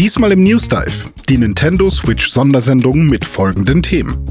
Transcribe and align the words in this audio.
Diesmal 0.00 0.32
im 0.32 0.42
News 0.42 0.66
Dive 0.66 1.10
die 1.28 1.36
Nintendo 1.36 1.90
Switch 1.90 2.30
Sondersendung 2.30 3.04
mit 3.04 3.22
folgenden 3.22 3.82
Themen. 3.82 4.24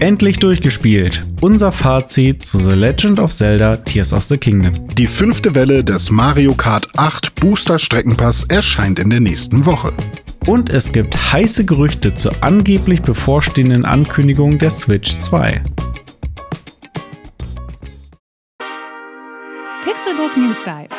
Endlich 0.00 0.38
durchgespielt. 0.38 1.22
Unser 1.40 1.72
Fazit 1.72 2.44
zu 2.44 2.58
The 2.58 2.74
Legend 2.74 3.18
of 3.18 3.32
Zelda 3.32 3.76
Tears 3.76 4.12
of 4.12 4.24
the 4.24 4.36
Kingdom. 4.36 4.86
Die 4.98 5.06
fünfte 5.06 5.54
Welle 5.54 5.82
des 5.82 6.10
Mario 6.10 6.52
Kart 6.52 6.88
8 6.98 7.36
Booster 7.36 7.78
Streckenpass 7.78 8.44
erscheint 8.50 8.98
in 8.98 9.08
der 9.08 9.20
nächsten 9.20 9.64
Woche. 9.64 9.94
Und 10.46 10.68
es 10.68 10.92
gibt 10.92 11.32
heiße 11.32 11.64
Gerüchte 11.64 12.12
zur 12.12 12.32
angeblich 12.42 13.00
bevorstehenden 13.00 13.86
Ankündigung 13.86 14.58
der 14.58 14.70
Switch 14.70 15.18
2. 15.18 15.62
Pixelbook 19.84 20.36
News 20.36 20.58
Dive. 20.66 20.98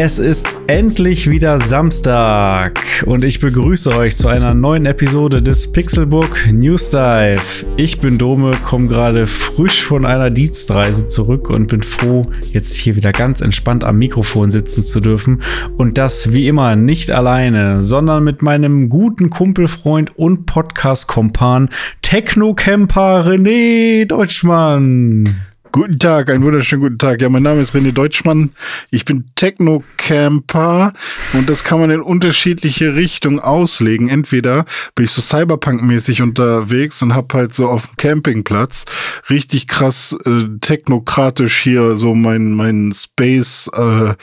Es 0.00 0.20
ist 0.20 0.54
endlich 0.68 1.28
wieder 1.28 1.58
Samstag 1.58 2.80
und 3.04 3.24
ich 3.24 3.40
begrüße 3.40 3.90
euch 3.96 4.16
zu 4.16 4.28
einer 4.28 4.54
neuen 4.54 4.86
Episode 4.86 5.42
des 5.42 5.72
Pixelbook 5.72 6.52
News 6.52 6.90
Dive. 6.90 7.40
Ich 7.76 7.98
bin 7.98 8.16
Dome, 8.16 8.52
komme 8.64 8.86
gerade 8.86 9.26
frisch 9.26 9.82
von 9.82 10.06
einer 10.06 10.30
Dienstreise 10.30 11.08
zurück 11.08 11.50
und 11.50 11.66
bin 11.66 11.82
froh, 11.82 12.22
jetzt 12.52 12.76
hier 12.76 12.94
wieder 12.94 13.10
ganz 13.10 13.40
entspannt 13.40 13.82
am 13.82 13.98
Mikrofon 13.98 14.50
sitzen 14.50 14.84
zu 14.84 15.00
dürfen. 15.00 15.42
Und 15.76 15.98
das 15.98 16.32
wie 16.32 16.46
immer 16.46 16.76
nicht 16.76 17.10
alleine, 17.10 17.82
sondern 17.82 18.22
mit 18.22 18.40
meinem 18.40 18.88
guten 18.88 19.30
Kumpelfreund 19.30 20.16
und 20.16 20.46
Podcast-Kompan 20.46 21.70
Techno-Camper 22.02 23.26
René 23.26 24.06
Deutschmann. 24.06 25.34
Guten 25.78 26.00
Tag, 26.00 26.28
einen 26.28 26.42
wunderschönen 26.42 26.82
guten 26.82 26.98
Tag. 26.98 27.22
Ja, 27.22 27.28
mein 27.28 27.44
Name 27.44 27.60
ist 27.60 27.72
René 27.72 27.92
Deutschmann. 27.92 28.50
Ich 28.90 29.04
bin 29.04 29.26
Techno-Camper 29.36 30.92
und 31.34 31.48
das 31.48 31.62
kann 31.62 31.78
man 31.78 31.92
in 31.92 32.00
unterschiedliche 32.00 32.96
Richtungen 32.96 33.38
auslegen. 33.38 34.08
Entweder 34.08 34.64
bin 34.96 35.04
ich 35.04 35.12
so 35.12 35.22
Cyberpunk-mäßig 35.22 36.20
unterwegs 36.20 37.00
und 37.00 37.14
hab 37.14 37.32
halt 37.32 37.54
so 37.54 37.68
auf 37.68 37.86
dem 37.86 37.96
Campingplatz 37.96 38.86
richtig 39.30 39.68
krass 39.68 40.18
äh, 40.24 40.46
technokratisch 40.60 41.58
hier 41.58 41.94
so 41.94 42.12
mein, 42.12 42.54
mein 42.54 42.90
Space, 42.92 43.70
äh, 43.72 44.08
äh, 44.10 44.14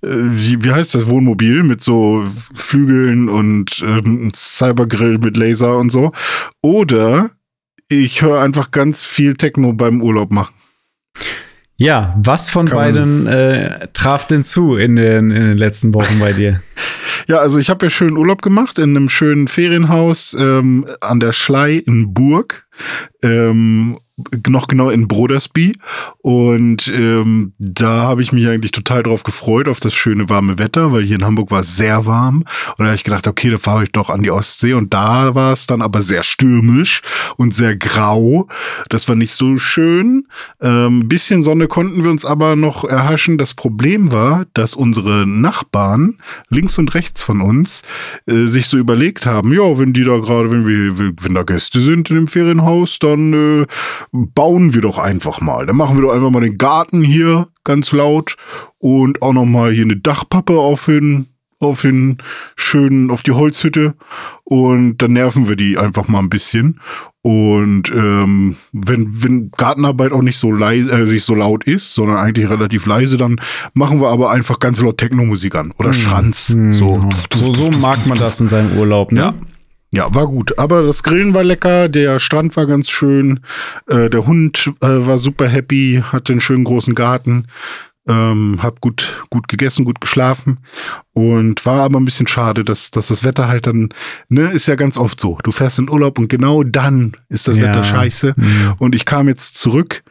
wie, 0.00 0.64
wie 0.64 0.70
heißt 0.70 0.94
das, 0.94 1.06
Wohnmobil 1.06 1.64
mit 1.64 1.82
so 1.82 2.24
Flügeln 2.54 3.28
und 3.28 3.84
ähm, 3.86 4.32
Cybergrill 4.34 5.18
mit 5.18 5.36
Laser 5.36 5.76
und 5.76 5.90
so. 5.90 6.12
Oder 6.62 7.32
ich 7.88 8.22
höre 8.22 8.40
einfach 8.40 8.70
ganz 8.70 9.04
viel 9.04 9.34
Techno 9.34 9.74
beim 9.74 10.00
Urlaub 10.00 10.32
machen. 10.32 10.54
Ja, 11.76 12.14
was 12.16 12.50
von 12.50 12.66
Kann 12.66 12.76
beiden 12.76 13.26
äh, 13.26 13.88
traf 13.92 14.26
denn 14.26 14.44
zu 14.44 14.76
in 14.76 14.94
den, 14.94 15.30
in 15.30 15.42
den 15.42 15.58
letzten 15.58 15.92
Wochen 15.92 16.20
bei 16.20 16.32
dir? 16.32 16.62
ja, 17.26 17.38
also 17.38 17.58
ich 17.58 17.68
habe 17.68 17.86
ja 17.86 17.90
schön 17.90 18.16
Urlaub 18.16 18.42
gemacht 18.42 18.78
in 18.78 18.96
einem 18.96 19.08
schönen 19.08 19.48
Ferienhaus 19.48 20.36
ähm, 20.38 20.86
an 21.00 21.18
der 21.18 21.32
Schlei 21.32 21.74
in 21.74 22.14
Burg. 22.14 22.66
Ähm, 23.22 23.98
noch 24.46 24.68
genau 24.68 24.90
in 24.90 25.08
Brodersby 25.08 25.72
und 26.24 26.88
ähm, 26.88 27.52
da 27.58 28.04
habe 28.04 28.22
ich 28.22 28.32
mich 28.32 28.48
eigentlich 28.48 28.72
total 28.72 29.02
drauf 29.02 29.24
gefreut 29.24 29.68
auf 29.68 29.78
das 29.78 29.92
schöne 29.92 30.30
warme 30.30 30.58
Wetter, 30.58 30.90
weil 30.90 31.02
hier 31.02 31.16
in 31.16 31.24
Hamburg 31.26 31.50
war 31.50 31.60
es 31.60 31.76
sehr 31.76 32.06
warm 32.06 32.36
und 32.38 32.78
da 32.78 32.86
habe 32.86 32.94
ich 32.94 33.04
gedacht, 33.04 33.28
okay, 33.28 33.50
da 33.50 33.58
fahre 33.58 33.82
ich 33.82 33.92
doch 33.92 34.08
an 34.08 34.22
die 34.22 34.30
Ostsee 34.30 34.72
und 34.72 34.94
da 34.94 35.34
war 35.34 35.52
es 35.52 35.66
dann 35.66 35.82
aber 35.82 36.00
sehr 36.00 36.22
stürmisch 36.22 37.02
und 37.36 37.52
sehr 37.52 37.76
grau. 37.76 38.48
Das 38.88 39.06
war 39.06 39.16
nicht 39.16 39.32
so 39.32 39.58
schön. 39.58 40.26
Ähm, 40.62 41.08
bisschen 41.08 41.42
Sonne 41.42 41.68
konnten 41.68 42.02
wir 42.04 42.10
uns 42.10 42.24
aber 42.24 42.56
noch 42.56 42.84
erhaschen. 42.84 43.36
Das 43.36 43.52
Problem 43.52 44.10
war, 44.10 44.46
dass 44.54 44.74
unsere 44.74 45.26
Nachbarn 45.26 46.22
links 46.48 46.78
und 46.78 46.94
rechts 46.94 47.22
von 47.22 47.42
uns 47.42 47.82
äh, 48.24 48.46
sich 48.46 48.68
so 48.68 48.78
überlegt 48.78 49.26
haben, 49.26 49.52
ja, 49.52 49.78
wenn 49.78 49.92
die 49.92 50.04
da 50.04 50.16
gerade, 50.16 50.50
wenn 50.50 50.66
wir, 50.66 51.12
wenn 51.20 51.34
da 51.34 51.42
Gäste 51.42 51.80
sind 51.80 52.08
in 52.08 52.16
dem 52.16 52.28
Ferienhaus, 52.28 52.98
dann 52.98 53.34
äh, 53.34 53.66
bauen 54.10 54.72
wir 54.72 54.80
doch 54.80 54.96
einfach 54.96 55.42
mal. 55.42 55.66
Dann 55.66 55.76
machen 55.76 55.98
wir 55.98 56.02
doch 56.02 56.13
einfach 56.14 56.30
mal 56.30 56.40
den 56.40 56.58
Garten 56.58 57.02
hier 57.02 57.48
ganz 57.64 57.92
laut 57.92 58.36
und 58.78 59.22
auch 59.22 59.32
noch 59.32 59.44
mal 59.44 59.72
hier 59.72 59.84
eine 59.84 59.96
Dachpappe 59.96 60.58
auf 60.58 60.86
den 60.86 61.28
auf 61.60 61.82
den 61.82 62.18
schönen, 62.56 63.10
auf 63.10 63.22
die 63.22 63.32
Holzhütte 63.32 63.94
und 64.44 64.98
dann 64.98 65.12
nerven 65.12 65.48
wir 65.48 65.56
die 65.56 65.78
einfach 65.78 66.08
mal 66.08 66.18
ein 66.18 66.28
bisschen. 66.28 66.80
Und 67.22 67.90
ähm, 67.90 68.56
wenn, 68.72 69.22
wenn 69.22 69.50
Gartenarbeit 69.50 70.12
auch 70.12 70.20
nicht 70.20 70.38
so 70.38 70.52
leise, 70.52 70.92
äh, 70.92 71.06
sich 71.06 71.24
so 71.24 71.34
laut 71.34 71.64
ist, 71.64 71.94
sondern 71.94 72.18
eigentlich 72.18 72.50
relativ 72.50 72.84
leise, 72.84 73.16
dann 73.16 73.40
machen 73.72 74.00
wir 74.02 74.08
aber 74.08 74.30
einfach 74.30 74.58
ganz 74.58 74.82
laut 74.82 74.98
Techno-Musik 74.98 75.54
an. 75.54 75.72
Oder 75.78 75.90
hm. 75.90 75.94
Schranz. 75.94 76.48
Hm. 76.50 76.74
So. 76.74 77.02
so. 77.32 77.52
So 77.52 77.70
mag 77.80 78.04
man 78.06 78.18
das 78.18 78.40
in 78.40 78.48
seinem 78.48 78.76
Urlaub, 78.76 79.10
ne? 79.10 79.20
Ja. 79.20 79.34
Ja, 79.94 80.12
war 80.12 80.26
gut. 80.26 80.58
Aber 80.58 80.82
das 80.82 81.02
Grillen 81.02 81.34
war 81.34 81.44
lecker, 81.44 81.88
der 81.88 82.18
Strand 82.18 82.56
war 82.56 82.66
ganz 82.66 82.90
schön, 82.90 83.40
äh, 83.86 84.10
der 84.10 84.26
Hund 84.26 84.72
äh, 84.80 85.06
war 85.06 85.18
super 85.18 85.46
happy, 85.46 86.02
hatte 86.12 86.32
einen 86.32 86.40
schönen 86.40 86.64
großen 86.64 86.96
Garten, 86.96 87.46
ähm, 88.08 88.58
hab 88.60 88.80
gut, 88.80 89.24
gut 89.30 89.46
gegessen, 89.46 89.84
gut 89.84 90.00
geschlafen 90.00 90.58
und 91.12 91.64
war 91.64 91.82
aber 91.82 91.98
ein 91.98 92.04
bisschen 92.04 92.26
schade, 92.26 92.64
dass, 92.64 92.90
dass 92.90 93.06
das 93.06 93.22
Wetter 93.22 93.46
halt 93.46 93.68
dann, 93.68 93.90
ne, 94.28 94.50
ist 94.50 94.66
ja 94.66 94.74
ganz 94.74 94.98
oft 94.98 95.20
so. 95.20 95.38
Du 95.44 95.52
fährst 95.52 95.78
in 95.78 95.88
Urlaub 95.88 96.18
und 96.18 96.28
genau 96.28 96.64
dann 96.64 97.12
ist 97.28 97.46
das 97.46 97.56
ja. 97.56 97.64
Wetter 97.64 97.84
scheiße. 97.84 98.34
Mhm. 98.36 98.74
Und 98.78 98.96
ich 98.96 99.04
kam 99.04 99.28
jetzt 99.28 99.56
zurück 99.56 100.02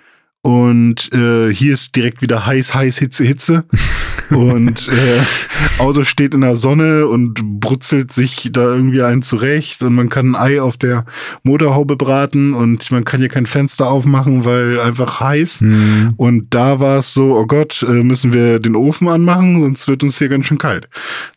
und 0.44 1.10
äh, 1.14 1.54
hier 1.54 1.72
ist 1.72 1.96
direkt 1.96 2.22
wieder 2.22 2.46
heiß, 2.46 2.76
heiß, 2.76 2.98
Hitze, 2.98 3.24
Hitze. 3.24 3.64
und 4.30 4.90
äh, 4.90 5.82
Auto 5.82 6.04
steht 6.04 6.34
in 6.34 6.42
der 6.42 6.58
Sonne 6.58 7.08
und 7.08 7.62
brutzelt 7.62 8.12
sich 8.12 8.50
da 8.52 8.76
irgendwie 8.76 9.02
ein 9.04 9.22
zurecht. 9.22 9.84
Und 9.84 9.96
man 9.96 10.10
kann 10.10 10.36
ein 10.36 10.36
Ei 10.36 10.62
auf 10.62 10.76
der 10.76 11.06
Motorhaube 11.44 11.96
braten 11.96 12.54
und 12.56 12.92
man 12.92 13.06
kann 13.06 13.22
hier 13.22 13.30
kein 13.30 13.46
Fenster 13.46 13.90
aufmachen, 13.90 14.44
weil 14.44 14.82
einfach 14.82 15.22
heiß. 15.22 15.62
Mhm. 15.62 16.14
Und 16.18 16.54
da 16.54 16.82
war 16.82 17.00
es 17.00 17.14
so, 17.14 17.38
oh 17.38 17.46
Gott, 17.46 17.82
äh, 17.88 18.04
müssen 18.04 18.34
wir 18.34 18.60
den 18.60 18.76
Ofen 18.76 19.08
anmachen, 19.08 19.62
sonst 19.62 19.88
wird 19.88 20.04
uns 20.04 20.18
hier 20.18 20.28
ganz 20.28 20.46
schön 20.46 20.58
kalt. 20.58 20.90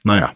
Naja. 0.02 0.32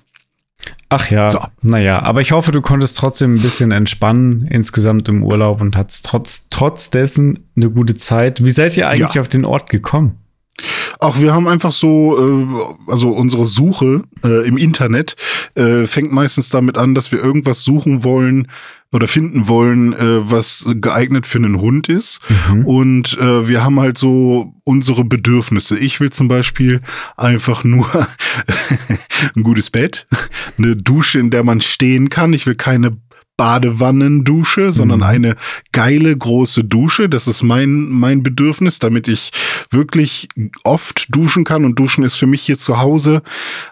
Ach 0.88 1.10
ja, 1.10 1.30
so. 1.30 1.40
naja, 1.62 2.02
aber 2.02 2.20
ich 2.20 2.32
hoffe, 2.32 2.50
du 2.52 2.60
konntest 2.60 2.98
trotzdem 2.98 3.34
ein 3.34 3.42
bisschen 3.42 3.70
entspannen 3.70 4.46
insgesamt 4.46 5.08
im 5.08 5.22
Urlaub 5.22 5.60
und 5.60 5.76
hattest 5.76 6.04
trotz, 6.06 6.48
trotz 6.50 6.90
dessen 6.90 7.46
eine 7.56 7.70
gute 7.70 7.94
Zeit. 7.94 8.44
Wie 8.44 8.50
seid 8.50 8.76
ihr 8.76 8.88
eigentlich 8.88 9.14
ja. 9.14 9.20
auf 9.20 9.28
den 9.28 9.44
Ort 9.44 9.70
gekommen? 9.70 10.18
Ach, 10.98 11.18
wir 11.20 11.32
haben 11.32 11.48
einfach 11.48 11.72
so, 11.72 12.18
äh, 12.86 12.90
also 12.90 13.10
unsere 13.10 13.46
Suche 13.46 14.02
äh, 14.22 14.46
im 14.46 14.58
Internet 14.58 15.16
äh, 15.54 15.86
fängt 15.86 16.12
meistens 16.12 16.50
damit 16.50 16.76
an, 16.76 16.94
dass 16.94 17.12
wir 17.12 17.22
irgendwas 17.22 17.62
suchen 17.62 18.04
wollen, 18.04 18.48
oder 18.92 19.06
finden 19.06 19.46
wollen, 19.46 19.92
äh, 19.92 20.30
was 20.30 20.66
geeignet 20.80 21.26
für 21.26 21.38
einen 21.38 21.60
Hund 21.60 21.88
ist. 21.88 22.20
Mhm. 22.48 22.64
Und 22.66 23.18
äh, 23.18 23.48
wir 23.48 23.62
haben 23.62 23.78
halt 23.78 23.98
so 23.98 24.54
unsere 24.64 25.04
Bedürfnisse. 25.04 25.78
Ich 25.78 26.00
will 26.00 26.10
zum 26.10 26.28
Beispiel 26.28 26.80
einfach 27.16 27.62
nur 27.62 27.86
ein 29.36 29.42
gutes 29.42 29.70
Bett, 29.70 30.06
eine 30.58 30.74
Dusche, 30.74 31.20
in 31.20 31.30
der 31.30 31.44
man 31.44 31.60
stehen 31.60 32.08
kann. 32.08 32.32
Ich 32.32 32.46
will 32.46 32.56
keine 32.56 32.96
Badewannendusche, 33.40 34.70
sondern 34.70 34.98
mhm. 34.98 35.06
eine 35.06 35.36
geile 35.72 36.14
große 36.14 36.62
Dusche. 36.62 37.08
Das 37.08 37.26
ist 37.26 37.42
mein, 37.42 37.88
mein 37.88 38.22
Bedürfnis, 38.22 38.80
damit 38.80 39.08
ich 39.08 39.30
wirklich 39.70 40.28
oft 40.62 41.06
duschen 41.08 41.44
kann. 41.44 41.64
Und 41.64 41.78
duschen 41.78 42.04
ist 42.04 42.16
für 42.16 42.26
mich 42.26 42.42
hier 42.42 42.58
zu 42.58 42.80
Hause 42.80 43.22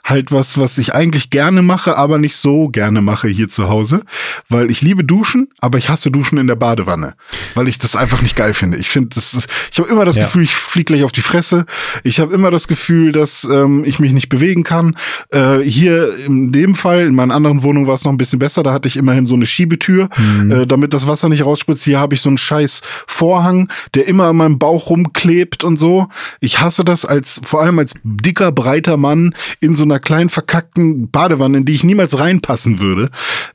halt 0.03 0.33
was, 0.33 0.57
was 0.57 0.79
ich 0.79 0.95
eigentlich 0.95 1.29
gerne 1.29 1.61
mache, 1.61 1.99
aber 1.99 2.17
nicht 2.17 2.37
so 2.37 2.69
gerne 2.69 3.03
mache 3.03 3.29
hier 3.29 3.49
zu 3.49 3.69
Hause. 3.69 4.05
Weil 4.49 4.71
ich 4.71 4.81
liebe 4.81 5.05
Duschen, 5.05 5.49
aber 5.59 5.77
ich 5.77 5.91
hasse 5.91 6.11
Duschen 6.11 6.39
in 6.39 6.47
der 6.47 6.57
Badewanne. 6.57 7.15
Weil 7.55 7.69
ich 7.69 7.79
das 7.79 7.95
einfach 7.95 8.23
nicht 8.23 8.37
geil 8.37 8.55
finde. 8.55 8.79
Ich 8.79 8.89
finde, 8.89 9.11
das 9.17 9.35
ist, 9.35 9.51
ich 9.71 9.79
habe 9.81 9.91
immer 9.91 10.07
das 10.07 10.17
ja. 10.17 10.23
Gefühl, 10.23 10.45
ich 10.45 10.55
fliege 10.55 10.95
gleich 10.95 11.05
auf 11.05 11.13
die 11.13 11.21
Fresse. 11.21 11.67
Ich 12.05 12.21
habe 12.21 12.33
immer 12.33 12.51
das 12.51 12.69
Gefühl, 12.69 13.13
dass 13.13 13.45
ähm, 13.45 13.85
ich 13.85 13.99
mich 13.99 14.15
nicht 14.15 14.31
bewegen 14.31 14.65
kann. 14.65 14.97
Äh, 15.29 15.59
hier 15.59 16.17
in 16.25 16.53
dem 16.53 16.75
Fall, 16.75 17.01
in 17.07 17.15
meiner 17.15 17.35
anderen 17.35 17.63
Wohnung 17.63 17.87
war 17.87 17.97
es 17.97 18.05
noch 18.05 18.13
ein 18.13 18.17
bisschen 18.17 18.39
besser. 18.39 18.63
Da 18.63 18.73
hatte 18.73 18.89
ich 18.89 18.97
immerhin 18.97 19.27
so 19.27 19.35
eine 19.35 19.45
Schiebetür, 19.59 20.09
Mhm. 20.17 20.51
äh, 20.53 20.67
damit 20.67 20.95
das 20.95 21.09
Wasser 21.09 21.29
nicht 21.29 21.45
rausspritzt. 21.45 21.83
Hier 21.83 21.99
habe 21.99 22.15
ich 22.15 22.21
so 22.21 22.29
einen 22.31 22.39
scheiß 22.39 22.83
Vorhang, 23.09 23.69
der 23.95 24.07
immer 24.07 24.27
an 24.27 24.37
meinem 24.37 24.59
Bauch 24.59 24.91
rumklebt 24.91 25.65
und 25.65 25.77
so. 25.79 26.07
Ich 26.41 26.61
hasse 26.61 26.85
das 26.85 27.05
als, 27.05 27.41
vor 27.43 27.61
allem 27.63 27.79
als 27.81 27.95
dicker, 28.05 28.53
breiter 28.53 28.97
Mann 28.97 29.35
in 29.61 29.75
so 29.75 29.83
einer 29.83 29.99
kleinen 29.99 30.29
verkackten 30.29 31.11
Badewanne, 31.11 31.59
in 31.59 31.65
die 31.65 31.75
ich 31.75 31.83
niemals 31.83 32.19
reinpassen 32.21 32.79
würde, 32.79 33.11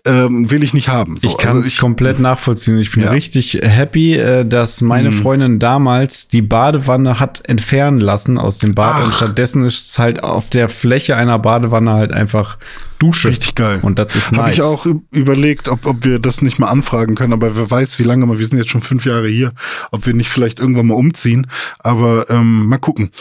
ähm, 0.06 0.52
will 0.52 0.62
ich 0.64 0.74
nicht 0.74 0.90
haben. 0.90 1.16
So, 1.16 1.28
ich 1.30 1.38
kann 1.38 1.60
es 1.60 1.66
also 1.68 1.80
komplett 1.82 2.20
nachvollziehen. 2.20 2.78
Ich 2.80 2.92
bin 2.92 3.04
Ja. 3.04 3.12
richtig 3.12 3.60
happy, 3.62 4.16
äh, 4.16 4.44
dass 4.46 4.82
meine 4.82 5.12
Mhm. 5.12 5.14
Freundin 5.14 5.60
damals 5.60 6.28
die 6.28 6.42
Badewanne 6.42 7.20
hat 7.22 7.48
entfernen 7.48 8.00
lassen 8.02 8.38
aus 8.38 8.58
dem 8.58 8.76
Bad 8.76 8.96
Ach. 8.98 9.06
und 9.06 9.14
stattdessen 9.14 9.64
ist 9.64 9.92
es 9.92 10.00
halt 10.00 10.22
auf 10.24 10.50
der 10.50 10.68
Fläche 10.68 11.16
einer 11.16 11.40
Badewanne 11.40 11.94
halt 11.94 12.12
einfach 12.12 12.58
Dusche. 13.04 13.28
Richtig 13.28 13.56
geil. 13.56 13.80
Und 13.82 14.00
das 14.00 14.16
ist 14.16 14.32
Habe 14.32 14.44
nice. 14.44 14.56
ich 14.56 14.62
auch 14.62 14.86
überlegt, 15.12 15.68
ob, 15.68 15.86
ob 15.86 16.06
wir 16.06 16.20
das 16.20 16.42
nicht 16.42 16.58
mal 16.58 16.68
anfragen 16.68 17.16
können, 17.16 17.34
aber 17.34 17.56
wer 17.56 17.70
weiß, 17.70 18.00
wie 18.00 18.04
lange 18.04 18.26
mal, 18.26 18.40
wir 18.40 18.48
sind 18.48 18.58
jetzt 18.58 18.70
schon 18.70 18.82
fünf 18.82 19.06
Jahre 19.06 19.28
hier, 19.28 19.54
ob 19.92 20.06
wir 20.06 20.14
nicht 20.14 20.30
vielleicht 20.30 20.60
irgendwann 20.60 20.88
mal 20.88 20.96
umziehen. 20.96 21.48
Aber 21.80 22.30
ähm, 22.30 22.68
mal 22.68 22.78
gucken. 22.78 23.12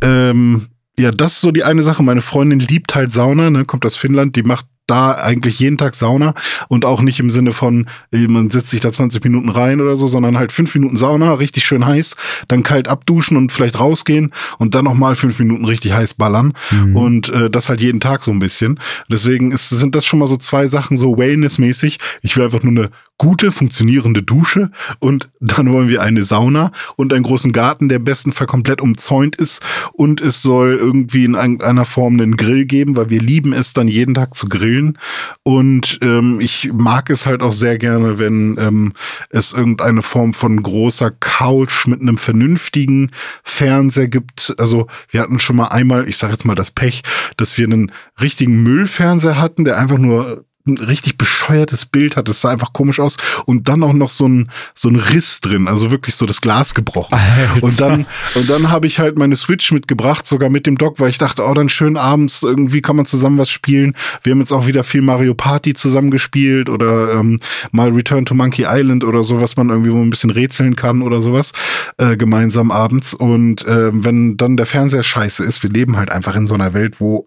Ähm, 0.00 0.68
ja, 0.98 1.10
das 1.10 1.32
ist 1.32 1.40
so 1.40 1.50
die 1.50 1.64
eine 1.64 1.82
Sache. 1.82 2.02
Meine 2.02 2.20
Freundin 2.20 2.60
liebt 2.60 2.94
halt 2.94 3.10
Sauna, 3.10 3.50
ne, 3.50 3.64
kommt 3.64 3.84
aus 3.84 3.96
Finnland, 3.96 4.36
die 4.36 4.42
macht 4.42 4.66
da 4.86 5.12
eigentlich 5.12 5.58
jeden 5.60 5.78
Tag 5.78 5.94
Sauna 5.94 6.34
und 6.68 6.84
auch 6.84 7.00
nicht 7.02 7.20
im 7.20 7.30
Sinne 7.30 7.52
von, 7.52 7.86
äh, 8.12 8.26
man 8.26 8.50
setzt 8.50 8.68
sich 8.70 8.80
da 8.80 8.92
20 8.92 9.22
Minuten 9.24 9.48
rein 9.48 9.80
oder 9.80 9.96
so, 9.96 10.06
sondern 10.06 10.36
halt 10.38 10.52
fünf 10.52 10.74
Minuten 10.74 10.96
Sauna, 10.96 11.34
richtig 11.34 11.64
schön 11.64 11.86
heiß, 11.86 12.16
dann 12.48 12.62
kalt 12.62 12.88
abduschen 12.88 13.36
und 13.36 13.52
vielleicht 13.52 13.78
rausgehen 13.78 14.32
und 14.58 14.74
dann 14.74 14.84
nochmal 14.84 15.14
fünf 15.14 15.38
Minuten 15.38 15.64
richtig 15.64 15.92
heiß 15.92 16.14
ballern 16.14 16.52
Mhm. 16.70 16.96
und 16.96 17.28
äh, 17.28 17.48
das 17.50 17.68
halt 17.68 17.80
jeden 17.80 18.00
Tag 18.00 18.22
so 18.24 18.30
ein 18.30 18.38
bisschen. 18.38 18.78
Deswegen 19.08 19.52
ist, 19.52 19.68
sind 19.70 19.94
das 19.94 20.04
schon 20.04 20.18
mal 20.18 20.26
so 20.28 20.36
zwei 20.36 20.66
Sachen 20.66 20.96
so 20.96 21.16
Wellness-mäßig. 21.16 21.98
Ich 22.22 22.36
will 22.36 22.44
einfach 22.44 22.62
nur 22.62 22.72
eine 22.72 22.90
gute, 23.22 23.52
funktionierende 23.52 24.20
Dusche 24.20 24.72
und 24.98 25.28
dann 25.38 25.72
wollen 25.72 25.88
wir 25.88 26.02
eine 26.02 26.24
Sauna 26.24 26.72
und 26.96 27.12
einen 27.12 27.22
großen 27.22 27.52
Garten, 27.52 27.88
der 27.88 27.98
im 27.98 28.04
besten 28.04 28.32
Fall 28.32 28.48
komplett 28.48 28.80
umzäunt 28.80 29.36
ist 29.36 29.62
und 29.92 30.20
es 30.20 30.42
soll 30.42 30.74
irgendwie 30.74 31.24
in 31.24 31.34
irgendeiner 31.34 31.84
Form 31.84 32.14
einen 32.14 32.36
Grill 32.36 32.64
geben, 32.64 32.96
weil 32.96 33.10
wir 33.10 33.20
lieben 33.20 33.52
es 33.52 33.74
dann 33.74 33.86
jeden 33.86 34.14
Tag 34.14 34.34
zu 34.34 34.48
grillen 34.48 34.98
und 35.44 36.00
ähm, 36.02 36.40
ich 36.40 36.72
mag 36.72 37.10
es 37.10 37.24
halt 37.24 37.42
auch 37.42 37.52
sehr 37.52 37.78
gerne, 37.78 38.18
wenn 38.18 38.56
ähm, 38.58 38.92
es 39.30 39.52
irgendeine 39.52 40.02
Form 40.02 40.34
von 40.34 40.60
großer 40.60 41.12
Couch 41.12 41.86
mit 41.86 42.00
einem 42.00 42.18
vernünftigen 42.18 43.12
Fernseher 43.44 44.08
gibt. 44.08 44.52
Also 44.58 44.88
wir 45.10 45.20
hatten 45.20 45.38
schon 45.38 45.54
mal 45.54 45.68
einmal, 45.68 46.08
ich 46.08 46.16
sage 46.16 46.32
jetzt 46.32 46.44
mal 46.44 46.56
das 46.56 46.72
Pech, 46.72 47.02
dass 47.36 47.56
wir 47.56 47.66
einen 47.66 47.92
richtigen 48.20 48.64
Müllfernseher 48.64 49.40
hatten, 49.40 49.64
der 49.64 49.78
einfach 49.78 49.98
nur 49.98 50.44
ein 50.66 50.78
richtig 50.78 51.18
bescheuertes 51.18 51.86
Bild 51.86 52.16
hat. 52.16 52.28
Das 52.28 52.40
sah 52.40 52.50
einfach 52.50 52.72
komisch 52.72 53.00
aus. 53.00 53.16
Und 53.46 53.68
dann 53.68 53.82
auch 53.82 53.92
noch 53.92 54.10
so 54.10 54.26
ein, 54.26 54.50
so 54.74 54.88
ein 54.88 54.96
Riss 54.96 55.40
drin, 55.40 55.68
also 55.68 55.90
wirklich 55.90 56.14
so 56.14 56.26
das 56.26 56.40
Glas 56.40 56.74
gebrochen. 56.74 57.18
Alter. 57.18 57.62
Und 57.62 57.80
dann, 57.80 58.06
und 58.34 58.50
dann 58.50 58.70
habe 58.70 58.86
ich 58.86 58.98
halt 58.98 59.18
meine 59.18 59.36
Switch 59.36 59.72
mitgebracht, 59.72 60.26
sogar 60.26 60.50
mit 60.50 60.66
dem 60.66 60.78
Dock, 60.78 61.00
weil 61.00 61.10
ich 61.10 61.18
dachte, 61.18 61.42
oh, 61.44 61.54
dann 61.54 61.68
schön 61.68 61.96
abends, 61.96 62.42
irgendwie 62.42 62.82
kann 62.82 62.96
man 62.96 63.06
zusammen 63.06 63.38
was 63.38 63.50
spielen. 63.50 63.94
Wir 64.22 64.32
haben 64.32 64.40
jetzt 64.40 64.52
auch 64.52 64.66
wieder 64.66 64.84
viel 64.84 65.02
Mario 65.02 65.34
Party 65.34 65.74
zusammen 65.74 66.10
gespielt 66.10 66.68
oder 66.68 67.14
ähm, 67.14 67.40
mal 67.72 67.90
Return 67.90 68.24
to 68.24 68.34
Monkey 68.34 68.64
Island 68.68 69.04
oder 69.04 69.24
so, 69.24 69.40
was 69.40 69.56
man 69.56 69.70
irgendwie 69.70 69.92
wo 69.92 70.00
ein 70.00 70.10
bisschen 70.10 70.30
rätseln 70.30 70.76
kann 70.76 71.02
oder 71.02 71.20
sowas, 71.20 71.52
äh, 71.98 72.16
gemeinsam 72.16 72.70
abends. 72.70 73.14
Und 73.14 73.66
äh, 73.66 73.90
wenn 73.92 74.36
dann 74.36 74.56
der 74.56 74.66
Fernseher 74.66 75.02
scheiße 75.02 75.44
ist, 75.44 75.62
wir 75.62 75.70
leben 75.70 75.96
halt 75.96 76.10
einfach 76.10 76.36
in 76.36 76.46
so 76.46 76.54
einer 76.54 76.72
Welt, 76.72 77.00
wo 77.00 77.26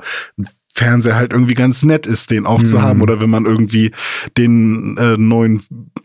Fernseher 0.76 1.16
halt 1.16 1.32
irgendwie 1.32 1.54
ganz 1.54 1.84
nett 1.84 2.06
ist, 2.06 2.32
den 2.32 2.46
auch 2.46 2.62
zu 2.62 2.78
Mhm. 2.78 2.82
haben. 2.82 3.02
Oder 3.02 3.22
wenn 3.22 3.30
man 3.30 3.46
irgendwie 3.46 3.92
den 4.38 4.98
äh, 4.98 5.16
neuen 5.18 5.62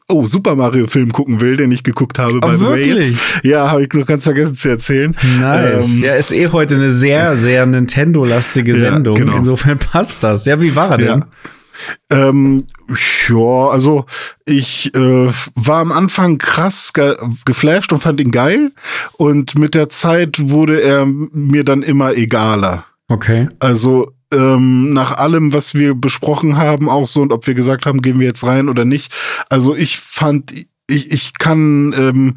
Oh, 0.08 0.26
Super 0.26 0.56
Mario 0.56 0.86
Film 0.88 1.12
gucken 1.12 1.40
will, 1.40 1.56
den 1.56 1.70
ich 1.70 1.82
geguckt 1.84 2.18
habe 2.18 2.34
the 2.34 2.40
way 2.64 2.84
wirklich? 2.84 3.16
Ja, 3.44 3.70
habe 3.70 3.82
ich 3.84 3.92
noch 3.92 4.06
ganz 4.06 4.24
vergessen 4.24 4.54
zu 4.56 4.68
erzählen. 4.68 5.16
Nice. 5.40 5.86
Ähm, 5.88 6.02
ja, 6.02 6.14
ist 6.16 6.32
eh 6.32 6.48
heute 6.48 6.74
eine 6.76 6.90
sehr, 6.90 7.36
sehr 7.36 7.64
Nintendo-lastige 7.66 8.72
Ja, 8.72 8.78
Sendung. 8.78 9.14
genau. 9.16 9.36
Insofern 9.36 9.78
passt 9.92 10.22
das. 10.24 10.46
Ja, 10.46 10.60
wie 10.60 10.74
war 10.74 10.90
er 10.92 10.98
denn? 10.98 11.06
Ja. 11.08 11.26
Ähm, 12.10 12.64
ja, 13.28 13.68
also 13.70 14.04
ich 14.44 14.94
äh, 14.94 15.28
war 15.54 15.78
am 15.80 15.92
Anfang 15.92 16.38
krass 16.38 16.92
ge 16.92 17.14
geflasht 17.44 17.92
und 17.92 18.00
fand 18.00 18.20
ihn 18.20 18.30
geil. 18.32 18.72
Und 19.12 19.58
mit 19.58 19.74
der 19.74 19.88
Zeit 19.88 20.36
wurde 20.50 20.80
er 20.82 21.06
mir 21.06 21.64
dann 21.64 21.82
immer 21.82 22.14
egaler. 22.16 22.84
Okay. 23.08 23.48
Also 23.60 24.12
ähm, 24.32 24.92
nach 24.92 25.12
allem, 25.12 25.52
was 25.52 25.74
wir 25.74 25.94
besprochen 25.94 26.56
haben, 26.56 26.88
auch 26.88 27.06
so 27.06 27.22
und 27.22 27.32
ob 27.32 27.46
wir 27.46 27.54
gesagt 27.54 27.86
haben, 27.86 28.02
gehen 28.02 28.20
wir 28.20 28.26
jetzt 28.26 28.44
rein 28.44 28.68
oder 28.68 28.84
nicht. 28.84 29.12
Also 29.48 29.74
ich 29.74 29.98
fand, 29.98 30.52
ich, 30.90 31.12
ich 31.12 31.34
kann 31.38 31.94
ähm, 31.96 32.34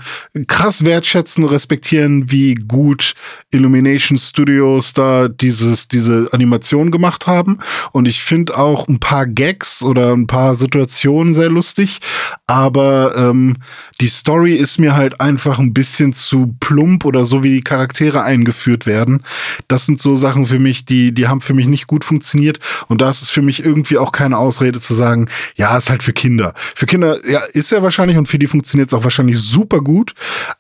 krass 0.48 0.86
wertschätzen, 0.86 1.46
respektieren, 1.46 2.32
wie 2.32 2.56
gut 2.56 3.16
Illumination 3.52 4.18
Studios 4.18 4.94
da 4.94 5.28
dieses, 5.28 5.88
diese 5.88 6.28
Animation 6.32 6.92
gemacht 6.92 7.28
haben. 7.28 7.60
Und 7.92 8.08
ich 8.08 8.22
finde 8.22 8.58
auch 8.58 8.88
ein 8.88 9.00
paar 9.00 9.26
Gags 9.26 9.84
oder 9.84 10.14
ein 10.14 10.28
paar 10.28 10.56
Situationen 10.56 11.34
sehr 11.34 11.50
lustig. 11.50 12.00
Aber 12.48 13.16
ähm, 13.18 13.58
die 14.02 14.08
Story 14.08 14.56
ist 14.56 14.80
mir 14.80 14.96
halt 14.96 15.22
einfach 15.22 15.60
ein 15.60 15.74
bisschen 15.74 16.14
zu 16.14 16.56
plump 16.60 17.06
oder 17.06 17.26
so, 17.26 17.44
wie 17.44 17.56
die 17.56 17.62
Charaktere 17.62 18.24
eingeführt 18.24 18.86
werden. 18.86 19.24
Das 19.68 19.86
sind 19.86 20.02
so 20.02 20.16
Sachen 20.16 20.46
für 20.46 20.60
mich, 20.60 20.86
die, 20.86 21.14
die 21.14 21.28
haben 21.28 21.42
für 21.42 21.54
mich 21.54 21.68
nicht 21.68 21.88
gut 21.88 22.04
funktioniert. 22.04 22.60
Und 22.88 23.02
da 23.02 23.10
ist 23.10 23.22
es 23.22 23.30
für 23.30 23.42
mich 23.42 23.64
irgendwie 23.64 23.98
auch 23.98 24.12
keine 24.12 24.38
Ausrede 24.38 24.80
zu 24.80 24.94
sagen, 24.94 25.30
ja, 25.56 25.78
ist 25.78 25.90
halt 25.90 26.04
für 26.04 26.14
Kinder. 26.14 26.54
Für 26.76 26.86
Kinder, 26.86 27.18
ja, 27.30 27.40
ist 27.54 27.72
ja 27.72 27.82
wahrscheinlich 27.82 28.18
und 28.18 28.28
für 28.28 28.40
die 28.40 28.43
funktioniert 28.48 28.90
es 28.90 28.94
auch 28.94 29.04
wahrscheinlich 29.04 29.40
super 29.40 29.82
gut. 29.82 30.14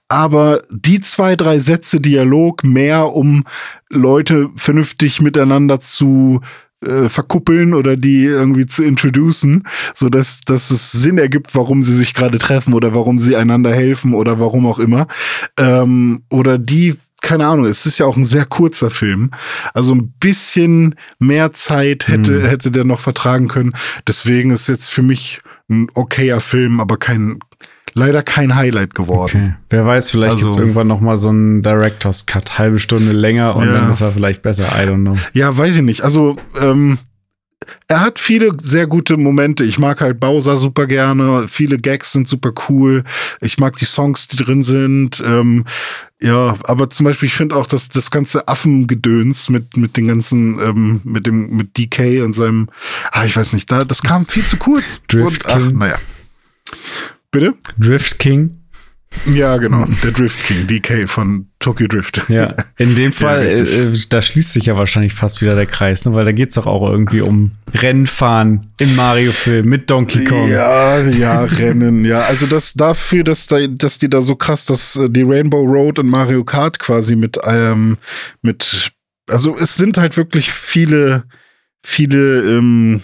Aber 0.07 0.61
die 0.69 1.01
zwei, 1.01 1.35
drei 1.35 1.59
Sätze 1.59 1.99
Dialog 1.99 2.63
mehr, 2.63 3.13
um 3.13 3.45
Leute 3.89 4.49
vernünftig 4.55 5.21
miteinander 5.21 5.79
zu 5.79 6.41
äh, 6.85 7.07
verkuppeln 7.07 7.73
oder 7.73 7.95
die 7.95 8.25
irgendwie 8.25 8.65
zu 8.65 8.83
introducen, 8.83 9.63
so 9.95 10.09
dass, 10.09 10.41
dass 10.41 10.69
es 10.69 10.91
Sinn 10.91 11.17
ergibt, 11.17 11.55
warum 11.55 11.81
sie 11.81 11.95
sich 11.95 12.13
gerade 12.13 12.37
treffen 12.39 12.73
oder 12.73 12.93
warum 12.93 13.19
sie 13.19 13.35
einander 13.37 13.73
helfen 13.73 14.13
oder 14.13 14.39
warum 14.39 14.67
auch 14.67 14.79
immer. 14.79 15.07
Ähm, 15.57 16.23
oder 16.29 16.57
die, 16.57 16.95
keine 17.21 17.47
Ahnung, 17.47 17.65
es 17.67 17.85
ist 17.85 17.99
ja 17.99 18.05
auch 18.05 18.17
ein 18.17 18.25
sehr 18.25 18.43
kurzer 18.43 18.89
Film. 18.89 19.31
Also 19.73 19.93
ein 19.95 20.13
bisschen 20.19 20.95
mehr 21.19 21.53
Zeit 21.53 22.09
hätte, 22.09 22.39
Mhm. 22.39 22.45
hätte 22.45 22.69
der 22.71 22.83
noch 22.83 22.99
vertragen 22.99 23.47
können. 23.47 23.73
Deswegen 24.05 24.51
ist 24.51 24.67
jetzt 24.67 24.89
für 24.89 25.03
mich 25.03 25.39
ein 25.69 25.87
okayer 25.93 26.41
Film, 26.41 26.81
aber 26.81 26.97
kein, 26.97 27.39
leider 27.93 28.23
kein 28.23 28.55
Highlight 28.55 28.93
geworden. 28.95 29.37
Okay. 29.37 29.53
Wer 29.69 29.85
weiß, 29.85 30.09
vielleicht 30.11 30.33
Also- 30.35 30.47
gibt's 30.47 30.59
irgendwann 30.59 30.87
noch 30.87 30.99
mal 31.01 31.17
so 31.17 31.29
einen 31.29 31.61
Director's 31.61 32.25
Cut, 32.25 32.57
halbe 32.57 32.79
Stunde 32.79 33.11
länger 33.13 33.55
und 33.55 33.65
Ja. 33.65 33.73
dann 33.73 33.91
ist 33.91 34.01
er 34.01 34.11
vielleicht 34.11 34.41
besser. 34.41 34.65
I 34.75 34.87
don't 34.87 35.01
know. 35.01 35.17
Ja, 35.33 35.55
weiß 35.57 35.77
ich 35.77 35.81
nicht. 35.83 36.01
Also, 36.03 36.37
ähm, 36.59 36.97
er 37.87 38.01
hat 38.01 38.19
viele 38.19 38.51
sehr 38.59 38.87
gute 38.87 39.15
Momente. 39.15 39.63
Ich 39.63 39.79
mag 39.79 40.01
halt 40.01 40.19
Bowser 40.19 40.57
super 40.57 40.85
gerne. 40.85 41.47
Viele 41.47 41.77
Gags 41.79 42.11
sind 42.11 42.27
super 42.27 42.51
cool. 42.67 43.05
Ich 43.39 43.57
mag 43.57 43.77
die 43.77 43.85
Songs, 43.85 44.27
die 44.27 44.35
drin 44.35 44.63
sind. 44.63 45.23
Ähm, 45.25 45.63
ja, 46.21 46.55
aber 46.63 46.89
zum 46.89 47.05
Beispiel, 47.05 47.27
ich 47.27 47.35
finde 47.35 47.55
auch, 47.55 47.65
dass 47.67 47.87
das 47.87 48.11
ganze 48.11 48.49
Affengedöns 48.49 49.47
mit, 49.49 49.77
mit 49.77 49.95
den 49.95 50.07
ganzen, 50.07 50.59
ähm, 50.59 51.01
mit 51.05 51.25
dem, 51.25 51.55
mit 51.55 51.77
DK 51.77 52.21
und 52.23 52.33
seinem, 52.33 52.67
ah, 53.11 53.23
ich 53.25 53.35
weiß 53.37 53.53
nicht, 53.53 53.71
da, 53.71 53.85
das 53.85 54.01
kam 54.01 54.25
viel 54.25 54.45
zu 54.45 54.57
kurz. 54.57 54.99
Drift 55.07 55.45
und, 55.45 55.53
ach, 55.53 55.71
naja. 55.71 55.95
Bitte? 57.33 57.55
Drift 57.79 58.19
King. 58.19 58.59
Ja, 59.33 59.57
genau. 59.57 59.85
Der 60.03 60.11
Drift 60.11 60.43
King, 60.43 60.67
DK 60.67 61.09
von 61.09 61.47
Tokyo 61.57 61.87
Drift. 61.87 62.29
Ja, 62.29 62.55
in 62.77 62.95
dem 62.95 63.11
Fall, 63.11 63.39
richtig. 63.39 63.75
äh, 63.75 63.81
äh, 63.87 63.99
da 64.09 64.21
schließt 64.21 64.53
sich 64.53 64.65
ja 64.65 64.75
wahrscheinlich 64.77 65.13
fast 65.13 65.41
wieder 65.41 65.55
der 65.55 65.65
Kreis, 65.65 66.05
ne? 66.05 66.13
weil 66.13 66.25
da 66.25 66.31
geht's 66.31 66.55
doch 66.55 66.67
auch 66.67 66.87
irgendwie 66.87 67.21
um 67.21 67.51
Rennfahren 67.73 68.71
im 68.79 68.95
Mario-Film 68.95 69.67
mit 69.67 69.89
Donkey 69.89 70.25
Kong. 70.25 70.47
Ja, 70.47 70.99
ja, 71.01 71.41
Rennen, 71.41 72.05
ja. 72.05 72.19
Also 72.19 72.45
das 72.45 72.73
dafür, 72.73 73.23
dass, 73.23 73.47
da, 73.47 73.65
dass 73.67 73.97
die 73.97 74.09
da 74.09 74.21
so 74.21 74.35
krass, 74.35 74.65
dass 74.65 74.95
äh, 74.95 75.09
die 75.09 75.23
Rainbow 75.23 75.63
Road 75.63 75.97
und 75.97 76.09
Mario 76.09 76.43
Kart 76.43 76.77
quasi 76.77 77.15
mit, 77.15 77.39
ähm, 77.45 77.97
mit, 78.43 78.91
also 79.27 79.55
es 79.57 79.75
sind 79.75 79.97
halt 79.97 80.17
wirklich 80.17 80.51
viele, 80.51 81.23
viele, 81.83 82.57
ähm, 82.57 83.01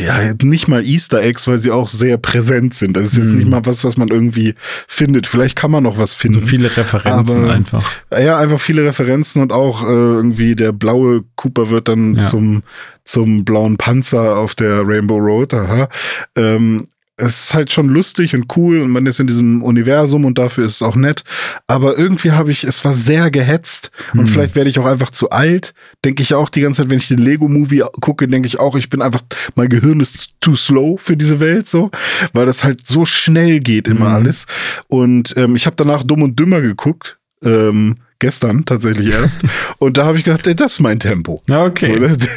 ja, 0.00 0.32
nicht 0.42 0.68
mal 0.68 0.84
Easter 0.84 1.22
Eggs, 1.22 1.46
weil 1.46 1.58
sie 1.58 1.70
auch 1.70 1.86
sehr 1.88 2.16
präsent 2.16 2.74
sind. 2.74 2.96
Das 2.96 3.12
ist 3.12 3.18
jetzt 3.18 3.30
Hm. 3.32 3.38
nicht 3.38 3.48
mal 3.50 3.64
was, 3.66 3.84
was 3.84 3.96
man 3.96 4.08
irgendwie 4.08 4.54
findet. 4.88 5.26
Vielleicht 5.26 5.54
kann 5.54 5.70
man 5.70 5.82
noch 5.82 5.98
was 5.98 6.12
So 6.12 6.18
finden. 6.18 6.42
viele 6.42 6.74
Referenzen 6.76 7.44
Aber- 7.44 7.52
einfach. 7.52 7.92
Ja, 8.10 8.38
einfach 8.38 8.58
viele 8.60 8.84
Referenzen 8.84 9.42
und 9.42 9.52
auch 9.52 9.82
äh, 9.84 9.86
irgendwie 9.86 10.56
der 10.56 10.72
blaue 10.72 11.24
Cooper 11.36 11.70
wird 11.70 11.88
dann 11.88 12.14
Ja. 12.14 12.26
zum, 12.26 12.62
zum 13.04 13.44
blauen 13.44 13.76
Panzer 13.76 14.36
auf 14.38 14.54
der 14.54 14.82
Rainbow 14.86 15.18
Road. 15.18 15.52
Aha. 15.54 15.88
Ähm, 16.36 16.84
es 17.22 17.44
ist 17.44 17.54
halt 17.54 17.70
schon 17.72 17.88
lustig 17.88 18.34
und 18.34 18.46
cool 18.56 18.80
und 18.80 18.90
man 18.90 19.06
ist 19.06 19.20
in 19.20 19.26
diesem 19.26 19.62
Universum 19.62 20.24
und 20.24 20.38
dafür 20.38 20.64
ist 20.64 20.76
es 20.76 20.82
auch 20.82 20.96
nett. 20.96 21.24
Aber 21.66 21.96
irgendwie 21.96 22.32
habe 22.32 22.50
ich, 22.50 22.64
es 22.64 22.84
war 22.84 22.94
sehr 22.94 23.30
gehetzt 23.30 23.90
und 24.12 24.20
Hm. 24.20 24.26
vielleicht 24.26 24.54
werde 24.56 24.68
ich 24.70 24.78
auch 24.78 24.86
einfach 24.86 25.10
zu 25.10 25.30
alt. 25.30 25.72
Denke 26.04 26.22
ich 26.22 26.34
auch 26.34 26.48
die 26.48 26.60
ganze 26.60 26.82
Zeit, 26.82 26.90
wenn 26.90 26.98
ich 26.98 27.08
den 27.08 27.18
Lego-Movie 27.18 27.84
gucke, 28.00 28.26
denke 28.28 28.46
ich 28.48 28.58
auch, 28.58 28.74
ich 28.76 28.88
bin 28.88 29.00
einfach, 29.02 29.22
mein 29.54 29.68
Gehirn 29.68 30.00
ist 30.00 30.34
too 30.40 30.56
slow 30.56 30.96
für 30.98 31.16
diese 31.16 31.38
Welt 31.40 31.68
so, 31.68 31.90
weil 32.32 32.46
das 32.46 32.64
halt 32.64 32.86
so 32.86 33.04
schnell 33.04 33.60
geht 33.60 33.88
immer 33.88 34.08
Mhm. 34.08 34.14
alles. 34.14 34.46
Und 34.88 35.34
ähm, 35.36 35.54
ich 35.56 35.66
habe 35.66 35.76
danach 35.76 36.02
Dumm 36.02 36.22
und 36.22 36.38
Dümmer 36.38 36.60
geguckt. 36.60 37.18
Ähm, 37.44 37.96
gestern 38.22 38.64
tatsächlich 38.64 39.10
erst. 39.12 39.42
und 39.78 39.98
da 39.98 40.06
habe 40.06 40.16
ich 40.16 40.24
gedacht, 40.24 40.46
ey, 40.46 40.56
das 40.56 40.72
ist 40.72 40.80
mein 40.80 40.98
Tempo. 40.98 41.34
Ja, 41.48 41.64
okay. 41.66 41.98
So, 41.98 42.16
das, 42.16 42.28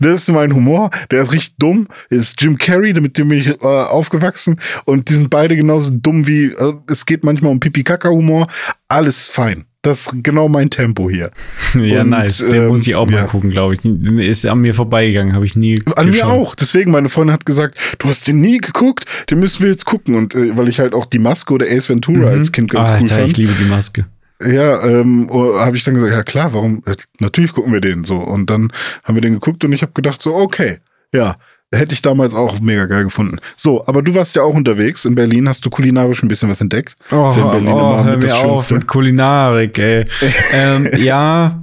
das 0.00 0.12
ist 0.22 0.32
mein 0.32 0.52
Humor. 0.54 0.90
Der 1.12 1.22
ist 1.22 1.32
richtig 1.32 1.54
dumm. 1.58 1.86
Das 2.10 2.18
ist 2.20 2.42
Jim 2.42 2.58
Carrey, 2.58 2.92
mit 3.00 3.16
dem 3.16 3.28
bin 3.28 3.38
ich 3.38 3.48
äh, 3.48 3.54
aufgewachsen. 3.64 4.58
Und 4.84 5.08
die 5.08 5.14
sind 5.14 5.30
beide 5.30 5.54
genauso 5.54 5.90
dumm 5.92 6.26
wie, 6.26 6.46
äh, 6.46 6.72
es 6.88 7.06
geht 7.06 7.22
manchmal 7.22 7.52
um 7.52 7.60
Pipi-Kaka-Humor. 7.60 8.48
Alles 8.88 9.28
fein. 9.30 9.66
Das 9.84 10.06
ist 10.06 10.22
genau 10.22 10.48
mein 10.48 10.70
Tempo 10.70 11.10
hier. 11.10 11.30
Ja, 11.74 12.02
Und, 12.02 12.10
nice. 12.10 12.38
Den 12.38 12.54
ähm, 12.54 12.68
muss 12.68 12.86
ich 12.86 12.94
auch 12.94 13.06
mal 13.08 13.16
ja. 13.16 13.24
gucken, 13.24 13.48
glaube 13.50 13.74
ich. 13.74 13.84
Ist 13.84 14.46
an 14.46 14.60
mir 14.60 14.74
vorbeigegangen, 14.74 15.34
habe 15.34 15.46
ich 15.46 15.56
nie 15.56 15.80
An 15.96 16.04
mir 16.06 16.12
geschaut. 16.12 16.30
auch. 16.30 16.54
Deswegen, 16.54 16.90
meine 16.90 17.08
Freundin 17.08 17.32
hat 17.32 17.46
gesagt, 17.46 17.78
du 17.98 18.08
hast 18.08 18.26
den 18.28 18.40
nie 18.42 18.58
geguckt, 18.58 19.06
den 19.30 19.40
müssen 19.40 19.62
wir 19.62 19.70
jetzt 19.70 19.86
gucken. 19.86 20.14
Und 20.14 20.34
äh, 20.34 20.56
weil 20.56 20.68
ich 20.68 20.78
halt 20.80 20.92
auch 20.94 21.06
die 21.06 21.18
Maske 21.18 21.54
oder 21.54 21.66
Ace 21.66 21.88
Ventura 21.88 22.28
als 22.28 22.52
Kind 22.52 22.70
ganz 22.70 22.90
Mhm. 22.90 22.94
Alter, 22.96 23.04
cool 23.14 23.18
fand. 23.20 23.28
ich 23.30 23.36
liebe 23.38 23.52
die 23.58 23.64
Maske. 23.64 24.04
Ja, 24.44 24.82
ähm, 24.84 25.28
habe 25.30 25.76
ich 25.76 25.84
dann 25.84 25.94
gesagt, 25.94 26.12
ja 26.12 26.22
klar, 26.22 26.52
warum? 26.52 26.82
Natürlich 27.20 27.52
gucken 27.52 27.72
wir 27.72 27.80
den 27.80 28.04
so. 28.04 28.16
Und 28.16 28.50
dann 28.50 28.72
haben 29.04 29.14
wir 29.14 29.22
den 29.22 29.34
geguckt 29.34 29.64
und 29.64 29.72
ich 29.72 29.82
habe 29.82 29.92
gedacht 29.92 30.20
so, 30.22 30.34
okay, 30.34 30.78
ja, 31.12 31.36
hätte 31.72 31.94
ich 31.94 32.02
damals 32.02 32.34
auch 32.34 32.60
mega 32.60 32.86
geil 32.86 33.04
gefunden. 33.04 33.38
So, 33.56 33.86
aber 33.86 34.02
du 34.02 34.14
warst 34.14 34.36
ja 34.36 34.42
auch 34.42 34.54
unterwegs 34.54 35.04
in 35.04 35.14
Berlin, 35.14 35.48
hast 35.48 35.64
du 35.64 35.70
kulinarisch 35.70 36.22
ein 36.22 36.28
bisschen 36.28 36.50
was 36.50 36.60
entdeckt? 36.60 36.96
Oh, 37.10 37.28
Ist 37.28 37.36
ja 37.36 37.44
in 37.44 37.50
Berlin 37.50 37.72
oh 37.72 37.78
immer 37.78 38.04
hör 38.04 38.16
mir 38.16 38.26
das 38.26 38.44
auf 38.44 38.70
mit 38.70 38.86
Kulinarik, 38.86 39.78
ey. 39.78 40.04
ähm, 40.52 40.90
ja, 40.98 41.61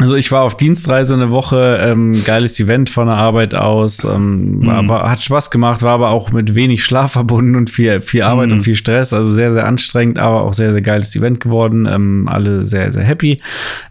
also 0.00 0.16
ich 0.16 0.32
war 0.32 0.42
auf 0.42 0.56
Dienstreise 0.56 1.14
eine 1.14 1.30
Woche, 1.30 1.78
ähm, 1.82 2.20
geiles 2.24 2.58
Event 2.58 2.90
von 2.90 3.06
der 3.06 3.16
Arbeit 3.16 3.54
aus, 3.54 4.04
ähm, 4.04 4.58
war, 4.66 4.82
Mhm. 4.82 4.88
war, 4.88 5.10
hat 5.10 5.22
Spaß 5.22 5.50
gemacht, 5.50 5.82
war 5.82 5.92
aber 5.92 6.10
auch 6.10 6.32
mit 6.32 6.54
wenig 6.54 6.84
Schlaf 6.84 7.12
verbunden 7.12 7.54
und 7.56 7.70
viel, 7.70 8.00
viel 8.00 8.22
Arbeit 8.22 8.48
Mhm. 8.48 8.54
und 8.54 8.60
viel 8.62 8.74
Stress, 8.74 9.12
also 9.12 9.30
sehr, 9.30 9.52
sehr 9.52 9.66
anstrengend, 9.66 10.18
aber 10.18 10.42
auch 10.42 10.54
sehr, 10.54 10.72
sehr 10.72 10.82
geiles 10.82 11.14
Event 11.14 11.40
geworden, 11.40 11.86
ähm, 11.86 12.26
alle 12.28 12.64
sehr, 12.64 12.90
sehr 12.90 13.04
happy. 13.04 13.40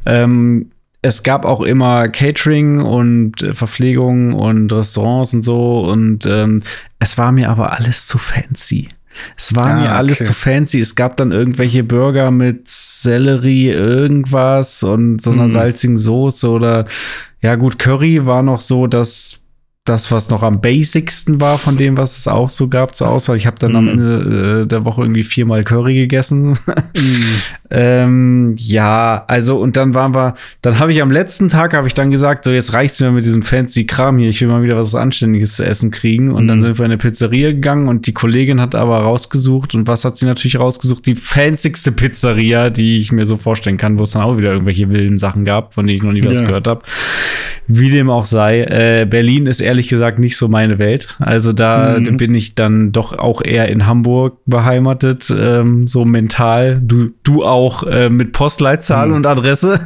Ähm, 0.06 0.72
es 1.02 1.24
gab 1.24 1.46
auch 1.46 1.62
immer 1.62 2.10
Catering 2.10 2.82
und 2.82 3.42
äh, 3.42 3.54
Verpflegung 3.54 4.34
und 4.34 4.74
Restaurants 4.74 5.34
und 5.34 5.44
so 5.44 5.82
und 5.82 6.26
ähm, 6.26 6.62
es 7.00 7.18
war 7.18 7.32
mir 7.32 7.50
aber 7.50 7.72
alles 7.78 8.08
zu 8.08 8.18
fancy. 8.18 8.90
Es 9.38 9.56
war 9.56 9.66
Ah, 9.68 9.82
mir 9.82 9.92
alles 9.96 10.18
okay. 10.22 10.26
zu 10.28 10.34
fancy. 10.34 10.80
Es 10.80 10.96
gab 10.96 11.18
dann 11.18 11.32
irgendwelche 11.32 11.84
Burger 11.84 12.32
mit 12.32 12.68
Sellerie, 12.68 13.70
irgendwas 13.70 14.84
und 14.84 15.22
so 15.22 15.32
einer 15.32 15.46
Mhm. 15.46 15.52
salzigen 15.52 15.98
Soße 15.98 16.50
oder 16.50 16.86
ja 17.42 17.56
gut, 17.56 17.80
Curry 17.80 18.26
war 18.26 18.44
noch 18.44 18.62
so, 18.62 18.88
dass 18.88 19.42
das, 19.86 20.12
was 20.12 20.30
noch 20.30 20.44
am 20.44 20.62
basicsten 20.62 21.42
war 21.42 21.58
von 21.58 21.76
dem, 21.76 21.98
was 21.98 22.18
es 22.18 22.28
auch 22.28 22.50
so 22.52 22.68
gab 22.68 22.94
zur 22.94 23.08
Auswahl. 23.10 23.38
Ich 23.38 23.48
habe 23.48 23.58
dann 23.58 23.76
am 23.76 23.86
Mhm. 23.86 23.90
Ende 23.92 24.62
äh, 24.64 24.68
der 24.68 24.86
Woche 24.86 25.02
irgendwie 25.02 25.24
viermal 25.24 25.64
Curry 25.64 25.96
gegessen. 25.96 26.60
ähm, 27.72 28.54
ja, 28.58 29.24
also 29.28 29.58
und 29.60 29.76
dann 29.78 29.94
waren 29.94 30.14
wir, 30.14 30.36
dann 30.62 30.80
habe 30.80 30.92
ich 30.92 31.02
am 31.02 31.10
letzten 31.12 31.50
Tag 31.50 31.74
habe 31.74 31.88
ich 31.88 31.94
dann 31.94 32.12
gesagt, 32.12 32.44
so 32.44 32.52
jetzt 32.52 32.74
reicht's 32.74 33.00
mir 33.00 33.12
mit 33.12 33.26
diesem 33.26 33.42
fancy 33.42 33.86
Kram 33.86 34.18
hier. 34.20 34.30
Ich 34.30 34.42
will 34.42 34.48
mal 34.48 34.62
wieder 34.64 34.78
was 34.78 34.94
Anständiges 34.96 35.56
zu 35.56 35.66
essen 35.66 35.90
kriegen. 35.92 36.32
Und 36.32 36.48
dann 36.48 36.60
Mhm. 36.60 36.64
sind 36.64 36.78
wir 36.80 36.86
in 36.86 36.92
eine 36.92 36.98
Pizzeria 36.98 37.52
gegangen 37.52 37.88
und 37.88 38.06
die 38.06 38.14
Kollegin 38.14 38.62
hat 38.62 38.76
aber 38.76 39.00
rausgesucht 39.00 39.74
und 39.76 39.88
was 39.88 40.06
hat 40.06 40.18
sie 40.18 40.26
natürlich 40.26 40.60
rausgesucht? 40.60 41.06
Die 41.06 41.16
fancyste 41.16 41.92
Pizzeria, 41.92 42.70
die 42.70 43.00
ich 43.00 43.12
mir 43.12 43.26
so 43.26 43.38
vorstellen 43.38 43.78
kann, 43.78 43.98
wo 43.98 44.04
es 44.04 44.12
dann 44.12 44.22
auch 44.24 44.38
wieder 44.38 44.52
irgendwelche 44.52 44.90
wilden 44.90 45.18
Sachen 45.18 45.46
gab, 45.46 45.74
von 45.74 45.88
denen 45.88 45.98
ich 45.98 46.04
noch 46.04 46.12
nie 46.14 46.24
was 46.24 46.42
Ja. 46.42 46.46
gehört 46.48 46.68
habe. 46.68 46.82
Wie 47.68 47.90
dem 47.92 48.10
auch 48.10 48.26
sei, 48.26 48.62
äh, 48.64 49.06
Berlin 49.10 49.46
ist 49.46 49.60
ehrlich 49.60 49.79
gesagt 49.88 50.20
nicht 50.20 50.36
so 50.38 50.48
meine 50.50 50.78
Welt. 50.80 51.16
Also 51.20 51.54
da 51.54 51.98
Mhm. 52.00 52.18
bin 52.18 52.36
ich 52.36 52.56
dann 52.56 52.92
doch 52.92 53.18
auch 53.18 53.42
eher 53.44 53.70
in 53.70 53.86
Hamburg 53.86 54.38
beheimatet, 54.46 55.34
ähm, 55.36 55.88
so 55.88 56.04
mental. 56.06 56.80
Du, 56.84 57.12
du 57.24 57.46
auch 57.46 57.84
äh, 57.84 58.10
mit 58.10 58.34
Postleitzahl 58.34 59.08
Mhm. 59.10 59.14
und 59.14 59.26
Adresse. 59.28 59.80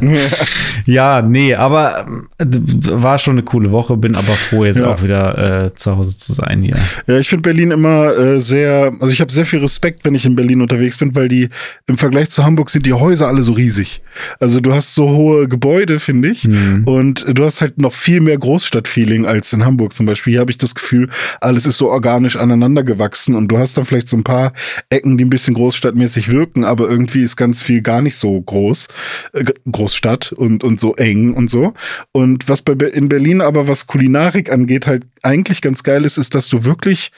ja, 0.86 1.22
nee, 1.22 1.54
aber 1.54 2.06
äh, 2.38 2.44
war 2.46 3.18
schon 3.18 3.34
eine 3.34 3.42
coole 3.42 3.70
Woche, 3.72 3.96
bin 3.96 4.16
aber 4.16 4.32
froh, 4.32 4.64
jetzt 4.64 4.80
Ja. 4.80 4.86
auch 4.88 5.02
wieder 5.02 5.66
äh, 5.66 5.74
zu 5.74 5.96
Hause 5.96 6.16
zu 6.16 6.32
sein 6.32 6.62
hier. 6.62 6.76
Ja, 7.06 7.18
ich 7.18 7.28
finde 7.28 7.42
Berlin 7.42 7.70
immer 7.70 8.16
äh, 8.16 8.40
sehr, 8.40 8.92
also 9.00 9.08
ich 9.12 9.20
habe 9.20 9.32
sehr 9.32 9.46
viel 9.46 9.60
Respekt, 9.60 10.04
wenn 10.04 10.14
ich 10.14 10.24
in 10.26 10.36
Berlin 10.36 10.60
unterwegs 10.62 10.96
bin, 10.98 11.14
weil 11.14 11.28
die 11.28 11.48
im 11.86 11.98
Vergleich 11.98 12.30
zu 12.30 12.44
Hamburg 12.44 12.70
sind 12.70 12.86
die 12.86 12.92
Häuser 12.92 13.26
alle 13.28 13.42
so 13.42 13.52
riesig. 13.52 14.02
Also 14.40 14.60
du 14.60 14.72
hast 14.74 14.94
so 14.94 15.08
hohe 15.10 15.48
Gebäude, 15.48 16.00
finde 16.00 16.28
ich, 16.30 16.46
Mhm. 16.48 16.84
und 16.84 17.26
du 17.32 17.44
hast 17.44 17.60
halt 17.60 17.80
noch 17.80 17.92
viel 17.92 18.20
mehr 18.20 18.38
Großstadtfeeling 18.38 19.23
als 19.26 19.52
in 19.52 19.64
Hamburg 19.64 19.92
zum 19.92 20.06
Beispiel. 20.06 20.32
Hier 20.32 20.40
habe 20.40 20.50
ich 20.50 20.58
das 20.58 20.74
Gefühl, 20.74 21.08
alles 21.40 21.66
ist 21.66 21.78
so 21.78 21.90
organisch 21.90 22.36
aneinander 22.36 22.82
gewachsen 22.82 23.34
und 23.34 23.48
du 23.48 23.58
hast 23.58 23.76
dann 23.76 23.84
vielleicht 23.84 24.08
so 24.08 24.16
ein 24.16 24.24
paar 24.24 24.52
Ecken, 24.90 25.18
die 25.18 25.24
ein 25.24 25.30
bisschen 25.30 25.54
großstadtmäßig 25.54 26.30
wirken, 26.30 26.64
aber 26.64 26.88
irgendwie 26.88 27.22
ist 27.22 27.36
ganz 27.36 27.62
viel 27.62 27.82
gar 27.82 28.02
nicht 28.02 28.16
so 28.16 28.40
groß, 28.40 28.88
äh, 29.32 29.44
Großstadt 29.70 30.32
und, 30.32 30.64
und 30.64 30.80
so 30.80 30.94
eng 30.96 31.34
und 31.34 31.50
so. 31.50 31.74
Und 32.12 32.48
was 32.48 32.62
bei 32.62 32.74
Be- 32.74 32.86
in 32.86 33.08
Berlin 33.08 33.40
aber 33.40 33.68
was 33.68 33.86
Kulinarik 33.86 34.50
angeht, 34.52 34.86
halt 34.86 35.06
eigentlich 35.22 35.62
ganz 35.62 35.82
geil 35.82 36.04
ist, 36.04 36.18
ist, 36.18 36.34
dass 36.34 36.48
du 36.48 36.64
wirklich 36.64 37.10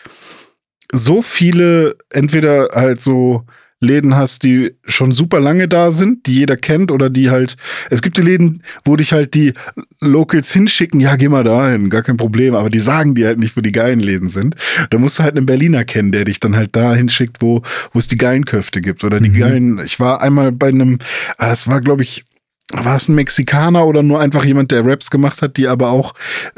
so 0.93 1.23
viele, 1.23 1.97
entweder 2.11 2.69
halt 2.73 3.01
so 3.01 3.45
Läden 3.87 4.17
hast, 4.17 4.43
die 4.43 4.73
schon 4.85 5.13
super 5.13 5.41
lange 5.41 5.69
da 5.69 5.93
sind, 5.93 6.27
die 6.27 6.35
jeder 6.35 6.57
kennt, 6.57 6.91
oder 6.91 7.09
die 7.11 7.31
halt, 7.31 7.57
es 7.91 8.03
gibt 8.03 8.19
die 8.19 8.23
Läden, 8.23 8.63
wo 8.85 8.97
dich 8.97 9.13
halt 9.13 9.35
die 9.35 9.53
Locals 10.01 10.53
hinschicken, 10.53 11.01
ja, 11.01 11.17
geh 11.17 11.29
mal 11.29 11.45
dahin, 11.45 11.89
gar 11.91 12.03
kein 12.03 12.17
Problem, 12.17 12.55
aber 12.55 12.71
die 12.71 12.79
sagen 12.79 13.15
dir 13.15 13.29
halt 13.29 13.39
nicht, 13.39 13.57
wo 13.57 13.61
die 13.61 13.73
geilen 13.73 14.01
Läden 14.01 14.29
sind. 14.29 14.57
Da 14.91 14.99
musst 14.99 15.19
du 15.19 15.23
halt 15.23 15.37
einen 15.37 15.47
Berliner 15.47 15.85
kennen, 15.85 16.13
der 16.13 16.25
dich 16.25 16.41
dann 16.41 16.57
halt 16.57 16.75
da 16.77 16.95
hinschickt, 16.95 17.39
wo, 17.41 17.63
wo 17.93 17.99
es 17.99 18.09
die 18.09 18.19
geilen 18.19 18.45
Köfte 18.45 18.81
gibt 18.81 19.05
oder 19.05 19.21
die 19.21 19.31
Mhm. 19.31 19.39
geilen, 19.39 19.81
ich 19.85 19.99
war 20.01 20.21
einmal 20.23 20.53
bei 20.53 20.69
einem, 20.69 20.99
ah, 21.39 21.49
das 21.49 21.69
war 21.69 21.81
glaube 21.81 22.03
ich, 22.03 22.25
war 22.73 22.97
es 22.97 23.09
ein 23.09 23.15
Mexikaner 23.15 23.87
oder 23.87 24.03
nur 24.03 24.21
einfach 24.21 24.45
jemand, 24.45 24.73
der 24.73 24.85
Raps 24.85 25.11
gemacht 25.11 25.41
hat, 25.41 25.57
die 25.57 25.69
aber 25.69 25.91
auch 25.91 26.15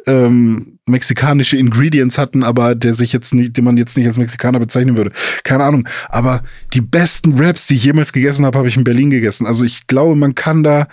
ähm, 0.07 0.78
mexikanische 0.89 1.57
Ingredients 1.57 2.19
hatten, 2.19 2.43
aber 2.43 2.75
der 2.75 2.95
sich 2.95 3.13
jetzt 3.13 3.35
nicht, 3.35 3.57
den 3.57 3.65
man 3.65 3.77
jetzt 3.77 3.97
nicht 3.97 4.07
als 4.07 4.19
Mexikaner 4.19 4.59
bezeichnen 4.59 4.97
würde. 4.97 5.13
Keine 5.45 5.65
Ahnung. 5.65 5.89
Aber 6.09 6.43
die 6.75 6.81
besten 6.81 7.39
Raps, 7.39 7.67
die 7.67 7.75
ich 7.75 7.85
jemals 7.85 8.13
gegessen 8.13 8.45
habe, 8.47 8.59
habe 8.59 8.69
ich 8.69 8.77
in 8.77 8.85
Berlin 8.85 9.11
gegessen. 9.11 9.47
Also 9.47 9.65
ich 9.65 9.87
glaube, 9.87 10.15
man 10.17 10.35
kann 10.35 10.63
da 10.63 10.89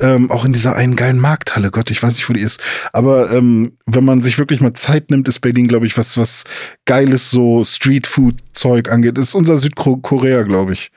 ähm, 0.00 0.30
auch 0.30 0.44
in 0.44 0.52
dieser 0.52 0.76
einen 0.76 0.96
geilen 0.96 1.18
Markthalle, 1.18 1.70
Gott, 1.70 1.90
ich 1.90 2.02
weiß 2.02 2.14
nicht, 2.14 2.28
wo 2.28 2.32
die 2.32 2.40
ist. 2.40 2.60
Aber 2.92 3.30
ähm, 3.32 3.72
wenn 3.86 4.04
man 4.04 4.22
sich 4.22 4.38
wirklich 4.38 4.60
mal 4.60 4.72
Zeit 4.74 5.10
nimmt, 5.10 5.28
ist 5.28 5.40
Berlin, 5.40 5.68
glaube 5.68 5.86
ich, 5.86 5.96
was, 5.98 6.16
was 6.16 6.44
geiles 6.84 7.30
so 7.30 7.64
Streetfood-Zeug 7.64 8.90
angeht. 8.90 9.18
ist 9.18 9.34
unser 9.34 9.58
Südkorea, 9.58 10.42
glaube 10.42 10.72
ich. 10.72 10.90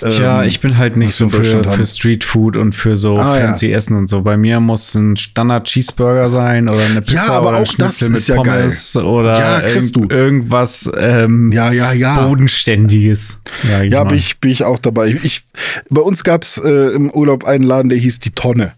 Tja, 0.00 0.42
Ähm, 0.42 0.48
ich 0.48 0.60
bin 0.60 0.78
halt 0.78 0.96
nicht 0.96 1.14
so 1.14 1.28
für, 1.28 1.64
für 1.64 1.86
Streetfood 1.86 2.56
und 2.56 2.74
für 2.74 2.96
so 2.96 3.16
Ah, 3.18 3.38
ja. 3.38 3.46
fancy 3.46 3.72
Essen 3.72 3.96
und 3.96 4.06
so. 4.06 4.22
Bei 4.22 4.36
mir 4.36 4.60
muss 4.60 4.94
ein 4.94 5.16
Standard-Cheeseburger 5.16 6.30
sein 6.30 6.68
oder 6.68 6.84
eine 6.84 7.02
Pizza 7.02 7.14
Ja, 7.26 7.28
aber 7.30 7.50
oder 7.50 7.58
auch 7.58 7.66
das 8.00 8.08
Schnitzel 8.08 8.10
mit 8.10 8.18
ist 8.18 8.28
ja 8.28 8.34
Pommes 8.36 8.96
oder 8.96 9.38
Ja, 9.38 9.60
du. 9.96 10.06
irgendwas 10.08 10.90
ähm, 10.96 11.50
Ja, 11.52 11.72
ja, 11.72 11.92
ja. 11.92 12.26
Bodenständiges. 12.26 13.40
Ja, 13.68 14.00
mal. 14.04 14.08
bin 14.08 14.18
ich, 14.18 14.38
bin 14.40 14.50
ich 14.50 14.64
auch 14.64 14.78
dabei. 14.78 15.18
Ich, 15.22 15.44
bei 15.90 16.00
uns 16.00 16.24
gab 16.24 16.42
es 16.42 16.58
äh, 16.58 16.94
im 16.94 17.10
Urlaub 17.10 17.44
einen 17.44 17.64
Laden, 17.64 17.88
der 17.88 17.98
hieß 17.98 18.20
die 18.20 18.30
Tonne. 18.30 18.74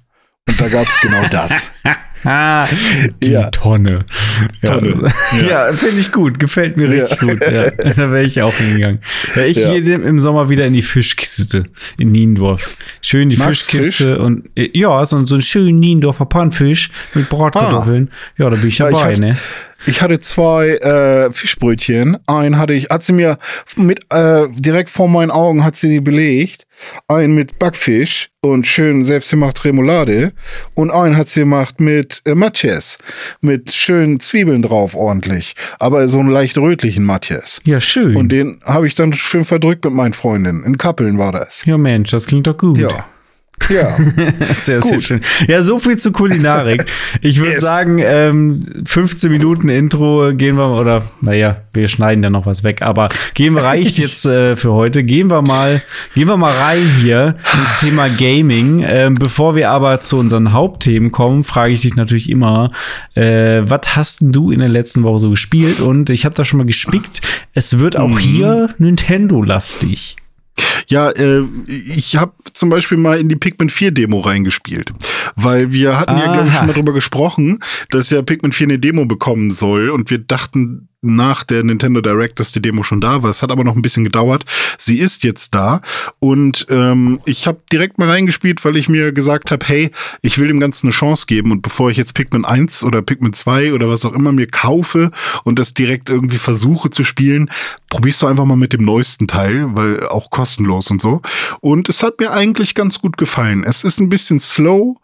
Und 0.49 0.61
da 0.61 0.69
gab 0.69 0.87
es 0.87 1.01
genau 1.01 1.27
das. 1.31 1.71
Ah, 2.25 2.67
die 3.23 3.31
Ja. 3.33 3.51
Tonne. 3.51 4.05
Ja, 4.63 4.79
Tonne, 4.79 5.13
ja. 5.49 5.73
finde 5.73 6.01
ich 6.01 6.11
gut. 6.13 6.39
Gefällt 6.39 6.77
mir 6.77 6.89
richtig 6.91 7.21
Ja. 7.23 7.29
gut. 7.29 7.41
Ja. 7.51 7.71
Da 7.95 8.11
wäre 8.11 8.23
ich 8.23 8.41
auch 8.43 8.53
hingegangen. 8.55 9.01
Ja, 9.37 9.43
ich 9.45 9.57
Ja. 9.57 9.71
gehe 9.79 9.95
im 9.95 10.19
Sommer 10.21 10.49
wieder 10.51 10.67
in 10.67 10.73
die 10.73 10.83
Fischkiste 10.83 11.65
in 11.99 12.13
Niendorf. 12.13 12.77
Schön 13.03 13.29
die 13.29 13.37
Magst 13.37 13.71
Fischkiste 13.71 14.19
und 14.21 14.49
äh, 14.57 14.71
ja, 14.73 15.05
so, 15.07 15.25
so 15.27 15.35
einen 15.35 15.43
schönen 15.43 15.79
Niendorfer 15.81 16.27
Pannfisch 16.27 16.91
mit 17.15 17.29
Bratkartoffeln. 17.29 18.11
Ja, 18.39 18.51
da 18.51 18.57
bin 18.57 18.69
ich 18.69 18.79
Ja, 18.79 18.89
ich 18.89 18.97
dabei, 18.97 19.11
hatte- 19.13 19.21
ne? 19.21 19.37
Ich 19.87 20.01
hatte 20.01 20.19
zwei 20.19 20.77
äh, 20.77 21.31
Fischbrötchen. 21.31 22.17
Einen 22.27 22.57
hatte 22.57 22.73
ich, 22.73 22.87
hat 22.87 23.03
sie 23.03 23.13
mir 23.13 23.39
mit 23.77 24.01
äh, 24.15 24.47
direkt 24.55 24.89
vor 24.89 25.09
meinen 25.09 25.31
Augen 25.31 25.63
hat 25.63 25.77
sie 25.77 25.91
die 25.91 26.01
belegt. 26.01 26.67
Einen 27.09 27.35
mit 27.35 27.59
Backfisch 27.59 28.31
und 28.41 28.67
schön 28.67 29.05
selbstgemacht 29.05 29.65
Remoulade. 29.65 30.33
Und 30.75 30.91
einen 30.91 31.17
hat 31.17 31.29
sie 31.29 31.41
gemacht 31.41 31.81
mit 31.81 32.23
äh, 32.25 32.35
Matjes. 32.35 32.99
Mit 33.41 33.73
schönen 33.73 34.21
Zwiebeln 34.21 34.63
drauf 34.63 34.95
ordentlich. 34.95 35.55
Aber 35.79 36.09
so 36.09 36.19
einen 36.19 36.31
leicht 36.31 36.59
rötlichen 36.59 37.05
Matjes. 37.05 37.61
Ja, 37.65 37.81
schön. 37.81 38.17
Und 38.17 38.31
den 38.31 38.61
habe 38.65 38.87
ich 38.87 38.95
dann 38.95 39.13
schön 39.13 39.45
verdrückt 39.45 39.85
mit 39.85 39.95
meinen 39.95 40.13
Freundinnen. 40.13 40.65
In 40.65 40.79
Kappeln 40.79 41.19
war 41.19 41.33
das. 41.33 41.65
ja, 41.65 41.79
Mensch, 41.79 42.11
das 42.11 42.27
klingt 42.27 42.47
doch 42.47 42.57
gut. 42.57 42.79
Ja. 42.79 43.07
Ja. 43.69 43.97
sehr, 44.65 44.83
sehr 44.83 45.01
schön. 45.01 45.21
Ja, 45.49 45.63
so 45.63 45.79
viel 45.79 45.99
zu 45.99 46.13
Kulinarik. 46.13 46.87
Ich 47.21 47.39
würde 47.39 47.51
yes. 47.53 47.61
sagen, 47.61 47.99
ähm, 47.99 48.85
15 48.85 49.31
Minuten 49.31 49.69
Intro 49.69 50.33
gehen 50.35 50.57
wir, 50.57 50.69
oder 50.69 51.03
naja, 51.21 51.63
wir 51.73 51.89
schneiden 51.89 52.23
ja 52.23 52.31
noch 52.31 52.47
was 52.47 52.65
weg, 52.65 52.83
aber 52.83 53.09
gehen 53.35 53.55
wir 53.55 53.63
reicht 53.63 53.99
jetzt 53.99 54.27
äh, 54.27 54.57
für 54.57 54.73
heute. 54.73 55.05
Gehen 55.05 55.31
wir 55.31 55.43
mal, 55.43 55.83
gehen 56.15 56.29
wir 56.29 56.37
mal 56.37 56.53
rein 56.53 56.89
hier 57.01 57.37
ins 57.53 57.81
Thema 57.81 58.09
Gaming. 58.09 58.85
Ähm, 58.87 59.15
bevor 59.15 59.55
wir 59.55 59.71
aber 59.71 60.01
zu 60.01 60.19
unseren 60.19 60.53
Hauptthemen 60.53 61.13
kommen, 61.13 61.45
frage 61.45 61.73
ich 61.73 61.81
dich 61.81 61.97
natürlich 61.97 62.31
immer, 62.31 62.71
äh, 63.15 63.63
was 63.65 63.97
hast 63.97 64.19
du 64.23 64.51
in 64.51 64.61
der 64.61 64.69
letzten 64.69 65.03
Woche 65.03 65.19
so 65.19 65.31
gespielt? 65.31 65.81
Und 65.81 66.11
ich 66.11 66.25
habe 66.25 66.35
da 66.35 66.45
schon 66.45 66.59
mal 66.59 66.67
gespickt, 66.67 67.21
es 67.55 67.79
wird 67.79 67.97
auch 67.97 68.09
mhm. 68.09 68.19
hier 68.19 68.69
Nintendo-lastig. 68.79 70.17
Ja, 70.89 71.11
äh, 71.11 71.43
ich 71.67 72.17
habe 72.17 72.33
zum 72.53 72.69
Beispiel 72.69 72.99
mal 72.99 73.19
in 73.19 73.29
die 73.29 73.37
Pikmin 73.37 73.71
4 73.71 73.91
Demo 73.91 74.21
reingespielt, 74.21 74.93
weil 75.35 75.73
wir 75.73 75.99
hatten 75.99 76.13
Aha. 76.13 76.25
ja, 76.25 76.33
glaube 76.33 76.49
ich, 76.49 76.55
schon 76.55 76.67
mal 76.67 76.73
drüber 76.73 76.93
gesprochen, 76.93 77.61
dass 77.91 78.11
ja 78.11 78.23
Pikmin 78.23 78.53
4 78.53 78.67
eine 78.67 78.79
Demo 78.79 79.07
bekommen 79.07 79.51
soll 79.51 79.91
und 79.91 80.11
wir 80.11 80.19
dachten, 80.19 80.89
nach 81.05 81.45
der 81.45 81.63
Nintendo 81.63 82.01
Direct, 82.01 82.41
dass 82.41 82.53
die 82.53 82.63
Demo 82.63 82.83
schon 82.83 83.01
da 83.01 83.23
war. 83.23 83.31
Es 83.31 83.43
hat 83.43 83.51
aber 83.51 83.65
noch 83.65 83.77
ein 83.77 83.83
bisschen 83.83 84.05
gedauert. 84.05 84.45
Sie 84.79 84.99
ist 84.99 85.25
jetzt 85.25 85.55
da 85.55 85.81
und 86.19 86.67
ähm, 86.71 87.21
ich 87.25 87.47
habe 87.47 87.61
direkt 87.73 87.99
mal 87.99 88.09
reingespielt, 88.09 88.65
weil 88.65 88.77
ich 88.77 88.89
mir 88.89 89.13
gesagt 89.13 89.51
habe, 89.51 89.65
hey, 89.67 89.91
ich 90.23 90.39
will 90.39 90.49
dem 90.49 90.61
Ganzen 90.61 90.89
eine 90.89 90.95
Chance 90.95 91.27
geben 91.27 91.53
und 91.53 91.63
bevor 91.63 91.91
ich 91.91 91.97
jetzt 91.97 92.15
Pikmin 92.15 92.45
1 92.45 92.83
oder 92.85 93.03
Pikmin 93.03 93.33
2 93.33 93.73
oder 93.73 93.89
was 93.89 94.05
auch 94.05 94.13
immer 94.13 94.33
mir 94.33 94.47
kaufe 94.47 95.11
und 95.45 95.59
das 95.59 95.75
direkt 95.75 96.11
irgendwie 96.11 96.39
versuche 96.39 96.91
zu 96.91 97.05
spielen, 97.05 97.51
probierst 97.95 98.23
du 98.23 98.27
einfach 98.27 98.45
mal 98.45 98.57
mit 98.57 98.73
dem 98.73 98.85
neuesten 98.85 99.29
Teil, 99.29 99.69
weil 99.77 100.07
auch 100.09 100.31
kostenlos 100.31 100.91
und 100.91 101.01
so. 101.01 101.23
Und 101.61 101.89
es 101.89 102.03
hat 102.03 102.19
mir 102.19 102.33
eigentlich 102.33 102.75
ganz 102.75 102.99
gut 103.01 103.17
gefallen. 103.17 103.63
Es 103.65 103.85
ist 103.85 104.01
ein 104.01 104.09
bisschen 104.09 104.41
slow. 104.41 104.97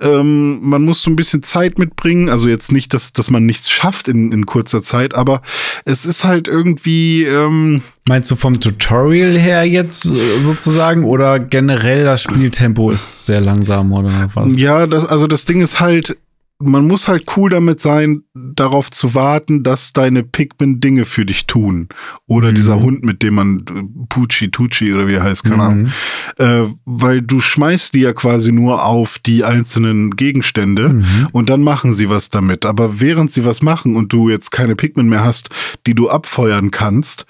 Ähm, 0.00 0.60
man 0.62 0.82
muss 0.82 1.02
so 1.02 1.10
ein 1.10 1.16
bisschen 1.16 1.42
Zeit 1.42 1.78
mitbringen. 1.78 2.28
Also 2.28 2.48
jetzt 2.48 2.70
nicht, 2.70 2.94
dass, 2.94 3.12
dass 3.12 3.30
man 3.30 3.46
nichts 3.46 3.70
schafft 3.70 4.06
in, 4.06 4.30
in 4.30 4.46
kurzer 4.46 4.82
Zeit, 4.82 5.14
aber 5.14 5.42
es 5.84 6.04
ist 6.04 6.24
halt 6.24 6.48
irgendwie. 6.48 7.24
Ähm 7.24 7.82
Meinst 8.08 8.30
du 8.30 8.36
vom 8.36 8.60
Tutorial 8.60 9.32
her 9.32 9.64
jetzt 9.64 10.02
sozusagen 10.02 11.04
oder 11.04 11.40
generell 11.40 12.04
das 12.04 12.22
Spieltempo 12.22 12.90
ist 12.90 13.26
sehr 13.26 13.40
langsam 13.40 13.92
oder 13.92 14.30
was? 14.32 14.52
Ja, 14.56 14.86
das, 14.86 15.04
also 15.04 15.26
das 15.26 15.44
Ding 15.44 15.60
ist 15.60 15.80
halt, 15.80 16.16
man 16.58 16.86
muss 16.86 17.06
halt 17.06 17.26
cool 17.36 17.50
damit 17.50 17.80
sein, 17.80 18.22
darauf 18.34 18.90
zu 18.90 19.14
warten, 19.14 19.62
dass 19.62 19.92
deine 19.92 20.22
Pikmin 20.22 20.80
Dinge 20.80 21.04
für 21.04 21.26
dich 21.26 21.46
tun. 21.46 21.88
Oder 22.26 22.50
mhm. 22.50 22.54
dieser 22.54 22.80
Hund, 22.80 23.04
mit 23.04 23.22
dem 23.22 23.34
man 23.34 23.64
Pucci, 24.08 24.50
Tucci 24.50 24.92
oder 24.94 25.06
wie 25.06 25.14
er 25.14 25.22
heißt, 25.22 25.44
keine 25.44 25.56
mhm. 25.56 25.60
Ahnung. 25.60 25.92
Äh, 26.38 26.72
weil 26.86 27.20
du 27.20 27.40
schmeißt 27.40 27.94
die 27.94 28.00
ja 28.00 28.14
quasi 28.14 28.52
nur 28.52 28.84
auf 28.84 29.18
die 29.18 29.44
einzelnen 29.44 30.12
Gegenstände 30.12 30.90
mhm. 30.90 31.28
und 31.32 31.50
dann 31.50 31.62
machen 31.62 31.92
sie 31.92 32.08
was 32.08 32.30
damit. 32.30 32.64
Aber 32.64 33.00
während 33.00 33.32
sie 33.32 33.44
was 33.44 33.60
machen 33.60 33.94
und 33.94 34.12
du 34.12 34.30
jetzt 34.30 34.50
keine 34.50 34.76
Pikmin 34.76 35.08
mehr 35.08 35.24
hast, 35.24 35.50
die 35.86 35.94
du 35.94 36.08
abfeuern 36.08 36.70
kannst, 36.70 37.26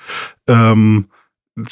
ähm, 0.46 1.06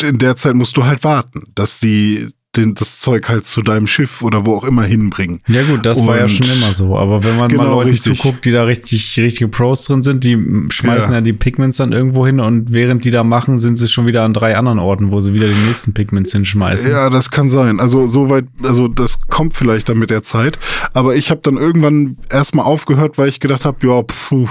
in 0.02 0.18
der 0.18 0.34
Zeit 0.36 0.54
musst 0.54 0.76
du 0.76 0.84
halt 0.84 1.04
warten, 1.04 1.52
dass 1.54 1.78
die 1.78 2.30
den, 2.56 2.74
das 2.74 3.00
Zeug 3.00 3.28
halt 3.28 3.46
zu 3.46 3.62
deinem 3.62 3.86
Schiff 3.86 4.22
oder 4.22 4.46
wo 4.46 4.56
auch 4.56 4.64
immer 4.64 4.84
hinbringen. 4.84 5.40
Ja 5.48 5.62
gut, 5.62 5.84
das 5.84 5.98
und 5.98 6.06
war 6.06 6.18
ja 6.18 6.28
schon 6.28 6.46
immer 6.46 6.72
so. 6.72 6.96
Aber 6.96 7.24
wenn 7.24 7.36
man 7.36 7.48
genau, 7.48 7.64
mal 7.64 7.70
Leuten 7.70 7.90
richtig. 7.90 8.18
zuguckt, 8.18 8.44
die 8.44 8.50
da 8.50 8.64
richtig, 8.64 9.18
richtige 9.18 9.48
Pros 9.48 9.84
drin 9.84 10.02
sind, 10.02 10.24
die 10.24 10.34
schmeißen 10.70 11.10
ja. 11.10 11.18
ja. 11.18 11.20
die 11.20 11.32
Pigments 11.32 11.76
dann 11.76 11.92
irgendwo 11.92 12.26
hin 12.26 12.40
und 12.40 12.72
während 12.72 13.04
die 13.04 13.10
da 13.10 13.24
machen, 13.24 13.58
sind 13.58 13.76
sie 13.76 13.88
schon 13.88 14.06
wieder 14.06 14.22
an 14.22 14.32
drei 14.32 14.56
anderen 14.56 14.78
Orten, 14.78 15.10
wo 15.10 15.20
sie 15.20 15.32
wieder 15.32 15.48
die 15.48 15.66
nächsten 15.66 15.94
Pigments 15.94 16.32
hinschmeißen. 16.32 16.90
Ja, 16.90 17.10
das 17.10 17.30
kann 17.30 17.50
sein. 17.50 17.80
Also 17.80 18.06
soweit, 18.06 18.46
also 18.62 18.88
das 18.88 19.20
kommt 19.28 19.54
vielleicht 19.54 19.88
dann 19.88 19.98
mit 19.98 20.10
der 20.10 20.22
Zeit. 20.22 20.58
Aber 20.92 21.16
ich 21.16 21.30
habe 21.30 21.40
dann 21.42 21.56
irgendwann 21.56 22.16
erstmal 22.30 22.64
aufgehört, 22.64 23.18
weil 23.18 23.28
ich 23.28 23.40
gedacht 23.40 23.64
habe, 23.64 23.86
ja, 23.86 24.02
puh, 24.02 24.48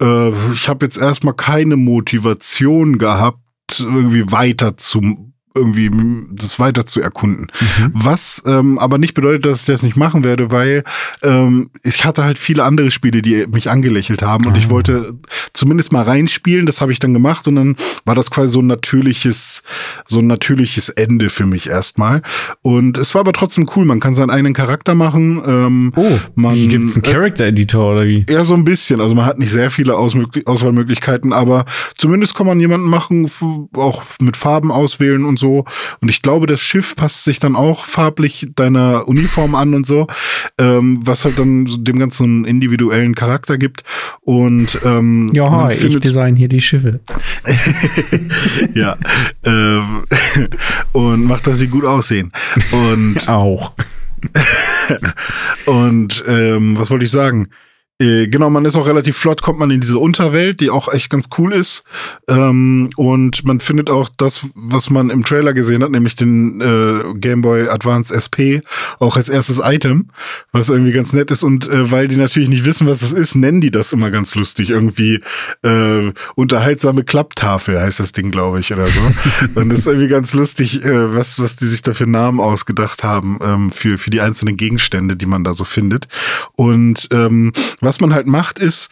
äh, 0.00 0.30
ich 0.52 0.68
habe 0.68 0.84
jetzt 0.84 0.96
erstmal 0.96 1.34
keine 1.34 1.76
Motivation 1.76 2.98
gehabt, 2.98 3.38
irgendwie 3.78 4.30
weiter 4.30 4.76
zu 4.76 5.32
irgendwie 5.54 5.90
das 6.32 6.58
weiter 6.58 6.84
zu 6.84 7.00
erkunden. 7.00 7.46
Mhm. 7.60 7.90
Was 7.92 8.42
ähm, 8.44 8.78
aber 8.78 8.98
nicht 8.98 9.14
bedeutet, 9.14 9.44
dass 9.44 9.60
ich 9.60 9.66
das 9.66 9.82
nicht 9.82 9.96
machen 9.96 10.24
werde, 10.24 10.50
weil 10.50 10.82
ähm, 11.22 11.70
ich 11.84 12.04
hatte 12.04 12.24
halt 12.24 12.40
viele 12.40 12.64
andere 12.64 12.90
Spiele, 12.90 13.22
die 13.22 13.46
mich 13.46 13.70
angelächelt 13.70 14.22
haben 14.22 14.46
und 14.46 14.58
ich 14.58 14.66
ah. 14.66 14.70
wollte 14.70 15.14
zumindest 15.52 15.92
mal 15.92 16.02
reinspielen. 16.02 16.66
Das 16.66 16.80
habe 16.80 16.90
ich 16.90 16.98
dann 16.98 17.12
gemacht 17.12 17.46
und 17.46 17.54
dann 17.54 17.76
war 18.04 18.16
das 18.16 18.32
quasi 18.32 18.52
so 18.52 18.60
ein 18.60 18.66
natürliches, 18.66 19.62
so 20.08 20.18
ein 20.18 20.26
natürliches 20.26 20.88
Ende 20.88 21.28
für 21.28 21.46
mich 21.46 21.68
erstmal. 21.68 22.22
Und 22.62 22.98
es 22.98 23.14
war 23.14 23.20
aber 23.20 23.32
trotzdem 23.32 23.68
cool. 23.76 23.84
Man 23.84 24.00
kann 24.00 24.14
seinen 24.14 24.30
eigenen 24.30 24.54
Charakter 24.54 24.96
machen. 24.96 25.40
Ähm, 25.46 25.92
oh, 25.94 26.18
man, 26.34 26.68
gibt's 26.68 26.96
einen 26.96 27.04
äh, 27.04 27.08
Character 27.12 27.44
Editor 27.46 27.92
oder 27.92 28.06
wie? 28.06 28.26
Ja, 28.28 28.44
so 28.44 28.54
ein 28.54 28.64
bisschen. 28.64 29.00
Also 29.00 29.14
man 29.14 29.26
hat 29.26 29.38
nicht 29.38 29.52
sehr 29.52 29.70
viele 29.70 29.96
Auswahlmöglichkeiten, 29.96 31.32
aber 31.32 31.64
zumindest 31.96 32.34
kann 32.34 32.46
man 32.48 32.58
jemanden 32.58 32.88
machen, 32.88 33.30
auch 33.74 34.02
mit 34.20 34.36
Farben 34.36 34.72
auswählen 34.72 35.24
und 35.24 35.38
so 35.38 35.43
so. 35.44 35.64
Und 36.00 36.08
ich 36.08 36.22
glaube, 36.22 36.46
das 36.46 36.60
Schiff 36.60 36.96
passt 36.96 37.24
sich 37.24 37.38
dann 37.38 37.54
auch 37.54 37.84
farblich 37.84 38.48
deiner 38.56 39.06
Uniform 39.06 39.54
an 39.54 39.74
und 39.74 39.86
so, 39.86 40.06
ähm, 40.58 41.00
was 41.02 41.24
halt 41.26 41.38
dann 41.38 41.66
so 41.66 41.76
dem 41.76 41.98
ganzen 41.98 42.24
einen 42.24 42.44
individuellen 42.44 43.14
Charakter 43.14 43.58
gibt. 43.58 43.84
Und 44.20 44.80
ähm, 44.84 45.30
ja, 45.34 45.70
ich 45.70 46.00
design 46.00 46.36
hier 46.36 46.48
die 46.48 46.60
Schiffe. 46.60 47.00
ja. 48.74 48.96
ähm, 49.44 50.04
und 50.92 51.24
macht, 51.24 51.46
dass 51.46 51.58
sie 51.58 51.68
gut 51.68 51.84
aussehen. 51.84 52.32
Und 52.72 53.28
auch. 53.28 53.72
und 55.66 56.24
ähm, 56.26 56.78
was 56.78 56.90
wollte 56.90 57.04
ich 57.04 57.10
sagen? 57.10 57.48
Äh, 58.00 58.26
genau, 58.26 58.50
man 58.50 58.64
ist 58.64 58.74
auch 58.74 58.88
relativ 58.88 59.16
flott, 59.16 59.40
kommt 59.40 59.60
man 59.60 59.70
in 59.70 59.80
diese 59.80 60.00
Unterwelt, 60.00 60.60
die 60.60 60.70
auch 60.70 60.92
echt 60.92 61.10
ganz 61.10 61.28
cool 61.38 61.52
ist. 61.52 61.84
Ähm, 62.26 62.90
und 62.96 63.44
man 63.44 63.60
findet 63.60 63.88
auch 63.88 64.08
das, 64.16 64.46
was 64.54 64.90
man 64.90 65.10
im 65.10 65.24
Trailer 65.24 65.54
gesehen 65.54 65.80
hat, 65.84 65.92
nämlich 65.92 66.16
den 66.16 66.60
äh, 66.60 67.14
Game 67.14 67.42
Boy 67.42 67.68
Advance 67.68 68.12
SP, 68.12 68.66
auch 68.98 69.16
als 69.16 69.28
erstes 69.28 69.60
Item, 69.62 70.10
was 70.50 70.70
irgendwie 70.70 70.90
ganz 70.90 71.12
nett 71.12 71.30
ist. 71.30 71.44
Und 71.44 71.68
äh, 71.68 71.88
weil 71.92 72.08
die 72.08 72.16
natürlich 72.16 72.48
nicht 72.48 72.64
wissen, 72.64 72.88
was 72.88 72.98
das 72.98 73.12
ist, 73.12 73.36
nennen 73.36 73.60
die 73.60 73.70
das 73.70 73.92
immer 73.92 74.10
ganz 74.10 74.34
lustig. 74.34 74.70
Irgendwie 74.70 75.20
äh, 75.62 76.12
unterhaltsame 76.34 77.04
Klapptafel 77.04 77.80
heißt 77.80 78.00
das 78.00 78.10
Ding, 78.10 78.32
glaube 78.32 78.58
ich, 78.58 78.72
oder 78.72 78.86
so. 78.86 79.00
und 79.54 79.68
das 79.68 79.80
ist 79.80 79.86
irgendwie 79.86 80.08
ganz 80.08 80.34
lustig, 80.34 80.84
äh, 80.84 81.14
was, 81.14 81.38
was 81.38 81.54
die 81.54 81.66
sich 81.66 81.82
da 81.82 81.94
für 81.94 82.08
Namen 82.08 82.40
ausgedacht 82.40 83.04
haben 83.04 83.38
ähm, 83.40 83.70
für, 83.70 83.98
für 83.98 84.10
die 84.10 84.20
einzelnen 84.20 84.56
Gegenstände, 84.56 85.14
die 85.14 85.26
man 85.26 85.44
da 85.44 85.54
so 85.54 85.62
findet. 85.62 86.08
Und 86.54 87.06
ähm, 87.12 87.52
was 87.84 87.93
man 88.00 88.14
halt 88.14 88.26
macht, 88.26 88.58
ist, 88.58 88.90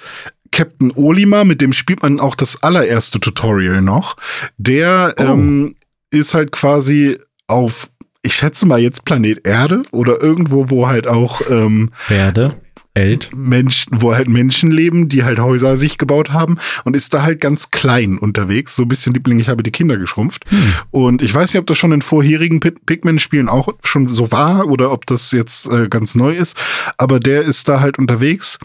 Captain 0.52 0.92
Olima, 0.94 1.44
mit 1.44 1.60
dem 1.60 1.72
spielt 1.72 2.02
man 2.02 2.20
auch 2.20 2.34
das 2.34 2.62
allererste 2.62 3.18
Tutorial 3.18 3.80
noch. 3.80 4.16
Der 4.58 5.14
oh. 5.18 5.22
ähm, 5.22 5.76
ist 6.10 6.34
halt 6.34 6.52
quasi 6.52 7.18
auf, 7.48 7.90
ich 8.22 8.34
schätze 8.34 8.66
mal 8.66 8.78
jetzt 8.78 9.04
Planet 9.04 9.46
Erde 9.46 9.82
oder 9.90 10.20
irgendwo, 10.20 10.70
wo 10.70 10.86
halt 10.86 11.08
auch 11.08 11.40
ähm, 11.50 11.90
Erde. 12.08 12.48
Welt. 12.94 13.30
Menschen, 13.34 13.90
wo 14.00 14.14
halt 14.14 14.28
Menschen 14.28 14.70
leben, 14.70 15.08
die 15.08 15.24
halt 15.24 15.38
Häuser 15.38 15.76
sich 15.76 15.98
gebaut 15.98 16.30
haben 16.30 16.58
und 16.84 16.94
ist 16.94 17.14
da 17.14 17.22
halt 17.22 17.40
ganz 17.40 17.70
klein 17.70 18.18
unterwegs. 18.18 18.76
So 18.76 18.82
ein 18.82 18.88
bisschen 18.88 19.14
Liebling, 19.14 19.38
ich 19.40 19.48
habe 19.48 19.62
die 19.62 19.70
Kinder 19.70 19.96
geschrumpft. 19.96 20.50
Hm. 20.50 20.74
Und 20.90 21.22
ich 21.22 21.34
weiß 21.34 21.52
nicht, 21.52 21.60
ob 21.60 21.66
das 21.66 21.78
schon 21.78 21.92
in 21.92 22.02
vorherigen 22.02 22.60
Pikmin-Spielen 22.60 23.48
auch 23.48 23.68
schon 23.82 24.06
so 24.06 24.30
war 24.30 24.66
oder 24.66 24.92
ob 24.92 25.06
das 25.06 25.32
jetzt 25.32 25.70
äh, 25.70 25.88
ganz 25.88 26.14
neu 26.14 26.34
ist. 26.34 26.56
Aber 26.98 27.18
der 27.18 27.42
ist 27.42 27.68
da 27.68 27.80
halt 27.80 27.98
unterwegs. 27.98 28.58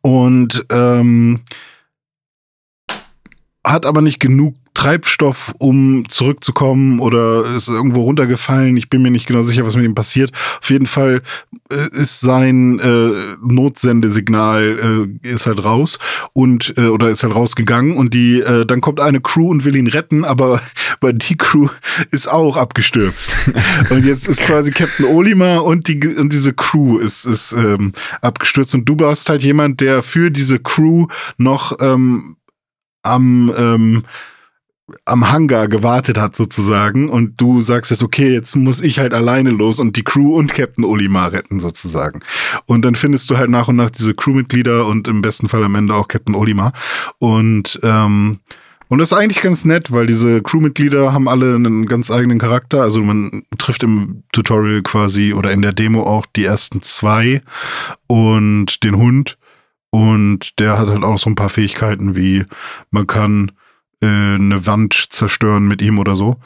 Und 0.00 0.64
ähm, 0.70 1.40
hat 3.66 3.84
aber 3.84 4.00
nicht 4.00 4.20
genug 4.20 4.54
Treibstoff, 4.76 5.54
um 5.56 6.06
zurückzukommen 6.10 7.00
oder 7.00 7.54
ist 7.56 7.68
irgendwo 7.68 8.02
runtergefallen. 8.02 8.76
Ich 8.76 8.90
bin 8.90 9.00
mir 9.00 9.10
nicht 9.10 9.26
genau 9.26 9.42
sicher, 9.42 9.66
was 9.66 9.74
mit 9.74 9.86
ihm 9.86 9.94
passiert. 9.94 10.32
Auf 10.60 10.68
jeden 10.68 10.84
Fall 10.84 11.22
äh, 11.72 11.88
ist 11.98 12.20
sein 12.20 12.78
äh, 12.78 13.36
Notsendesignal 13.40 15.08
äh, 15.24 15.28
ist 15.28 15.46
halt 15.46 15.64
raus 15.64 15.98
und 16.34 16.74
äh, 16.76 16.88
oder 16.88 17.08
ist 17.08 17.22
halt 17.22 17.34
rausgegangen 17.34 17.96
und 17.96 18.12
die 18.12 18.40
äh, 18.40 18.66
dann 18.66 18.82
kommt 18.82 19.00
eine 19.00 19.22
Crew 19.22 19.48
und 19.48 19.64
will 19.64 19.76
ihn 19.76 19.86
retten, 19.86 20.26
aber, 20.26 20.60
aber 21.00 21.14
die 21.14 21.38
Crew 21.38 21.68
ist 22.10 22.30
auch 22.30 22.58
abgestürzt. 22.58 23.34
und 23.90 24.04
jetzt 24.04 24.28
ist 24.28 24.42
quasi 24.42 24.72
Captain 24.72 25.06
Olimar 25.06 25.64
und 25.64 25.88
die 25.88 26.06
und 26.06 26.34
diese 26.34 26.52
Crew 26.52 26.98
ist 26.98 27.24
ist 27.24 27.52
ähm, 27.52 27.92
abgestürzt 28.20 28.74
und 28.74 28.86
du 28.86 28.98
warst 28.98 29.30
halt 29.30 29.42
jemand, 29.42 29.80
der 29.80 30.02
für 30.02 30.30
diese 30.30 30.58
Crew 30.58 31.06
noch 31.38 31.78
ähm, 31.80 32.36
am 33.02 33.50
ähm, 33.56 34.02
am 35.04 35.32
Hangar 35.32 35.68
gewartet 35.68 36.18
hat 36.18 36.36
sozusagen 36.36 37.08
und 37.08 37.40
du 37.40 37.60
sagst 37.60 37.90
jetzt, 37.90 38.02
okay, 38.04 38.32
jetzt 38.32 38.54
muss 38.54 38.80
ich 38.80 38.98
halt 38.98 39.12
alleine 39.12 39.50
los 39.50 39.80
und 39.80 39.96
die 39.96 40.04
Crew 40.04 40.36
und 40.36 40.54
Captain 40.54 40.84
Olimar 40.84 41.32
retten 41.32 41.58
sozusagen. 41.58 42.20
Und 42.66 42.84
dann 42.84 42.94
findest 42.94 43.28
du 43.30 43.36
halt 43.36 43.50
nach 43.50 43.68
und 43.68 43.76
nach 43.76 43.90
diese 43.90 44.14
Crewmitglieder 44.14 44.86
und 44.86 45.08
im 45.08 45.22
besten 45.22 45.48
Fall 45.48 45.64
am 45.64 45.74
Ende 45.74 45.94
auch 45.94 46.06
Captain 46.06 46.36
Olimar 46.36 46.72
und 47.18 47.80
ähm, 47.82 48.38
Und 48.88 48.98
das 48.98 49.10
ist 49.10 49.18
eigentlich 49.18 49.42
ganz 49.42 49.64
nett, 49.64 49.90
weil 49.90 50.06
diese 50.06 50.42
Crewmitglieder 50.42 51.12
haben 51.12 51.28
alle 51.28 51.56
einen 51.56 51.86
ganz 51.86 52.10
eigenen 52.12 52.38
Charakter. 52.38 52.82
Also 52.82 53.02
man 53.02 53.42
trifft 53.58 53.82
im 53.82 54.22
Tutorial 54.32 54.82
quasi 54.82 55.32
oder 55.32 55.50
in 55.50 55.62
der 55.62 55.72
Demo 55.72 56.04
auch 56.04 56.26
die 56.26 56.44
ersten 56.44 56.82
zwei 56.82 57.42
und 58.06 58.84
den 58.84 58.96
Hund. 58.96 59.38
Und 59.90 60.60
der 60.60 60.78
hat 60.78 60.88
halt 60.88 61.02
auch 61.02 61.18
so 61.18 61.28
ein 61.30 61.34
paar 61.34 61.48
Fähigkeiten, 61.48 62.14
wie 62.14 62.44
man 62.92 63.08
kann 63.08 63.50
äh, 64.02 64.06
eine 64.06 64.66
Wand 64.66 65.06
zerstören 65.10 65.66
mit 65.66 65.82
ihm 65.82 65.98
oder 65.98 66.16
so. 66.16 66.36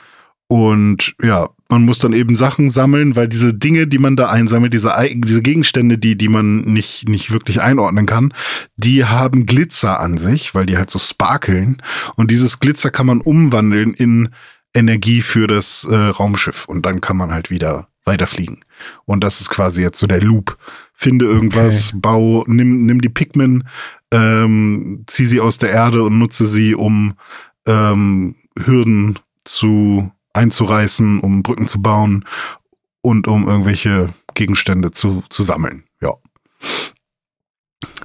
Und 0.51 1.15
ja, 1.23 1.49
man 1.69 1.85
muss 1.85 2.01
dann 2.01 2.13
eben 2.13 2.35
Sachen 2.35 2.71
sammeln, 2.71 3.15
weil 3.15 3.29
diese 3.29 3.55
Dinge, 3.55 3.87
die 3.87 3.99
man 3.99 4.17
da 4.17 4.31
einsammelt, 4.31 4.75
diese, 4.75 4.93
diese 5.15 5.43
Gegenstände, 5.43 5.97
die, 5.97 6.19
die 6.19 6.29
man 6.29 6.63
nicht, 6.63 7.09
nicht 7.09 7.31
wirklich 7.31 7.63
einordnen 7.63 8.07
kann, 8.07 8.35
die 8.77 9.05
haben 9.05 9.47
Glitzer 9.47 10.01
an 10.01 10.19
sich, 10.19 10.53
weil 10.53 10.67
die 10.67 10.77
halt 10.77 10.91
so 10.91 10.99
sparkeln. 10.99 11.81
Und 12.17 12.33
dieses 12.33 12.59
Glitzer 12.59 12.91
kann 12.91 13.07
man 13.07 13.21
umwandeln 13.21 13.95
in 13.95 14.31
Energie 14.75 15.23
für 15.23 15.47
das 15.47 15.87
äh, 15.89 15.95
Raumschiff. 15.95 16.65
Und 16.65 16.85
dann 16.85 17.01
kann 17.01 17.17
man 17.17 17.31
halt 17.31 17.51
wieder 17.51 17.87
weiterfliegen. 18.05 18.65
Und 19.05 19.23
das 19.23 19.41
ist 19.41 19.51
quasi 19.51 19.83
jetzt 19.83 20.01
so 20.01 20.09
der 20.09 20.21
Loop. 20.21 20.59
Finde 20.95 21.27
irgendwas, 21.27 21.91
okay. 21.91 21.99
bau, 22.03 22.45
nimm, 22.49 22.87
nimm 22.87 23.01
die 23.01 23.09
Pikmin, 23.09 23.65
ähm, 24.13 25.05
zieh 25.07 25.27
sie 25.27 25.41
aus 25.41 25.59
der 25.59 25.71
Erde 25.71 26.03
und 26.03 26.19
nutze 26.19 26.47
sie, 26.47 26.75
um 26.75 27.15
ähm, 27.67 28.37
Hürden 28.59 29.19
zu 29.45 30.11
einzureißen, 30.33 31.21
um 31.21 31.43
Brücken 31.43 31.69
zu 31.69 31.83
bauen 31.83 32.25
und 33.03 33.29
um 33.29 33.49
irgendwelche 33.49 34.09
Gegenstände 34.35 34.91
zu, 34.91 35.23
zu 35.29 35.43
sammeln. 35.43 35.85
Ja. 36.01 36.15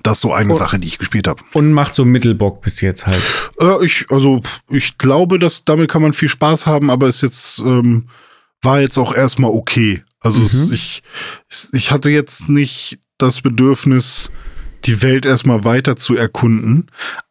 Das 0.03 0.17
ist 0.17 0.21
so 0.21 0.33
eine 0.33 0.53
und, 0.53 0.59
Sache, 0.59 0.79
die 0.79 0.87
ich 0.87 0.99
gespielt 0.99 1.27
habe. 1.27 1.43
Und 1.53 1.73
macht 1.73 1.95
so 1.95 2.05
Mittelbock 2.05 2.61
bis 2.61 2.81
jetzt 2.81 3.07
halt. 3.07 3.23
Äh, 3.59 3.83
ich, 3.85 4.05
also, 4.09 4.41
ich 4.69 4.97
glaube, 4.97 5.39
dass 5.39 5.65
damit 5.65 5.89
kann 5.89 6.01
man 6.01 6.13
viel 6.13 6.29
Spaß 6.29 6.67
haben, 6.67 6.89
aber 6.89 7.07
es 7.07 7.21
jetzt 7.21 7.59
ähm, 7.59 8.07
war 8.61 8.81
jetzt 8.81 8.97
auch 8.97 9.15
erstmal 9.15 9.51
okay. 9.51 10.03
Also 10.19 10.39
mhm. 10.39 10.45
es, 10.45 10.71
ich, 10.71 11.03
ich 11.71 11.91
hatte 11.91 12.09
jetzt 12.09 12.49
nicht 12.49 12.99
das 13.17 13.41
Bedürfnis, 13.41 14.31
die 14.85 15.01
Welt 15.01 15.25
erstmal 15.25 15.65
weiter 15.65 15.95
zu 15.95 16.15
erkunden. 16.15 16.87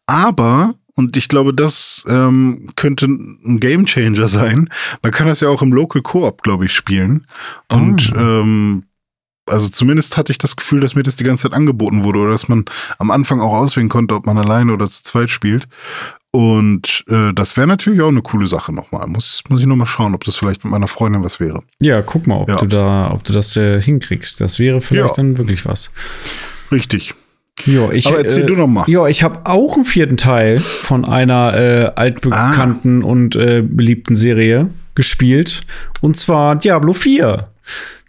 Aber 0.06 0.74
und 0.96 1.16
ich 1.16 1.28
glaube, 1.28 1.52
das 1.52 2.04
ähm, 2.08 2.68
könnte 2.76 3.06
ein 3.06 3.58
Game 3.58 3.84
Changer 3.84 4.28
sein. 4.28 4.68
Man 5.02 5.12
kann 5.12 5.26
das 5.26 5.40
ja 5.40 5.48
auch 5.48 5.62
im 5.62 5.72
Local 5.72 6.02
Co-op, 6.02 6.42
glaube 6.42 6.66
ich, 6.66 6.72
spielen. 6.72 7.26
Und 7.68 8.12
oh. 8.14 8.18
ähm, 8.18 8.84
also 9.46 9.68
zumindest 9.68 10.16
hatte 10.16 10.32
ich 10.32 10.38
das 10.38 10.56
Gefühl, 10.56 10.80
dass 10.80 10.94
mir 10.94 11.02
das 11.02 11.16
die 11.16 11.24
ganze 11.24 11.42
Zeit 11.42 11.52
angeboten 11.52 12.04
wurde 12.04 12.20
oder 12.20 12.30
dass 12.30 12.48
man 12.48 12.64
am 12.98 13.10
Anfang 13.10 13.40
auch 13.40 13.52
auswählen 13.52 13.88
konnte, 13.88 14.14
ob 14.14 14.24
man 14.24 14.38
alleine 14.38 14.72
oder 14.72 14.86
zu 14.86 15.02
zweit 15.02 15.30
spielt. 15.30 15.66
Und 16.30 17.04
äh, 17.08 17.32
das 17.32 17.56
wäre 17.56 17.66
natürlich 17.66 18.00
auch 18.00 18.08
eine 18.08 18.22
coole 18.22 18.46
Sache 18.46 18.72
nochmal. 18.72 19.06
Muss, 19.06 19.42
muss 19.48 19.60
ich 19.60 19.66
nochmal 19.66 19.86
schauen, 19.86 20.14
ob 20.14 20.24
das 20.24 20.36
vielleicht 20.36 20.64
mit 20.64 20.70
meiner 20.70 20.88
Freundin 20.88 21.22
was 21.22 21.40
wäre. 21.40 21.62
Ja, 21.80 22.02
guck 22.02 22.26
mal, 22.26 22.36
ob 22.36 22.48
ja. 22.48 22.56
du 22.56 22.66
da, 22.66 23.10
ob 23.12 23.22
du 23.24 23.32
das 23.32 23.56
äh, 23.56 23.80
hinkriegst. 23.80 24.40
Das 24.40 24.58
wäre 24.58 24.80
vielleicht 24.80 25.10
ja. 25.10 25.14
dann 25.16 25.38
wirklich 25.38 25.66
was. 25.66 25.92
Richtig. 26.72 27.14
Jo, 27.64 27.90
ich, 27.92 28.06
Aber 28.06 28.18
erzähl 28.18 28.42
äh, 28.42 28.46
du 28.46 28.56
doch 28.56 28.66
mal. 28.66 28.84
Ja, 28.88 29.06
ich 29.06 29.22
habe 29.22 29.40
auch 29.44 29.76
einen 29.76 29.84
vierten 29.84 30.16
Teil 30.16 30.58
von 30.58 31.04
einer 31.04 31.54
äh, 31.54 31.92
altbekannten 31.94 33.02
ah. 33.02 33.06
und 33.06 33.36
äh, 33.36 33.62
beliebten 33.62 34.16
Serie 34.16 34.70
gespielt. 34.94 35.62
Und 36.00 36.18
zwar 36.18 36.56
Diablo 36.56 36.92
4. 36.92 37.48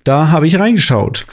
Da 0.04 0.30
habe 0.30 0.48
ich 0.48 0.60
reingeschaut. 0.60 1.26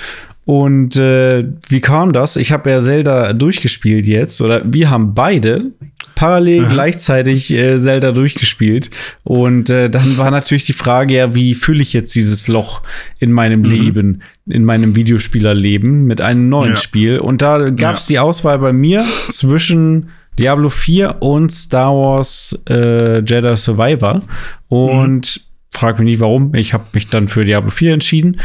Und 0.45 0.97
äh, 0.97 1.45
wie 1.69 1.81
kam 1.81 2.13
das? 2.13 2.37
Ich 2.37 2.51
habe 2.51 2.71
ja 2.71 2.81
Zelda 2.81 3.33
durchgespielt 3.33 4.07
jetzt, 4.07 4.41
oder 4.41 4.61
wir 4.65 4.91
haben 4.91 5.15
beide 5.15 5.73
parallel 6.17 6.63
Aha. 6.65 6.69
gleichzeitig 6.69 7.53
äh, 7.53 7.79
Zelda 7.79 8.13
durchgespielt. 8.13 8.91
Und 9.23 9.71
äh, 9.71 9.89
dann 9.89 10.17
war 10.19 10.31
natürlich 10.31 10.65
die 10.65 10.73
Frage, 10.73 11.15
ja, 11.15 11.35
wie 11.35 11.55
fülle 11.55 11.83
ich 11.83 11.93
jetzt 11.93 12.15
dieses 12.15 12.49
Loch 12.49 12.83
in 13.19 13.31
meinem 13.31 13.61
mhm. 13.61 13.71
Leben, 13.71 14.23
in 14.47 14.65
meinem 14.65 14.97
Videospielerleben 14.97 16.05
mit 16.05 16.21
einem 16.21 16.49
neuen 16.49 16.71
ja. 16.71 16.77
Spiel? 16.77 17.19
Und 17.21 17.41
da 17.41 17.71
gab 17.71 17.97
es 17.97 18.09
ja. 18.09 18.15
die 18.15 18.19
Auswahl 18.19 18.59
bei 18.59 18.73
mir 18.73 19.05
zwischen 19.29 20.11
Diablo 20.39 20.71
4 20.71 21.23
und 21.23 21.53
Star 21.53 21.95
Wars 21.95 22.59
äh, 22.69 23.19
Jedi 23.21 23.57
Survivor. 23.57 24.23
Und 24.69 25.37
mhm 25.37 25.52
frag 25.73 25.99
mich 25.99 26.05
nicht 26.05 26.21
warum. 26.21 26.55
Ich 26.55 26.75
habe 26.75 26.85
mich 26.93 27.09
dann 27.09 27.29
für 27.29 27.45
Diablo 27.45 27.71
4 27.71 27.95
entschieden. 27.95 28.41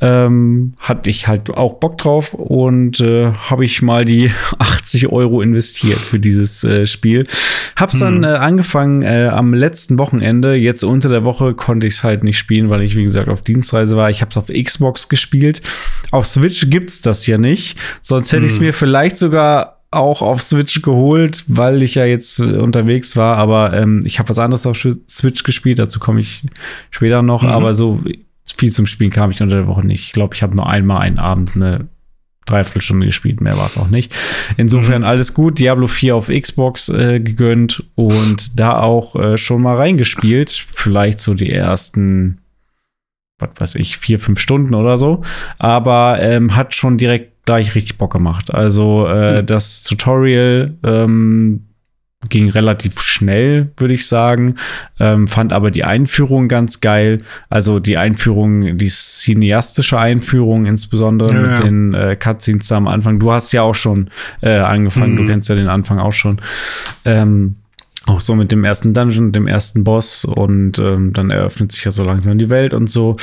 Ähm, 0.00 0.72
hatte 0.78 1.10
ich 1.10 1.28
halt 1.28 1.50
auch 1.50 1.74
Bock 1.74 1.98
drauf 1.98 2.32
und 2.32 3.00
äh, 3.00 3.32
habe 3.32 3.64
ich 3.64 3.82
mal 3.82 4.04
die 4.04 4.30
80 4.58 5.08
Euro 5.08 5.42
investiert 5.42 5.98
für 5.98 6.18
dieses 6.18 6.64
äh, 6.64 6.86
Spiel. 6.86 7.26
Hab's 7.76 7.94
hm. 7.94 8.00
dann 8.00 8.24
äh, 8.24 8.36
angefangen 8.36 9.02
äh, 9.02 9.28
am 9.30 9.52
letzten 9.52 9.98
Wochenende. 9.98 10.54
Jetzt 10.54 10.84
unter 10.84 11.08
der 11.08 11.24
Woche 11.24 11.54
konnte 11.54 11.86
ich 11.86 11.94
es 11.94 12.04
halt 12.04 12.24
nicht 12.24 12.38
spielen, 12.38 12.70
weil 12.70 12.82
ich, 12.82 12.96
wie 12.96 13.02
gesagt, 13.02 13.28
auf 13.28 13.42
Dienstreise 13.42 13.96
war. 13.96 14.08
Ich 14.08 14.20
habe 14.22 14.30
es 14.30 14.36
auf 14.36 14.46
Xbox 14.46 15.08
gespielt. 15.08 15.60
Auf 16.12 16.26
Switch 16.26 16.70
gibt's 16.70 17.00
das 17.00 17.26
ja 17.26 17.36
nicht. 17.36 17.76
Sonst 18.00 18.32
hätte 18.32 18.42
hm. 18.42 18.48
ich 18.48 18.54
es 18.54 18.60
mir 18.60 18.72
vielleicht 18.72 19.18
sogar 19.18 19.79
auch 19.90 20.22
auf 20.22 20.42
Switch 20.42 20.82
geholt, 20.82 21.44
weil 21.48 21.82
ich 21.82 21.96
ja 21.96 22.04
jetzt 22.04 22.38
äh, 22.38 22.58
unterwegs 22.58 23.16
war, 23.16 23.36
aber 23.36 23.72
ähm, 23.72 24.00
ich 24.04 24.18
habe 24.18 24.28
was 24.28 24.38
anderes 24.38 24.66
auf 24.66 24.78
Switch 25.08 25.42
gespielt, 25.42 25.78
dazu 25.78 25.98
komme 25.98 26.20
ich 26.20 26.44
später 26.90 27.22
noch, 27.22 27.42
mhm. 27.42 27.48
aber 27.48 27.74
so 27.74 28.00
viel 28.56 28.70
zum 28.70 28.86
Spielen 28.86 29.10
kam 29.10 29.30
ich 29.30 29.42
unter 29.42 29.56
der 29.56 29.66
Woche 29.66 29.86
nicht. 29.86 30.04
Ich 30.04 30.12
glaube, 30.12 30.34
ich 30.34 30.42
habe 30.42 30.54
nur 30.54 30.68
einmal 30.68 31.00
einen 31.00 31.18
Abend 31.18 31.56
eine 31.56 31.88
Dreiviertelstunde 32.46 33.06
gespielt, 33.06 33.40
mehr 33.40 33.56
war 33.56 33.66
es 33.66 33.78
auch 33.78 33.88
nicht. 33.88 34.12
Insofern 34.56 35.02
mhm. 35.02 35.08
alles 35.08 35.34
gut. 35.34 35.58
Diablo 35.58 35.86
4 35.86 36.16
auf 36.16 36.28
Xbox 36.28 36.88
äh, 36.88 37.20
gegönnt 37.20 37.84
und 37.94 38.58
da 38.58 38.80
auch 38.80 39.14
äh, 39.16 39.36
schon 39.36 39.62
mal 39.62 39.76
reingespielt. 39.76 40.50
Vielleicht 40.50 41.20
so 41.20 41.34
die 41.34 41.50
ersten, 41.50 42.38
was 43.38 43.50
weiß 43.56 43.74
ich, 43.76 43.98
vier, 43.98 44.18
fünf 44.18 44.40
Stunden 44.40 44.74
oder 44.74 44.96
so. 44.96 45.22
Aber 45.58 46.18
ähm, 46.20 46.56
hat 46.56 46.74
schon 46.74 46.98
direkt 46.98 47.29
gleich 47.44 47.74
richtig 47.74 47.98
Bock 47.98 48.12
gemacht. 48.12 48.52
Also 48.52 49.06
äh, 49.06 49.42
mhm. 49.42 49.46
das 49.46 49.84
Tutorial 49.84 50.74
ähm, 50.84 51.66
ging 52.28 52.50
relativ 52.50 53.00
schnell, 53.00 53.70
würde 53.78 53.94
ich 53.94 54.06
sagen. 54.06 54.56
Ähm, 54.98 55.26
fand 55.26 55.52
aber 55.52 55.70
die 55.70 55.84
Einführung 55.84 56.48
ganz 56.48 56.80
geil. 56.80 57.18
Also 57.48 57.80
die 57.80 57.96
Einführung, 57.96 58.76
die 58.76 58.90
cineastische 58.90 59.98
Einführung, 59.98 60.66
insbesondere 60.66 61.32
ja, 61.32 61.40
mit 61.40 61.50
ja. 61.50 61.60
den 61.60 61.94
äh, 61.94 62.16
Cutscenes 62.16 62.68
da 62.68 62.76
am 62.76 62.88
Anfang. 62.88 63.18
Du 63.18 63.32
hast 63.32 63.52
ja 63.52 63.62
auch 63.62 63.74
schon 63.74 64.10
äh, 64.42 64.58
angefangen, 64.58 65.14
mhm. 65.14 65.16
du 65.16 65.26
kennst 65.28 65.48
ja 65.48 65.54
den 65.54 65.68
Anfang 65.68 65.98
auch 65.98 66.12
schon. 66.12 66.42
Ähm, 67.06 67.56
auch 68.06 68.20
so 68.20 68.34
mit 68.34 68.50
dem 68.52 68.64
ersten 68.64 68.92
Dungeon, 68.92 69.32
dem 69.32 69.46
ersten 69.46 69.84
Boss 69.84 70.24
und 70.24 70.78
ähm, 70.78 71.12
dann 71.12 71.30
eröffnet 71.30 71.72
sich 71.72 71.84
ja 71.84 71.90
so 71.90 72.04
langsam 72.04 72.38
die 72.38 72.50
Welt 72.50 72.74
und 72.74 72.88
so. 72.88 73.16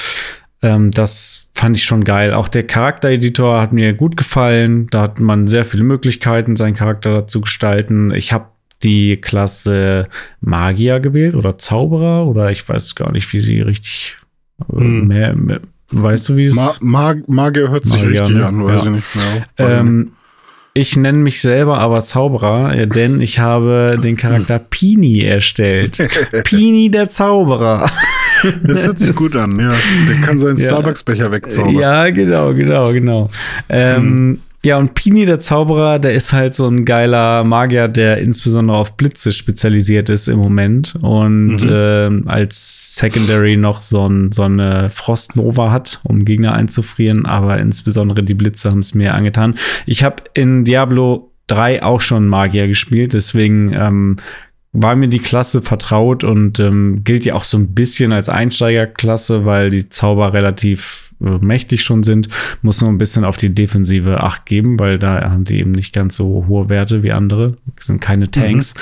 Ähm, 0.61 0.91
das 0.91 1.47
fand 1.53 1.77
ich 1.77 1.83
schon 1.83 2.03
geil. 2.03 2.33
Auch 2.33 2.47
der 2.47 2.65
Charaktereditor 2.65 3.61
hat 3.61 3.73
mir 3.73 3.93
gut 3.93 4.17
gefallen. 4.17 4.87
Da 4.91 5.03
hat 5.03 5.19
man 5.19 5.47
sehr 5.47 5.65
viele 5.65 5.83
Möglichkeiten, 5.83 6.55
seinen 6.55 6.75
Charakter 6.75 7.27
zu 7.27 7.41
gestalten. 7.41 8.11
Ich 8.11 8.33
habe 8.33 8.47
die 8.83 9.17
Klasse 9.17 10.07
Magier 10.39 10.99
gewählt 10.99 11.35
oder 11.35 11.57
Zauberer 11.57 12.27
oder 12.27 12.51
ich 12.51 12.67
weiß 12.67 12.95
gar 12.95 13.11
nicht, 13.11 13.31
wie 13.33 13.39
sie 13.39 13.61
richtig 13.61 14.17
äh, 14.71 14.79
hm. 14.79 15.07
mehr, 15.07 15.35
mehr, 15.35 15.61
weißt 15.91 16.29
du, 16.29 16.37
wie 16.37 16.45
es 16.45 16.55
Ma 16.55 16.75
Mag 16.79 17.27
Magier 17.27 17.69
hört 17.69 17.85
sich 17.85 17.95
Magier, 17.95 18.21
richtig 18.21 18.37
ne? 18.37 18.45
an, 18.45 18.63
weiß 18.63 18.83
ja. 18.83 18.85
ich 18.85 18.91
nicht 18.91 19.15
mehr. 19.15 19.45
Ähm, 19.57 20.11
ich 20.77 20.95
nenne 20.95 21.17
mich 21.17 21.41
selber 21.41 21.79
aber 21.79 22.03
Zauberer, 22.03 22.75
äh, 22.75 22.87
denn 22.87 23.19
ich 23.19 23.39
habe 23.39 23.97
den 24.01 24.15
Charakter 24.15 24.59
Pini 24.59 25.23
erstellt. 25.23 25.97
Pini 26.43 26.91
der 26.91 27.09
Zauberer. 27.09 27.89
Das 28.63 28.85
hört 28.85 28.99
sich 28.99 29.15
gut 29.15 29.35
an, 29.35 29.59
ja. 29.59 29.73
Der 30.07 30.21
kann 30.23 30.39
seinen 30.39 30.57
ja. 30.57 30.67
Starbucks-Becher 30.67 31.31
wegzaubern. 31.31 31.73
Ja, 31.73 32.09
genau, 32.11 32.53
genau, 32.53 32.93
genau. 32.93 33.27
Ähm, 33.69 33.97
hm. 33.97 34.39
Ja, 34.67 34.77
und 34.77 34.95
Pini, 34.95 35.25
der 35.25 35.39
Zauberer, 35.39 35.97
der 35.97 36.13
ist 36.13 36.33
halt 36.33 36.53
so 36.53 36.67
ein 36.67 36.83
geiler 36.83 37.45
Magier, 37.45 37.87
der 37.87 38.17
insbesondere 38.17 38.75
auf 38.75 38.97
Blitze 38.97 39.31
spezialisiert 39.31 40.09
ist 40.09 40.27
im 40.27 40.39
Moment 40.39 40.97
und 41.01 41.63
mhm. 41.63 42.25
äh, 42.25 42.29
als 42.29 42.95
Secondary 42.95 43.55
noch 43.55 43.79
so, 43.79 44.09
ein, 44.09 44.33
so 44.33 44.43
eine 44.43 44.89
Frostnova 44.89 45.71
hat, 45.71 46.01
um 46.03 46.25
Gegner 46.25 46.51
einzufrieren, 46.51 47.25
aber 47.25 47.59
insbesondere 47.59 48.23
die 48.23 48.33
Blitze 48.33 48.69
haben 48.69 48.79
es 48.79 48.93
mir 48.93 49.13
angetan. 49.13 49.55
Ich 49.85 50.03
habe 50.03 50.23
in 50.33 50.65
Diablo 50.65 51.31
3 51.47 51.83
auch 51.83 52.01
schon 52.01 52.27
Magier 52.27 52.67
gespielt, 52.67 53.13
deswegen 53.13 53.71
ähm, 53.71 54.17
war 54.73 54.97
mir 54.97 55.07
die 55.07 55.19
Klasse 55.19 55.61
vertraut 55.61 56.25
und 56.25 56.59
ähm, 56.59 57.05
gilt 57.05 57.23
ja 57.23 57.35
auch 57.35 57.45
so 57.45 57.57
ein 57.57 57.73
bisschen 57.73 58.11
als 58.11 58.27
Einsteigerklasse, 58.27 59.45
weil 59.45 59.69
die 59.69 59.87
Zauber 59.87 60.33
relativ 60.33 61.06
mächtig 61.19 61.83
schon 61.83 62.03
sind. 62.03 62.29
Muss 62.61 62.81
nur 62.81 62.89
ein 62.89 62.97
bisschen 62.97 63.25
auf 63.25 63.37
die 63.37 63.53
Defensive 63.53 64.23
Acht 64.23 64.45
geben, 64.45 64.79
weil 64.79 64.99
da 64.99 65.29
haben 65.29 65.43
die 65.43 65.59
eben 65.59 65.71
nicht 65.71 65.93
ganz 65.93 66.15
so 66.15 66.45
hohe 66.47 66.69
Werte 66.69 67.03
wie 67.03 67.11
andere. 67.11 67.57
Das 67.75 67.87
sind 67.87 68.01
keine 68.01 68.29
Tanks. 68.29 68.73
Mhm. 68.73 68.79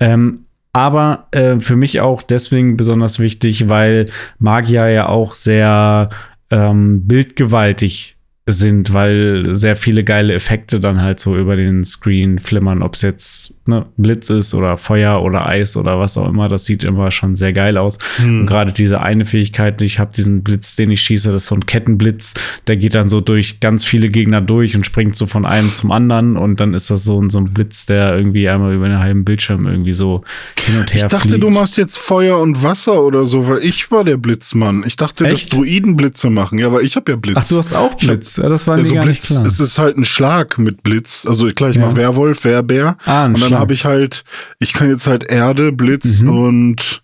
Ähm, 0.00 0.38
aber 0.72 1.28
äh, 1.30 1.58
für 1.58 1.76
mich 1.76 2.00
auch 2.00 2.22
deswegen 2.22 2.76
besonders 2.76 3.18
wichtig, 3.18 3.68
weil 3.70 4.06
Magier 4.38 4.88
ja 4.88 5.08
auch 5.08 5.32
sehr 5.32 6.10
ähm, 6.50 7.06
bildgewaltig 7.06 8.15
sind, 8.48 8.92
weil 8.92 9.44
sehr 9.54 9.74
viele 9.74 10.04
geile 10.04 10.32
Effekte 10.32 10.78
dann 10.78 11.02
halt 11.02 11.18
so 11.18 11.36
über 11.36 11.56
den 11.56 11.82
Screen 11.82 12.38
flimmern, 12.38 12.80
ob 12.80 12.94
es 12.94 13.02
jetzt 13.02 13.54
ne, 13.66 13.86
Blitz 13.96 14.30
ist 14.30 14.54
oder 14.54 14.76
Feuer 14.76 15.20
oder 15.20 15.48
Eis 15.48 15.76
oder 15.76 15.98
was 15.98 16.16
auch 16.16 16.28
immer. 16.28 16.48
Das 16.48 16.64
sieht 16.64 16.84
immer 16.84 17.10
schon 17.10 17.34
sehr 17.34 17.52
geil 17.52 17.76
aus. 17.76 17.98
Hm. 18.18 18.40
Und 18.40 18.46
gerade 18.46 18.70
diese 18.70 19.02
eine 19.02 19.24
Fähigkeit, 19.24 19.82
ich 19.82 19.98
habe 19.98 20.12
diesen 20.16 20.44
Blitz, 20.44 20.76
den 20.76 20.92
ich 20.92 21.00
schieße, 21.00 21.32
das 21.32 21.42
ist 21.42 21.48
so 21.48 21.56
ein 21.56 21.66
Kettenblitz, 21.66 22.34
der 22.68 22.76
geht 22.76 22.94
dann 22.94 23.08
so 23.08 23.20
durch 23.20 23.58
ganz 23.58 23.84
viele 23.84 24.10
Gegner 24.10 24.40
durch 24.40 24.76
und 24.76 24.86
springt 24.86 25.16
so 25.16 25.26
von 25.26 25.44
einem 25.44 25.72
zum 25.74 25.90
anderen 25.90 26.36
und 26.36 26.60
dann 26.60 26.72
ist 26.72 26.88
das 26.88 27.02
so, 27.02 27.28
so 27.28 27.38
ein 27.38 27.52
Blitz, 27.52 27.86
der 27.86 28.16
irgendwie 28.16 28.48
einmal 28.48 28.72
über 28.72 28.84
einen 28.84 29.00
halben 29.00 29.24
Bildschirm 29.24 29.66
irgendwie 29.66 29.92
so 29.92 30.22
hin 30.60 30.78
und 30.78 30.94
her 30.94 31.06
Ich 31.06 31.10
dachte, 31.10 31.30
fliegt. 31.30 31.42
du 31.42 31.50
machst 31.50 31.78
jetzt 31.78 31.98
Feuer 31.98 32.38
und 32.38 32.62
Wasser 32.62 33.02
oder 33.02 33.26
so, 33.26 33.48
weil 33.48 33.64
ich 33.64 33.90
war 33.90 34.04
der 34.04 34.18
Blitzmann. 34.18 34.84
Ich 34.86 34.94
dachte, 34.94 35.24
Echt? 35.24 35.34
dass 35.34 35.46
Druiden 35.48 35.96
Blitze 35.96 36.30
machen. 36.30 36.60
Ja, 36.60 36.68
aber 36.68 36.82
ich 36.82 36.94
habe 36.94 37.10
ja 37.10 37.16
Blitz. 37.16 37.36
Ach, 37.38 37.48
du 37.48 37.58
hast 37.58 37.74
auch 37.74 37.94
Blitz. 37.94 38.35
Das 38.36 38.66
war 38.66 38.76
Ja, 38.76 38.82
mir 38.82 38.88
so 38.88 38.94
gar 38.94 39.04
Blitz, 39.04 39.30
nicht 39.30 39.40
klar. 39.40 39.46
es 39.46 39.60
ist 39.60 39.78
halt 39.78 39.96
ein 39.96 40.04
Schlag 40.04 40.58
mit 40.58 40.82
Blitz. 40.82 41.24
Also 41.26 41.46
klar, 41.52 41.70
ich 41.70 41.76
Ja. 41.76 41.86
mach 41.86 41.96
Werwolf, 41.96 42.44
Werbär. 42.44 42.96
Ah, 43.04 43.26
und 43.26 43.40
dann 43.40 43.54
habe 43.58 43.72
ich 43.74 43.84
halt, 43.84 44.24
ich 44.58 44.72
kann 44.72 44.88
jetzt 44.88 45.06
halt 45.06 45.24
Erde, 45.30 45.72
Blitz 45.72 46.20
Mhm. 46.22 46.28
und 46.30 47.02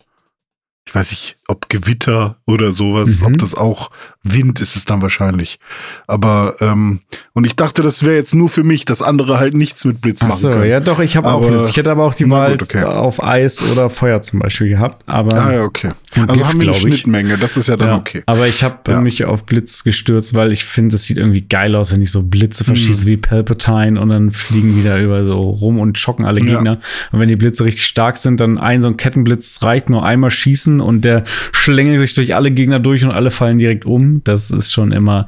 ich 0.87 0.95
weiß 0.95 1.11
nicht, 1.11 1.37
ob 1.49 1.69
Gewitter 1.69 2.37
oder 2.47 2.71
sowas, 2.73 3.21
Mhm. 3.21 3.27
ob 3.27 3.39
das 3.39 3.55
auch 3.55 3.91
Wind 4.23 4.61
ist 4.61 4.77
es 4.77 4.85
dann 4.85 5.03
wahrscheinlich. 5.03 5.59
Aber 6.07 6.55
ähm, 6.61 7.01
und 7.33 7.45
ich 7.45 7.57
dachte, 7.57 7.83
das 7.83 8.03
wäre 8.05 8.15
jetzt 8.15 8.35
nur 8.35 8.49
für 8.49 8.63
mich, 8.63 8.85
dass 8.85 9.03
andere 9.03 9.39
halt 9.39 9.55
nichts 9.55 9.85
mit 9.85 10.01
Blitz 10.01 10.21
Ach 10.23 10.29
machen 10.29 10.39
so, 10.41 10.49
können. 10.51 10.71
ja 10.71 10.81
doch, 10.81 11.01
ich 11.01 11.17
habe 11.17 11.31
auch 11.31 11.47
Blitz. 11.47 11.71
Ich 11.71 11.77
hätte 11.77 11.91
aber 11.91 12.05
auch 12.05 12.15
die 12.15 12.31
Wahl 12.31 12.53
gut, 12.53 12.63
okay. 12.63 12.85
auf 12.85 13.23
Eis 13.23 13.61
oder 13.63 13.91
Feuer 13.91 14.23
zum 14.23 14.39
Beispiel 14.39 14.69
gehabt. 14.69 15.03
Aber 15.09 15.37
Ah 15.37 15.53
ja, 15.53 15.65
okay. 15.65 15.89
Also 16.15 16.27
Gift, 16.35 16.45
haben 16.47 16.61
wir 16.61 16.69
eine. 16.69 16.77
Schnittmenge, 16.79 17.37
das 17.39 17.57
ist 17.57 17.67
ja 17.69 17.77
dann 17.77 17.89
Ja, 17.89 17.97
okay. 17.97 18.23
Aber 18.27 18.47
ich 18.47 18.63
habe 18.63 18.77
Ja. 18.93 19.01
mich 19.01 19.25
auf 19.25 19.45
Blitz 19.45 19.83
gestürzt, 19.83 20.35
weil 20.35 20.53
ich 20.53 20.65
finde, 20.65 20.95
es 20.97 21.03
sieht 21.05 21.17
irgendwie 21.17 21.43
geil 21.43 21.75
aus, 21.75 21.93
wenn 21.93 22.03
ich 22.03 22.13
so 22.13 22.23
Blitze 22.23 22.65
verschieße 22.65 23.03
Mhm. 23.07 23.11
wie 23.11 23.17
Palpatine 23.17 24.01
und 24.01 24.09
dann 24.11 24.31
fliegen 24.31 24.77
die 24.77 24.85
da 24.85 24.99
über 24.99 25.25
so 25.25 25.41
rum 25.51 25.81
und 25.81 25.99
schocken 25.99 26.25
alle 26.25 26.41
Ja. 26.41 26.55
Gegner. 26.55 26.79
Und 27.11 27.19
wenn 27.19 27.29
die 27.29 27.37
Blitze 27.37 27.65
richtig 27.65 27.85
stark 27.87 28.17
sind, 28.17 28.39
dann 28.41 28.59
ein 28.59 28.83
so 28.83 28.89
ein 28.89 28.97
Kettenblitz 28.97 29.63
reicht 29.63 29.91
nur 29.91 30.05
einmal 30.05 30.31
schießen 30.31 30.81
und 30.81 31.05
der 31.05 31.25
schlängelt 31.53 31.99
sich 32.01 32.15
durch 32.15 32.35
alle 32.35 32.51
Gegner 32.51 32.81
durch 32.81 33.05
und 33.05 33.11
alle 33.11 33.31
fallen 33.31 33.59
direkt 33.59 33.85
um. 33.85 34.23
Das 34.25 34.51
ist 34.51 34.73
schon 34.73 34.93
immer 34.93 35.27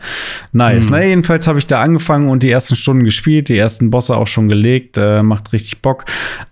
nice. 0.53 0.87
Mhm. 0.87 0.91
Na, 0.93 1.05
jedenfalls 1.05 1.47
habe 1.47 1.59
ich 1.59 1.67
da 1.67 1.81
angefangen 1.83 2.29
und 2.29 2.43
die 2.43 2.51
ersten 2.51 2.77
Stunden 2.77 3.05
gespielt, 3.05 3.49
die 3.49 3.59
ersten 3.59 3.91
Bosse 3.91 4.17
auch 4.17 4.27
schon 4.27 4.49
gelegt, 4.49 4.97
äh, 4.97 5.23
macht 5.23 5.53
richtig 5.53 5.83
Bock. 5.83 6.05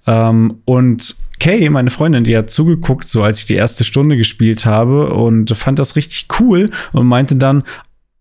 Ähm, 0.07 0.59
und 0.65 1.17
Kay, 1.41 1.69
meine 1.71 1.91
Freundin, 1.91 2.23
die 2.23 2.37
hat 2.37 2.51
zugeguckt, 2.51 3.09
so 3.09 3.23
als 3.25 3.41
ich 3.41 3.47
die 3.47 3.55
erste 3.55 3.83
Stunde 3.83 4.17
gespielt 4.17 4.65
habe 4.65 5.13
und 5.13 5.51
fand 5.57 5.79
das 5.79 5.97
richtig 5.97 6.29
cool 6.39 6.71
und 6.93 7.07
meinte 7.07 7.35
dann, 7.35 7.65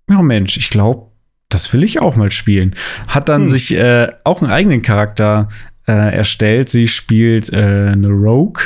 ja 0.10 0.22
Mensch, 0.24 0.58
ich 0.58 0.72
glaube, 0.72 1.12
das 1.50 1.72
will 1.74 1.84
ich 1.84 2.00
auch 2.02 2.15
mal 2.15 2.32
spielen. 2.32 2.76
Hat 3.08 3.30
dann 3.30 3.44
Hm. 3.44 3.50
sich 3.50 3.74
äh, 3.76 4.08
auch 4.24 4.41
einen 4.41 4.52
eigenen 4.52 4.82
Charakter 4.82 5.50
äh, 5.88 6.15
erstellt. 6.15 6.70
Sie 6.70 6.88
spielt 6.88 7.52
äh, 7.52 7.89
eine 7.91 8.10
Rogue. 8.10 8.63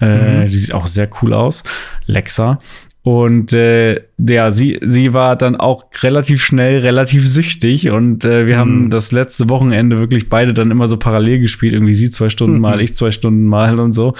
Äh, 0.00 0.42
Mhm. 0.42 0.46
Die 0.50 0.56
sieht 0.56 0.74
auch 0.74 0.86
sehr 0.86 1.08
cool 1.20 1.32
aus. 1.32 1.62
Lexa. 2.06 2.58
Und 3.02 3.52
äh, 3.52 4.02
ja, 4.18 4.50
sie, 4.50 4.78
sie 4.82 5.12
war 5.12 5.36
dann 5.36 5.56
auch 5.56 5.84
relativ 6.02 6.42
schnell, 6.42 6.78
relativ 6.78 7.28
süchtig. 7.28 7.90
Und 7.90 8.24
äh, 8.24 8.46
wir 8.46 8.56
haben 8.58 8.84
Mhm. 8.84 8.90
das 8.90 9.12
letzte 9.12 9.50
Wochenende 9.50 9.98
wirklich 9.98 10.28
beide 10.30 10.54
dann 10.54 10.70
immer 10.70 10.86
so 10.86 10.96
parallel 10.96 11.40
gespielt. 11.40 11.74
Irgendwie 11.74 11.92
sie 11.94 12.10
zwei 12.10 12.28
Stunden 12.30 12.54
Mhm. 12.56 12.60
mal, 12.62 12.80
ich 12.80 12.94
zwei 12.94 13.10
Stunden 13.10 13.44
mal 13.44 13.78
und 13.78 13.92
so. 13.92 14.14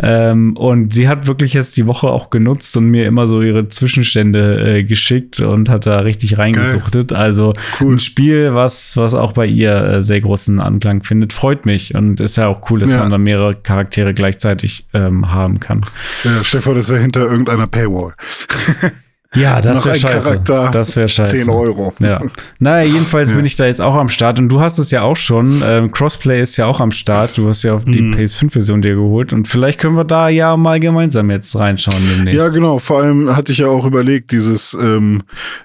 Ähm, 0.00 0.56
und 0.56 0.94
sie 0.94 1.06
hat 1.08 1.26
wirklich 1.26 1.52
jetzt 1.52 1.76
die 1.76 1.86
Woche 1.86 2.06
auch 2.08 2.30
genutzt 2.30 2.74
und 2.78 2.86
mir 2.86 3.06
immer 3.06 3.26
so 3.26 3.42
ihre 3.42 3.68
Zwischenstände 3.68 4.78
äh, 4.78 4.84
geschickt 4.84 5.40
und 5.40 5.68
hat 5.68 5.84
da 5.86 5.98
richtig 5.98 6.38
reingesuchtet. 6.38 7.12
Also 7.12 7.52
Cool. 7.80 7.96
ein 7.96 7.98
Spiel, 7.98 8.54
was, 8.54 8.96
was 8.96 9.14
auch 9.14 9.32
bei 9.32 9.44
ihr 9.46 9.74
äh, 9.74 10.02
sehr 10.02 10.20
großen 10.22 10.60
Anklang 10.60 11.02
findet, 11.02 11.32
freut 11.34 11.66
mich. 11.66 11.94
Und 11.94 12.20
ist 12.20 12.36
ja 12.36 12.46
auch 12.48 12.70
cool, 12.70 12.80
dass 12.80 12.90
Ja. 12.92 13.00
man 13.00 13.10
da 13.10 13.18
mehrere 13.18 13.54
Charaktere 13.54 14.14
gleichzeitig 14.14 14.86
ähm, 14.94 15.30
haben 15.32 15.60
kann. 15.60 15.84
Ja, 16.24 16.30
stell 16.42 16.60
dir 16.60 16.64
vor, 16.64 16.74
das 16.74 16.88
wäre 16.88 17.00
hinter 17.00 17.20
irgendeiner 17.30 17.66
Paywall. 17.66 18.14
Ja, 19.34 19.60
das 19.60 19.84
wäre 19.86 19.94
scheiße. 19.94 20.28
Charakter, 20.28 20.70
das 20.70 20.94
wäre 20.94 21.08
scheiße. 21.08 21.36
10 21.36 21.48
Euro. 21.48 21.94
Ja. 22.00 22.20
Naja, 22.58 22.86
jedenfalls 22.86 23.30
Ja. 23.30 23.36
bin 23.36 23.46
ich 23.46 23.56
da 23.56 23.64
jetzt 23.66 23.80
auch 23.80 23.94
am 23.94 24.08
Start 24.10 24.38
und 24.38 24.48
du 24.50 24.60
hast 24.60 24.78
es 24.78 24.90
ja 24.90 25.02
auch 25.02 25.16
schon. 25.16 25.62
Ähm, 25.66 25.90
Crossplay 25.90 26.42
ist 26.42 26.56
ja 26.58 26.66
auch 26.66 26.80
am 26.80 26.90
Start. 26.92 27.38
Du 27.38 27.48
hast 27.48 27.62
ja 27.62 27.72
auf 27.74 27.84
die 27.86 28.00
Mhm. 28.02 28.14
PS5-Version 28.14 28.82
dir 28.82 28.94
geholt 28.94 29.32
und 29.32 29.48
vielleicht 29.48 29.78
können 29.80 29.96
wir 29.96 30.04
da 30.04 30.28
ja 30.28 30.56
mal 30.56 30.80
gemeinsam 30.80 31.30
jetzt 31.30 31.56
reinschauen 31.58 31.96
demnächst. 32.14 32.38
Ja, 32.40 32.48
genau. 32.50 32.78
Vor 32.78 32.98
allem 33.02 33.34
hatte 33.34 33.52
ich 33.52 33.58
ja 33.58 33.68
auch 33.68 33.86
überlegt, 33.86 34.32
dieses 34.32 34.74
ähm, 34.74 35.22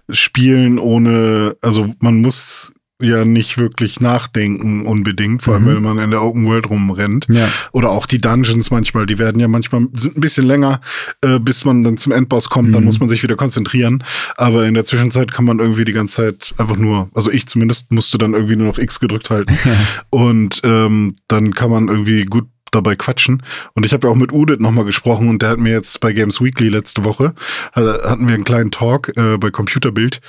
Spielen 0.10 0.80
ohne, 0.80 1.56
also 1.62 1.88
man 2.00 2.22
muss 2.22 2.72
ja 3.02 3.26
nicht 3.26 3.60
wirklich 3.60 4.00
nachdenken 4.00 4.86
unbedingt, 4.88 5.44
vor 5.44 5.54
allem 5.54 5.64
Mhm. 5.66 5.76
wenn 5.76 5.84
man 5.84 6.00
in 6.00 6.10
der 6.12 6.24
Open 6.24 6.46
World 6.48 6.70
rumrennt. 6.70 7.28
Ja. 7.30 7.48
Oder 7.72 7.92
auch 7.92 8.08
die 8.08 8.18
Dungeons 8.18 8.72
manchmal, 8.72 9.06
die 9.06 9.20
werden 9.20 9.40
ja 9.40 9.48
manchmal 9.48 9.86
sind 9.94 10.18
ein 10.18 10.22
bisschen 10.22 10.48
länger, 10.48 10.82
äh, 11.22 11.40
bis 11.40 11.64
man 11.64 11.84
dann 11.84 11.98
zum 11.98 12.12
Endboss 12.12 12.50
kommt, 12.50 12.74
dann 12.74 12.82
Mhm. 12.82 12.88
muss 12.88 13.00
man 13.00 13.08
sich 13.08 13.22
wieder 13.22 13.36
konzentrieren. 13.36 14.04
Aber 14.36 14.66
in 14.66 14.74
der 14.74 14.84
Zwischenzeit 14.84 15.32
kann 15.32 15.46
man 15.46 15.60
irgendwie 15.60 15.86
die 15.86 15.92
ganze 15.94 16.16
Zeit 16.16 16.56
einfach 16.58 16.78
nur, 16.78 17.10
also 17.14 17.32
ich 17.32 17.46
zumindest 17.48 17.92
musste 17.92 18.18
dann 18.18 18.34
irgendwie 18.34 18.56
nur 18.56 18.68
noch 18.68 18.80
X 18.80 19.00
gedrückt 19.00 19.30
halten. 19.30 19.56
Und 20.10 20.62
ähm, 20.64 21.16
dann 21.28 21.54
kann 21.54 21.70
man 21.70 21.90
irgendwie 21.90 22.26
gut 22.26 22.46
dabei 22.72 22.96
quatschen. 22.96 23.44
Und 23.76 23.86
ich 23.86 23.94
habe 23.94 24.08
ja 24.08 24.12
auch 24.12 24.18
mit 24.18 24.34
Udit 24.34 24.60
nochmal 24.60 24.84
gesprochen 24.86 25.30
und 25.30 25.42
der 25.42 25.50
hat 25.52 25.58
mir 25.60 25.72
jetzt 25.72 26.00
bei 26.02 26.12
Games 26.12 26.42
Weekly 26.42 26.68
letzte 26.68 27.06
Woche, 27.06 27.34
hat- 27.72 28.04
hatten 28.04 28.28
wir 28.28 28.36
einen 28.36 28.44
kleinen 28.44 28.72
Talk 28.72 29.14
äh, 29.16 29.38
bei 29.38 29.52
Computerbild. 29.52 30.20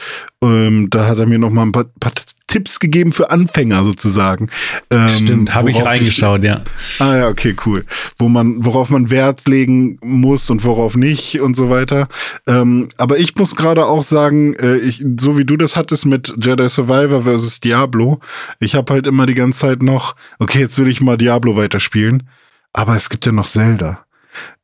Ähm, 0.43 0.89
da 0.91 1.07
hat 1.09 1.19
er 1.19 1.27
mir 1.27 1.39
nochmal 1.41 1.67
ein 1.67 1.73
paar, 1.73 1.87
paar 1.99 2.13
Tipps 2.49 2.81
gegeben 2.81 3.13
für 3.13 3.31
Anfänger 3.31 3.85
sozusagen. 3.85 4.49
Ähm, 4.91 5.09
Stimmt, 5.09 5.55
habe 5.55 5.71
ich 5.71 5.85
reingeschaut, 5.85 6.43
ja. 6.43 6.63
Ah 6.99 7.17
ja, 7.17 7.29
okay, 7.29 7.55
cool. 7.65 7.85
Wo 8.19 8.29
man, 8.29 8.65
worauf 8.65 8.91
man 8.91 9.11
Wert 9.11 9.47
legen 9.47 9.99
muss 10.03 10.51
und 10.51 10.65
worauf 10.65 10.97
nicht 10.97 11.41
und 11.41 11.57
so 11.57 11.71
weiter. 11.71 12.09
Ähm, 12.47 12.89
aber 12.97 13.19
ich 13.19 13.37
muss 13.37 13.55
gerade 13.55 13.87
auch 13.87 14.03
sagen, 14.03 14.55
äh, 14.55 14.79
ich, 14.79 15.05
so 15.19 15.39
wie 15.39 15.45
du 15.45 15.57
das 15.57 15.77
hattest 15.77 16.07
mit 16.07 16.35
Jedi 16.43 16.69
Survivor 16.69 17.23
versus 17.23 17.61
Diablo, 17.61 18.21
ich 18.59 18.75
habe 18.75 18.93
halt 18.95 19.07
immer 19.07 19.27
die 19.27 19.35
ganze 19.35 19.61
Zeit 19.61 19.83
noch, 19.83 20.17
okay, 20.39 20.61
jetzt 20.61 20.79
will 20.79 20.89
ich 20.89 21.01
mal 21.01 21.19
Diablo 21.19 21.57
weiterspielen, 21.57 22.29
aber 22.73 22.97
es 22.97 23.11
gibt 23.11 23.27
ja 23.27 23.33
noch 23.33 23.47
Zelda. 23.47 24.05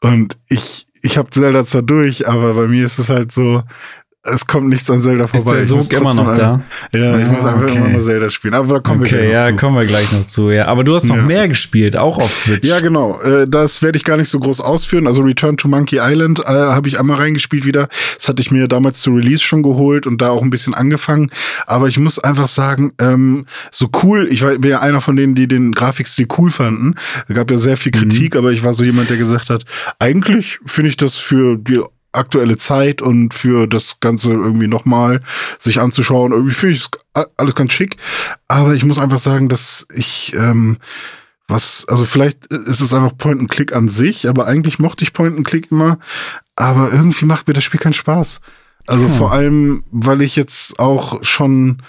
Und 0.01 0.38
ich, 0.49 0.87
ich 1.03 1.18
habe 1.18 1.31
Zelda 1.31 1.66
zwar 1.66 1.83
durch, 1.83 2.29
aber 2.29 2.55
bei 2.55 2.66
mir 2.66 2.87
ist 2.87 2.99
es 2.99 3.11
halt 3.11 3.31
so, 3.31 3.62
es 4.26 4.46
kommt 4.46 4.68
nichts 4.70 4.90
an 4.90 5.02
Zelda 5.02 5.24
Ist 5.24 5.30
vorbei. 5.32 5.52
der 5.52 5.62
Ich 5.62 5.68
Sog 5.68 5.92
immer 5.92 6.14
noch 6.14 6.34
da? 6.34 6.60
Ja, 6.92 7.18
ich 7.18 7.24
Ah, 7.26 7.28
muss 7.32 7.44
einfach 7.44 7.62
okay. 7.64 7.76
immer 7.76 7.88
nur 7.90 8.00
Zelda 8.00 8.30
spielen. 8.30 8.54
Aber 8.54 8.66
da 8.74 8.80
kommen 8.80 9.00
wir 9.00 9.06
Okay, 9.06 9.16
gleich 9.16 9.34
noch 9.34 9.40
ja, 9.42 9.46
zu. 9.48 9.56
kommen 9.56 9.76
wir 9.76 9.84
gleich 9.87 10.12
noch 10.12 10.24
zu. 10.24 10.50
Ja, 10.50 10.66
aber 10.66 10.82
du 10.84 10.94
hast 10.94 11.04
noch 11.04 11.16
Ja. 11.16 11.22
mehr 11.22 11.46
gespielt, 11.48 11.96
auch 11.96 12.16
auf 12.18 12.34
Switch. 12.34 12.66
Ja, 12.66 12.80
genau. 12.80 13.20
Äh, 13.20 13.46
das 13.48 13.82
werde 13.82 13.98
ich 13.98 14.04
gar 14.04 14.16
nicht 14.16 14.30
so 14.30 14.38
groß 14.40 14.60
ausführen. 14.62 15.06
Also 15.06 15.22
Return 15.22 15.56
to 15.58 15.68
Monkey 15.68 15.98
Island 16.00 16.40
äh, 16.40 16.44
habe 16.44 16.88
ich 16.88 16.98
einmal 16.98 17.18
reingespielt 17.18 17.66
wieder. 17.66 17.88
Das 18.16 18.28
hatte 18.28 18.40
ich 18.40 18.50
mir 18.50 18.66
damals 18.66 19.00
zu 19.02 19.10
Release 19.14 19.42
schon 19.42 19.62
geholt 19.62 20.06
und 20.06 20.22
da 20.22 20.30
auch 20.30 20.42
ein 20.42 20.50
bisschen 20.50 20.72
angefangen. 20.74 21.30
Aber 21.66 21.88
ich 21.88 21.98
muss 21.98 22.18
einfach 22.18 22.48
sagen, 22.48 22.92
ähm, 23.00 23.44
so 23.70 23.88
cool, 24.02 24.26
ich 24.30 24.42
war 24.42 24.56
bin 24.58 24.70
ja 24.70 24.80
einer 24.80 25.02
von 25.02 25.16
denen, 25.16 25.34
die 25.34 25.48
den 25.48 25.72
Grafikstil 25.72 26.26
cool 26.38 26.50
fanden. 26.50 26.94
Es 27.28 27.34
gab 27.34 27.50
ja 27.50 27.58
sehr 27.58 27.76
viel 27.76 27.92
Kritik, 27.92 28.37
aber 28.37 28.52
ich 28.52 28.64
war 28.64 28.72
so 28.72 28.84
jemand, 28.84 29.10
der 29.10 29.18
gesagt 29.18 29.50
hat, 29.50 29.64
eigentlich 29.98 30.60
finde 30.64 30.88
ich 30.88 30.96
das 30.96 31.16
für 31.16 31.56
die 31.58 31.80
aktuelle 32.14 32.57
Zeit 32.57 33.03
und 33.03 33.35
für 33.35 33.66
das 33.66 34.00
Ganze 34.00 34.31
irgendwie 34.31 34.68
nochmal 34.68 35.20
sich 35.59 35.81
anzuschauen. 35.81 36.33
Irgendwie 36.33 36.55
finde 36.55 36.74
ich 36.74 36.83
es 37.14 37.27
alles 37.37 37.55
ganz 37.55 37.72
schick. 37.72 37.96
Aber 38.48 38.74
ich 38.74 38.85
muss 38.85 38.98
einfach 38.98 39.18
sagen, 39.18 39.48
dass 39.48 39.87
ich 39.94 40.33
ähm, 40.35 40.79
was, 41.48 41.85
also 41.88 42.05
vielleicht 42.05 42.46
ist 42.46 42.81
es 42.81 42.94
einfach 42.94 43.16
Point-and-Click 43.18 43.74
an 43.74 43.88
sich, 43.88 44.29
aber 44.29 44.46
eigentlich 44.46 44.79
mochte 44.79 45.05
ich 45.05 45.12
Point-and-Click 45.12 45.70
immer. 45.70 45.98
Aber 46.57 46.92
irgendwie 46.92 47.27
macht 47.27 47.46
mir 47.46 47.55
das 47.55 47.64
Spiel 47.64 47.81
keinen 47.81 47.92
Spaß. 47.92 48.40
Also 48.87 49.07
Hm. 49.07 49.14
vor 49.14 49.33
allem, 49.33 49.85
weil 49.90 50.22
ich 50.22 50.37
jetzt 50.37 50.79
auch 50.79 51.22
schon 51.22 51.83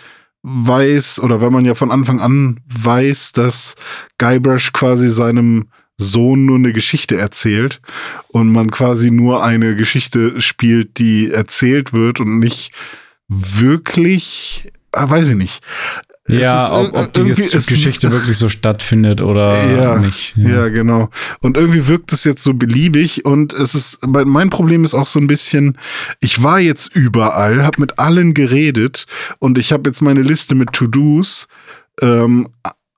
weiß, 0.44 1.22
oder 1.22 1.42
weil 1.42 1.52
man 1.52 1.66
ja 1.66 1.74
von 1.74 1.92
Anfang 1.92 2.20
an 2.20 2.60
weiß, 2.68 3.32
dass 3.34 3.76
Guybrush 4.18 4.74
quasi 4.74 5.10
seinem 5.10 5.70
Sohn 5.98 6.46
nur 6.46 6.58
eine 6.58 6.74
Geschichte 6.74 7.18
erzählt 7.18 7.82
und 8.28 8.52
man 8.52 8.72
quasi 8.72 9.12
nur 9.12 9.44
eine 9.44 9.76
Geschichte 9.76 10.42
spielt, 10.42 11.00
die 11.00 11.32
erzählt 11.32 11.94
wird 11.94 12.20
und 12.20 12.40
nicht 12.40 12.74
wirklich, 13.28 14.72
ah, 14.92 15.10
weiß 15.10 15.30
ich 15.30 15.36
nicht. 15.36 15.64
Ja, 16.28 16.66
ist, 16.66 16.72
ob, 16.72 16.98
ob 16.98 17.14
die 17.14 17.24
Geschichte 17.24 18.12
wirklich 18.12 18.38
so 18.38 18.50
stattfindet 18.50 19.22
oder 19.22 19.64
ja, 19.72 20.00
nicht. 20.00 20.36
Ja. 20.36 20.70
genau. 20.70 21.12
Und 21.40 21.56
irgendwie 21.56 21.88
wirkt 21.88 22.12
es 22.14 22.24
jetzt 22.24 22.44
so 22.44 22.56
beliebig 22.56 23.26
und 23.26 23.54
es 23.54 23.76
ist, 23.76 24.06
mein 24.08 24.28
mein 24.28 24.50
Problem 24.50 24.84
ist 24.86 24.96
auch 24.96 25.06
so 25.06 25.20
ein 25.20 25.28
bisschen, 25.28 25.78
ich 26.20 26.42
war 26.42 26.60
jetzt 26.60 26.96
überall, 26.96 27.64
habe 27.64 27.80
mit 27.80 28.00
allen 28.00 28.34
geredet 28.34 29.06
und 29.38 29.60
ich 29.60 29.72
habe 29.72 29.88
jetzt 29.88 30.02
meine 30.02 30.24
Liste 30.24 30.56
mit 30.56 30.72
To-Dos, 30.72 31.48
ähm, 32.02 32.50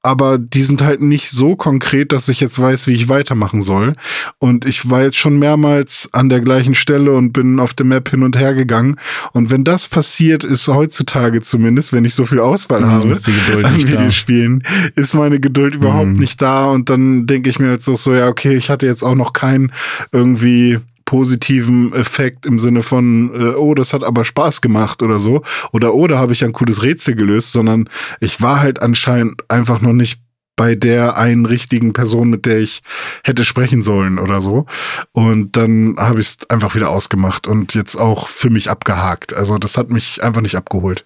aber 0.03 0.37
die 0.37 0.61
sind 0.61 0.81
halt 0.81 1.01
nicht 1.01 1.29
so 1.31 1.55
konkret, 1.55 2.11
dass 2.11 2.29
ich 2.29 2.39
jetzt 2.39 2.59
weiß, 2.59 2.87
wie 2.87 2.93
ich 2.93 3.09
weitermachen 3.09 3.61
soll. 3.61 3.93
Und 4.39 4.65
ich 4.65 4.89
war 4.89 5.01
jetzt 5.03 5.17
schon 5.17 5.37
mehrmals 5.39 6.09
an 6.13 6.29
der 6.29 6.39
gleichen 6.41 6.75
Stelle 6.75 7.13
und 7.13 7.33
bin 7.33 7.59
auf 7.59 7.73
der 7.73 7.85
Map 7.85 8.09
hin 8.09 8.23
und 8.23 8.37
her 8.37 8.53
gegangen. 8.53 8.95
Und 9.33 9.49
wenn 9.49 9.63
das 9.63 9.87
passiert, 9.87 10.43
ist 10.43 10.67
heutzutage 10.67 11.41
zumindest, 11.41 11.91
wenn 11.93 12.05
ich 12.05 12.13
so 12.15 12.25
viel 12.25 12.39
Auswahl 12.39 12.81
Mhm, 12.81 12.91
habe 12.91 13.03
an 13.63 13.75
nicht 13.75 13.87
da. 13.87 13.91
Videospielen, 13.93 14.63
ist 14.95 15.13
meine 15.13 15.39
Geduld 15.39 15.75
überhaupt 15.75 16.07
Mhm. 16.07 16.13
nicht 16.13 16.41
da. 16.41 16.65
Und 16.67 16.89
dann 16.89 17.25
denke 17.25 17.49
ich 17.49 17.59
mir 17.59 17.71
jetzt 17.71 17.87
auch 17.89 17.97
so, 17.97 18.13
ja, 18.13 18.27
okay, 18.27 18.55
ich 18.55 18.69
hatte 18.69 18.85
jetzt 18.85 19.03
auch 19.03 19.15
noch 19.15 19.33
keinen 19.33 19.71
irgendwie 20.11 20.79
positiven 21.07 21.93
Effekt 21.93 22.45
im 22.45 22.59
Sinne 22.59 22.83
von, 22.83 23.31
äh, 23.33 23.55
oh, 23.55 23.73
das 23.73 23.93
hat 23.93 24.03
aber 24.03 24.23
Spaß 24.25 24.61
gemacht 24.61 25.01
oder 25.01 25.17
so. 25.17 25.41
Oder, 25.71 25.95
oh, 25.95 26.05
da 26.05 26.19
habe 26.19 26.33
ich 26.33 26.43
ein 26.43 26.53
cooles 26.53 26.83
Rätsel 26.83 27.15
gelöst, 27.15 27.53
sondern 27.53 27.89
ich 28.19 28.41
war 28.41 28.59
halt 28.59 28.81
anscheinend 28.81 29.49
einfach 29.49 29.81
noch 29.81 29.93
nicht 29.93 30.19
bei 30.57 30.75
der 30.75 31.17
einen 31.17 31.45
richtigen 31.45 31.93
Person, 31.93 32.29
mit 32.29 32.45
der 32.45 32.57
ich 32.57 32.81
hätte 33.23 33.45
sprechen 33.45 33.81
sollen 33.81 34.19
oder 34.19 34.41
so. 34.41 34.65
Und 35.13 35.55
dann 35.55 35.95
habe 35.97 36.19
ich 36.19 36.27
es 36.27 36.49
einfach 36.49 36.75
wieder 36.75 36.89
ausgemacht 36.89 37.47
und 37.47 37.73
jetzt 37.73 37.95
auch 37.95 38.27
für 38.27 38.49
mich 38.49 38.69
abgehakt. 38.69 39.33
Also 39.33 39.57
das 39.59 39.77
hat 39.77 39.89
mich 39.89 40.21
einfach 40.23 40.41
nicht 40.41 40.55
abgeholt. 40.55 41.05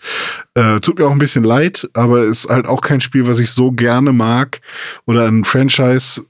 Äh, 0.55 0.79
tut 0.79 0.97
mir 0.97 1.05
auch 1.05 1.11
ein 1.11 1.19
bisschen 1.19 1.43
leid, 1.43 1.87
aber 1.93 2.23
ist 2.23 2.49
halt 2.49 2.65
auch 2.65 2.81
kein 2.81 3.01
Spiel, 3.01 3.27
was 3.27 3.39
ich 3.39 3.51
so 3.51 3.71
gerne 3.71 4.13
mag 4.13 4.61
oder 5.05 5.27
ein 5.27 5.43
Franchise, 5.43 6.23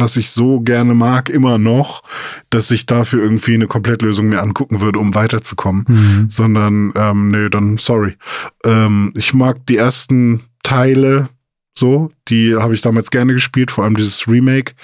was 0.00 0.16
ich 0.16 0.30
so 0.30 0.60
gerne 0.60 0.94
mag, 0.94 1.28
immer 1.28 1.58
noch, 1.58 2.02
dass 2.50 2.70
ich 2.70 2.86
dafür 2.86 3.22
irgendwie 3.22 3.54
eine 3.54 3.66
Komplettlösung 3.66 4.28
mir 4.28 4.42
angucken 4.42 4.80
würde, 4.80 4.98
um 4.98 5.14
weiterzukommen. 5.14 5.84
Mhm. 5.88 6.30
Sondern, 6.30 6.92
ähm, 6.94 7.28
nee, 7.28 7.48
dann 7.48 7.78
sorry. 7.78 8.16
Ähm, 8.64 9.12
ich 9.16 9.34
mag 9.34 9.66
die 9.66 9.76
ersten 9.76 10.42
Teile 10.62 11.28
so, 11.78 12.10
die 12.28 12.56
habe 12.56 12.74
ich 12.74 12.82
damals 12.82 13.10
gerne 13.10 13.32
gespielt, 13.32 13.70
vor 13.70 13.84
allem 13.84 13.96
dieses 13.96 14.28
Remake. 14.28 14.74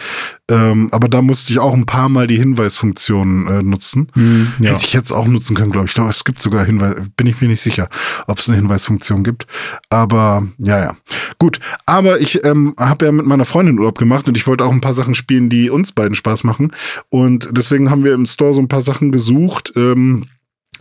Ähm, 0.50 0.88
aber 0.92 1.08
da 1.08 1.22
musste 1.22 1.52
ich 1.52 1.58
auch 1.58 1.74
ein 1.74 1.86
paar 1.86 2.08
Mal 2.08 2.26
die 2.26 2.36
Hinweisfunktion 2.36 3.46
äh, 3.46 3.62
nutzen. 3.62 4.10
Mhm, 4.14 4.52
ja. 4.60 4.72
Hätte 4.72 4.84
ich 4.84 4.92
jetzt 4.92 5.12
auch 5.12 5.26
nutzen 5.26 5.56
können, 5.56 5.72
glaube 5.72 5.86
ich. 5.86 5.90
Ich 5.90 5.94
glaube, 5.94 6.10
es 6.10 6.24
gibt 6.24 6.40
sogar 6.40 6.64
Hinweis, 6.64 6.96
bin 7.16 7.26
ich 7.26 7.40
mir 7.40 7.48
nicht 7.48 7.60
sicher, 7.60 7.88
ob 8.26 8.38
es 8.38 8.48
eine 8.48 8.56
Hinweisfunktion 8.56 9.24
gibt. 9.24 9.46
Aber 9.90 10.46
ja, 10.58 10.78
ja. 10.78 10.96
Gut, 11.38 11.60
aber 11.86 12.20
ich 12.20 12.44
ähm, 12.44 12.74
habe 12.78 13.06
ja 13.06 13.12
mit 13.12 13.26
meiner 13.26 13.44
Freundin 13.44 13.78
Urlaub 13.78 13.98
gemacht 13.98 14.28
und 14.28 14.36
ich 14.36 14.46
wollte 14.46 14.64
auch 14.64 14.72
ein 14.72 14.80
paar 14.80 14.94
Sachen 14.94 15.14
spielen, 15.14 15.48
die 15.48 15.70
uns 15.70 15.92
beiden 15.92 16.14
Spaß 16.14 16.44
machen. 16.44 16.72
Und 17.08 17.48
deswegen 17.52 17.90
haben 17.90 18.04
wir 18.04 18.14
im 18.14 18.26
Store 18.26 18.54
so 18.54 18.60
ein 18.60 18.68
paar 18.68 18.82
Sachen 18.82 19.12
gesucht. 19.12 19.72
Ähm, 19.76 20.26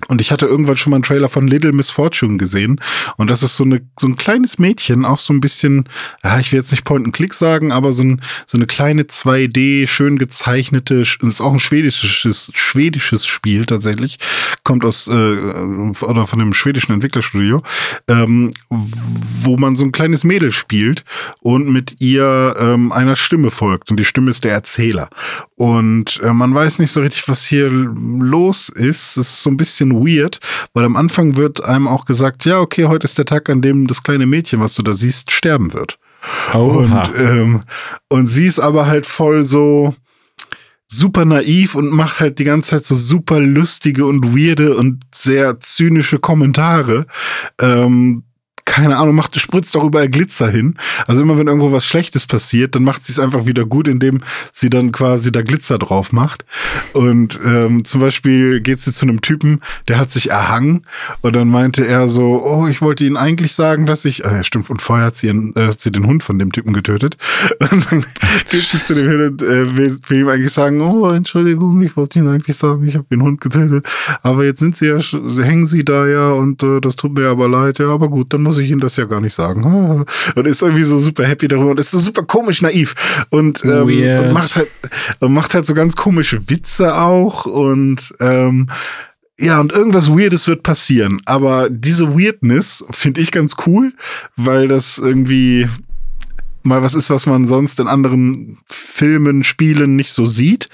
und 0.07 0.21
ich 0.21 0.31
hatte 0.31 0.45
irgendwann 0.45 0.75
schon 0.75 0.91
mal 0.91 0.97
einen 0.97 1.03
Trailer 1.03 1.29
von 1.29 1.47
Little 1.47 1.73
Miss 1.73 1.89
Fortune 1.89 2.37
gesehen. 2.37 2.79
Und 3.17 3.29
das 3.29 3.43
ist 3.43 3.55
so, 3.55 3.63
eine, 3.63 3.81
so 3.99 4.07
ein 4.07 4.15
kleines 4.15 4.59
Mädchen, 4.59 5.05
auch 5.05 5.17
so 5.17 5.33
ein 5.33 5.39
bisschen, 5.39 5.87
ja, 6.23 6.39
ich 6.39 6.51
will 6.51 6.59
jetzt 6.59 6.71
nicht 6.71 6.83
Point-and-Click 6.83 7.33
sagen, 7.33 7.71
aber 7.71 7.93
so, 7.93 8.03
ein, 8.03 8.21
so 8.45 8.57
eine 8.57 8.65
kleine 8.65 9.03
2D, 9.03 9.87
schön 9.87 10.17
gezeichnete, 10.17 10.95
ist 10.95 11.41
auch 11.41 11.53
ein 11.53 11.59
schwedisches, 11.59 12.51
schwedisches 12.53 13.25
Spiel 13.25 13.65
tatsächlich. 13.65 14.19
Kommt 14.63 14.85
aus, 14.85 15.07
äh, 15.07 15.11
oder 15.11 16.27
von 16.27 16.41
einem 16.41 16.53
schwedischen 16.53 16.93
Entwicklerstudio, 16.93 17.61
ähm, 18.07 18.51
wo 18.69 19.57
man 19.57 19.75
so 19.75 19.85
ein 19.85 19.91
kleines 19.91 20.23
Mädel 20.23 20.51
spielt 20.51 21.05
und 21.39 21.71
mit 21.71 21.95
ihr 21.99 22.55
ähm, 22.59 22.91
einer 22.91 23.15
Stimme 23.15 23.51
folgt. 23.51 23.91
Und 23.91 23.99
die 23.99 24.05
Stimme 24.05 24.31
ist 24.31 24.43
der 24.43 24.53
Erzähler. 24.53 25.09
Und 25.55 26.19
äh, 26.21 26.33
man 26.33 26.53
weiß 26.53 26.79
nicht 26.79 26.91
so 26.91 27.01
richtig, 27.01 27.27
was 27.27 27.45
hier 27.45 27.69
los 27.69 28.69
ist. 28.69 29.17
Es 29.17 29.29
ist 29.29 29.43
so 29.43 29.49
ein 29.49 29.57
bisschen 29.57 29.92
weird, 29.93 30.39
weil 30.73 30.85
am 30.85 30.95
Anfang 30.95 31.35
wird 31.35 31.63
einem 31.63 31.87
auch 31.87 32.05
gesagt, 32.05 32.45
ja, 32.45 32.59
okay, 32.59 32.85
heute 32.85 33.05
ist 33.05 33.17
der 33.17 33.25
Tag, 33.25 33.49
an 33.49 33.61
dem 33.61 33.87
das 33.87 34.03
kleine 34.03 34.25
Mädchen, 34.25 34.59
was 34.59 34.75
du 34.75 34.83
da 34.83 34.93
siehst, 34.93 35.31
sterben 35.31 35.73
wird. 35.73 35.97
Oha. 36.53 37.03
Und, 37.03 37.17
ähm, 37.17 37.61
und 38.09 38.27
sie 38.27 38.45
ist 38.45 38.59
aber 38.59 38.87
halt 38.87 39.05
voll 39.05 39.43
so 39.43 39.93
super 40.87 41.25
naiv 41.25 41.75
und 41.75 41.89
macht 41.89 42.19
halt 42.19 42.39
die 42.39 42.43
ganze 42.43 42.71
Zeit 42.71 42.85
so 42.85 42.95
super 42.95 43.39
lustige 43.39 44.05
und 44.05 44.35
weirde 44.35 44.75
und 44.77 45.03
sehr 45.13 45.59
zynische 45.59 46.19
Kommentare. 46.19 47.07
Ähm, 47.59 48.23
keine 48.65 48.97
Ahnung, 48.97 49.15
macht, 49.15 49.39
spritzt 49.39 49.75
auch 49.77 49.83
überall 49.83 50.09
Glitzer 50.09 50.49
hin. 50.49 50.75
Also 51.07 51.21
immer 51.21 51.37
wenn 51.37 51.47
irgendwo 51.47 51.71
was 51.71 51.85
Schlechtes 51.85 52.27
passiert, 52.27 52.75
dann 52.75 52.83
macht 52.83 53.03
sie 53.03 53.11
es 53.11 53.19
einfach 53.19 53.45
wieder 53.45 53.65
gut, 53.65 53.87
indem 53.87 54.21
sie 54.51 54.69
dann 54.69 54.91
quasi 54.91 55.31
da 55.31 55.41
Glitzer 55.41 55.77
drauf 55.77 56.11
macht. 56.11 56.45
Und 56.93 57.39
ähm, 57.45 57.85
zum 57.85 58.01
Beispiel 58.01 58.61
geht 58.61 58.79
sie 58.79 58.93
zu 58.93 59.05
einem 59.05 59.21
Typen, 59.21 59.61
der 59.87 59.99
hat 59.99 60.11
sich 60.11 60.29
erhangen 60.29 60.85
und 61.21 61.35
dann 61.35 61.49
meinte 61.49 61.85
er 61.85 62.07
so, 62.07 62.43
oh, 62.45 62.67
ich 62.67 62.81
wollte 62.81 63.05
Ihnen 63.05 63.17
eigentlich 63.17 63.53
sagen, 63.53 63.85
dass 63.85 64.05
ich, 64.05 64.25
äh, 64.25 64.43
stimmt, 64.43 64.69
und 64.69 64.81
vorher 64.81 65.07
hat 65.07 65.15
sie, 65.15 65.27
ihren, 65.27 65.55
äh, 65.55 65.67
hat 65.67 65.79
sie 65.79 65.91
den 65.91 66.07
Hund 66.07 66.23
von 66.23 66.39
dem 66.39 66.51
Typen 66.51 66.73
getötet. 66.73 67.17
Und 67.59 67.91
dann 67.91 68.05
geht 68.49 68.61
sie 68.61 68.81
zu 68.81 68.93
dem 68.95 69.09
hin 69.09 69.21
und 69.21 69.41
äh, 69.41 69.75
will, 69.75 69.97
will 70.07 70.19
ihm 70.19 70.27
eigentlich 70.27 70.51
sagen, 70.51 70.81
oh, 70.81 71.09
Entschuldigung, 71.09 71.81
ich 71.81 71.95
wollte 71.97 72.19
Ihnen 72.19 72.27
eigentlich 72.27 72.57
sagen, 72.57 72.87
ich 72.87 72.95
habe 72.95 73.05
den 73.09 73.21
Hund 73.21 73.41
getötet. 73.41 73.85
Aber 74.21 74.45
jetzt 74.45 74.59
sind 74.59 74.75
sie 74.75 74.87
ja, 74.87 74.99
hängen 74.99 75.65
sie 75.65 75.83
da 75.83 76.05
ja 76.07 76.31
und 76.31 76.63
äh, 76.63 76.79
das 76.81 76.95
tut 76.95 77.17
mir 77.17 77.29
aber 77.29 77.47
leid. 77.47 77.79
Ja, 77.79 77.87
aber 77.87 78.09
gut, 78.09 78.33
dann 78.33 78.43
muss 78.43 78.52
ich 78.57 78.69
Ihnen 78.69 78.79
das 78.79 78.97
ja 78.97 79.05
gar 79.05 79.21
nicht 79.21 79.33
sagen. 79.33 80.05
Und 80.35 80.47
ist 80.47 80.61
irgendwie 80.61 80.83
so 80.83 80.99
super 80.99 81.25
happy 81.25 81.47
darüber 81.47 81.71
und 81.71 81.79
ist 81.79 81.91
so 81.91 81.99
super 81.99 82.23
komisch 82.23 82.61
naiv 82.61 82.95
und, 83.29 83.63
ähm, 83.65 83.87
und 84.19 84.33
macht 84.33 84.55
halt 84.55 84.69
macht 85.19 85.53
halt 85.53 85.65
so 85.65 85.73
ganz 85.73 85.95
komische 85.95 86.49
Witze 86.49 86.95
auch 86.95 87.45
und 87.45 88.13
ähm, 88.19 88.67
ja, 89.39 89.59
und 89.59 89.73
irgendwas 89.73 90.09
Weirdes 90.09 90.47
wird 90.47 90.63
passieren. 90.63 91.21
Aber 91.25 91.69
diese 91.69 92.15
Weirdness 92.17 92.85
finde 92.91 93.21
ich 93.21 93.31
ganz 93.31 93.55
cool, 93.65 93.93
weil 94.35 94.67
das 94.67 94.97
irgendwie 94.97 95.67
mal 96.63 96.81
was 96.81 96.95
ist, 96.95 97.09
was 97.09 97.25
man 97.25 97.45
sonst 97.45 97.79
in 97.79 97.87
anderen 97.87 98.59
Filmen, 98.65 99.43
Spielen 99.43 99.95
nicht 99.95 100.11
so 100.11 100.25
sieht. 100.25 100.69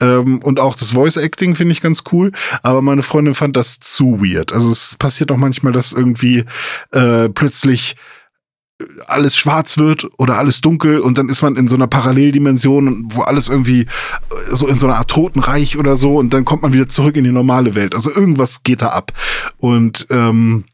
Ähm, 0.00 0.40
und 0.42 0.60
auch 0.60 0.74
das 0.74 0.90
Voice 0.90 1.16
Acting 1.16 1.54
finde 1.54 1.72
ich 1.72 1.80
ganz 1.80 2.04
cool. 2.12 2.32
Aber 2.62 2.82
meine 2.82 3.02
Freundin 3.02 3.34
fand 3.34 3.56
das 3.56 3.80
zu 3.80 4.20
weird. 4.20 4.52
Also 4.52 4.70
es 4.70 4.96
passiert 4.98 5.32
auch 5.32 5.36
manchmal, 5.36 5.72
dass 5.72 5.92
irgendwie 5.92 6.44
äh, 6.92 7.28
plötzlich 7.28 7.96
alles 9.06 9.36
schwarz 9.36 9.76
wird 9.76 10.08
oder 10.18 10.38
alles 10.38 10.62
dunkel 10.62 11.00
und 11.00 11.18
dann 11.18 11.28
ist 11.28 11.42
man 11.42 11.56
in 11.56 11.68
so 11.68 11.76
einer 11.76 11.86
Paralleldimension, 11.86 13.04
wo 13.08 13.20
alles 13.20 13.48
irgendwie 13.48 13.82
äh, 13.82 13.86
so 14.56 14.66
in 14.66 14.78
so 14.78 14.86
einer 14.86 14.96
Art 14.96 15.10
Totenreich 15.10 15.76
oder 15.76 15.96
so 15.96 16.16
und 16.16 16.32
dann 16.32 16.46
kommt 16.46 16.62
man 16.62 16.72
wieder 16.72 16.88
zurück 16.88 17.16
in 17.16 17.24
die 17.24 17.32
normale 17.32 17.74
Welt. 17.74 17.94
Also 17.94 18.10
irgendwas 18.10 18.62
geht 18.62 18.80
da 18.80 18.88
ab. 18.88 19.12
Und 19.58 20.06
ähm, 20.08 20.64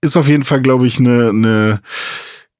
ist 0.00 0.16
auf 0.16 0.28
jeden 0.28 0.42
Fall, 0.42 0.60
glaube 0.60 0.86
ich, 0.86 0.98
eine, 0.98 1.30
eine, 1.30 1.80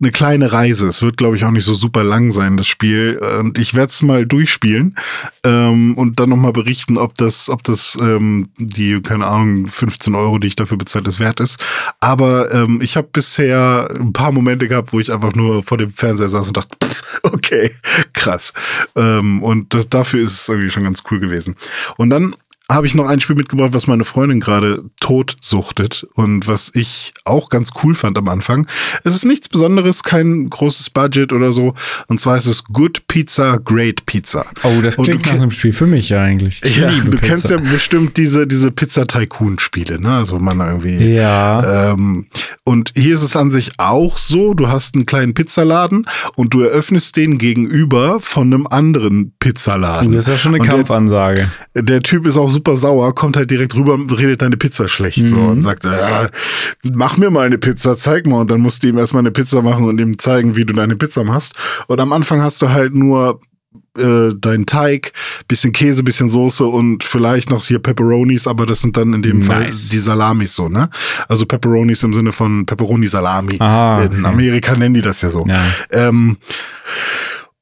eine 0.03 0.11
kleine 0.11 0.53
Reise. 0.53 0.89
Es 0.89 1.01
wird, 1.01 1.17
glaube 1.17 1.37
ich, 1.37 1.45
auch 1.45 1.51
nicht 1.51 1.65
so 1.65 1.75
super 1.75 2.03
lang 2.03 2.33
sein, 2.33 2.57
das 2.57 2.67
Spiel. 2.67 3.19
Und 3.39 3.59
ich 3.59 3.75
werde 3.75 3.91
es 3.91 4.03
mal 4.03 4.27
durchspielen 4.27 4.97
ähm, 5.45 5.97
und 5.97 6.19
dann 6.19 6.29
nochmal 6.29 6.53
berichten, 6.53 6.99
ob 6.99 7.15
das, 7.17 7.49
ob 7.49 7.63
das 7.63 7.97
ähm, 8.01 8.51
die, 8.59 9.01
keine 9.01 9.27
Ahnung, 9.27 9.69
15 9.69 10.15
Euro, 10.17 10.39
die 10.39 10.49
ich 10.49 10.57
dafür 10.57 10.77
bezahlt, 10.77 11.07
das 11.07 11.21
wert 11.21 11.39
ist. 11.39 11.63
Aber 12.01 12.53
ähm, 12.53 12.81
ich 12.83 12.97
habe 12.97 13.09
bisher 13.13 13.89
ein 13.99 14.13
paar 14.13 14.33
Momente 14.33 14.67
gehabt, 14.67 14.93
wo 14.93 14.99
ich 14.99 15.13
einfach 15.13 15.35
nur 15.35 15.63
vor 15.63 15.79
dem 15.79 15.91
Fernseher 15.91 16.29
saß 16.29 16.49
und 16.49 16.57
dachte, 16.57 16.77
pff, 16.85 17.21
okay, 17.23 17.71
krass. 18.13 18.53
Ähm, 18.97 19.43
und 19.43 19.73
das, 19.73 19.89
dafür 19.89 20.25
ist 20.25 20.33
es 20.33 20.49
irgendwie 20.49 20.71
schon 20.71 20.85
ganz 20.85 21.05
cool 21.11 21.21
gewesen. 21.21 21.55
Und 21.97 22.11
dann 22.11 22.35
habe 22.75 22.87
ich 22.87 22.95
noch 22.95 23.07
ein 23.07 23.21
Spiel 23.21 23.37
mitgebracht, 23.37 23.71
was 23.73 23.87
meine 23.87 24.05
Freundin 24.05 24.41
gerade 24.41 24.85
tot 25.01 25.37
suchtet 25.41 26.07
und 26.15 26.47
was 26.47 26.71
ich 26.75 27.13
auch 27.25 27.49
ganz 27.49 27.71
cool 27.83 27.95
fand 27.95 28.17
am 28.19 28.29
Anfang. 28.29 28.67
Es 29.05 29.15
ist 29.15 29.25
nichts 29.25 29.49
Besonderes, 29.49 30.03
kein 30.03 30.49
großes 30.51 30.91
Budget 30.91 31.33
oder 31.33 31.53
so. 31.53 31.75
Und 32.09 32.21
zwar 32.21 32.37
ist 32.37 32.47
es 32.47 32.65
Good 32.65 33.07
Pizza, 33.09 33.59
Great 33.59 34.07
Pizza. 34.07 34.45
Oh, 34.63 34.81
das 34.83 34.97
klingt 34.97 35.27
nach 35.27 35.33
einem 35.35 35.51
Spiel 35.51 35.73
für 35.73 35.87
mich 35.87 36.09
ja 36.09 36.21
eigentlich. 36.23 36.61
Ich 36.65 36.77
ja, 36.79 36.91
du 36.91 37.11
Pizza. 37.11 37.27
kennst 37.27 37.51
ja 37.51 37.57
bestimmt 37.59 38.17
diese, 38.17 38.47
diese 38.47 38.71
Pizza-Tycoon-Spiele, 38.71 40.01
ne? 40.01 40.17
Also 40.17 40.39
man 40.39 40.61
irgendwie. 40.61 41.15
Ja. 41.15 41.93
Ähm, 41.93 42.27
und 42.65 42.93
hier 42.97 43.15
ist 43.15 43.23
es 43.23 43.37
an 43.37 43.51
sich 43.51 43.73
auch 43.79 44.17
so, 44.17 44.55
du 44.55 44.69
hast 44.69 44.95
einen 44.95 45.07
kleinen 45.07 45.35
Pizzaladen 45.35 46.07
und 46.37 46.55
du 46.55 46.63
eröffnest 46.63 47.17
den 47.17 47.39
gegenüber 47.39 48.21
von 48.21 48.53
einem 48.53 48.67
anderen 48.67 49.33
Pizzaladen. 49.39 50.13
das 50.13 50.25
ist 50.25 50.29
ja 50.29 50.37
schon 50.39 50.55
eine 50.55 50.61
Und 50.63 50.67
der- 50.69 50.77
Kampfansage. 50.77 51.51
der 51.75 52.03
Typ 52.03 52.27
ist 52.27 52.37
auch 52.39 52.49
super 52.49 52.62
sauer, 52.75 53.15
kommt 53.15 53.37
halt 53.37 53.51
direkt 53.51 53.75
rüber 53.75 53.95
und 53.95 54.11
redet 54.19 54.43
deine 54.43 54.57
Pizza 54.57 54.89
schlecht 54.89 55.29
so 55.29 55.37
Mhm. 55.37 55.47
und 55.49 55.63
sagt, 55.63 55.85
äh, 55.85 56.29
mach 56.93 57.17
mir 57.17 57.31
mal 57.31 57.47
eine 57.47 57.59
Pizza, 57.59 57.97
zeig 57.97 58.27
mal. 58.27 58.41
Und 58.43 58.51
dann 58.51 58.61
musst 58.61 58.83
du 58.83 58.89
ihm 58.89 58.99
erstmal 58.99 59.21
eine 59.21 59.31
Pizza 59.31 59.63
machen 59.63 59.85
und 59.85 60.01
ihm 60.01 60.19
zeigen, 60.19 60.57
wie 60.57 60.65
du 60.65 60.73
deine 60.75 60.97
Pizza 60.97 61.25
machst. 61.25 61.53
Und 61.89 62.01
am 62.01 62.13
Anfang 62.13 62.41
hast 62.43 62.61
du 62.63 62.69
halt 62.71 62.95
nur 62.95 63.41
äh, 63.99 64.35
deinen 64.37 64.65
Teig, 64.67 65.13
bisschen 65.49 65.73
Käse, 65.73 66.03
bisschen 66.03 66.29
Soße 66.31 66.65
und 66.67 67.05
vielleicht 67.05 67.51
noch 67.51 67.63
hier 67.65 67.79
Pepperonis, 67.79 68.47
aber 68.47 68.65
das 68.67 68.81
sind 68.81 68.97
dann 68.97 69.13
in 69.15 69.23
dem 69.23 69.43
Fall 69.43 69.65
Nice. 69.65 69.89
die 69.91 69.99
Salamis 69.99 70.55
so, 70.55 70.69
ne? 70.69 70.89
Also 71.29 71.45
Pepperonis 71.47 72.03
im 72.03 72.13
Sinne 72.15 72.33
von 72.33 72.65
Pepperoni 72.67 73.07
Salami. 73.07 73.57
Ah, 73.61 74.03
In 74.05 74.19
okay. 74.21 74.27
Amerika 74.27 74.75
nennen 74.77 74.95
die 74.95 75.03
das 75.03 75.21
ja 75.23 75.29
so. 75.31 75.47
Ja. 75.47 75.63
Ähm, 75.91 76.37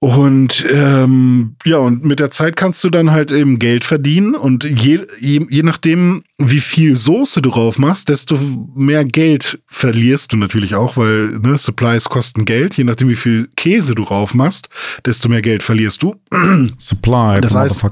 und 0.02 0.64
ähm, 0.72 1.56
ja, 1.64 1.76
und 1.76 2.04
mit 2.04 2.20
der 2.20 2.30
Zeit 2.30 2.56
kannst 2.56 2.82
du 2.82 2.88
dann 2.88 3.10
halt 3.10 3.30
eben 3.30 3.58
Geld 3.58 3.84
verdienen 3.84 4.34
und 4.34 4.64
je, 4.64 5.00
je, 5.20 5.46
je 5.50 5.62
nachdem, 5.62 6.24
wie 6.42 6.60
viel 6.60 6.96
Soße 6.96 7.42
du 7.42 7.50
drauf 7.50 7.78
machst, 7.78 8.08
desto 8.08 8.38
mehr 8.74 9.04
Geld 9.04 9.60
verlierst 9.66 10.32
du 10.32 10.36
natürlich 10.38 10.74
auch, 10.74 10.96
weil 10.96 11.38
ne, 11.38 11.58
Supplies 11.58 12.08
kosten 12.08 12.46
Geld. 12.46 12.76
Je 12.76 12.84
nachdem, 12.84 13.08
wie 13.10 13.14
viel 13.16 13.48
Käse 13.56 13.94
du 13.94 14.04
drauf 14.04 14.34
machst, 14.34 14.68
desto 15.04 15.28
mehr 15.28 15.42
Geld 15.42 15.62
verlierst 15.62 16.02
du. 16.02 16.16
Supply, 16.78 17.40
Das 17.40 17.54
heißt, 17.54 17.84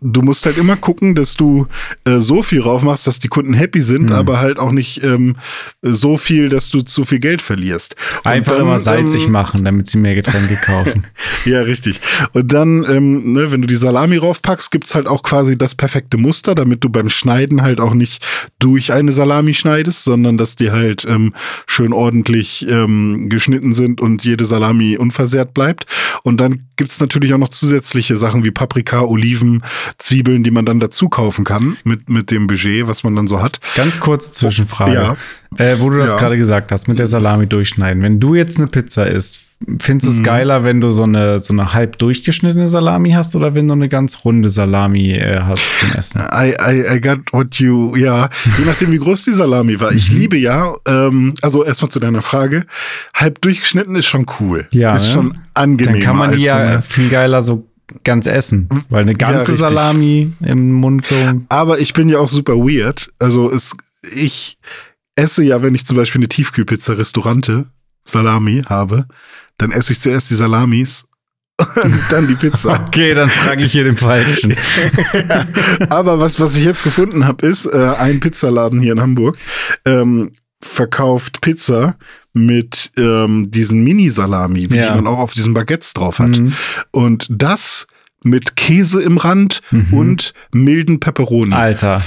du 0.00 0.22
musst 0.22 0.46
halt 0.46 0.56
immer 0.56 0.76
gucken, 0.76 1.14
dass 1.16 1.34
du 1.34 1.66
äh, 2.04 2.18
so 2.18 2.42
viel 2.42 2.60
drauf 2.60 2.82
machst, 2.82 3.06
dass 3.06 3.18
die 3.18 3.28
Kunden 3.28 3.54
happy 3.54 3.80
sind, 3.80 4.10
Hm. 4.10 4.16
aber 4.16 4.38
halt 4.38 4.58
auch 4.58 4.72
nicht 4.72 5.02
ähm, 5.02 5.36
so 5.82 6.16
viel, 6.16 6.48
dass 6.48 6.70
du 6.70 6.82
zu 6.82 7.04
viel 7.04 7.18
Geld 7.18 7.42
verlierst. 7.42 7.96
Und 8.24 8.30
einfach 8.30 8.52
dann, 8.52 8.62
immer 8.62 8.78
salzig 8.78 9.26
ähm, 9.26 9.32
machen, 9.32 9.64
damit 9.64 9.88
sie 9.88 9.98
mehr 9.98 10.14
Getränke 10.14 10.56
kaufen. 10.64 11.06
Ja, 11.44 11.62
richtig. 11.62 12.00
Und 12.34 12.52
dann, 12.52 12.84
ähm, 12.88 13.32
ne, 13.32 13.50
wenn 13.50 13.60
du 13.62 13.66
die 13.66 13.74
Salami 13.74 14.16
raufpackst, 14.16 14.70
gibt's 14.70 14.94
halt 14.94 15.06
auch 15.08 15.22
quasi 15.22 15.58
das 15.58 15.74
perfekte 15.74 16.16
Muster, 16.16 16.54
damit 16.54 16.84
du 16.84 16.88
beim 16.88 17.08
Schneiden 17.10 17.62
halt 17.62 17.79
auch 17.80 17.94
nicht 17.94 18.24
durch 18.58 18.92
eine 18.92 19.12
Salami 19.12 19.54
schneidest, 19.54 20.04
sondern 20.04 20.38
dass 20.38 20.56
die 20.56 20.70
halt 20.70 21.04
ähm, 21.08 21.34
schön 21.66 21.92
ordentlich 21.92 22.66
ähm, 22.68 23.28
geschnitten 23.28 23.72
sind 23.72 24.00
und 24.00 24.24
jede 24.24 24.44
Salami 24.44 24.96
unversehrt 24.96 25.54
bleibt. 25.54 25.86
Und 26.22 26.40
dann 26.40 26.64
gibt's 26.76 27.00
natürlich 27.00 27.34
auch 27.34 27.38
noch 27.38 27.48
zusätzliche 27.48 28.16
Sachen 28.16 28.44
wie 28.44 28.50
Paprika, 28.50 29.02
Oliven, 29.02 29.62
Zwiebeln, 29.98 30.44
die 30.44 30.50
man 30.50 30.64
dann 30.64 30.80
dazu 30.80 31.08
kaufen 31.08 31.44
kann 31.44 31.76
mit, 31.84 32.08
mit 32.08 32.30
dem 32.30 32.46
Budget, 32.46 32.86
was 32.86 33.04
man 33.04 33.16
dann 33.16 33.28
so 33.28 33.42
hat. 33.42 33.60
Ganz 33.76 34.00
kurz 34.00 34.32
Zwischenfrage. 34.32 34.94
Ja. 34.94 35.16
Äh, 35.56 35.76
wo 35.78 35.90
du 35.90 35.98
das 35.98 36.12
Ja. 36.12 36.18
gerade 36.18 36.36
gesagt 36.38 36.70
hast, 36.72 36.86
mit 36.88 36.98
der 36.98 37.06
Salami 37.06 37.46
durchschneiden. 37.46 38.02
Wenn 38.02 38.20
du 38.20 38.34
jetzt 38.34 38.58
eine 38.58 38.68
Pizza 38.68 39.06
isst, 39.08 39.40
findest 39.80 40.08
du 40.08 40.12
es 40.16 40.22
geiler, 40.22 40.62
wenn 40.64 40.80
du 40.80 40.90
so 40.92 41.02
eine, 41.02 41.40
so 41.40 41.52
eine 41.52 41.74
halb 41.74 41.98
durchgeschnittene 41.98 42.68
Salami 42.68 43.10
hast 43.10 43.34
oder 43.36 43.54
wenn 43.54 43.66
du 43.68 43.74
eine 43.74 43.88
ganz 43.88 44.24
runde 44.24 44.48
Salami 44.48 45.10
äh, 45.12 45.40
hast 45.40 45.62
zum 45.80 45.92
Essen? 45.98 46.20
I, 46.32 46.54
I, 46.60 46.96
I 46.96 47.00
got 47.00 47.32
what 47.32 47.56
you, 47.56 47.94
ja, 47.96 48.30
je 48.58 48.64
nachdem, 48.64 48.92
wie 48.92 48.98
groß 48.98 49.24
die 49.24 49.32
Salami 49.32 49.78
war. 49.80 49.90
Mhm. 49.90 49.98
Ich 49.98 50.12
liebe 50.12 50.36
ja, 50.38 50.72
ähm, 50.86 51.34
also 51.42 51.64
erstmal 51.64 51.90
zu 51.90 51.98
deiner 52.00 52.22
Frage, 52.22 52.64
halb 53.12 53.40
durchgeschnitten 53.42 53.96
ist 53.96 54.06
schon 54.06 54.26
cool. 54.38 54.66
Ja, 54.70 54.94
Ist 54.94 55.08
ne? 55.08 55.12
schon 55.14 55.38
angenehm. 55.54 55.94
Dann 55.94 56.02
kann 56.02 56.16
man 56.16 56.32
die 56.32 56.42
ja 56.44 56.54
eine, 56.54 56.82
viel 56.82 57.08
geiler 57.10 57.42
so 57.42 57.66
ganz 58.04 58.28
essen, 58.28 58.68
weil 58.88 59.02
eine 59.02 59.14
ganze 59.14 59.52
richtig. 59.52 59.58
Salami 59.58 60.32
im 60.46 60.72
Mund 60.72 61.04
so. 61.06 61.16
aber 61.48 61.80
ich 61.80 61.92
bin 61.92 62.08
ja 62.08 62.18
auch 62.18 62.28
super 62.28 62.54
weird. 62.54 63.10
Also 63.18 63.50
es, 63.50 63.74
ich 64.14 64.58
esse 65.20 65.44
ja, 65.44 65.62
wenn 65.62 65.74
ich 65.74 65.84
zum 65.86 65.96
Beispiel 65.96 66.20
eine 66.20 66.28
Tiefkühlpizza 66.28 66.94
Restaurante 66.94 67.66
Salami 68.04 68.62
habe, 68.66 69.06
dann 69.58 69.70
esse 69.72 69.92
ich 69.92 70.00
zuerst 70.00 70.30
die 70.30 70.34
Salamis 70.34 71.04
und 71.82 71.94
dann 72.10 72.26
die 72.26 72.34
Pizza. 72.34 72.80
Okay, 72.86 73.12
dann 73.14 73.28
frage 73.28 73.64
ich 73.64 73.72
hier 73.72 73.84
den 73.84 73.96
Falschen. 73.96 74.54
Aber 75.90 76.18
was, 76.18 76.40
was 76.40 76.56
ich 76.56 76.64
jetzt 76.64 76.82
gefunden 76.84 77.26
habe, 77.26 77.46
ist, 77.46 77.66
äh, 77.66 77.94
ein 77.98 78.20
Pizzaladen 78.20 78.80
hier 78.80 78.92
in 78.92 79.00
Hamburg 79.00 79.36
ähm, 79.84 80.32
verkauft 80.62 81.40
Pizza 81.40 81.96
mit 82.32 82.90
ähm, 82.96 83.50
diesen 83.50 83.82
Mini-Salami, 83.84 84.70
wie 84.70 84.76
Ja. 84.76 84.90
die 84.90 84.96
man 84.96 85.06
auch 85.06 85.18
auf 85.18 85.34
diesen 85.34 85.52
Baguettes 85.54 85.92
drauf 85.94 86.18
hat. 86.18 86.38
Mhm. 86.38 86.52
Und 86.90 87.26
das 87.30 87.86
mit 88.22 88.54
Käse 88.56 89.02
im 89.02 89.16
Rand 89.16 89.62
und 89.92 90.34
milden 90.52 91.00
Peperoni. 91.00 91.54
Alter. 91.54 92.00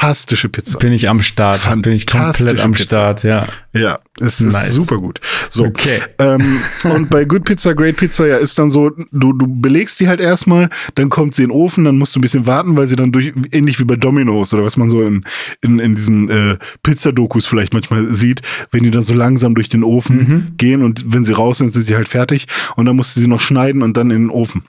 Fantastische 0.00 0.48
Pizza. 0.48 0.78
Bin 0.78 0.92
ich 0.94 1.08
am 1.10 1.20
Start. 1.20 1.60
Bin 1.82 1.92
ich 1.92 2.06
komplett 2.06 2.58
am 2.60 2.72
Pizza. 2.72 2.84
Start, 2.84 3.22
ja. 3.22 3.46
Ja, 3.74 3.98
es 4.18 4.40
Nice. 4.40 4.68
ist 4.68 4.74
super 4.74 4.96
gut. 4.96 5.20
So, 5.50 5.66
Okay. 5.66 6.00
ähm, 6.18 6.40
und 6.84 7.10
bei 7.10 7.24
Good 7.26 7.44
Pizza, 7.44 7.74
Great 7.74 7.96
Pizza 7.96 8.26
ja 8.26 8.38
ist 8.38 8.58
dann 8.58 8.70
so, 8.70 8.90
du, 9.12 9.32
du 9.34 9.46
belegst 9.46 10.00
die 10.00 10.08
halt 10.08 10.20
erstmal, 10.20 10.70
dann 10.94 11.10
kommt 11.10 11.34
sie 11.34 11.42
in 11.42 11.50
den 11.50 11.54
Ofen, 11.56 11.84
dann 11.84 11.98
musst 11.98 12.14
du 12.16 12.18
ein 12.18 12.22
bisschen 12.22 12.46
warten, 12.46 12.76
weil 12.78 12.86
sie 12.86 12.96
dann 12.96 13.12
durch, 13.12 13.32
ähnlich 13.52 13.78
wie 13.78 13.84
bei 13.84 13.96
Domino's 13.96 14.54
oder 14.54 14.64
was 14.64 14.76
man 14.78 14.88
so 14.88 15.02
in, 15.02 15.24
in, 15.60 15.78
in 15.78 15.94
diesen 15.96 16.30
äh, 16.30 16.56
Pizzadokus 16.82 17.46
vielleicht 17.46 17.74
manchmal 17.74 18.12
sieht, 18.14 18.40
wenn 18.70 18.82
die 18.82 18.90
dann 18.90 19.02
so 19.02 19.12
langsam 19.14 19.54
durch 19.54 19.68
den 19.68 19.84
Ofen 19.84 20.10
Mhm. 20.20 20.56
gehen 20.56 20.82
und 20.82 21.12
wenn 21.12 21.24
sie 21.24 21.32
raus 21.34 21.58
sind, 21.58 21.72
sind 21.72 21.82
sie 21.84 21.94
halt 21.94 22.08
fertig 22.08 22.46
und 22.76 22.86
dann 22.86 22.96
musst 22.96 23.16
du 23.16 23.20
sie 23.20 23.28
noch 23.28 23.40
schneiden 23.40 23.82
und 23.82 23.96
dann 23.98 24.10
in 24.10 24.24
den 24.28 24.30
Ofen 24.30 24.62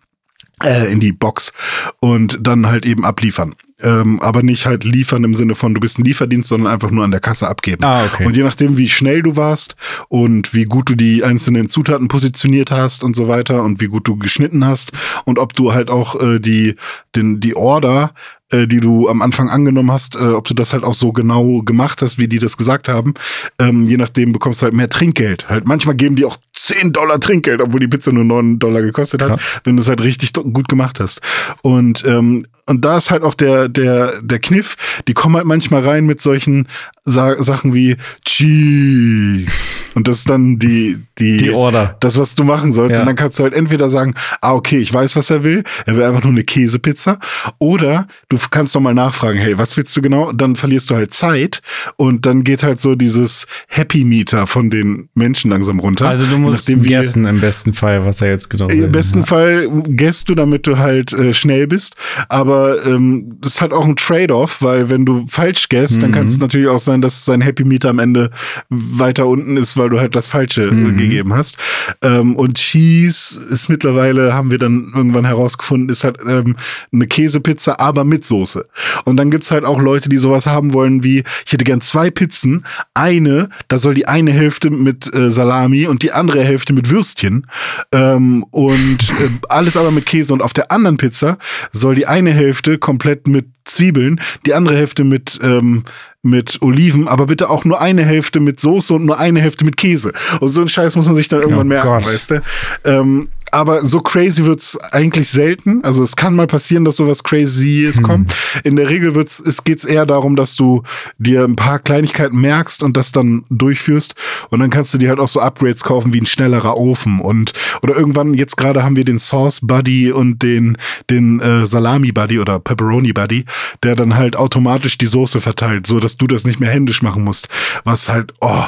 in 0.65 0.99
die 0.99 1.11
Box 1.11 1.53
und 1.99 2.39
dann 2.41 2.67
halt 2.67 2.85
eben 2.85 3.05
abliefern. 3.05 3.55
Ähm, 3.83 4.19
aber 4.19 4.43
nicht 4.43 4.65
halt 4.65 4.83
liefern 4.83 5.23
im 5.23 5.33
Sinne 5.33 5.55
von, 5.55 5.73
du 5.73 5.79
bist 5.79 5.97
ein 5.97 6.03
Lieferdienst, 6.03 6.49
sondern 6.49 6.71
einfach 6.71 6.91
nur 6.91 7.03
an 7.03 7.11
der 7.11 7.19
Kasse 7.19 7.47
abgeben. 7.47 7.83
Ah, 7.83 8.03
okay. 8.05 8.25
Und 8.25 8.37
je 8.37 8.43
nachdem, 8.43 8.77
wie 8.77 8.89
schnell 8.89 9.23
du 9.23 9.35
warst 9.35 9.75
und 10.07 10.53
wie 10.53 10.65
gut 10.65 10.89
du 10.89 10.95
die 10.95 11.23
einzelnen 11.23 11.67
Zutaten 11.67 12.07
positioniert 12.07 12.71
hast 12.71 13.03
und 13.03 13.15
so 13.15 13.27
weiter 13.27 13.63
und 13.63 13.81
wie 13.81 13.87
gut 13.87 14.07
du 14.07 14.17
geschnitten 14.17 14.65
hast 14.65 14.91
und 15.25 15.39
ob 15.39 15.53
du 15.53 15.73
halt 15.73 15.89
auch 15.89 16.21
äh, 16.21 16.39
die, 16.39 16.75
den, 17.15 17.39
die 17.39 17.55
Order 17.55 18.13
äh, 18.51 18.67
die 18.67 18.81
du 18.81 19.07
am 19.09 19.21
Anfang 19.21 19.49
angenommen 19.49 19.91
hast, 19.91 20.15
äh, 20.15 20.19
ob 20.19 20.47
du 20.47 20.53
das 20.53 20.73
halt 20.73 20.83
auch 20.83 20.93
so 20.93 21.11
genau 21.11 21.61
gemacht 21.61 22.01
hast, 22.01 22.17
wie 22.17 22.27
die 22.27 22.39
das 22.39 22.57
gesagt 22.57 22.89
haben. 22.89 23.13
Ähm, 23.59 23.87
je 23.87 23.97
nachdem 23.97 24.33
bekommst 24.33 24.61
du 24.61 24.65
halt 24.65 24.73
mehr 24.73 24.89
Trinkgeld. 24.89 25.49
Halt 25.49 25.67
manchmal 25.67 25.95
geben 25.95 26.17
die 26.17 26.25
auch 26.25 26.37
10 26.53 26.91
Dollar 26.93 27.19
Trinkgeld, 27.19 27.61
obwohl 27.61 27.79
die 27.79 27.87
Pizza 27.87 28.11
nur 28.11 28.23
9 28.23 28.59
Dollar 28.59 28.81
gekostet 28.81 29.21
hat, 29.21 29.29
Krass. 29.29 29.61
wenn 29.63 29.75
du 29.75 29.81
es 29.81 29.89
halt 29.89 30.01
richtig 30.01 30.33
gut 30.33 30.67
gemacht 30.67 30.99
hast. 30.99 31.21
Und, 31.61 32.03
ähm, 32.05 32.45
und 32.67 32.85
da 32.85 32.97
ist 32.97 33.09
halt 33.11 33.23
auch 33.23 33.33
der, 33.33 33.69
der, 33.69 34.21
der 34.21 34.39
Kniff, 34.39 34.75
die 35.07 35.13
kommen 35.13 35.35
halt 35.35 35.45
manchmal 35.45 35.81
rein 35.83 36.05
mit 36.05 36.21
solchen 36.21 36.67
Sa 37.03 37.41
Sachen 37.41 37.73
wie 37.73 37.97
Cheese. 38.25 39.51
Und 39.95 40.07
das 40.07 40.19
ist 40.19 40.29
dann 40.29 40.57
die, 40.57 40.99
die, 41.17 41.37
Die 41.37 41.49
Order. 41.49 41.97
das, 41.99 42.17
was 42.17 42.35
du 42.35 42.43
machen 42.43 42.71
sollst. 42.71 42.93
Ja. 42.95 43.01
Und 43.01 43.07
dann 43.07 43.15
kannst 43.15 43.39
du 43.39 43.43
halt 43.43 43.53
entweder 43.53 43.89
sagen, 43.89 44.13
ah, 44.39 44.53
okay, 44.53 44.77
ich 44.77 44.93
weiß, 44.93 45.15
was 45.15 45.29
er 45.29 45.43
will. 45.43 45.63
Er 45.85 45.97
will 45.97 46.03
einfach 46.03 46.23
nur 46.23 46.31
eine 46.31 46.43
Käsepizza. 46.43 47.19
Oder 47.59 48.07
du 48.29 48.37
kannst 48.49 48.73
noch 48.75 48.81
mal 48.81 48.93
nachfragen, 48.93 49.37
hey, 49.37 49.57
was 49.57 49.75
willst 49.75 49.97
du 49.97 50.01
genau? 50.01 50.31
Dann 50.31 50.55
verlierst 50.55 50.91
du 50.91 50.95
halt 50.95 51.13
Zeit. 51.13 51.61
Und 51.97 52.25
dann 52.25 52.43
geht 52.43 52.63
halt 52.63 52.79
so 52.79 52.95
dieses 52.95 53.47
Happy 53.67 54.05
Meter 54.05 54.47
von 54.47 54.69
den 54.69 55.09
Menschen 55.13 55.51
langsam 55.51 55.79
runter. 55.79 56.07
Also 56.07 56.25
du 56.25 56.37
musst 56.41 56.69
nachdem, 56.69 56.83
guessen 56.83 57.25
im 57.25 57.39
besten 57.39 57.73
Fall, 57.73 58.05
was 58.05 58.21
er 58.21 58.29
jetzt 58.29 58.49
genau 58.49 58.69
will. 58.69 58.83
Im 58.83 58.91
besten 58.91 59.19
ja. 59.19 59.25
Fall 59.25 59.69
gehst 59.87 60.29
du, 60.29 60.35
damit 60.35 60.67
du 60.67 60.77
halt 60.77 61.13
äh, 61.13 61.33
schnell 61.33 61.67
bist. 61.67 61.95
Aber 62.29 62.85
ähm, 62.85 63.37
das 63.41 63.55
ist 63.55 63.61
halt 63.61 63.73
auch 63.73 63.85
ein 63.85 63.95
Trade-off, 63.95 64.61
weil 64.61 64.89
wenn 64.89 65.05
du 65.05 65.25
falsch 65.27 65.69
gehst, 65.69 66.01
dann 66.01 66.11
kann 66.11 66.25
es 66.25 66.37
natürlich 66.37 66.67
auch 66.67 66.79
sein, 66.79 67.01
dass 67.01 67.25
sein 67.25 67.41
Happy 67.41 67.63
Meter 67.63 67.89
am 67.89 67.99
Ende 67.99 68.31
weiter 68.69 69.27
unten 69.27 69.57
ist, 69.57 69.77
weil 69.77 69.89
du 69.89 69.99
halt 69.99 70.15
das 70.15 70.27
Falsche 70.27 70.63
äh, 70.63 70.91
gegeben 70.93 71.33
hast. 71.33 71.57
Ähm, 72.01 72.35
und 72.35 72.55
Cheese 72.55 73.39
ist 73.49 73.69
mittlerweile, 73.69 74.33
haben 74.33 74.51
wir 74.51 74.57
dann 74.57 74.91
irgendwann 74.95 75.25
herausgefunden, 75.25 75.89
ist 75.89 76.03
halt 76.03 76.17
ähm, 76.27 76.55
eine 76.91 77.07
Käsepizza, 77.07 77.75
aber 77.79 78.03
mit 78.03 78.25
Soße. 78.25 78.67
Und 79.05 79.17
dann 79.17 79.31
gibt's 79.31 79.51
halt 79.51 79.65
auch 79.65 79.81
Leute, 79.81 80.09
die 80.09 80.17
sowas 80.17 80.47
haben 80.47 80.73
wollen 80.73 81.03
wie, 81.03 81.23
ich 81.45 81.53
hätte 81.53 81.65
gern 81.65 81.81
zwei 81.81 82.09
Pizzen. 82.09 82.63
Eine, 82.93 83.49
da 83.67 83.77
soll 83.77 83.93
die 83.93 84.07
eine 84.07 84.31
Hälfte 84.31 84.69
mit 84.69 85.13
äh, 85.13 85.29
Salami 85.29 85.87
und 85.87 86.03
die 86.03 86.11
andere 86.11 86.30
Hälfte 86.39 86.71
mit 86.71 86.89
Würstchen. 86.89 87.45
Ähm, 87.91 88.45
und 88.51 89.09
äh, 89.19 89.29
alles 89.49 89.75
aber 89.75 89.91
mit 89.91 90.05
Käse. 90.05 90.33
Und 90.33 90.41
auf 90.41 90.53
der 90.53 90.71
anderen 90.71 90.95
Pizza 90.95 91.37
soll 91.71 91.95
die 91.95 92.07
eine 92.07 92.31
Hälfte 92.31 92.77
komplett 92.77 93.27
mit 93.27 93.47
Zwiebeln, 93.65 94.21
die 94.45 94.53
andere 94.53 94.75
Hälfte 94.75 95.03
mit, 95.03 95.39
ähm, 95.43 95.83
mit 96.23 96.61
Oliven, 96.61 97.07
aber 97.07 97.25
bitte 97.25 97.49
auch 97.49 97.65
nur 97.65 97.81
eine 97.81 98.03
Hälfte 98.05 98.39
mit 98.39 98.59
Soße 98.59 98.93
und 98.93 99.05
nur 99.05 99.19
eine 99.19 99.41
Hälfte 99.41 99.65
mit 99.65 99.75
Käse. 99.77 100.13
Und 100.39 100.47
so 100.47 100.61
einen 100.61 100.69
Scheiß 100.69 100.95
muss 100.95 101.07
man 101.07 101.15
sich 101.15 101.27
dann 101.27 101.41
irgendwann 101.41 101.67
Oh 101.67 101.69
merken, 101.69 101.87
Gott. 101.89 102.05
weißt 102.05 102.31
du? 102.31 102.41
Ähm, 102.85 103.29
aber 103.51 103.85
so 103.85 103.99
crazy 104.01 104.45
wird's 104.45 104.77
eigentlich 104.91 105.29
selten. 105.29 105.83
Also 105.83 106.03
es 106.03 106.15
kann 106.15 106.35
mal 106.35 106.47
passieren, 106.47 106.85
dass 106.85 106.95
sowas 106.95 107.23
Crazyes 107.23 107.97
Hm. 107.97 108.03
kommt. 108.03 108.35
In 108.63 108.75
der 108.75 108.89
Regel 108.89 109.15
wird's, 109.15 109.39
es 109.39 109.63
geht's 109.63 109.85
eher 109.85 110.05
darum, 110.05 110.35
dass 110.35 110.55
du 110.55 110.83
dir 111.17 111.43
ein 111.43 111.55
paar 111.55 111.79
Kleinigkeiten 111.79 112.39
merkst 112.39 112.81
und 112.83 112.97
das 112.97 113.11
dann 113.11 113.43
durchführst. 113.49 114.15
Und 114.49 114.59
dann 114.59 114.69
kannst 114.69 114.93
du 114.93 114.97
dir 114.97 115.09
halt 115.09 115.19
auch 115.19 115.27
so 115.29 115.39
Upgrades 115.39 115.83
kaufen 115.83 116.13
wie 116.13 116.21
ein 116.21 116.25
schnellerer 116.25 116.77
Ofen 116.77 117.19
und 117.19 117.53
oder 117.83 117.95
irgendwann 117.95 118.33
jetzt 118.33 118.57
gerade 118.57 118.83
haben 118.83 118.95
wir 118.95 119.05
den 119.05 119.19
Sauce 119.19 119.59
Buddy 119.61 120.11
und 120.11 120.41
den 120.41 120.77
den 121.09 121.39
äh, 121.41 121.65
Salami 121.65 122.11
Buddy 122.11 122.39
oder 122.39 122.59
Pepperoni 122.59 123.13
Buddy, 123.13 123.45
der 123.83 123.95
dann 123.95 124.15
halt 124.15 124.35
automatisch 124.35 124.97
die 124.97 125.07
Soße 125.07 125.41
verteilt, 125.41 125.87
so 125.87 125.99
dass 125.99 126.17
du 126.17 126.27
das 126.27 126.45
nicht 126.45 126.59
mehr 126.59 126.69
händisch 126.69 127.01
machen 127.01 127.23
musst. 127.23 127.49
Was 127.83 128.09
halt 128.09 128.33
oh 128.41 128.65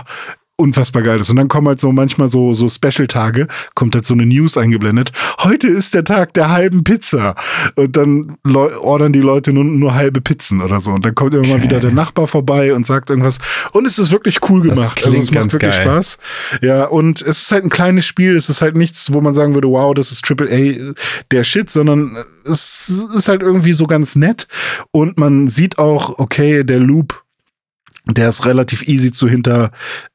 unfassbar 0.63 1.01
geil 1.01 1.19
ist. 1.19 1.29
Und 1.29 1.35
dann 1.35 1.47
kommen 1.49 1.67
halt 1.67 1.79
so 1.79 1.91
manchmal 1.91 2.27
so, 2.29 2.53
so 2.53 2.69
Special-Tage, 2.69 3.47
kommt 3.75 3.95
halt 3.95 4.05
so 4.05 4.13
eine 4.13 4.25
News 4.25 4.57
eingeblendet. 4.57 5.11
Heute 5.43 5.67
ist 5.67 5.93
der 5.93 6.03
Tag 6.03 6.33
der 6.33 6.49
halben 6.49 6.83
Pizza. 6.83 7.35
Und 7.75 7.95
dann 7.97 8.37
ordern 8.45 9.11
die 9.13 9.19
Leute 9.19 9.51
nur, 9.53 9.63
nur 9.65 9.93
halbe 9.93 10.21
Pizzen 10.21 10.61
oder 10.61 10.79
so. 10.79 10.91
Und 10.91 11.05
dann 11.05 11.13
kommt 11.15 11.33
irgendwann 11.33 11.53
Okay. 11.57 11.63
wieder 11.65 11.79
der 11.79 11.91
Nachbar 11.91 12.27
vorbei 12.27 12.73
und 12.73 12.85
sagt 12.85 13.09
irgendwas. 13.09 13.39
Und 13.73 13.85
es 13.85 13.99
ist 13.99 14.11
wirklich 14.11 14.39
cool 14.49 14.67
Das 14.67 14.75
gemacht. 14.75 14.95
klingt 14.95 15.17
also 15.17 15.29
es 15.29 15.33
macht 15.35 15.53
wirklich 15.53 15.71
geil. 15.77 15.83
Spaß. 15.87 16.17
Ja, 16.61 16.85
und 16.85 17.21
es 17.21 17.43
ist 17.43 17.51
halt 17.51 17.63
ein 17.65 17.69
kleines 17.69 18.05
Spiel. 18.05 18.35
Es 18.35 18.49
ist 18.49 18.61
halt 18.61 18.75
nichts, 18.77 19.13
wo 19.13 19.21
man 19.21 19.33
sagen 19.33 19.53
würde, 19.53 19.67
wow, 19.69 19.93
das 19.93 20.11
ist 20.11 20.23
Triple 20.25 20.47
A 20.49 20.93
der 21.31 21.43
Shit, 21.43 21.69
sondern 21.69 22.17
es 22.45 22.91
ist 23.15 23.27
halt 23.27 23.41
irgendwie 23.41 23.73
so 23.73 23.85
ganz 23.85 24.15
nett. 24.15 24.47
Und 24.91 25.17
man 25.19 25.47
sieht 25.47 25.77
auch, 25.77 26.17
okay, 26.19 26.63
der 26.63 26.79
Loop 26.79 27.22
der 28.05 28.29
ist 28.29 28.45
relativ 28.45 28.87
easy 28.87 29.11
zu 29.11 29.27
hinter, 29.27 29.71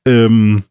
ähm, 0.07 0.65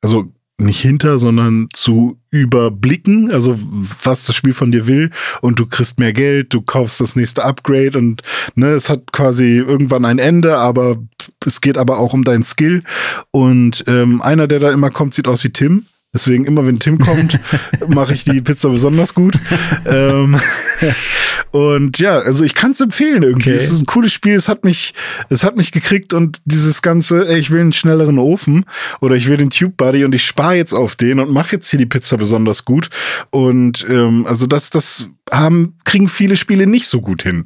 also 0.00 0.32
nicht 0.58 0.80
hinter, 0.80 1.18
sondern 1.18 1.68
zu 1.72 2.18
überblicken, 2.30 3.30
also 3.30 3.58
was 4.02 4.24
das 4.26 4.36
Spiel 4.36 4.52
von 4.52 4.70
dir 4.70 4.86
will 4.86 5.10
und 5.40 5.58
du 5.58 5.66
kriegst 5.66 5.98
mehr 5.98 6.12
Geld, 6.12 6.54
du 6.54 6.62
kaufst 6.62 7.00
das 7.00 7.16
nächste 7.16 7.44
Upgrade 7.44 7.98
und 7.98 8.22
ne, 8.54 8.68
es 8.68 8.88
hat 8.88 9.12
quasi 9.12 9.56
irgendwann 9.56 10.04
ein 10.04 10.18
Ende, 10.18 10.56
aber 10.56 10.96
es 11.44 11.60
geht 11.60 11.76
aber 11.76 11.98
auch 11.98 12.12
um 12.14 12.24
deinen 12.24 12.44
Skill 12.44 12.84
und 13.32 13.84
ähm, 13.88 14.22
einer, 14.22 14.46
der 14.46 14.60
da 14.60 14.70
immer 14.70 14.90
kommt, 14.90 15.14
sieht 15.14 15.26
aus 15.26 15.42
wie 15.42 15.50
Tim. 15.50 15.86
Deswegen 16.14 16.44
immer, 16.44 16.64
wenn 16.66 16.78
Tim 16.78 16.98
kommt, 16.98 17.40
mache 17.88 18.14
ich 18.14 18.24
die 18.24 18.40
Pizza 18.40 18.68
besonders 18.70 19.14
gut. 19.14 19.34
ähm, 19.84 20.38
und 21.50 21.98
ja, 21.98 22.20
also 22.20 22.44
ich 22.44 22.54
kann 22.54 22.70
es 22.70 22.80
empfehlen 22.80 23.24
irgendwie. 23.24 23.50
Okay. 23.50 23.58
Es 23.58 23.70
ist 23.70 23.82
ein 23.82 23.86
cooles 23.86 24.12
Spiel. 24.12 24.34
Es 24.34 24.48
hat 24.48 24.64
mich, 24.64 24.94
es 25.28 25.42
hat 25.44 25.56
mich 25.56 25.72
gekriegt 25.72 26.14
und 26.14 26.40
dieses 26.44 26.80
ganze, 26.82 27.28
ey, 27.28 27.38
ich 27.38 27.50
will 27.50 27.60
einen 27.60 27.72
schnelleren 27.72 28.18
Ofen 28.18 28.64
oder 29.00 29.16
ich 29.16 29.28
will 29.28 29.36
den 29.36 29.50
Tube 29.50 29.76
Buddy 29.76 30.04
und 30.04 30.14
ich 30.14 30.24
spare 30.24 30.54
jetzt 30.54 30.72
auf 30.72 30.94
den 30.94 31.18
und 31.18 31.30
mache 31.30 31.56
jetzt 31.56 31.68
hier 31.68 31.78
die 31.78 31.86
Pizza 31.86 32.16
besonders 32.16 32.64
gut. 32.64 32.90
Und 33.30 33.84
ähm, 33.88 34.24
also 34.26 34.46
das, 34.46 34.70
das 34.70 35.10
haben, 35.32 35.74
kriegen 35.84 36.08
viele 36.08 36.36
Spiele 36.36 36.66
nicht 36.66 36.86
so 36.86 37.00
gut 37.00 37.22
hin. 37.22 37.44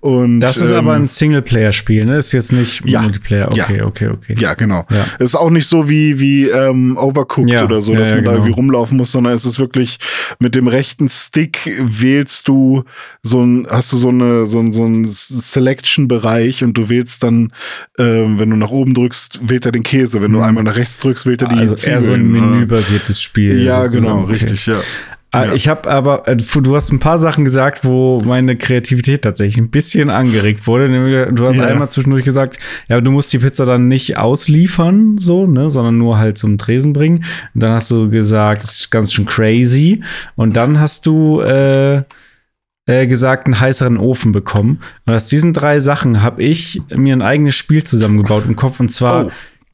Und, 0.00 0.40
das 0.40 0.56
ist 0.56 0.70
ähm, 0.70 0.76
aber 0.78 0.94
ein 0.94 1.08
Singleplayer-Spiel, 1.08 2.04
ne? 2.04 2.18
Ist 2.18 2.32
jetzt 2.32 2.52
nicht 2.52 2.84
ja, 2.84 3.02
Multiplayer. 3.02 3.48
Okay, 3.48 3.78
ja, 3.78 3.84
okay, 3.84 4.08
okay. 4.08 4.34
Ja, 4.38 4.54
genau. 4.54 4.86
Ja. 4.90 5.06
Ist 5.18 5.36
auch 5.36 5.50
nicht 5.50 5.66
so 5.66 5.88
wie, 5.88 6.18
wie 6.18 6.48
ähm, 6.48 6.96
Overcooked 6.96 7.50
ja, 7.50 7.64
oder 7.64 7.82
so, 7.82 7.94
dass 7.94 8.10
man 8.10 8.18
genau. 8.18 8.30
da 8.30 8.36
irgendwie 8.36 8.52
rumlaufen 8.52 8.96
muss, 8.96 9.12
sondern 9.12 9.32
es 9.32 9.44
ist 9.44 9.58
wirklich 9.58 9.98
mit 10.38 10.54
dem 10.54 10.66
rechten 10.66 11.08
Stick 11.08 11.72
wählst 11.80 12.48
du 12.48 12.84
so 13.22 13.42
ein, 13.44 13.66
hast 13.68 13.92
du 13.92 13.96
so 13.96 14.08
eine, 14.08 14.46
so 14.46 14.58
ein, 14.58 14.72
so 14.72 14.84
ein 14.84 15.04
Selection-Bereich 15.06 16.64
und 16.64 16.74
du 16.74 16.88
wählst 16.88 17.22
dann, 17.22 17.52
ähm, 17.98 18.38
wenn 18.40 18.50
du 18.50 18.56
nach 18.56 18.70
oben 18.70 18.94
drückst, 18.94 19.40
wählt 19.48 19.66
er 19.66 19.72
den 19.72 19.84
Käse. 19.84 20.20
Wenn 20.20 20.32
du 20.32 20.38
mhm. 20.38 20.44
einmal 20.44 20.64
nach 20.64 20.76
rechts 20.76 20.98
drückst, 20.98 21.26
wählt 21.26 21.42
er 21.42 21.48
die 21.48 21.56
Also 21.56 21.76
Zwiebeln. 21.76 21.94
eher 21.94 22.02
so 22.02 22.12
ein 22.14 22.30
menübasiertes 22.30 23.22
Spiel. 23.22 23.62
Ja, 23.62 23.86
genau, 23.86 24.22
okay. 24.22 24.32
richtig, 24.32 24.66
ja. 24.66 24.80
Ah, 25.32 25.46
ja. 25.46 25.52
Ich 25.52 25.68
habe 25.68 25.88
aber, 25.88 26.26
äh, 26.26 26.36
du 26.36 26.74
hast 26.74 26.92
ein 26.92 26.98
paar 26.98 27.20
Sachen 27.20 27.44
gesagt, 27.44 27.84
wo 27.84 28.20
meine 28.24 28.56
Kreativität 28.56 29.22
tatsächlich 29.22 29.58
ein 29.58 29.70
bisschen 29.70 30.10
angeregt 30.10 30.66
wurde. 30.66 31.32
Du 31.32 31.46
hast 31.46 31.56
ja. 31.56 31.66
einmal 31.66 31.88
zwischendurch 31.88 32.24
gesagt, 32.24 32.58
ja, 32.88 33.00
du 33.00 33.12
musst 33.12 33.32
die 33.32 33.38
Pizza 33.38 33.64
dann 33.64 33.86
nicht 33.86 34.18
ausliefern, 34.18 35.18
so, 35.18 35.46
ne, 35.46 35.70
sondern 35.70 35.98
nur 35.98 36.18
halt 36.18 36.36
zum 36.36 36.58
Tresen 36.58 36.92
bringen. 36.92 37.24
Und 37.54 37.62
dann 37.62 37.72
hast 37.72 37.92
du 37.92 38.10
gesagt, 38.10 38.64
das 38.64 38.80
ist 38.80 38.90
ganz 38.90 39.12
schön 39.12 39.26
crazy. 39.26 40.02
Und 40.34 40.56
dann 40.56 40.80
hast 40.80 41.06
du 41.06 41.40
äh, 41.40 42.02
äh, 42.86 43.06
gesagt, 43.06 43.46
einen 43.46 43.60
heißeren 43.60 43.98
Ofen 43.98 44.32
bekommen. 44.32 44.80
Und 45.06 45.14
aus 45.14 45.28
diesen 45.28 45.52
drei 45.52 45.78
Sachen 45.78 46.22
habe 46.22 46.42
ich 46.42 46.82
mir 46.88 47.14
ein 47.14 47.22
eigenes 47.22 47.54
Spiel 47.54 47.84
zusammengebaut 47.84 48.46
im 48.48 48.56
Kopf. 48.56 48.80
Und 48.80 48.90
zwar 48.90 49.26
oh. 49.26 49.30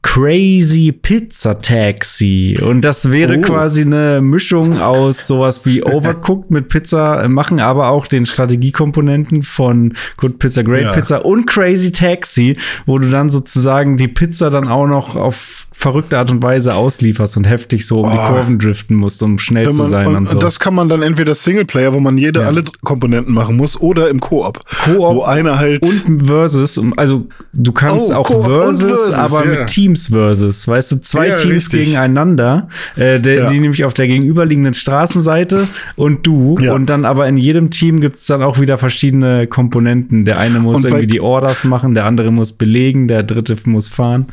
Crazy 0.07 0.93
Pizza 0.93 1.59
Taxi. 1.59 2.57
Und 2.59 2.81
das 2.81 3.11
wäre 3.11 3.37
oh. 3.37 3.41
quasi 3.41 3.81
eine 3.81 4.21
Mischung 4.21 4.79
aus 4.81 5.27
sowas 5.27 5.65
wie 5.65 5.83
Overcooked 5.85 6.49
mit 6.49 6.69
Pizza 6.69 7.27
machen, 7.27 7.59
aber 7.59 7.89
auch 7.89 8.07
den 8.07 8.25
Strategiekomponenten 8.25 9.43
von 9.43 9.93
Good 10.15 10.39
Pizza, 10.39 10.63
Great 10.63 10.83
ja. 10.83 10.91
Pizza 10.93 11.25
und 11.25 11.45
Crazy 11.45 11.91
Taxi, 11.91 12.57
wo 12.85 12.97
du 12.97 13.09
dann 13.09 13.29
sozusagen 13.29 13.97
die 13.97 14.07
Pizza 14.07 14.49
dann 14.49 14.67
auch 14.67 14.87
noch 14.87 15.15
auf 15.15 15.66
verrückte 15.77 16.17
Art 16.17 16.31
und 16.31 16.41
Weise 16.41 16.73
auslieferst 16.73 17.37
und 17.37 17.47
heftig 17.47 17.85
so 17.85 18.01
um 18.01 18.07
oh. 18.07 18.11
die 18.11 18.17
Kurven 18.17 18.57
driften 18.57 18.97
musst, 18.97 19.21
um 19.21 19.37
schnell 19.37 19.65
man, 19.65 19.73
zu 19.73 19.83
sein 19.85 20.07
und, 20.07 20.15
und, 20.15 20.29
so. 20.29 20.39
das 20.39 20.59
kann 20.59 20.73
man 20.73 20.89
dann 20.89 21.03
entweder 21.03 21.35
Singleplayer, 21.35 21.93
wo 21.93 21.99
man 21.99 22.17
jede 22.17 22.41
ja. 22.41 22.47
alle 22.47 22.63
Komponenten 22.81 23.31
machen 23.31 23.55
muss, 23.57 23.79
oder 23.79 24.09
im 24.09 24.19
Koop. 24.19 24.61
Koop 24.85 24.97
wo 24.97 25.21
einer 25.21 25.59
halt 25.59 25.83
und 25.83 26.25
Versus, 26.25 26.81
also 26.95 27.27
du 27.53 27.71
kannst 27.73 28.09
oh, 28.09 28.15
auch 28.15 28.43
Versus, 28.43 28.81
versus, 28.81 29.13
aber 29.13 29.45
ja. 29.45 29.51
mit 29.51 29.67
Teams 29.67 30.07
Versus, 30.07 30.67
weißt 30.67 30.93
du, 30.93 31.01
zwei 31.01 31.27
ja, 31.27 31.35
Teams 31.35 31.55
richtig. 31.55 31.85
gegeneinander, 31.85 32.69
äh, 32.95 33.19
der, 33.19 33.47
die 33.51 33.59
nämlich 33.59 33.85
auf 33.85 33.93
der 33.93 34.07
gegenüberliegenden 34.07 34.73
Straßenseite 34.73 35.67
und 35.95 36.25
du 36.25 36.57
und 36.57 36.87
dann 36.87 37.05
aber 37.05 37.27
in 37.27 37.37
jedem 37.37 37.69
Team 37.69 38.01
gibt 38.01 38.17
es 38.17 38.25
dann 38.25 38.41
auch 38.41 38.59
wieder 38.59 38.79
verschiedene 38.79 39.45
Komponenten. 39.45 40.25
Der 40.25 40.39
eine 40.39 40.59
muss 40.59 40.83
irgendwie 40.83 41.05
die 41.05 41.21
Orders 41.21 41.65
machen, 41.65 41.93
der 41.93 42.05
andere 42.05 42.31
muss 42.31 42.53
belegen, 42.53 43.07
der 43.07 43.21
dritte 43.21 43.55
muss 43.65 43.89
fahren. 43.89 44.25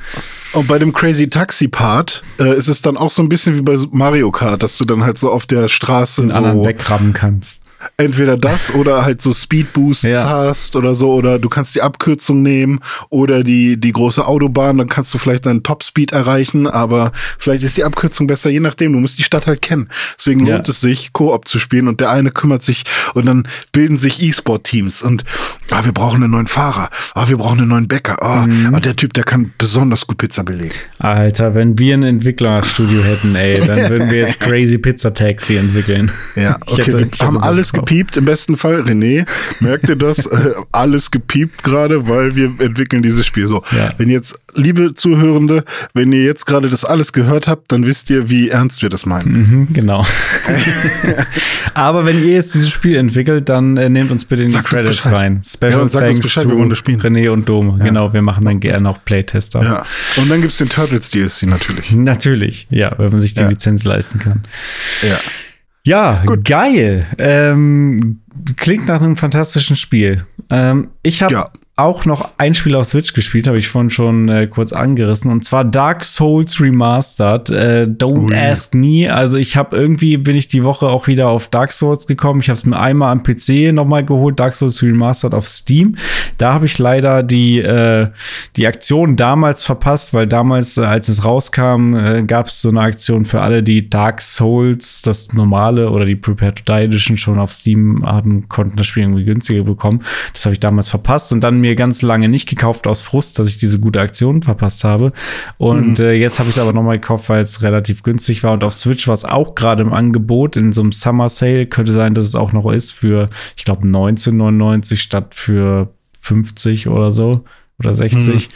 Und 0.55 0.69
bei 0.69 0.79
dem 0.79 0.93
Crazy 0.93 1.29
Taxi 1.29 1.67
Part 1.67 2.23
äh, 2.39 2.57
ist 2.57 2.69
es 2.69 2.81
dann 2.81 2.97
auch 2.97 3.11
so 3.11 3.23
ein 3.23 3.29
bisschen 3.29 3.57
wie 3.57 3.63
bei 3.63 3.77
Mario 3.91 4.31
Kart, 4.31 4.63
dass 4.63 4.79
du 4.79 4.85
dann 4.85 5.03
halt 5.03 5.19
so 5.19 5.31
auf 5.31 5.47
der 5.47 5.69
Straße 5.69 6.23
Den 6.23 6.31
so 6.31 6.37
anderen 6.37 6.65
wegrammen 6.65 7.13
kannst 7.13 7.64
entweder 7.97 8.37
das 8.37 8.73
oder 8.75 9.05
halt 9.05 9.21
so 9.21 9.33
Speedboosts 9.33 10.05
ja. 10.05 10.29
hast 10.29 10.77
oder 10.77 10.95
so 10.95 11.13
oder 11.15 11.39
du 11.39 11.49
kannst 11.49 11.75
die 11.75 11.83
Abkürzung 11.83 12.43
nehmen 12.43 12.81
oder 13.09 13.45
die 13.45 13.79
die 13.79 13.93
große 13.93 14.27
Autobahn, 14.27 14.79
dann 14.79 14.89
kannst 14.89 15.13
du 15.15 15.19
vielleicht 15.19 15.47
deinen 15.47 15.63
Topspeed 15.63 16.13
erreichen, 16.13 16.67
aber 16.67 17.13
vielleicht 17.39 17.63
ist 17.63 17.77
die 17.77 17.85
Abkürzung 17.85 18.27
besser, 18.27 18.51
je 18.51 18.61
nachdem. 18.61 18.93
Du 18.93 19.01
musst 19.01 19.19
die 19.19 19.23
Stadt 19.23 19.47
halt 19.47 19.63
kennen. 19.63 19.89
Deswegen 20.19 20.47
ja. 20.47 20.55
lohnt 20.55 20.69
es 20.69 20.81
sich 20.81 21.13
Koop 21.13 21.49
zu 21.49 21.59
spielen 21.59 21.89
und 21.89 22.01
der 22.01 22.11
eine 22.11 22.31
kümmert 22.31 22.63
sich 22.63 22.85
und 23.15 23.27
dann 23.27 23.49
bilden 23.73 23.97
sich 23.97 24.23
E-Sport 24.23 24.65
Teams 24.65 25.03
und 25.03 25.25
ah, 25.71 25.85
wir 25.85 25.93
brauchen 25.93 26.23
einen 26.23 26.33
neuen 26.33 26.47
Fahrer, 26.47 26.91
ah, 27.15 27.29
wir 27.29 27.37
brauchen 27.37 27.59
einen 27.59 27.69
neuen 27.69 27.89
Bäcker, 27.89 28.23
ah, 28.23 28.47
mhm. 28.47 28.75
ah, 28.75 28.81
der 28.81 28.97
Typ, 28.97 29.13
der 29.13 29.25
kann 29.25 29.53
besonders 29.59 30.07
gut 30.07 30.19
Pizza 30.19 30.43
belegen. 30.43 30.75
Alter, 30.99 31.55
wenn 31.55 31.79
wir 31.79 31.95
ein 31.95 32.03
Entwicklerstudio 32.03 33.03
hätten, 33.03 33.35
ey, 33.37 33.65
dann 33.67 33.79
würden 33.91 34.11
wir 34.11 34.19
jetzt 34.19 34.41
Crazy 34.41 34.79
Pizza 34.79 35.13
Taxi 35.13 35.57
entwickeln. 35.57 36.11
Ja, 36.37 36.57
okay, 36.67 36.85
hätte, 36.85 37.09
wir 37.11 37.27
haben 37.27 37.39
alles 37.39 37.73
gepiept, 37.75 38.17
im 38.17 38.25
besten 38.25 38.57
Fall. 38.57 38.83
René, 38.83 39.27
merkt 39.61 39.89
ihr 39.89 39.97
das? 39.97 40.27
äh, 40.27 40.53
alles 40.73 41.11
gepiept 41.11 41.63
gerade, 41.63 42.09
weil 42.09 42.35
wir 42.37 42.53
entwickeln 42.59 43.03
dieses 43.03 43.27
Spiel. 43.27 43.47
So, 43.47 43.63
ja. 43.77 43.91
wenn 43.99 44.09
jetzt, 44.09 44.39
liebe 44.55 44.95
Zuhörende, 44.95 45.65
wenn 45.93 46.13
ihr 46.13 46.25
jetzt 46.25 46.47
gerade 46.47 46.69
das 46.69 46.85
alles 46.85 47.13
gehört 47.13 47.49
habt, 47.49 47.73
dann 47.73 47.87
wisst 47.87 48.11
ihr, 48.11 48.29
wie 48.29 48.49
ernst 48.49 48.83
wir 48.83 48.89
das 48.89 49.07
meinen. 49.07 49.33
Mhm, 49.33 49.73
genau. 49.73 50.07
Aber 51.75 52.07
wenn 52.07 52.25
ihr 52.25 52.33
jetzt 52.33 52.55
dieses 52.55 52.71
Spiel 52.71 52.97
entwickelt, 52.97 53.49
dann 53.49 53.77
äh, 53.77 53.89
nehmt 53.89 54.13
uns 54.13 54.25
bitte 54.25 54.43
in 54.43 54.49
die 54.49 54.55
Sag 54.55 54.65
Credits 54.65 55.07
rein. 55.07 55.43
Special 55.45 55.73
ja, 55.73 55.89
thanks 55.89 56.21
Bescheid, 56.21 56.45
to 56.45 56.51
René 56.51 57.31
und 57.31 57.49
Dome. 57.49 57.79
Ja. 57.79 57.85
Genau, 57.85 58.13
wir 58.13 58.23
machen 58.23 58.45
dann 58.45 58.61
gerne 58.61 58.89
auch 58.89 58.99
Playtester. 59.05 59.63
Ja. 59.63 59.87
Und 60.17 60.31
dann 60.31 60.41
gibt 60.41 60.53
es 60.53 60.59
den 60.59 60.69
Turtles 60.69 61.11
DLC 61.11 61.45
natürlich. 61.45 61.93
Natürlich, 61.93 62.67
ja, 62.71 62.95
wenn 62.99 63.11
man 63.11 63.21
sich 63.21 63.35
die. 63.35 63.45
Lizenz 63.45 63.85
leisten 63.85 64.19
kann. 64.19 64.43
Ja. 65.03 65.17
Ja, 65.87 66.23
Gut. 66.25 66.45
geil. 66.45 67.07
Ähm, 67.19 68.21
klingt 68.57 68.87
nach 68.87 69.03
einem 69.03 69.17
fantastischen 69.17 69.77
Spiel. 69.77 70.27
Ähm, 70.51 70.89
ich 71.03 71.23
habe 71.23 71.35
ja 71.35 71.51
auch 71.77 72.05
noch 72.05 72.31
ein 72.39 72.55
Spiel 72.55 72.77
auf 72.77 72.87
Switch 72.87 73.15
gespielt, 73.15 73.49
habe 73.49 73.59
ich 73.59 73.67
vorhin 73.67 73.91
schon 73.91 74.29
äh, 74.29 74.47
kurz 74.47 74.73
angerissen, 74.73 75.33
und 75.33 75.45
zwar 75.45 75.65
Dark 75.65 76.05
Souls 76.05 76.61
Remastered. 76.61 77.51
Äh, 77.51 77.87
Don't 77.89 78.31
Ui. 78.31 78.37
ask 78.37 78.75
me. 78.75 79.13
Also 79.13 79.39
ich 79.39 79.57
habe 79.57 79.77
irgendwie 79.77 80.17
bin 80.17 80.37
ich 80.37 80.47
die 80.47 80.63
Woche 80.63 80.87
auch 80.87 81.09
wieder 81.09 81.29
auf 81.29 81.49
Dark 81.49 81.73
Souls 81.73 82.07
gekommen. 82.07 82.41
Ich 82.41 82.49
habe 82.49 82.59
es 82.59 82.65
mir 82.65 82.79
einmal 82.79 83.11
am 83.11 83.25
PC 83.25 83.73
nochmal 83.73 84.05
geholt, 84.05 84.39
Dark 84.39 84.55
Souls 84.55 84.85
Remastered 84.85 85.35
auf 85.35 85.49
Steam. 85.49 85.97
Da 86.39 86.55
habe 86.55 86.67
ich 86.67 86.79
leider 86.79 87.25
die 87.25 87.59
äh, 87.59 88.09
die 88.55 88.69
Aktion 88.69 89.17
damals 89.17 89.65
verpasst, 89.65 90.15
weil 90.15 90.29
damals, 90.29 90.79
äh, 90.79 90.83
als 90.83 91.09
es 91.09 91.25
rauskam, 91.25 91.97
äh, 91.97 92.23
gab 92.23 92.47
es 92.47 92.61
so 92.61 92.69
eine 92.69 92.83
Aktion 92.83 93.25
für 93.25 93.41
alle, 93.41 93.65
die 93.65 93.91
Dark 93.91 94.21
Souls, 94.21 95.03
das 95.03 95.33
normale 95.33 95.91
oder 95.91 96.05
die 96.05 96.17
Prepared 96.17 96.65
to 96.65 96.73
Die 96.73 96.85
Edition 96.85 97.17
schon 97.17 97.41
auf 97.41 97.53
Steam 97.53 98.05
haben, 98.07 98.49
konnten 98.49 98.77
das 98.77 98.87
Spiel 98.87 99.03
irgendwie 99.03 99.25
günstiger 99.25 99.65
bekommen. 99.65 100.03
Das 100.33 100.45
habe 100.45 100.53
ich 100.53 100.61
damals 100.61 100.89
verpasst 100.89 101.33
und 101.33 101.43
dann 101.43 101.64
mir 101.65 101.75
ganz 101.75 102.03
lange 102.03 102.29
nicht 102.29 102.49
gekauft 102.49 102.87
aus 102.87 103.03
Frust, 103.03 103.39
dass 103.39 103.49
ich 103.49 103.57
diese 103.57 103.81
gute 103.81 104.01
Aktion 104.01 104.43
verpasst 104.43 104.85
habe. 104.85 105.13
Und 105.57 105.99
mhm. 105.99 106.05
äh, 106.05 106.13
jetzt 106.13 106.39
habe 106.39 106.51
ich 106.51 106.57
es 106.57 106.63
aber 106.63 106.73
nochmal 106.73 106.99
gekauft, 106.99 107.29
weil 107.29 107.43
es 107.43 107.63
relativ 107.63 108.03
günstig 108.03 108.43
war. 108.45 108.53
Und 108.53 108.65
auf 108.65 108.75
Switch 108.75 109.09
war 109.09 109.15
es 109.15 109.25
auch 109.25 109.55
gerade 109.55 109.83
im 109.83 109.93
Angebot 109.93 110.57
in 110.57 110.73
so 110.73 110.83
einem 110.83 110.93
Summer 110.93 111.29
Sale. 111.29 111.67
Könnte 111.67 111.93
sein, 111.93 112.15
dass 112.15 112.27
es 112.27 112.35
auch 112.35 112.53
noch 112.53 112.71
ist 112.71 112.93
für, 112.93 113.29
ich 113.57 113.65
glaube, 113.65 113.87
19,99 113.87 114.97
statt 114.97 115.35
für 115.35 115.89
50 116.21 116.89
oder 116.89 117.11
so 117.11 117.45
oder 117.79 117.95
60. 117.95 118.49
Mhm. 118.49 118.53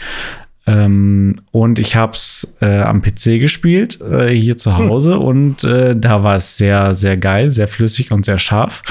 Ähm, 0.66 1.36
und 1.50 1.78
ich 1.78 1.96
habe 1.96 2.12
es 2.12 2.54
äh, 2.60 2.80
am 2.80 3.00
PC 3.00 3.40
gespielt, 3.40 4.00
äh, 4.02 4.28
hier 4.28 4.58
zu 4.58 4.76
hm. 4.76 4.90
Hause. 4.90 5.14
Hm. 5.14 5.22
Und 5.22 5.64
äh, 5.64 5.96
da 5.96 6.22
war 6.22 6.36
es 6.36 6.58
sehr, 6.58 6.94
sehr 6.94 7.16
geil, 7.16 7.50
sehr 7.50 7.68
flüssig 7.68 8.12
und 8.12 8.26
sehr 8.26 8.36
scharf 8.36 8.82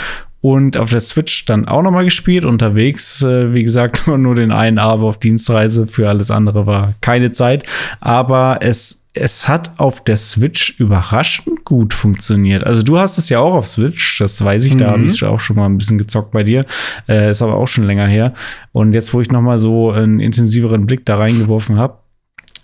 und 0.47 0.77
auf 0.77 0.91
der 0.91 1.01
Switch 1.01 1.43
dann 1.43 1.67
auch 1.67 1.81
nochmal 1.81 2.05
gespielt. 2.05 2.45
Unterwegs, 2.45 3.21
äh, 3.21 3.53
wie 3.53 3.63
gesagt, 3.63 4.07
nur 4.07 4.33
den 4.33 4.53
einen 4.53 4.77
Abend 4.77 5.03
auf 5.03 5.19
Dienstreise. 5.19 5.87
Für 5.87 6.07
alles 6.07 6.31
andere 6.31 6.65
war 6.65 6.93
keine 7.01 7.33
Zeit. 7.33 7.63
Aber 7.99 8.59
es, 8.61 9.03
es 9.13 9.49
hat 9.49 9.77
auf 9.77 10.05
der 10.05 10.15
Switch 10.15 10.79
überraschend 10.79 11.65
gut 11.65 11.93
funktioniert. 11.93 12.63
Also 12.63 12.81
du 12.81 12.97
hast 12.97 13.17
es 13.17 13.27
ja 13.27 13.39
auch 13.39 13.55
auf 13.55 13.67
Switch, 13.67 14.19
das 14.19 14.41
weiß 14.41 14.63
ich. 14.63 14.75
Mhm. 14.75 14.77
Da 14.77 14.91
habe 14.91 15.03
ich 15.03 15.21
auch 15.25 15.41
schon 15.41 15.57
mal 15.57 15.65
ein 15.65 15.77
bisschen 15.77 15.97
gezockt 15.97 16.31
bei 16.31 16.43
dir. 16.43 16.65
Äh, 17.09 17.31
ist 17.31 17.41
aber 17.41 17.55
auch 17.55 17.67
schon 17.67 17.83
länger 17.83 18.07
her. 18.07 18.33
Und 18.71 18.93
jetzt, 18.93 19.13
wo 19.13 19.19
ich 19.19 19.29
nochmal 19.29 19.57
so 19.57 19.91
einen 19.91 20.21
intensiveren 20.21 20.85
Blick 20.85 21.05
da 21.05 21.17
reingeworfen 21.17 21.75
habe, 21.75 21.97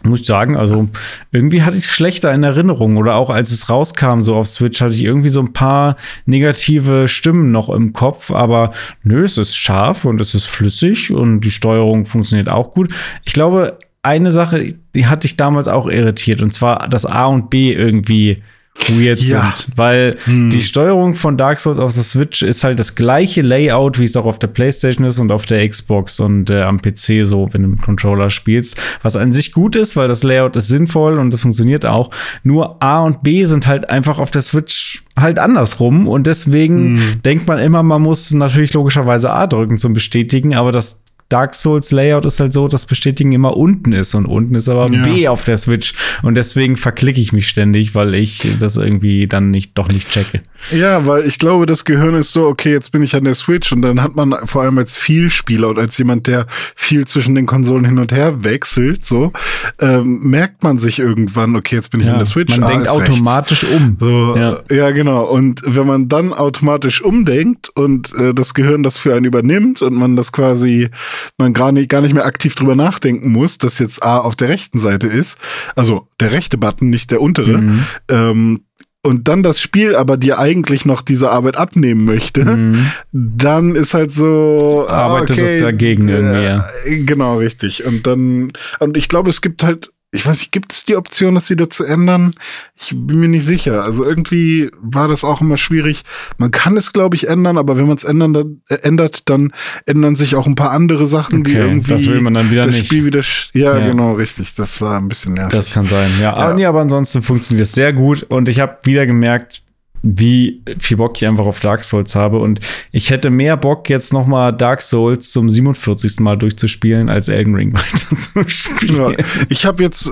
muss 0.03 0.21
ich 0.21 0.27
sagen, 0.27 0.57
also 0.57 0.89
irgendwie 1.31 1.63
hatte 1.63 1.77
ich 1.77 1.85
es 1.85 1.91
schlechter 1.91 2.33
in 2.33 2.43
Erinnerung 2.43 2.97
oder 2.97 3.15
auch 3.15 3.29
als 3.29 3.51
es 3.51 3.69
rauskam, 3.69 4.21
so 4.21 4.35
auf 4.35 4.47
Switch, 4.47 4.81
hatte 4.81 4.93
ich 4.93 5.03
irgendwie 5.03 5.29
so 5.29 5.41
ein 5.41 5.53
paar 5.53 5.95
negative 6.25 7.07
Stimmen 7.07 7.51
noch 7.51 7.69
im 7.69 7.93
Kopf, 7.93 8.31
aber 8.31 8.71
nö, 9.03 9.23
es 9.23 9.37
ist 9.37 9.55
scharf 9.55 10.05
und 10.05 10.19
es 10.21 10.35
ist 10.35 10.45
flüssig 10.45 11.11
und 11.11 11.41
die 11.41 11.51
Steuerung 11.51 12.05
funktioniert 12.05 12.49
auch 12.49 12.71
gut. 12.71 12.93
Ich 13.23 13.33
glaube, 13.33 13.79
eine 14.01 14.31
Sache, 14.31 14.75
die 14.95 15.07
hatte 15.07 15.25
ich 15.27 15.37
damals 15.37 15.67
auch 15.67 15.87
irritiert 15.87 16.41
und 16.41 16.53
zwar 16.53 16.89
das 16.89 17.05
A 17.05 17.25
und 17.25 17.49
B 17.49 17.73
irgendwie 17.73 18.43
weird 18.89 19.19
Ja. 19.21 19.53
sind. 19.55 19.77
Weil 19.77 20.17
Hm. 20.25 20.49
die 20.49 20.61
Steuerung 20.61 21.13
von 21.13 21.37
Dark 21.37 21.59
Souls 21.59 21.77
auf 21.77 21.93
der 21.93 22.03
Switch 22.03 22.41
ist 22.41 22.63
halt 22.63 22.79
das 22.79 22.95
gleiche 22.95 23.41
Layout, 23.41 23.99
wie 23.99 24.03
es 24.03 24.15
auch 24.17 24.25
auf 24.25 24.39
der 24.39 24.47
Playstation 24.47 25.07
ist 25.07 25.19
und 25.19 25.31
auf 25.31 25.45
der 25.45 25.67
Xbox 25.67 26.19
und 26.19 26.49
äh, 26.49 26.63
am 26.63 26.81
PC 26.81 27.23
so, 27.25 27.47
wenn 27.51 27.61
du 27.61 27.67
mit 27.69 27.81
Controller 27.81 28.29
spielst. 28.29 28.75
Was 29.01 29.15
an 29.15 29.31
sich 29.31 29.51
gut 29.53 29.75
ist, 29.75 29.95
weil 29.95 30.07
das 30.07 30.23
Layout 30.23 30.55
ist 30.55 30.67
sinnvoll 30.67 31.17
und 31.19 31.31
das 31.31 31.41
funktioniert 31.41 31.85
auch. 31.85 32.09
Nur 32.43 32.81
A 32.83 33.03
und 33.03 33.23
B 33.23 33.45
sind 33.45 33.67
halt 33.67 33.89
einfach 33.89 34.19
auf 34.19 34.31
der 34.31 34.41
Switch 34.41 35.03
halt 35.17 35.37
andersrum 35.37 36.07
und 36.07 36.25
deswegen 36.25 36.97
Hm. 36.97 37.21
denkt 37.23 37.47
man 37.47 37.59
immer, 37.59 37.83
man 37.83 38.01
muss 38.01 38.31
natürlich 38.31 38.73
logischerweise 38.73 39.31
A 39.31 39.45
drücken 39.47 39.77
zum 39.77 39.93
Bestätigen, 39.93 40.55
aber 40.55 40.71
das 40.71 41.02
Dark 41.33 41.55
Souls 41.55 41.91
Layout 41.91 42.25
ist 42.25 42.39
halt 42.39 42.53
so, 42.53 42.67
dass 42.67 42.85
Bestätigen 42.85 43.31
immer 43.31 43.57
unten 43.57 43.91
ist 43.91 44.13
und 44.13 44.27
unten 44.27 44.53
ist 44.53 44.69
aber 44.69 44.87
Ja. 44.93 45.01
B 45.01 45.27
auf 45.27 45.43
der 45.43 45.57
Switch 45.57 45.95
und 46.21 46.35
deswegen 46.35 46.77
verklicke 46.77 47.19
ich 47.19 47.33
mich 47.33 47.47
ständig, 47.47 47.95
weil 47.95 48.13
ich 48.13 48.55
das 48.59 48.77
irgendwie 48.77 49.25
dann 49.25 49.49
nicht 49.49 49.75
doch 49.75 49.87
nicht 49.87 50.09
checke. 50.11 50.41
Ja, 50.71 51.05
weil 51.05 51.25
ich 51.27 51.39
glaube, 51.39 51.65
das 51.65 51.85
Gehirn 51.85 52.13
ist 52.13 52.31
so, 52.31 52.45
okay, 52.45 52.71
jetzt 52.71 52.91
bin 52.91 53.01
ich 53.01 53.15
an 53.15 53.23
der 53.23 53.33
Switch 53.33 53.71
und 53.71 53.81
dann 53.81 54.01
hat 54.01 54.15
man 54.15 54.33
vor 54.45 54.61
allem 54.61 54.77
als 54.77 54.95
Vielspieler 54.95 55.69
und 55.69 55.79
als 55.79 55.97
jemand, 55.97 56.27
der 56.27 56.45
viel 56.75 57.05
zwischen 57.05 57.35
den 57.35 57.47
Konsolen 57.47 57.83
hin 57.83 57.97
und 57.97 58.11
her 58.13 58.43
wechselt, 58.43 59.03
so, 59.05 59.33
ähm, 59.79 60.19
merkt 60.21 60.63
man 60.63 60.77
sich 60.77 60.99
irgendwann, 60.99 61.55
okay, 61.55 61.75
jetzt 61.75 61.89
bin 61.91 61.99
ich 62.01 62.09
an 62.09 62.19
der 62.19 62.27
Switch. 62.27 62.55
man 62.55 62.63
ah, 62.63 62.67
denkt 62.69 62.87
ist 62.87 62.95
rechts. 62.95 63.11
automatisch 63.11 63.63
um. 63.65 63.97
So, 63.99 64.35
Ja. 64.37 64.59
ja. 64.69 64.91
genau. 64.91 65.23
Und 65.25 65.61
wenn 65.65 65.87
man 65.87 66.07
dann 66.07 66.31
automatisch 66.31 67.01
umdenkt 67.01 67.69
und 67.69 68.13
äh, 68.13 68.33
das 68.33 68.53
Gehirn 68.53 68.83
das 68.83 68.97
für 68.97 69.15
einen 69.15 69.25
übernimmt 69.25 69.81
und 69.81 69.95
man 69.95 70.15
das 70.15 70.31
quasi, 70.31 70.89
man 71.37 71.53
gar 71.53 71.71
nicht, 71.71 71.89
gar 71.89 72.01
nicht 72.01 72.13
mehr 72.13 72.25
aktiv 72.25 72.55
drüber 72.55 72.75
nachdenken 72.75 73.31
muss, 73.31 73.57
dass 73.57 73.79
jetzt 73.79 74.03
A 74.03 74.17
auf 74.19 74.35
der 74.35 74.49
rechten 74.49 74.79
Seite 74.79 75.07
ist, 75.07 75.37
also 75.75 76.07
der 76.19 76.31
rechte 76.31 76.57
Button, 76.57 76.89
nicht 76.89 77.11
der 77.11 77.21
untere, 77.21 77.57
Mhm. 77.59 77.85
ähm, 78.09 78.61
und 79.05 79.27
dann 79.27 79.43
das 79.43 79.59
Spiel 79.59 79.95
aber 79.97 80.15
dir 80.15 80.39
eigentlich 80.39 80.85
noch 80.85 81.01
diese 81.01 81.29
Arbeit 81.29 81.57
abnehmen 81.57 82.05
möchte, 82.05 82.45
Mhm. 82.45 82.89
dann 83.11 83.75
ist 83.75 83.93
halt 83.93 84.13
so. 84.13 84.85
ah, 84.87 85.07
Arbeitet 85.07 85.41
das 85.41 85.59
dagegen 85.59 86.07
irgendwie, 86.07 86.43
ja. 86.43 86.65
äh, 86.85 87.03
Genau, 87.03 87.37
richtig. 87.39 87.85
Und 87.85 88.07
dann, 88.07 88.53
und 88.79 88.95
ich 88.97 89.09
glaube, 89.09 89.29
es 89.29 89.41
gibt 89.41 89.63
halt, 89.63 89.89
ich 90.15 90.25
weiß 90.27 90.37
nicht, 90.39 90.51
gibt 90.51 90.71
es 90.71 90.85
die 90.85 90.95
Option, 90.95 91.33
das 91.35 91.49
wieder 91.49 91.69
zu 91.69 91.83
ändern? 91.83 92.35
Ich 92.79 92.91
bin 92.95 93.19
mir 93.19 93.27
nicht 93.27 93.45
sicher. 93.45 93.83
Also 93.83 94.05
irgendwie 94.05 94.69
war 94.79 95.07
das 95.07 95.23
auch 95.23 95.41
immer 95.41 95.57
schwierig. 95.57 96.03
Man 96.37 96.51
kann 96.51 96.77
es, 96.77 96.93
glaube 96.93 97.15
ich, 97.15 97.27
ändern, 97.27 97.57
aber 97.57 97.77
wenn 97.77 97.87
man 97.87 97.97
es 97.97 98.03
ändern, 98.03 98.61
äh, 98.69 98.75
ändert, 98.83 99.29
dann 99.29 99.51
ändern 99.87 100.15
sich 100.15 100.35
auch 100.35 100.45
ein 100.45 100.55
paar 100.55 100.71
andere 100.71 101.07
Sachen, 101.07 101.43
die 101.43 101.51
Okay, 101.51 101.59
irgendwie 101.61 101.89
das 101.93 102.05
will 102.05 102.21
man 102.21 102.35
dann 102.35 102.51
wieder 102.51 102.65
das 102.65 102.75
nicht. 102.75 102.85
Spiel 102.85 103.05
wieder. 103.05 103.21
Ja, 103.53 103.77
Ja. 103.79 103.87
genau, 103.87 104.13
richtig. 104.13 104.53
Das 104.55 104.79
war 104.81 104.97
ein 104.99 105.07
bisschen 105.07 105.33
nervig. 105.33 105.53
Das 105.53 105.71
kann 105.71 105.87
sein, 105.87 106.09
ja. 106.21 106.33
Aber, 106.33 106.51
Ja. 106.51 106.55
nee, 106.55 106.65
aber 106.65 106.81
ansonsten 106.81 107.23
funktioniert 107.23 107.67
es 107.67 107.73
sehr 107.73 107.91
gut 107.91 108.23
und 108.23 108.47
ich 108.49 108.59
habe 108.59 108.77
wieder 108.83 109.05
gemerkt, 109.07 109.63
wie 110.05 110.61
viel 110.79 110.97
Bock 110.97 111.13
ich 111.15 111.25
einfach 111.25 111.45
auf 111.45 111.61
Dark 111.61 111.85
Souls 111.85 112.13
habe 112.13 112.39
und 112.39 112.59
ich 112.91 113.09
hätte 113.09 113.29
mehr 113.29 113.55
Bock 113.55 113.89
jetzt 113.89 114.11
noch 114.11 114.27
mal 114.27 114.51
Dark 114.51 114.81
Souls 114.81 115.31
zum 115.31 115.49
47. 115.49 116.19
Mal 116.19 116.37
durchzuspielen 116.37 117.09
als 117.09 117.29
Elden 117.29 117.55
Ring 117.55 117.73
weiterzuspielen. 117.73 119.15
Ja, 119.17 119.25
ich 119.47 119.65
habe 119.65 119.81
jetzt 119.81 120.07
äh, 120.07 120.11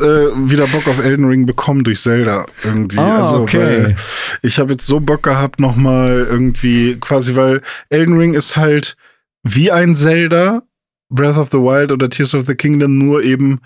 wieder 0.50 0.66
Bock 0.68 0.88
auf 0.88 1.04
Elden 1.04 1.26
Ring 1.26 1.46
bekommen 1.46 1.84
durch 1.84 2.00
Zelda 2.00 2.46
irgendwie. 2.64 2.98
Ah, 2.98 3.18
also, 3.18 3.42
okay. 3.42 3.58
weil 3.58 3.96
ich 4.42 4.60
habe 4.60 4.72
jetzt 4.72 4.88
so 4.88 5.02
Bock 5.02 5.24
gehabt, 5.24 5.60
noch 5.60 5.76
mal 5.76 6.26
irgendwie 6.30 6.96
quasi, 7.02 7.36
weil 7.36 7.62
Elden 7.90 8.18
Ring 8.18 8.34
ist 8.34 8.56
halt 8.56 8.96
wie 9.44 9.72
ein 9.72 9.94
Zelda, 9.94 10.64
Breath 11.10 11.38
of 11.38 11.50
the 11.52 11.58
Wild 11.58 11.92
oder 11.92 12.10
Tears 12.10 12.34
of 12.34 12.46
the 12.48 12.56
Kingdom, 12.56 12.98
nur 12.98 13.24
eben 13.24 13.60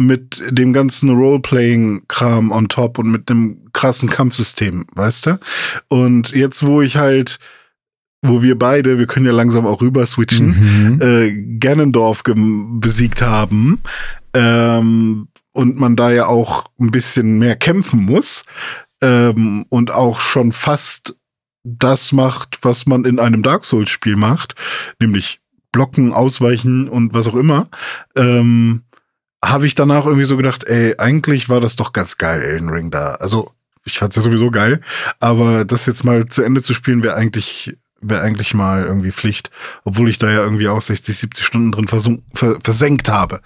mit 0.00 0.42
dem 0.50 0.72
ganzen 0.72 1.10
Roleplaying-Kram 1.10 2.50
on 2.52 2.68
top 2.68 2.98
und 2.98 3.10
mit 3.10 3.28
dem 3.28 3.68
krassen 3.72 4.08
Kampfsystem, 4.08 4.86
weißt 4.94 5.26
du? 5.26 5.38
Und 5.88 6.32
jetzt, 6.32 6.66
wo 6.66 6.80
ich 6.80 6.96
halt, 6.96 7.38
wo 8.22 8.42
wir 8.42 8.58
beide, 8.58 8.98
wir 8.98 9.06
können 9.06 9.26
ja 9.26 9.32
langsam 9.32 9.66
auch 9.66 9.82
rüber 9.82 10.06
switchen, 10.06 10.48
Mhm. 10.48 11.00
äh, 11.02 11.58
Ganondorf 11.58 12.22
besiegt 12.24 13.20
haben 13.22 13.80
ähm, 14.34 15.28
und 15.52 15.78
man 15.78 15.96
da 15.96 16.10
ja 16.10 16.26
auch 16.26 16.64
ein 16.80 16.90
bisschen 16.90 17.38
mehr 17.38 17.56
kämpfen 17.56 18.00
muss 18.04 18.44
ähm, 19.02 19.66
und 19.68 19.90
auch 19.90 20.20
schon 20.20 20.52
fast 20.52 21.14
das 21.62 22.12
macht, 22.12 22.58
was 22.62 22.86
man 22.86 23.04
in 23.04 23.18
einem 23.18 23.42
Dark 23.42 23.66
Souls 23.66 23.90
Spiel 23.90 24.16
macht, 24.16 24.54
nämlich 24.98 25.40
blocken, 25.72 26.12
ausweichen 26.12 26.88
und 26.88 27.12
was 27.14 27.28
auch 27.28 27.36
immer, 27.36 27.68
ähm, 28.16 28.82
habe 29.44 29.66
ich 29.66 29.74
danach 29.74 30.06
irgendwie 30.06 30.26
so 30.26 30.36
gedacht, 30.36 30.64
ey, 30.64 30.94
eigentlich 30.98 31.48
war 31.48 31.60
das 31.60 31.76
doch 31.76 31.92
ganz 31.92 32.18
geil, 32.18 32.42
Elden 32.42 32.68
Ring 32.68 32.90
da. 32.90 33.14
Also 33.14 33.52
ich 33.84 33.98
fand's 33.98 34.16
ja 34.16 34.22
sowieso 34.22 34.50
geil, 34.50 34.80
aber 35.18 35.64
das 35.64 35.86
jetzt 35.86 36.04
mal 36.04 36.26
zu 36.26 36.42
Ende 36.42 36.60
zu 36.60 36.74
spielen 36.74 37.02
wäre 37.02 37.14
eigentlich 37.14 37.76
wäre 38.02 38.22
eigentlich 38.22 38.54
mal 38.54 38.84
irgendwie 38.84 39.12
Pflicht, 39.12 39.50
obwohl 39.84 40.08
ich 40.08 40.18
da 40.18 40.30
ja 40.30 40.42
irgendwie 40.42 40.68
auch 40.68 40.80
60, 40.80 41.16
70 41.16 41.44
Stunden 41.44 41.72
drin 41.72 41.86
ver, 41.86 42.56
versenkt 42.62 43.10
habe. 43.10 43.40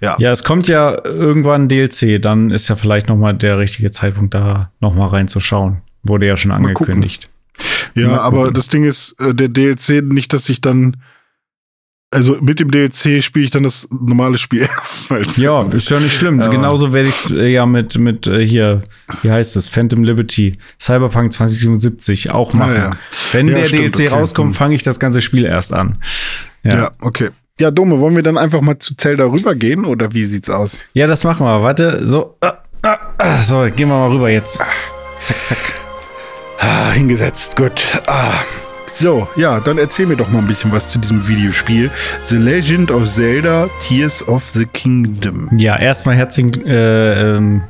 Ja. 0.00 0.16
Ja, 0.18 0.32
es 0.32 0.44
kommt 0.44 0.68
ja 0.68 1.04
irgendwann 1.04 1.68
DLC, 1.68 2.20
dann 2.20 2.50
ist 2.50 2.68
ja 2.68 2.76
vielleicht 2.76 3.08
noch 3.08 3.16
mal 3.16 3.32
der 3.32 3.58
richtige 3.58 3.90
Zeitpunkt 3.90 4.34
da 4.34 4.70
noch 4.80 4.94
mal 4.94 5.06
reinzuschauen. 5.06 5.78
Wurde 6.02 6.26
ja 6.26 6.36
schon 6.36 6.50
angekündigt. 6.50 7.30
Ja, 7.94 8.20
aber 8.20 8.50
das 8.50 8.68
Ding 8.68 8.84
ist, 8.84 9.18
äh, 9.20 9.34
der 9.34 9.48
DLC, 9.48 10.02
nicht, 10.02 10.32
dass 10.32 10.48
ich 10.48 10.60
dann, 10.60 10.96
also 12.14 12.38
mit 12.40 12.60
dem 12.60 12.70
DLC 12.70 13.22
spiele 13.22 13.44
ich 13.44 13.50
dann 13.50 13.64
das 13.64 13.86
normale 13.90 14.38
Spiel 14.38 14.62
erst. 14.78 15.10
weil's- 15.10 15.36
Ja, 15.36 15.62
ist 15.64 15.90
ja 15.90 16.00
nicht 16.00 16.16
schlimm. 16.16 16.40
Aber- 16.40 16.50
Genauso 16.50 16.92
werde 16.92 17.08
ich 17.08 17.14
es 17.26 17.30
äh, 17.30 17.48
ja 17.48 17.66
mit, 17.66 17.98
mit 17.98 18.26
äh, 18.26 18.44
hier, 18.46 18.80
wie 19.22 19.30
heißt 19.30 19.56
es, 19.56 19.68
Phantom 19.68 20.04
Liberty, 20.04 20.56
Cyberpunk 20.80 21.32
2077 21.32 22.30
auch 22.30 22.52
machen. 22.54 22.72
Ah, 22.72 22.78
ja. 22.78 22.90
Wenn 23.32 23.48
Ja, 23.48 23.54
der 23.56 23.66
stimmt, 23.66 23.82
DLC 23.98 24.06
okay. 24.12 24.20
rauskommt, 24.20 24.56
fange 24.56 24.74
ich 24.74 24.82
das 24.82 24.98
ganze 24.98 25.20
Spiel 25.20 25.44
erst 25.44 25.72
an. 25.74 25.98
ja. 26.62 26.74
Ja. 26.74 26.90
okay. 27.00 27.30
Ja, 27.60 27.70
Dome, 27.70 28.00
wollen 28.00 28.16
wir 28.16 28.22
dann 28.24 28.36
einfach 28.36 28.60
mal 28.62 28.78
zu 28.80 28.96
Zelda 28.96 29.26
rübergehen 29.26 29.84
oder 29.84 30.12
wie 30.12 30.24
sieht's 30.24 30.50
aus? 30.50 30.80
Ja, 30.92 31.06
das 31.06 31.22
machen 31.22 31.46
wir. 31.46 31.62
Warte, 31.62 32.04
so. 32.04 32.36
Ah, 32.40 32.54
ah, 32.82 32.98
ah, 33.18 33.42
so, 33.42 33.60
gehen 33.74 33.88
wir 33.88 33.94
mal 33.98 34.10
rüber 34.10 34.28
jetzt. 34.28 34.56
Zack, 35.22 35.36
zack. 35.46 35.58
Ah, 36.58 36.90
hingesetzt, 36.90 37.54
gut. 37.56 37.80
Ah. 38.08 38.40
So, 38.94 39.26
ja, 39.34 39.58
dann 39.58 39.78
erzähl 39.78 40.06
mir 40.06 40.16
doch 40.16 40.28
mal 40.28 40.38
ein 40.38 40.46
bisschen 40.46 40.70
was 40.70 40.88
zu 40.88 41.00
diesem 41.00 41.26
Videospiel. 41.26 41.90
The 42.20 42.36
Legend 42.36 42.92
of 42.92 43.08
Zelda 43.08 43.68
Tears 43.80 44.26
of 44.28 44.44
the 44.54 44.66
Kingdom. 44.66 45.48
Ja, 45.56 45.76
erstmal 45.76 46.14
herzlichen 46.14 46.64
äh, 46.64 47.36
ähm, 47.36 47.62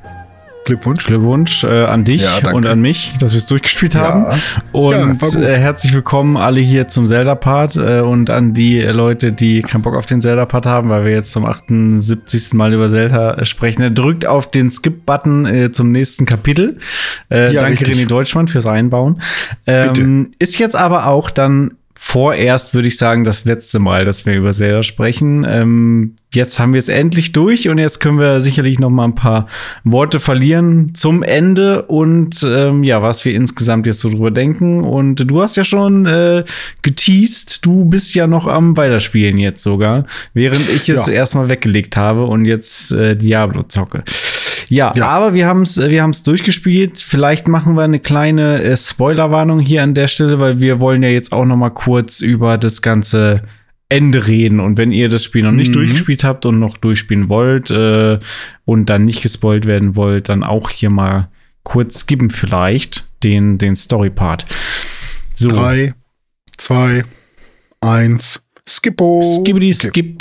Glückwunsch. 0.65 1.05
Glückwunsch 1.05 1.65
äh, 1.65 1.85
an 1.85 2.05
dich 2.05 2.23
Ja, 2.23 2.53
und 2.53 2.67
an 2.67 2.81
mich, 2.81 3.15
dass 3.19 3.33
wir 3.33 3.39
es 3.39 3.47
durchgespielt 3.47 3.95
haben. 3.95 4.25
Ja. 4.25 4.39
Und 4.73 5.23
Ja, 5.23 5.41
äh, 5.41 5.59
herzlich 5.59 5.93
willkommen 5.93 6.37
alle 6.37 6.61
hier 6.61 6.89
zum 6.89 7.07
Zelda-Part 7.07 7.77
äh, 7.77 8.01
und 8.01 8.31
an 8.31 8.55
die 8.55 8.81
Leute, 8.81 9.33
die 9.33 9.61
keinen 9.63 9.83
Bock 9.83 9.95
auf 9.95 10.07
den 10.07 10.23
Zelda-Part 10.23 10.67
haben, 10.67 10.89
weil 10.89 11.05
wir 11.05 11.13
jetzt 11.13 11.33
zum 11.33 11.45
78. 11.45 12.55
Mal 12.55 12.73
über 12.73 12.89
Zelda 12.89 13.35
äh, 13.35 13.45
sprechen. 13.45 13.95
Drückt 13.95 14.27
auf 14.27 14.51
den 14.51 14.71
Skip-Button 14.71 15.47
äh, 15.47 15.73
zum 15.73 15.91
nächsten 15.91 16.25
Kapitel. 16.25 16.79
Äh, 17.29 17.53
danke 17.53 17.81
richtig. 17.81 17.99
René 17.99 18.07
Deutschmann 18.07 18.49
fürs 18.49 18.67
Einbauen. 18.67 19.21
Ähm, 19.67 20.31
ist 20.39 20.59
jetzt 20.59 20.77
aber 20.77 21.07
auch 21.07 21.31
dann 21.31 21.75
vorerst, 22.07 22.75
würde 22.75 22.87
ich 22.89 22.99
sagen, 22.99 23.25
das 23.25 23.45
letzte 23.47 23.79
Mal, 23.79 24.05
dass 24.05 24.27
wir 24.27 24.35
über 24.35 24.53
Zelda 24.53 24.83
sprechen. 24.83 25.45
Ähm, 25.49 26.15
jetzt 26.35 26.59
haben 26.59 26.75
wir 26.75 26.79
es 26.79 26.89
endlich 26.89 27.33
durch 27.33 27.69
und 27.71 27.79
jetzt 27.79 27.99
können 27.99 28.19
wir 28.21 28.43
sicherlich 28.43 28.79
noch 28.79 28.91
mal 28.91 29.05
ein 29.05 29.15
paar 29.15 29.47
Worte 29.85 30.21
verlieren 30.21 30.95
zum 30.95 31.23
Ende 31.23 31.83
und 31.83 32.45
ähm, 32.47 32.85
ja, 32.85 33.01
was 33.03 33.25
wir 33.25 33.33
insgesamt 33.35 33.87
jetzt 33.87 34.01
so 34.01 34.11
drüber 34.11 34.31
denken. 34.31 34.85
Und 34.85 35.29
du 35.29 35.43
hast 35.43 35.57
ja 35.57 35.65
schon 35.65 36.05
äh, 36.05 36.45
geteased, 36.83 37.65
du 37.65 37.87
bist 37.87 38.15
ja 38.15 38.27
noch 38.27 38.47
am 38.47 38.77
Weiterspielen 38.77 39.39
jetzt 39.39 39.63
sogar, 39.63 40.05
während 40.35 40.69
ich 40.69 40.89
es 40.91 41.07
Ja. 41.07 41.13
erstmal 41.15 41.49
weggelegt 41.49 41.97
habe 41.97 42.27
und 42.27 42.45
jetzt 42.45 42.93
äh, 42.93 43.17
Diablo 43.17 43.63
zocke. 43.63 44.05
Ja, 44.69 44.93
Ja. 44.97 45.09
aber 45.09 45.35
wir 45.35 45.47
haben 45.47 45.63
es 45.63 45.77
wir 45.79 46.03
haben's 46.03 46.23
durchgespielt. 46.23 46.99
Vielleicht 46.99 47.49
machen 47.49 47.75
wir 47.77 47.83
eine 47.83 48.01
kleine 48.01 48.63
äh, 48.63 48.77
Spoilerwarnung 48.77 49.61
hier 49.61 49.83
an 49.83 49.95
der 49.95 50.07
Stelle, 50.09 50.39
weil 50.41 50.61
wir 50.61 50.81
wollen 50.81 51.03
ja 51.03 51.09
jetzt 51.11 51.33
auch 51.33 51.45
noch 51.45 51.57
mal 51.57 51.71
kurz 51.71 52.21
über 52.21 52.59
das 52.59 52.83
ganze 52.83 53.43
Ende 53.91 54.27
reden. 54.27 54.61
Und 54.61 54.79
wenn 54.79 54.93
ihr 54.93 55.09
das 55.09 55.23
Spiel 55.25 55.43
noch 55.45 55.53
nicht 55.53 55.69
Mhm. 55.69 55.75
durchgespielt 55.75 56.25
habt 56.25 56.47
und 56.47 56.59
noch 56.59 56.77
durchspielen 56.79 57.29
wollt 57.29 57.71
äh, 57.71 58.19
und 58.65 58.89
dann 58.91 59.05
nicht 59.05 59.23
gespoilt 59.23 59.67
werden 59.67 59.95
wollt, 59.97 60.29
dann 60.29 60.43
auch 60.43 60.71
hier 60.71 60.91
mal 60.91 61.29
kurz 61.63 62.01
skippen 62.01 62.31
vielleicht 62.31 63.07
den, 63.23 63.59
den 63.59 63.77
Story-Part. 63.77 64.47
So, 65.35 65.49
Drei, 65.49 65.95
zwei, 66.57 67.05
eins. 67.81 68.41
Skippo. 68.67 69.21
Skibbity 69.23 69.75
Okay. 69.89 70.17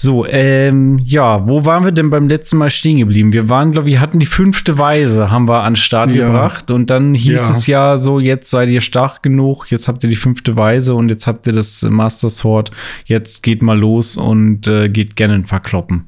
So, 0.00 0.24
ähm, 0.26 1.00
ja, 1.04 1.48
wo 1.48 1.64
waren 1.64 1.82
wir 1.84 1.90
denn 1.90 2.08
beim 2.08 2.28
letzten 2.28 2.56
Mal 2.58 2.70
stehen 2.70 2.98
geblieben? 2.98 3.32
Wir 3.32 3.48
waren, 3.48 3.72
glaube 3.72 3.90
ich, 3.90 3.98
hatten 3.98 4.20
die 4.20 4.26
fünfte 4.26 4.78
Weise, 4.78 5.32
haben 5.32 5.48
wir 5.48 5.64
an 5.64 5.72
den 5.72 5.76
Start 5.76 6.12
Ja. 6.12 6.28
gebracht 6.28 6.70
und 6.70 6.88
dann 6.88 7.14
hieß 7.14 7.40
Ja. 7.40 7.50
es 7.50 7.66
ja 7.66 7.98
so, 7.98 8.20
jetzt 8.20 8.48
seid 8.48 8.68
ihr 8.68 8.80
stark 8.80 9.24
genug, 9.24 9.72
jetzt 9.72 9.88
habt 9.88 10.04
ihr 10.04 10.08
die 10.08 10.14
fünfte 10.14 10.54
Weise 10.54 10.94
und 10.94 11.08
jetzt 11.08 11.26
habt 11.26 11.48
ihr 11.48 11.52
das 11.52 11.82
Master 11.82 12.30
Sword, 12.30 12.70
jetzt 13.06 13.42
geht 13.42 13.60
mal 13.60 13.76
los 13.76 14.16
und 14.16 14.68
äh, 14.68 14.88
geht 14.88 15.16
Ganon 15.16 15.44
verkloppen. 15.46 16.04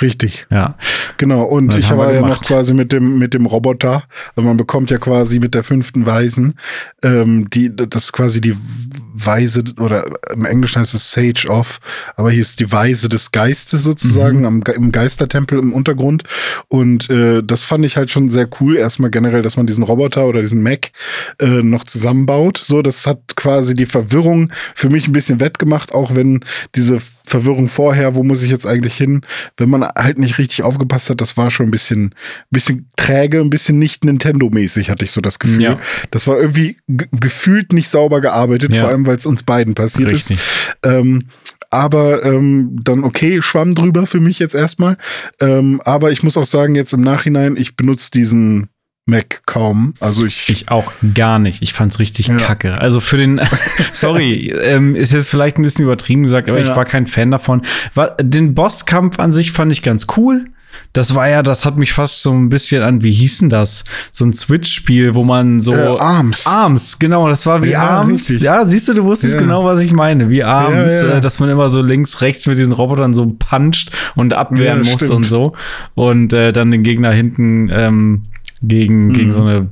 Richtig. 0.00 0.46
Ja. 0.50 0.76
Genau, 1.16 1.42
und 1.42 1.74
ich 1.74 1.90
war 1.90 2.12
ja 2.12 2.22
noch 2.22 2.42
quasi 2.42 2.72
mit 2.72 2.92
dem, 2.92 3.18
mit 3.18 3.34
dem 3.34 3.44
Roboter. 3.44 4.04
Also 4.34 4.46
man 4.48 4.56
bekommt 4.56 4.90
ja 4.90 4.98
quasi 4.98 5.38
mit 5.38 5.54
der 5.54 5.62
fünften 5.62 6.06
Weisen, 6.06 6.54
ähm, 7.02 7.50
die, 7.50 7.74
das 7.74 8.04
ist 8.04 8.12
quasi 8.12 8.40
die 8.40 8.56
Weise, 9.12 9.62
oder 9.78 10.06
im 10.32 10.46
Englischen 10.46 10.80
heißt 10.80 10.94
es 10.94 11.10
Sage 11.12 11.48
of, 11.48 11.80
aber 12.16 12.30
hier 12.30 12.40
ist 12.40 12.58
die 12.58 12.72
Weise 12.72 13.10
des 13.10 13.32
Geistes 13.32 13.82
sozusagen 13.82 14.46
am, 14.46 14.62
Ge- 14.62 14.74
im 14.74 14.92
Geistertempel 14.92 15.58
im 15.58 15.74
Untergrund. 15.74 16.22
Und 16.68 17.10
äh, 17.10 17.42
das 17.42 17.64
fand 17.64 17.84
ich 17.84 17.98
halt 17.98 18.10
schon 18.10 18.30
sehr 18.30 18.48
cool. 18.60 18.76
Erstmal 18.76 19.10
generell, 19.10 19.42
dass 19.42 19.58
man 19.58 19.66
diesen 19.66 19.84
Roboter 19.84 20.26
oder 20.26 20.40
diesen 20.40 20.62
Mac 20.62 20.90
äh, 21.38 21.62
noch 21.62 21.84
zusammenbaut. 21.84 22.62
So, 22.64 22.80
das 22.80 23.06
hat 23.06 23.36
quasi 23.36 23.74
die 23.74 23.86
Verwirrung 23.86 24.50
für 24.74 24.88
mich 24.88 25.06
ein 25.06 25.12
bisschen 25.12 25.38
wettgemacht, 25.38 25.92
auch 25.92 26.14
wenn 26.14 26.40
diese 26.74 26.98
Verwirrung 27.24 27.68
vorher, 27.68 28.14
wo 28.14 28.22
muss 28.22 28.42
ich 28.42 28.50
jetzt 28.50 28.66
eigentlich 28.66 28.96
hin, 28.96 29.20
wenn 29.58 29.68
man 29.68 29.89
halt 29.96 30.18
nicht 30.18 30.38
richtig 30.38 30.62
aufgepasst 30.62 31.10
hat, 31.10 31.20
das 31.20 31.36
war 31.36 31.50
schon 31.50 31.68
ein 31.68 31.70
bisschen, 31.70 32.14
bisschen 32.50 32.88
träge, 32.96 33.40
ein 33.40 33.50
bisschen 33.50 33.78
nicht 33.78 34.04
Nintendo-mäßig, 34.04 34.90
hatte 34.90 35.04
ich 35.04 35.10
so 35.12 35.20
das 35.20 35.38
Gefühl. 35.38 35.62
Ja. 35.62 35.80
Das 36.10 36.26
war 36.26 36.38
irgendwie 36.38 36.76
ge- 36.88 37.08
gefühlt 37.12 37.72
nicht 37.72 37.88
sauber 37.90 38.20
gearbeitet, 38.20 38.74
Ja. 38.74 38.80
vor 38.80 38.88
allem, 38.90 39.06
weil 39.06 39.16
es 39.16 39.26
uns 39.26 39.42
beiden 39.42 39.74
passiert 39.74 40.10
Richtig. 40.10 40.38
ist. 40.38 40.42
Ähm, 40.84 41.24
aber 41.70 42.24
ähm, 42.24 42.76
dann 42.82 43.04
okay, 43.04 43.40
Schwamm 43.42 43.74
drüber 43.74 44.06
für 44.06 44.20
mich 44.20 44.38
jetzt 44.38 44.54
erstmal. 44.54 44.96
Ähm, 45.40 45.80
aber 45.84 46.10
ich 46.10 46.22
muss 46.22 46.36
auch 46.36 46.44
sagen, 46.46 46.74
jetzt 46.74 46.92
im 46.92 47.00
Nachhinein, 47.02 47.56
ich 47.56 47.76
benutze 47.76 48.10
diesen 48.10 48.68
Mac 49.06 49.42
kaum. 49.46 49.94
Also 50.00 50.24
ich, 50.26 50.48
Ich 50.48 50.68
auch 50.68 50.92
gar 51.14 51.38
nicht. 51.38 51.62
Ich 51.62 51.72
fand's 51.72 51.98
richtig 51.98 52.28
Ja. 52.28 52.36
kacke. 52.36 52.78
Also 52.80 53.00
für 53.00 53.16
den, 53.16 53.40
sorry, 53.92 54.48
ähm, 54.62 54.94
ist 54.94 55.12
jetzt 55.12 55.28
vielleicht 55.30 55.58
ein 55.58 55.62
bisschen 55.62 55.84
übertrieben 55.84 56.22
gesagt, 56.22 56.48
aber 56.48 56.60
ich 56.60 56.68
Ja. 56.68 56.76
war 56.76 56.84
kein 56.84 57.06
Fan 57.06 57.30
davon. 57.30 57.62
War, 57.94 58.16
den 58.20 58.54
Bosskampf 58.54 59.18
an 59.18 59.32
sich 59.32 59.52
fand 59.52 59.72
ich 59.72 59.82
ganz 59.82 60.06
cool. 60.16 60.44
Das 60.92 61.16
war 61.16 61.28
ja, 61.28 61.42
das 61.42 61.64
hat 61.64 61.76
mich 61.78 61.92
fast 61.92 62.22
so 62.22 62.30
ein 62.32 62.48
bisschen 62.48 62.84
an, 62.84 63.02
wie 63.02 63.10
hieß 63.10 63.38
denn 63.38 63.48
das? 63.48 63.82
So 64.12 64.24
ein 64.24 64.32
Switch-Spiel, 64.32 65.16
wo 65.16 65.24
man 65.24 65.60
so. 65.60 65.72
Äh, 65.74 65.96
Arms. 65.98 66.46
Arms, 66.46 66.98
genau, 67.00 67.28
das 67.28 67.44
war 67.46 67.64
wie 67.64 67.70
Ja, 67.70 67.80
Arms. 67.98 68.28
richtig. 68.28 68.42
Ja, 68.42 68.64
siehst 68.64 68.86
du, 68.86 68.94
du 68.94 69.02
wusstest 69.04 69.34
Ja. 69.34 69.40
genau, 69.40 69.64
was 69.64 69.80
ich 69.80 69.92
meine. 69.92 70.30
Wie 70.30 70.44
Arms, 70.44 71.02
Ja. 71.02 71.16
Äh, 71.16 71.20
dass 71.20 71.40
man 71.40 71.48
immer 71.50 71.68
so 71.70 71.82
links, 71.82 72.20
rechts 72.22 72.46
mit 72.46 72.58
diesen 72.60 72.72
Robotern 72.72 73.14
so 73.14 73.26
puncht 73.26 73.90
und 74.14 74.32
abwehren 74.34 74.82
muss 74.82 75.00
stimmt. 75.00 75.10
und 75.10 75.24
so. 75.24 75.54
Und 75.94 76.32
äh, 76.32 76.52
dann 76.52 76.70
den 76.70 76.84
Gegner 76.84 77.10
hinten 77.10 77.68
ähm, 77.72 78.22
gegen, 78.62 79.08
Mhm. 79.08 79.12
gegen 79.14 79.32
so 79.32 79.40
eine 79.42 79.68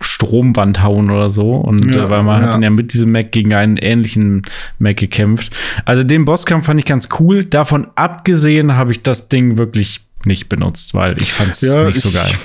Stromwand 0.00 0.82
hauen 0.82 1.10
oder 1.10 1.30
so. 1.30 1.52
Und 1.56 1.94
Ja, 1.94 2.04
äh, 2.06 2.10
weil 2.10 2.22
man 2.22 2.40
ja. 2.42 2.46
hat 2.48 2.54
dann 2.54 2.62
ja 2.62 2.70
mit 2.70 2.92
diesem 2.92 3.12
Mac 3.12 3.32
gegen 3.32 3.54
einen 3.54 3.76
ähnlichen 3.76 4.42
Mac 4.78 4.96
gekämpft. 4.96 5.54
Also 5.84 6.02
den 6.04 6.24
Bosskampf 6.24 6.66
fand 6.66 6.78
ich 6.80 6.86
ganz 6.86 7.08
cool. 7.18 7.44
Davon 7.44 7.86
abgesehen 7.94 8.76
habe 8.76 8.92
ich 8.92 9.02
das 9.02 9.28
Ding 9.28 9.58
wirklich 9.58 10.00
nicht 10.24 10.48
benutzt, 10.48 10.94
weil 10.94 11.20
ich 11.20 11.32
fand 11.32 11.52
es 11.52 11.60
Ja, 11.62 11.84
nicht 11.84 12.00
so 12.00 12.10
geil. 12.10 12.30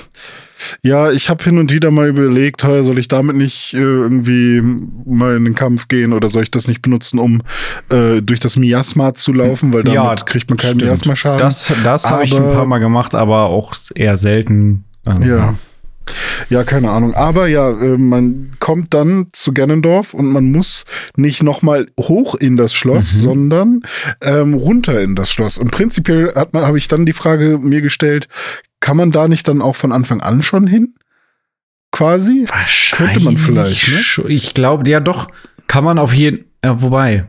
Ja, 0.80 1.10
ich 1.12 1.28
habe 1.28 1.44
hin 1.44 1.58
und 1.58 1.70
wieder 1.70 1.90
mal 1.90 2.08
überlegt, 2.08 2.64
heuer 2.64 2.82
soll 2.82 2.98
ich 2.98 3.08
damit 3.08 3.36
nicht 3.36 3.74
äh, 3.74 3.76
irgendwie 3.78 4.62
mal 5.04 5.36
in 5.36 5.44
den 5.44 5.54
Kampf 5.54 5.86
gehen 5.86 6.14
oder 6.14 6.30
soll 6.30 6.44
ich 6.44 6.50
das 6.50 6.66
nicht 6.66 6.80
benutzen, 6.80 7.18
um 7.18 7.42
äh, 7.90 8.22
durch 8.22 8.40
das 8.40 8.56
Miasma 8.56 9.12
zu 9.12 9.34
laufen, 9.34 9.74
weil 9.74 9.82
damit 9.84 10.24
kriegt 10.24 10.48
man 10.48 10.56
keinen. 10.56 10.78
Miasma-Schaden. 10.78 11.40
Das, 11.40 11.70
das 11.84 12.08
habe 12.08 12.24
ich 12.24 12.34
ein 12.34 12.42
paar 12.54 12.64
Mal 12.64 12.78
gemacht, 12.78 13.14
aber 13.14 13.50
auch 13.50 13.74
eher 13.94 14.16
selten. 14.16 14.84
Ähm, 15.04 15.22
Ja. 15.22 15.54
Ja, 16.50 16.64
keine 16.64 16.90
Ahnung. 16.90 17.14
Aber 17.14 17.46
ja, 17.48 17.70
äh, 17.70 17.96
man 17.98 18.52
kommt 18.60 18.94
dann 18.94 19.26
zu 19.32 19.52
Ganondorf 19.52 20.14
und 20.14 20.26
man 20.26 20.52
muss 20.52 20.84
nicht 21.16 21.42
nochmal 21.42 21.86
hoch 21.98 22.34
in 22.34 22.56
das 22.56 22.74
Schloss, 22.74 23.14
Mhm. 23.14 23.20
sondern 23.20 23.80
ähm, 24.20 24.54
runter 24.54 25.00
in 25.00 25.14
das 25.16 25.30
Schloss. 25.32 25.58
Und 25.58 25.70
prinzipiell 25.70 26.32
hat 26.34 26.52
man, 26.52 26.64
habe 26.66 26.78
ich 26.78 26.88
dann 26.88 27.06
die 27.06 27.12
Frage 27.12 27.58
mir 27.58 27.82
gestellt, 27.82 28.28
kann 28.80 28.96
man 28.96 29.10
da 29.10 29.26
nicht 29.28 29.48
dann 29.48 29.62
auch 29.62 29.74
von 29.76 29.92
Anfang 29.92 30.20
an 30.20 30.42
schon 30.42 30.66
hin? 30.66 30.94
Quasi? 31.92 32.44
Wahrscheinlich. 32.48 33.14
Könnte 33.14 33.20
man 33.24 33.36
vielleicht, 33.38 33.88
ne? 33.88 34.28
Ich 34.28 34.54
glaube, 34.54 34.88
ja 34.88 35.00
doch, 35.00 35.28
kann 35.66 35.84
man 35.84 35.98
auf 35.98 36.12
jeden 36.12 36.44
ja, 36.64 36.82
wobei. 36.82 37.26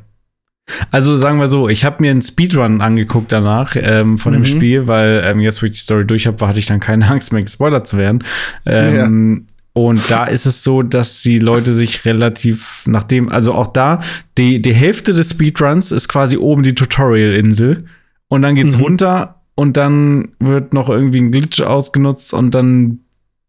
Also 0.92 1.16
sagen 1.16 1.40
wir 1.40 1.48
so, 1.48 1.70
ich 1.70 1.86
habe 1.86 1.98
mir 2.02 2.12
einen 2.12 2.22
Speedrun 2.22 2.82
angeguckt 2.82 3.32
danach 3.32 3.76
ähm, 3.78 4.18
von 4.18 4.34
dem 4.34 4.42
Mhm. 4.42 4.46
Spiel, 4.46 4.88
weil 4.88 5.24
ähm, 5.26 5.40
jetzt, 5.40 5.62
wo 5.62 5.66
ich 5.66 5.72
die 5.74 5.78
Story 5.78 6.06
durch 6.06 6.28
habe, 6.28 6.46
hatte 6.48 6.60
ich 6.60 6.66
dann 6.66 6.80
keine 6.80 7.08
Angst 7.10 7.32
mehr, 7.34 7.42
gespoilert 7.42 7.88
zu 7.88 7.98
werden. 7.98 8.24
Ähm, 8.66 9.46
Und 9.74 10.10
da 10.10 10.26
ist 10.26 10.46
es 10.48 10.64
so, 10.64 10.82
dass 10.82 11.22
die 11.22 11.38
Leute 11.40 11.72
sich 11.72 12.04
relativ 12.06 12.84
nachdem, 12.88 13.30
also 13.32 13.54
auch 13.54 13.68
da, 13.68 14.02
die, 14.38 14.60
die 14.62 14.74
Hälfte 14.74 15.14
des 15.14 15.32
Speedruns 15.32 15.92
ist 15.92 16.08
quasi 16.10 16.36
oben 16.38 16.64
die 16.64 16.74
Tutorial-Insel. 16.76 17.86
Und 18.28 18.42
dann 18.42 18.56
geht's 18.56 18.76
Mhm. 18.76 18.82
runter 18.84 19.42
und 19.56 19.78
dann 19.78 20.30
wird 20.40 20.74
noch 20.74 20.90
irgendwie 20.90 21.22
ein 21.22 21.32
Glitch 21.32 21.62
ausgenutzt 21.62 22.34
und 22.34 22.54
dann 22.56 23.00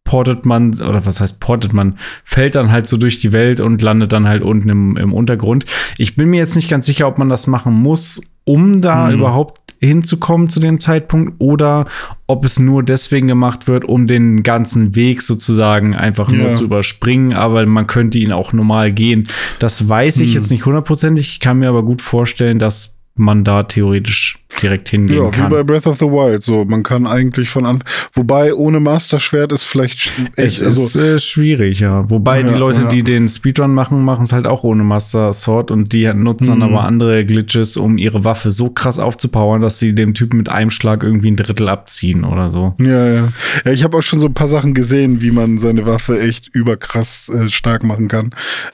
portet 0.08 0.46
man, 0.46 0.72
oder 0.80 1.04
was 1.04 1.20
heißt 1.20 1.38
portet 1.38 1.74
man, 1.74 1.98
fällt 2.24 2.54
dann 2.54 2.72
halt 2.72 2.86
so 2.86 2.96
durch 2.96 3.18
die 3.20 3.32
Welt 3.34 3.60
und 3.60 3.82
landet 3.82 4.10
dann 4.14 4.26
halt 4.26 4.42
unten 4.42 4.70
im, 4.70 4.96
im 4.96 5.12
Untergrund. 5.12 5.66
Ich 5.98 6.16
bin 6.16 6.30
mir 6.30 6.38
jetzt 6.38 6.56
nicht 6.56 6.70
ganz 6.70 6.86
sicher, 6.86 7.06
ob 7.06 7.18
man 7.18 7.28
das 7.28 7.46
machen 7.46 7.74
muss, 7.74 8.22
um 8.44 8.80
da 8.80 9.08
Mhm. 9.08 9.18
überhaupt 9.18 9.60
hinzukommen 9.80 10.48
zu 10.48 10.58
dem 10.60 10.80
Zeitpunkt 10.80 11.34
oder 11.38 11.84
ob 12.26 12.44
es 12.46 12.58
nur 12.58 12.82
deswegen 12.82 13.28
gemacht 13.28 13.68
wird, 13.68 13.84
um 13.84 14.06
den 14.06 14.42
ganzen 14.42 14.96
Weg 14.96 15.20
sozusagen 15.22 15.94
einfach 15.94 16.30
nur 16.32 16.48
Ja. 16.48 16.54
zu 16.54 16.64
überspringen, 16.64 17.34
aber 17.34 17.64
man 17.66 17.86
könnte 17.86 18.18
ihn 18.18 18.32
auch 18.32 18.52
normal 18.54 18.90
gehen. 18.92 19.28
Das 19.58 19.88
weiß 19.88 20.16
ich 20.20 20.30
Mhm. 20.30 20.34
jetzt 20.34 20.50
nicht 20.50 20.64
hundertprozentig. 20.64 21.28
Ich 21.28 21.40
kann 21.40 21.58
mir 21.58 21.68
aber 21.68 21.82
gut 21.84 22.00
vorstellen, 22.02 22.58
dass 22.58 22.94
man 23.14 23.44
da 23.44 23.64
theoretisch 23.64 24.38
direkt 24.62 24.88
hingehen 24.88 25.22
Ja, 25.24 25.26
wie 25.32 25.36
kann. 25.36 25.50
bei 25.50 25.62
Breath 25.62 25.86
of 25.86 25.98
the 25.98 26.06
Wild. 26.06 26.42
So, 26.42 26.64
man 26.64 26.82
kann 26.82 27.06
eigentlich 27.06 27.48
von 27.50 27.66
Anfang. 27.66 27.86
Wobei 28.14 28.54
ohne 28.54 28.80
Master-Schwert 28.80 29.52
ist 29.52 29.64
vielleicht 29.64 29.98
sch- 29.98 30.10
Es 30.36 30.54
echt. 30.54 30.62
Also, 30.64 30.82
ist 30.84 30.96
äh, 30.96 31.18
schwierig, 31.18 31.80
ja. 31.80 32.08
Wobei 32.10 32.42
die 32.42 32.52
Ja, 32.52 32.58
Leute, 32.58 32.82
ja. 32.82 32.88
die 32.88 33.02
den 33.02 33.28
Speedrun 33.28 33.74
machen, 33.74 34.02
machen 34.04 34.24
es 34.24 34.32
halt 34.32 34.46
auch 34.46 34.64
ohne 34.64 34.84
Master 34.84 35.32
Sword 35.32 35.70
und 35.70 35.92
die 35.92 36.12
nutzen 36.14 36.46
dann 36.48 36.58
Mhm. 36.58 36.62
aber 36.64 36.84
andere 36.84 37.24
Glitches, 37.24 37.76
um 37.76 37.98
ihre 37.98 38.24
Waffe 38.24 38.50
so 38.50 38.70
krass 38.70 38.98
aufzupowern, 38.98 39.60
dass 39.60 39.78
sie 39.78 39.94
dem 39.94 40.14
Typen 40.14 40.38
mit 40.38 40.48
einem 40.48 40.70
Schlag 40.70 41.02
irgendwie 41.02 41.30
ein 41.30 41.36
Drittel 41.36 41.68
abziehen 41.68 42.24
oder 42.24 42.50
so. 42.50 42.74
Ja, 42.78 43.06
ja. 43.06 43.28
Ja, 43.64 43.72
ich 43.72 43.84
habe 43.84 43.96
auch 43.96 44.02
schon 44.02 44.18
so 44.18 44.26
ein 44.26 44.34
paar 44.34 44.48
Sachen 44.48 44.74
gesehen, 44.74 45.20
wie 45.20 45.30
man 45.30 45.58
seine 45.58 45.86
Waffe 45.86 46.20
echt 46.20 46.48
überkrass 46.54 47.28
äh, 47.28 47.48
stark 47.48 47.84
machen 47.84 48.08
kann. 48.08 48.30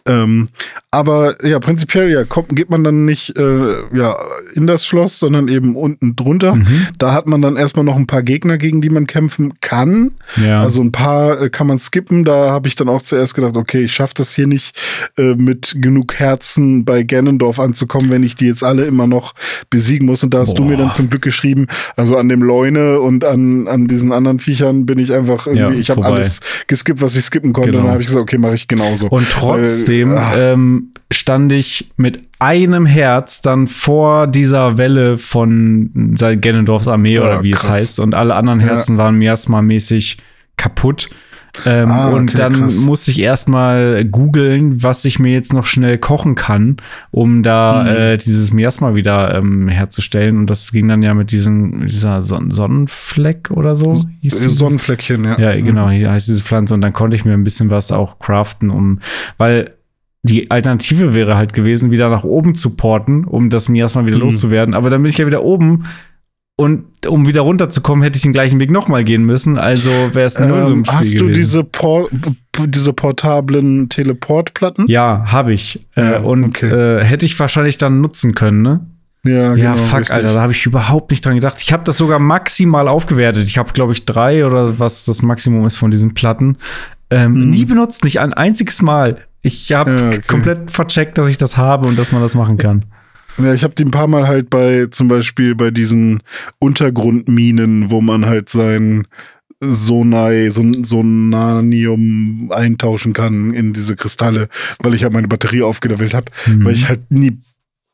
Ähm, 0.07 0.49
aber 0.91 1.35
ja, 1.45 1.59
prinzipiell 1.59 2.11
ja, 2.11 2.25
kommt, 2.25 2.55
geht 2.55 2.71
man 2.71 2.85
dann 2.85 3.05
nicht 3.05 3.37
äh, 3.39 3.73
ja, 3.97 4.17
in 4.55 4.67
das 4.67 4.87
Schloss, 4.87 5.19
sondern 5.19 5.49
eben 5.49 5.64
unten 5.73 6.17
drunter. 6.17 6.57
Mhm. 6.57 6.87
Da 6.99 7.13
hat 7.13 7.27
man 7.27 7.43
dann 7.43 7.57
erstmal 7.57 7.85
noch 7.85 7.97
ein 7.97 8.07
paar 8.07 8.23
Gegner, 8.23 8.59
gegen 8.59 8.81
die 8.81 8.91
man 8.91 9.07
kämpfen 9.07 9.55
kann. 9.61 10.13
Ja. 10.37 10.61
Also 10.61 10.83
ein 10.83 10.93
paar 10.93 11.41
äh, 11.41 11.51
kann 11.51 11.67
man 11.67 11.79
skippen. 11.79 12.25
Da 12.25 12.51
habe 12.51 12.69
ich 12.69 12.77
dann 12.77 12.89
auch 12.89 13.03
zuerst 13.03 13.35
gedacht, 13.35 13.57
okay, 13.57 13.85
ich 13.85 13.95
schaffe 13.95 14.15
das 14.17 14.35
hier 14.35 14.47
nicht 14.47 14.77
äh, 15.17 15.35
mit 15.35 15.77
genug 15.79 16.15
Herzen 16.15 16.85
bei 16.85 17.03
Ganondorf 17.03 17.59
anzukommen, 17.59 18.11
wenn 18.11 18.23
ich 18.23 18.37
die 18.37 18.47
jetzt 18.47 18.63
alle 18.63 18.85
immer 18.85 19.07
noch 19.07 19.35
besiegen 19.71 20.07
muss. 20.07 20.23
Und 20.23 20.35
da 20.35 20.41
hast 20.41 20.59
du 20.59 20.63
Boah. 20.63 20.71
mir 20.71 20.77
dann 20.77 20.93
zum 20.93 21.11
Glück 21.11 21.23
geschrieben, 21.23 21.67
also 21.97 22.17
an 22.17 22.29
dem 22.29 22.43
Leune 22.43 23.01
und 23.01 23.25
an, 23.25 23.67
an 23.69 23.87
diesen 23.87 24.13
anderen 24.13 24.39
Viechern 24.39 24.87
bin 24.87 24.99
ich 24.99 25.13
einfach 25.13 25.47
irgendwie, 25.47 25.75
Ja, 25.75 25.81
ich 25.81 25.91
habe 25.91 26.05
alles 26.05 26.41
geskippt, 26.67 27.01
was 27.01 27.17
ich 27.17 27.25
skippen 27.25 27.53
konnte. 27.53 27.71
Genau. 27.71 27.81
Und 27.81 27.85
dann 27.87 27.93
habe 27.93 28.03
ich 28.03 28.09
gesagt, 28.09 28.23
okay, 28.23 28.39
mache 28.39 28.55
ich 28.55 28.69
genauso. 28.69 29.09
Und 29.09 29.29
trotzdem 29.31 30.13
ah, 30.13 30.35
ähm, 30.37 30.91
stand 31.15 31.51
ich 31.53 31.91
mit 31.97 32.23
einem 32.39 32.85
Herz 32.87 33.41
dann 33.41 33.67
vor 33.69 34.27
dieser 34.27 34.77
Welle 34.79 35.17
von 35.19 36.13
sei- 36.17 36.37
Ganondorfs 36.37 36.89
Armee 36.89 37.15
Ja, 37.15 37.21
oder 37.23 37.43
wie 37.43 37.53
es 37.53 37.61
krass. 37.61 37.71
heißt. 37.71 38.01
Und 38.01 38.15
alle 38.15 38.35
anderen 38.35 38.61
Ja. 38.61 38.67
Herzen 38.67 38.99
waren 38.99 39.17
miasma-mäßig 39.19 40.19
kaputt. 40.57 41.09
Ähm, 41.67 41.89
Ah, 41.89 42.09
okay, 42.09 42.17
und 42.17 42.37
dann 42.39 42.53
krass. 42.55 42.79
musste 42.81 43.13
ich 43.13 43.21
erstmal 43.23 44.05
googeln, 44.05 44.83
was 44.83 45.05
ich 45.05 45.21
mir 45.21 45.33
jetzt 45.33 45.53
noch 45.53 45.67
schnell 45.67 45.99
kochen 45.99 46.35
kann, 46.35 46.79
um 47.13 47.45
da 47.45 47.85
Mhm. 47.85 47.89
äh, 47.91 48.17
dieses 48.17 48.53
Miasma 48.53 48.97
wieder 48.97 49.33
ähm, 49.37 49.69
herzustellen. 49.69 50.37
Und 50.37 50.51
das 50.51 50.73
ging 50.73 50.89
dann 50.89 51.01
ja 51.03 51.15
mit 51.15 51.31
diesem, 51.31 51.87
dieser 51.87 52.23
Son 52.23 52.51
Sonnenfleck 52.51 53.53
oder 53.53 53.77
so. 53.77 54.05
hieß 54.23 54.47
äh? 54.47 54.49
Sonnenfleckchen, 54.49 55.23
ja. 55.25 55.39
Ja, 55.39 55.61
genau, 55.61 55.89
hier 55.91 56.11
heißt 56.11 56.27
diese 56.27 56.43
Pflanze. 56.43 56.75
Und 56.75 56.81
dann 56.81 56.93
konnte 56.93 57.15
ich 57.17 57.25
mir 57.25 57.35
ein 57.35 57.45
bisschen 57.45 57.71
was 57.71 57.93
auch 57.93 58.19
craften, 58.19 58.71
um, 58.71 58.99
weil 59.39 59.75
die 60.25 60.51
Alternative 60.51 61.15
wäre 61.15 61.37
halt 61.37 61.53
gewesen, 61.53 61.91
wieder 61.93 62.09
nach 62.11 62.25
oben 62.25 62.55
zu 62.57 62.75
porten, 62.77 63.25
um 63.25 63.51
das 63.51 63.69
Miasma 63.69 64.05
wieder 64.07 64.17
Mhm. 64.17 64.23
loszuwerden. 64.25 64.75
Aber 64.75 64.91
dann 64.91 65.03
bin 65.03 65.11
ich 65.11 65.19
ja 65.19 65.27
wieder 65.27 65.45
oben. 65.45 65.85
Und 66.57 66.85
um 67.09 67.27
wieder 67.27 67.41
runterzukommen, 67.41 68.05
hätte 68.05 68.17
ich 68.17 68.23
den 68.23 68.33
gleichen 68.33 68.61
Weg 68.61 68.71
nochmal 68.71 69.03
gehen 69.03 69.25
müssen. 69.25 69.59
Also 69.59 69.91
wäre 70.13 70.27
es 70.27 70.39
null 70.39 70.67
so 70.67 70.73
Ähm, 70.73 70.79
im 70.79 70.85
Spiel 70.85 70.99
hast 70.99 71.15
du 71.15 71.19
gewesen. 71.19 71.35
diese, 71.35 71.65
por 71.65 72.09
diese 72.67 72.93
portablen 72.93 73.89
Teleportplatten? 73.89 74.87
Ja, 74.87 75.25
habe 75.33 75.53
ich. 75.53 75.85
Ja, 75.97 76.17
äh, 76.17 76.19
und 76.21 76.45
okay. 76.45 76.69
äh, 77.01 77.05
hätte 77.05 77.27
ich 77.27 77.39
wahrscheinlich 77.41 77.77
dann 77.77 78.01
nutzen 78.01 78.35
können, 78.37 78.63
ne? 78.63 78.87
Ja, 79.25 79.33
Ja, 79.33 79.55
genau, 79.55 79.77
fuck, 79.77 80.01
richtig. 80.01 80.15
Alter, 80.15 80.35
da 80.35 80.41
habe 80.43 80.53
ich 80.53 80.65
überhaupt 80.65 81.11
nicht 81.11 81.25
dran 81.27 81.35
gedacht. 81.35 81.57
Ich 81.61 81.73
habe 81.73 81.83
das 81.83 81.97
sogar 81.99 82.19
maximal 82.21 82.87
aufgewertet. 82.89 83.47
Ich 83.49 83.59
habe, 83.59 83.73
glaube 83.73 83.93
ich, 83.93 84.05
drei 84.05 84.47
oder 84.47 84.79
was 84.79 85.05
das 85.07 85.23
Maximum 85.23 85.67
ist 85.67 85.77
von 85.77 85.91
diesen 85.91 86.15
Platten. 86.15 86.57
Ähm, 87.11 87.33
Mhm. 87.33 87.51
Nie 87.51 87.65
benutzt, 87.65 88.05
nicht 88.05 88.21
ein 88.21 88.33
einziges 88.33 88.81
Mal. 88.81 89.19
Ich 89.47 89.71
habe 89.73 89.91
Ja, 89.93 90.07
okay. 90.09 90.21
komplett 90.27 90.71
vercheckt, 90.71 91.19
dass 91.19 91.29
ich 91.29 91.37
das 91.37 91.57
habe 91.57 91.87
und 91.87 91.99
dass 91.99 92.11
man 92.13 92.23
das 92.23 92.35
machen 92.35 92.57
kann. 92.57 92.85
Ja, 93.37 93.53
ich 93.53 93.63
habe 93.63 93.75
die 93.75 93.85
ein 93.85 93.91
paar 93.91 94.07
Mal 94.07 94.27
halt 94.27 94.49
bei, 94.49 94.87
zum 94.87 95.09
Beispiel 95.09 95.55
bei 95.55 95.71
diesen 95.71 96.23
Untergrundminen, 96.61 97.91
wo 97.91 98.01
man 98.01 98.27
halt 98.27 98.49
sein 98.49 99.07
Sonai, 99.61 100.51
Son 100.51 100.85
Sonanium 100.85 102.51
eintauschen 102.53 103.13
kann 103.13 103.53
in 103.55 103.73
diese 103.73 103.97
Kristalle, 103.97 104.49
weil 104.81 104.95
ich 104.95 105.03
halt 105.05 105.13
meine 105.13 105.29
Batterie 105.29 105.63
aufgelevelt 105.63 106.15
habe, 106.15 106.27
Mhm. 106.47 106.65
weil 106.65 106.73
ich 106.75 106.89
halt 106.89 107.11
nie 107.11 107.39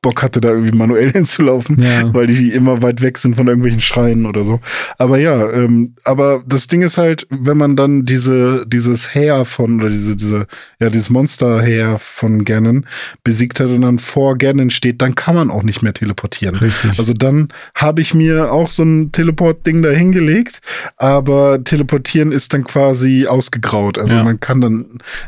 Bock 0.02 0.22
hatte, 0.22 0.40
da 0.40 0.48
irgendwie 0.50 0.76
manuell 0.76 1.12
hinzulaufen, 1.12 1.82
Ja. 1.82 2.12
weil 2.14 2.26
die 2.26 2.52
immer 2.52 2.80
weit 2.82 3.02
weg 3.02 3.18
sind 3.18 3.36
von 3.36 3.46
irgendwelchen 3.48 3.80
Schreien 3.80 4.24
oder 4.26 4.44
so. 4.44 4.60
Aber 4.98 5.18
ja, 5.18 5.50
ähm, 5.52 5.94
aber 6.04 6.42
das 6.46 6.66
Ding 6.68 6.80
ist 6.82 6.96
halt, 6.96 7.26
wenn 7.30 7.56
man 7.58 7.76
dann 7.76 8.06
diese, 8.06 8.64
dieses 8.66 9.14
Heer 9.14 9.44
von, 9.44 9.80
oder 9.80 9.90
diese, 9.90 10.16
diese, 10.16 10.46
ja, 10.80 10.88
dieses 10.88 11.10
Monster-Heer 11.10 11.98
von 11.98 12.44
Ganon 12.44 12.86
besiegt 13.24 13.60
hat 13.60 13.68
und 13.68 13.82
dann 13.82 13.98
vor 13.98 14.38
Ganon 14.38 14.70
steht, 14.70 15.02
dann 15.02 15.14
kann 15.14 15.34
man 15.34 15.50
auch 15.50 15.62
nicht 15.62 15.82
mehr 15.82 15.92
teleportieren. 15.92 16.54
Richtig. 16.56 16.98
Also 16.98 17.12
dann 17.12 17.48
habe 17.74 18.00
ich 18.00 18.14
mir 18.14 18.52
auch 18.52 18.70
so 18.70 18.82
ein 18.82 19.12
Teleport-Ding 19.12 19.82
da 19.82 19.90
hingelegt, 19.90 20.60
aber 20.96 21.62
teleportieren 21.62 22.32
ist 22.32 22.54
dann 22.54 22.64
quasi 22.64 23.26
ausgegraut. 23.26 23.98
Also 23.98 24.16
Ja. 24.16 24.24
man 24.24 24.40
kann 24.40 24.60
dann 24.62 24.86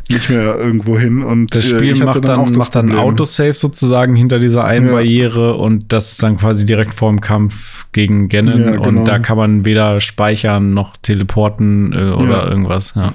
nicht 0.08 0.30
mehr 0.30 0.56
irgendwo 0.58 0.98
hin 0.98 1.22
und 1.22 1.54
Das 1.54 1.66
äh, 1.70 1.76
Spiel 1.76 1.94
hatte 1.96 2.04
macht 2.06 2.24
dann, 2.28 2.40
auch 2.40 2.48
das 2.48 2.56
macht 2.56 2.74
dann. 2.74 2.92
Autosave 2.92 3.54
sozusagen 3.54 4.16
hinter 4.16 4.38
dieser 4.38 4.61
einen 4.64 4.86
Ja. 4.86 4.92
Barriere 4.92 5.54
und 5.56 5.92
das 5.92 6.12
ist 6.12 6.22
dann 6.22 6.38
quasi 6.38 6.64
direkt 6.64 6.94
vor 6.94 7.10
dem 7.10 7.20
Kampf 7.20 7.86
gegen 7.92 8.28
Ganon 8.28 8.60
Ja, 8.64 8.70
genau. 8.72 8.88
und 8.88 9.04
da 9.06 9.18
kann 9.18 9.36
man 9.36 9.64
weder 9.64 10.00
speichern 10.00 10.74
noch 10.74 10.96
teleporten 10.96 11.92
äh, 11.92 12.10
oder 12.12 12.44
Ja. 12.44 12.48
irgendwas. 12.48 12.94
Ja. 12.94 13.12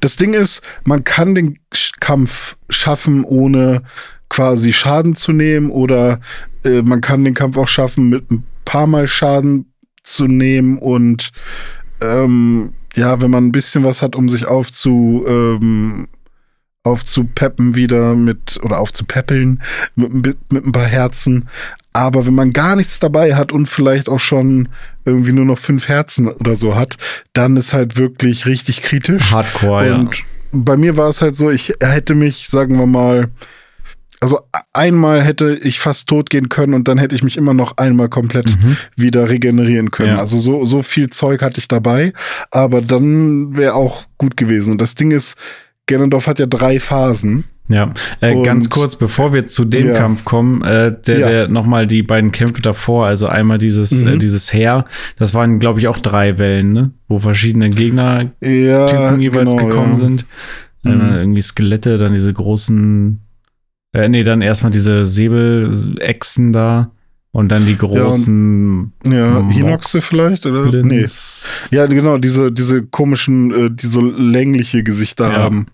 Das 0.00 0.16
Ding 0.16 0.34
ist, 0.34 0.62
man 0.84 1.04
kann 1.04 1.34
den 1.34 1.58
Kampf 2.00 2.56
schaffen, 2.70 3.24
ohne 3.24 3.82
quasi 4.28 4.72
Schaden 4.72 5.14
zu 5.14 5.32
nehmen 5.32 5.70
oder 5.70 6.20
äh, 6.64 6.82
man 6.82 7.00
kann 7.00 7.24
den 7.24 7.34
Kampf 7.34 7.56
auch 7.56 7.68
schaffen, 7.68 8.08
mit 8.08 8.30
ein 8.30 8.44
paar 8.64 8.86
Mal 8.86 9.06
Schaden 9.06 9.72
zu 10.02 10.26
nehmen 10.26 10.78
und 10.78 11.30
ähm, 12.00 12.72
ja, 12.94 13.20
wenn 13.20 13.30
man 13.30 13.46
ein 13.46 13.52
bisschen 13.52 13.84
was 13.84 14.02
hat, 14.02 14.16
um 14.16 14.28
sich 14.28 14.46
aufzu 14.46 15.24
ähm, 15.28 16.08
aufzupeppen 16.86 17.74
wieder 17.74 18.14
mit 18.14 18.60
oder 18.62 18.78
aufzupäppeln 18.78 19.60
mit, 19.96 20.14
mit, 20.14 20.52
mit 20.52 20.64
ein 20.64 20.72
paar 20.72 20.86
Herzen. 20.86 21.48
Aber 21.92 22.26
wenn 22.26 22.34
man 22.34 22.52
gar 22.52 22.76
nichts 22.76 23.00
dabei 23.00 23.34
hat 23.34 23.52
und 23.52 23.66
vielleicht 23.66 24.08
auch 24.08 24.20
schon 24.20 24.68
irgendwie 25.04 25.32
nur 25.32 25.44
noch 25.44 25.58
fünf 25.58 25.88
Herzen 25.88 26.28
oder 26.28 26.54
so 26.54 26.76
hat, 26.76 26.96
dann 27.32 27.56
ist 27.56 27.72
halt 27.72 27.96
wirklich 27.96 28.46
richtig 28.46 28.82
kritisch. 28.82 29.32
Hardcore, 29.32 29.88
ja. 29.88 29.94
Und 29.96 30.22
bei 30.52 30.76
mir 30.76 30.96
war 30.96 31.08
es 31.08 31.22
halt 31.22 31.36
so, 31.36 31.50
ich 31.50 31.74
hätte 31.80 32.14
mich, 32.14 32.48
sagen 32.48 32.78
wir 32.78 32.86
mal, 32.86 33.30
also 34.20 34.40
einmal 34.72 35.22
hätte 35.22 35.58
ich 35.62 35.80
fast 35.80 36.08
tot 36.08 36.30
gehen 36.30 36.48
können 36.48 36.74
und 36.74 36.88
dann 36.88 36.98
hätte 36.98 37.14
ich 37.14 37.22
mich 37.22 37.36
immer 37.36 37.54
noch 37.54 37.76
einmal 37.76 38.08
komplett 38.08 38.56
wieder 38.96 39.28
regenerieren 39.28 39.90
können. 39.90 40.10
Mhm. 40.12 40.16
Ja. 40.16 40.20
Also 40.20 40.38
so, 40.38 40.64
so 40.64 40.82
viel 40.82 41.10
Zeug 41.10 41.42
hatte 41.42 41.58
ich 41.58 41.68
dabei, 41.68 42.12
aber 42.50 42.80
dann 42.80 43.56
wäre 43.56 43.74
auch 43.74 44.04
gut 44.18 44.36
gewesen. 44.36 44.72
Und 44.72 44.80
das 44.80 44.94
Ding 44.94 45.10
ist, 45.10 45.36
Ganondorf 45.86 46.26
hat 46.26 46.38
ja 46.38 46.46
drei 46.46 46.80
Phasen. 46.80 47.44
Ja, 47.68 47.92
äh, 48.20 48.32
Und- 48.32 48.44
ganz 48.44 48.70
kurz, 48.70 48.94
bevor 48.94 49.32
wir 49.32 49.46
zu 49.46 49.64
dem 49.64 49.88
Ja. 49.88 49.94
Kampf 49.94 50.24
kommen, 50.24 50.62
äh, 50.62 50.94
der, 51.06 51.18
Ja. 51.18 51.28
der 51.28 51.48
nochmal 51.48 51.88
die 51.88 52.02
beiden 52.04 52.30
Kämpfe 52.30 52.62
davor, 52.62 53.06
also 53.06 53.26
einmal 53.26 53.58
dieses, 53.58 53.90
Mhm. 54.02 54.08
äh, 54.08 54.18
dieses 54.18 54.52
Heer, 54.52 54.84
das 55.18 55.34
waren, 55.34 55.58
glaube 55.58 55.80
ich, 55.80 55.88
auch 55.88 55.98
drei 55.98 56.38
Wellen, 56.38 56.72
ne? 56.72 56.90
Wo 57.08 57.18
verschiedene 57.18 57.70
Gegnertypen 57.70 58.64
Ja, 58.66 59.16
jeweils 59.16 59.50
genau, 59.56 59.66
gekommen 59.66 59.92
ja. 59.94 59.98
sind. 59.98 60.26
Mhm. 60.84 61.00
Irgendwie 61.16 61.42
Skelette, 61.42 61.98
dann 61.98 62.14
diese 62.14 62.32
großen, 62.32 63.18
äh, 63.92 64.08
nee, 64.08 64.22
dann 64.22 64.42
erstmal 64.42 64.70
diese 64.70 65.04
Säbelechsen 65.04 66.52
da 66.52 66.92
und 67.32 67.48
dann 67.50 67.66
die 67.66 67.76
großen 67.76 68.92
Ja, 69.04 69.40
Mock- 69.40 69.52
Hinoxe 69.52 70.00
vielleicht, 70.00 70.46
oder? 70.46 70.66
Nee. 70.66 70.82
Blins. 70.82 71.44
Ja, 71.72 71.86
genau, 71.86 72.18
diese, 72.18 72.52
diese 72.52 72.82
komischen, 72.86 73.50
äh, 73.52 73.70
die 73.72 73.86
so 73.86 74.00
längliche 74.00 74.82
Gesichter 74.84 75.32
Ja, 75.32 75.38
haben. 75.38 75.66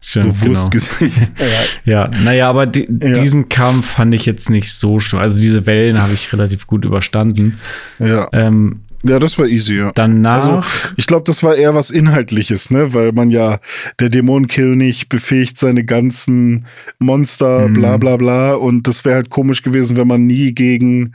Stimmt, 0.00 0.24
so 0.36 0.44
genau. 0.44 0.50
Wurstgesicht. 0.58 1.18
Ja, 1.84 2.08
naja, 2.22 2.48
aber 2.48 2.66
di 2.66 2.80
Ja. 2.88 3.12
diesen 3.20 3.48
Kampf 3.48 3.86
fand 3.94 4.14
ich 4.14 4.26
jetzt 4.26 4.48
nicht 4.50 4.72
so 4.72 4.98
schlimm. 5.00 5.20
Also 5.22 5.40
diese 5.40 5.66
Wellen 5.66 6.00
habe 6.02 6.12
ich 6.14 6.32
relativ 6.32 6.66
gut 6.66 6.84
überstanden. 6.84 7.58
ja. 7.98 8.28
Ähm, 8.32 8.80
ja, 9.04 9.20
das 9.20 9.38
war 9.38 9.46
easy, 9.46 9.76
ja. 9.76 9.92
danach, 9.94 10.34
Also, 10.44 10.62
ich 10.96 11.06
glaube, 11.06 11.22
das 11.24 11.44
war 11.44 11.54
eher 11.54 11.72
was 11.72 11.90
Inhaltliches, 11.90 12.72
ne? 12.72 12.92
Weil 12.94 13.12
man 13.12 13.30
ja, 13.30 13.60
der 14.00 14.08
Dämonenkönig 14.08 15.08
befähigt 15.08 15.56
seine 15.56 15.84
ganzen 15.84 16.66
Monster, 16.98 17.68
Mhm. 17.68 17.74
bla 17.74 17.96
bla 17.96 18.16
bla. 18.16 18.54
Und 18.54 18.88
das 18.88 19.04
wäre 19.04 19.14
halt 19.14 19.30
komisch 19.30 19.62
gewesen, 19.62 19.96
wenn 19.96 20.08
man 20.08 20.26
nie 20.26 20.52
gegen 20.52 21.12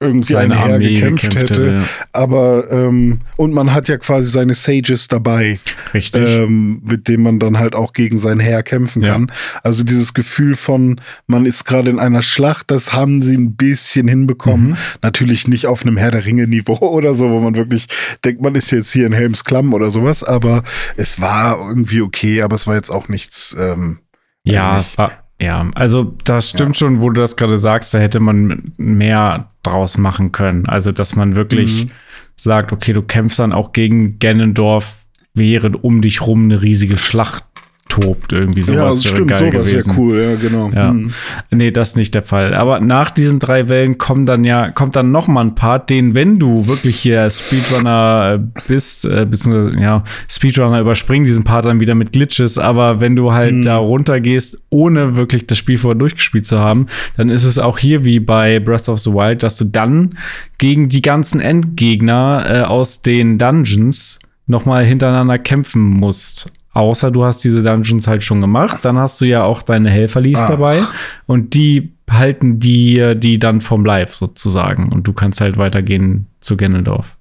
irgendwie 0.00 0.34
seine 0.34 0.54
ein 0.54 0.64
Heer 0.64 0.74
Armee 0.74 0.92
gekämpft 0.94 1.30
gekämpft 1.30 1.50
hätte. 1.50 1.74
hätte, 1.76 1.84
Aber, 2.12 2.70
ähm, 2.70 3.20
und 3.36 3.54
man 3.54 3.72
hat 3.72 3.88
ja 3.88 3.96
quasi 3.96 4.30
seine 4.30 4.52
Sages 4.52 5.08
dabei, 5.08 5.58
richtig. 5.94 6.22
ähm, 6.22 6.82
mit 6.84 7.08
dem 7.08 7.22
man 7.22 7.38
dann 7.38 7.58
halt 7.58 7.74
auch 7.74 7.94
gegen 7.94 8.18
sein 8.18 8.38
Heer 8.38 8.62
kämpfen 8.62 9.02
Ja. 9.02 9.12
kann. 9.12 9.32
Also 9.62 9.82
dieses 9.82 10.12
Gefühl 10.12 10.56
von, 10.56 11.00
man 11.26 11.46
ist 11.46 11.64
gerade 11.64 11.88
in 11.88 11.98
einer 11.98 12.20
Schlacht, 12.20 12.70
das 12.70 12.92
haben 12.92 13.22
sie 13.22 13.34
ein 13.36 13.56
bisschen 13.56 14.08
hinbekommen. 14.08 14.70
Mhm. 14.70 14.76
Natürlich 15.00 15.48
nicht 15.48 15.66
auf 15.66 15.82
einem 15.82 15.96
Herr 15.96 16.10
der 16.10 16.26
Ringe-Niveau 16.26 16.76
oder 16.90 17.14
so, 17.14 17.30
wo 17.30 17.40
man 17.40 17.56
wirklich 17.56 17.86
denkt, 18.24 18.42
man 18.42 18.54
ist 18.54 18.70
jetzt 18.72 18.92
hier 18.92 19.06
in 19.06 19.12
Helms 19.12 19.44
Klamm 19.44 19.72
oder 19.72 19.90
sowas, 19.90 20.22
aber 20.22 20.64
es 20.98 21.18
war 21.20 21.56
irgendwie 21.68 22.02
okay, 22.02 22.42
aber 22.42 22.56
es 22.56 22.66
war 22.66 22.74
jetzt 22.74 22.90
auch 22.90 23.08
nichts. 23.08 23.56
Ähm, 23.58 24.00
ja, 24.44 24.78
nicht. 24.78 24.98
Ja, 25.42 25.68
also 25.74 26.14
das 26.24 26.50
stimmt 26.50 26.76
schon, 26.76 27.00
wo 27.00 27.10
du 27.10 27.20
das 27.20 27.36
gerade 27.36 27.56
sagst, 27.58 27.92
da 27.94 27.98
hätte 27.98 28.20
man 28.20 28.72
mehr 28.76 29.48
draus 29.62 29.98
machen 29.98 30.30
können. 30.32 30.66
Also, 30.66 30.92
dass 30.92 31.16
man 31.16 31.34
wirklich 31.34 31.86
Mhm. 31.86 31.90
sagt, 32.36 32.72
okay, 32.72 32.92
du 32.92 33.02
kämpfst 33.02 33.38
dann 33.38 33.52
auch 33.52 33.72
gegen 33.72 34.18
Ganondorf, 34.18 34.98
während 35.34 35.82
um 35.82 36.00
dich 36.02 36.22
rum 36.26 36.44
eine 36.44 36.62
riesige 36.62 36.96
Schlacht 36.96 37.44
tobt. 37.92 38.32
Irgendwie 38.32 38.62
sowas 38.62 39.04
ja, 39.04 39.10
wäre 39.10 39.16
stimmt, 39.16 39.36
sowas 39.36 39.72
wäre 39.72 39.98
cool, 39.98 40.18
ja, 40.18 40.48
genau. 40.48 40.70
Ja. 40.70 40.92
Mhm. 40.92 41.10
Nee, 41.50 41.70
das 41.70 41.90
ist 41.90 41.96
nicht 41.98 42.14
der 42.14 42.22
Fall. 42.22 42.54
Aber 42.54 42.80
nach 42.80 43.10
diesen 43.10 43.38
drei 43.38 43.68
Wellen 43.68 43.98
kommt 43.98 44.28
dann 44.28 44.44
ja, 44.44 44.70
kommt 44.70 44.96
dann 44.96 45.12
noch 45.12 45.28
mal 45.28 45.42
ein 45.42 45.54
Part, 45.54 45.90
den, 45.90 46.14
wenn 46.14 46.38
du 46.38 46.66
wirklich 46.66 46.96
hier 46.98 47.28
Speedrunner 47.28 48.40
äh, 48.40 48.60
bist, 48.66 49.04
äh, 49.04 49.26
beziehungsweise, 49.28 49.78
ja, 49.80 50.04
Speedrunner 50.28 50.80
überspringen 50.80 51.26
diesen 51.26 51.44
Part 51.44 51.66
dann 51.66 51.80
wieder 51.80 51.94
mit 51.94 52.12
Glitches, 52.12 52.56
aber 52.56 53.00
wenn 53.00 53.14
du 53.14 53.32
halt 53.34 53.56
Mhm. 53.56 53.62
da 53.62 53.76
runtergehst, 53.76 54.62
ohne 54.70 55.16
wirklich 55.16 55.46
das 55.46 55.58
Spiel 55.58 55.76
vorher 55.76 55.98
durchgespielt 55.98 56.46
zu 56.46 56.58
haben, 56.58 56.86
dann 57.16 57.28
ist 57.28 57.44
es 57.44 57.58
auch 57.58 57.78
hier 57.78 58.04
wie 58.06 58.20
bei 58.20 58.58
Breath 58.58 58.88
of 58.88 59.00
the 59.00 59.12
Wild, 59.12 59.42
dass 59.42 59.58
du 59.58 59.64
dann 59.66 60.16
gegen 60.58 60.88
die 60.88 61.02
ganzen 61.02 61.40
Endgegner 61.40 62.44
äh, 62.48 62.60
aus 62.62 63.02
den 63.02 63.36
Dungeons 63.36 64.18
noch 64.46 64.64
mal 64.64 64.84
hintereinander 64.84 65.38
kämpfen 65.38 65.82
musst. 65.82 66.50
Außer 66.74 67.10
du 67.10 67.24
hast 67.24 67.44
diese 67.44 67.62
Dungeons 67.62 68.06
halt 68.06 68.22
schon 68.22 68.40
gemacht, 68.40 68.78
dann 68.82 68.96
hast 68.96 69.20
du 69.20 69.26
ja 69.26 69.44
auch 69.44 69.62
deine 69.62 69.90
Helferlies 69.90 70.38
Ah. 70.38 70.48
dabei 70.52 70.82
und 71.26 71.54
die 71.54 71.92
halten 72.10 72.58
die, 72.60 73.14
die 73.16 73.38
dann 73.38 73.60
vom 73.60 73.84
Leib 73.84 74.10
sozusagen 74.10 74.90
und 74.90 75.06
du 75.06 75.12
kannst 75.12 75.40
halt 75.40 75.56
weitergehen 75.58 76.26
zu 76.40 76.56
Ganondorf. 76.56 77.16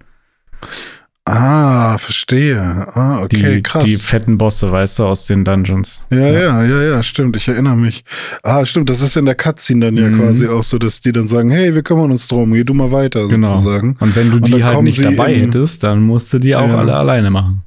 Ah, 1.23 1.97
verstehe. 1.99 2.59
Ah, 2.95 3.21
okay, 3.21 3.55
die, 3.57 3.63
krass. 3.63 3.83
die 3.83 3.95
fetten 3.95 4.37
Bosse, 4.39 4.69
weißt 4.69 4.99
du, 4.99 5.05
aus 5.05 5.27
den 5.27 5.45
Dungeons. 5.45 6.05
ja, 6.09 6.17
ja, 6.17 6.63
ja, 6.63 6.81
ja, 6.81 7.03
stimmt. 7.03 7.37
Ich 7.37 7.47
erinnere 7.47 7.75
mich. 7.75 8.03
Ah, 8.41 8.65
stimmt. 8.65 8.89
Das 8.89 9.01
ist 9.01 9.15
in 9.15 9.25
der 9.25 9.35
Cutscene 9.35 9.85
dann 9.85 9.97
ja 9.97 10.09
Mhm. 10.09 10.19
quasi 10.19 10.47
auch 10.47 10.63
so, 10.63 10.79
dass 10.79 10.99
die 10.99 11.11
dann 11.11 11.27
sagen, 11.27 11.51
hey, 11.51 11.75
wir 11.75 11.83
kümmern 11.83 12.09
uns 12.11 12.27
drum, 12.27 12.51
geh 12.53 12.63
du 12.63 12.73
mal 12.73 12.91
weiter, 12.91 13.27
Genau. 13.27 13.49
sozusagen. 13.53 13.95
Und 13.99 14.15
wenn 14.15 14.31
du 14.31 14.39
die 14.39 14.63
halt 14.63 14.81
nicht 14.81 15.05
dabei 15.05 15.35
hättest, 15.35 15.83
dann 15.83 16.01
musst 16.01 16.33
du 16.33 16.39
die 16.39 16.55
auch 16.55 16.67
Ja. 16.67 16.77
alle 16.79 16.95
alleine 16.95 17.29
machen. 17.29 17.61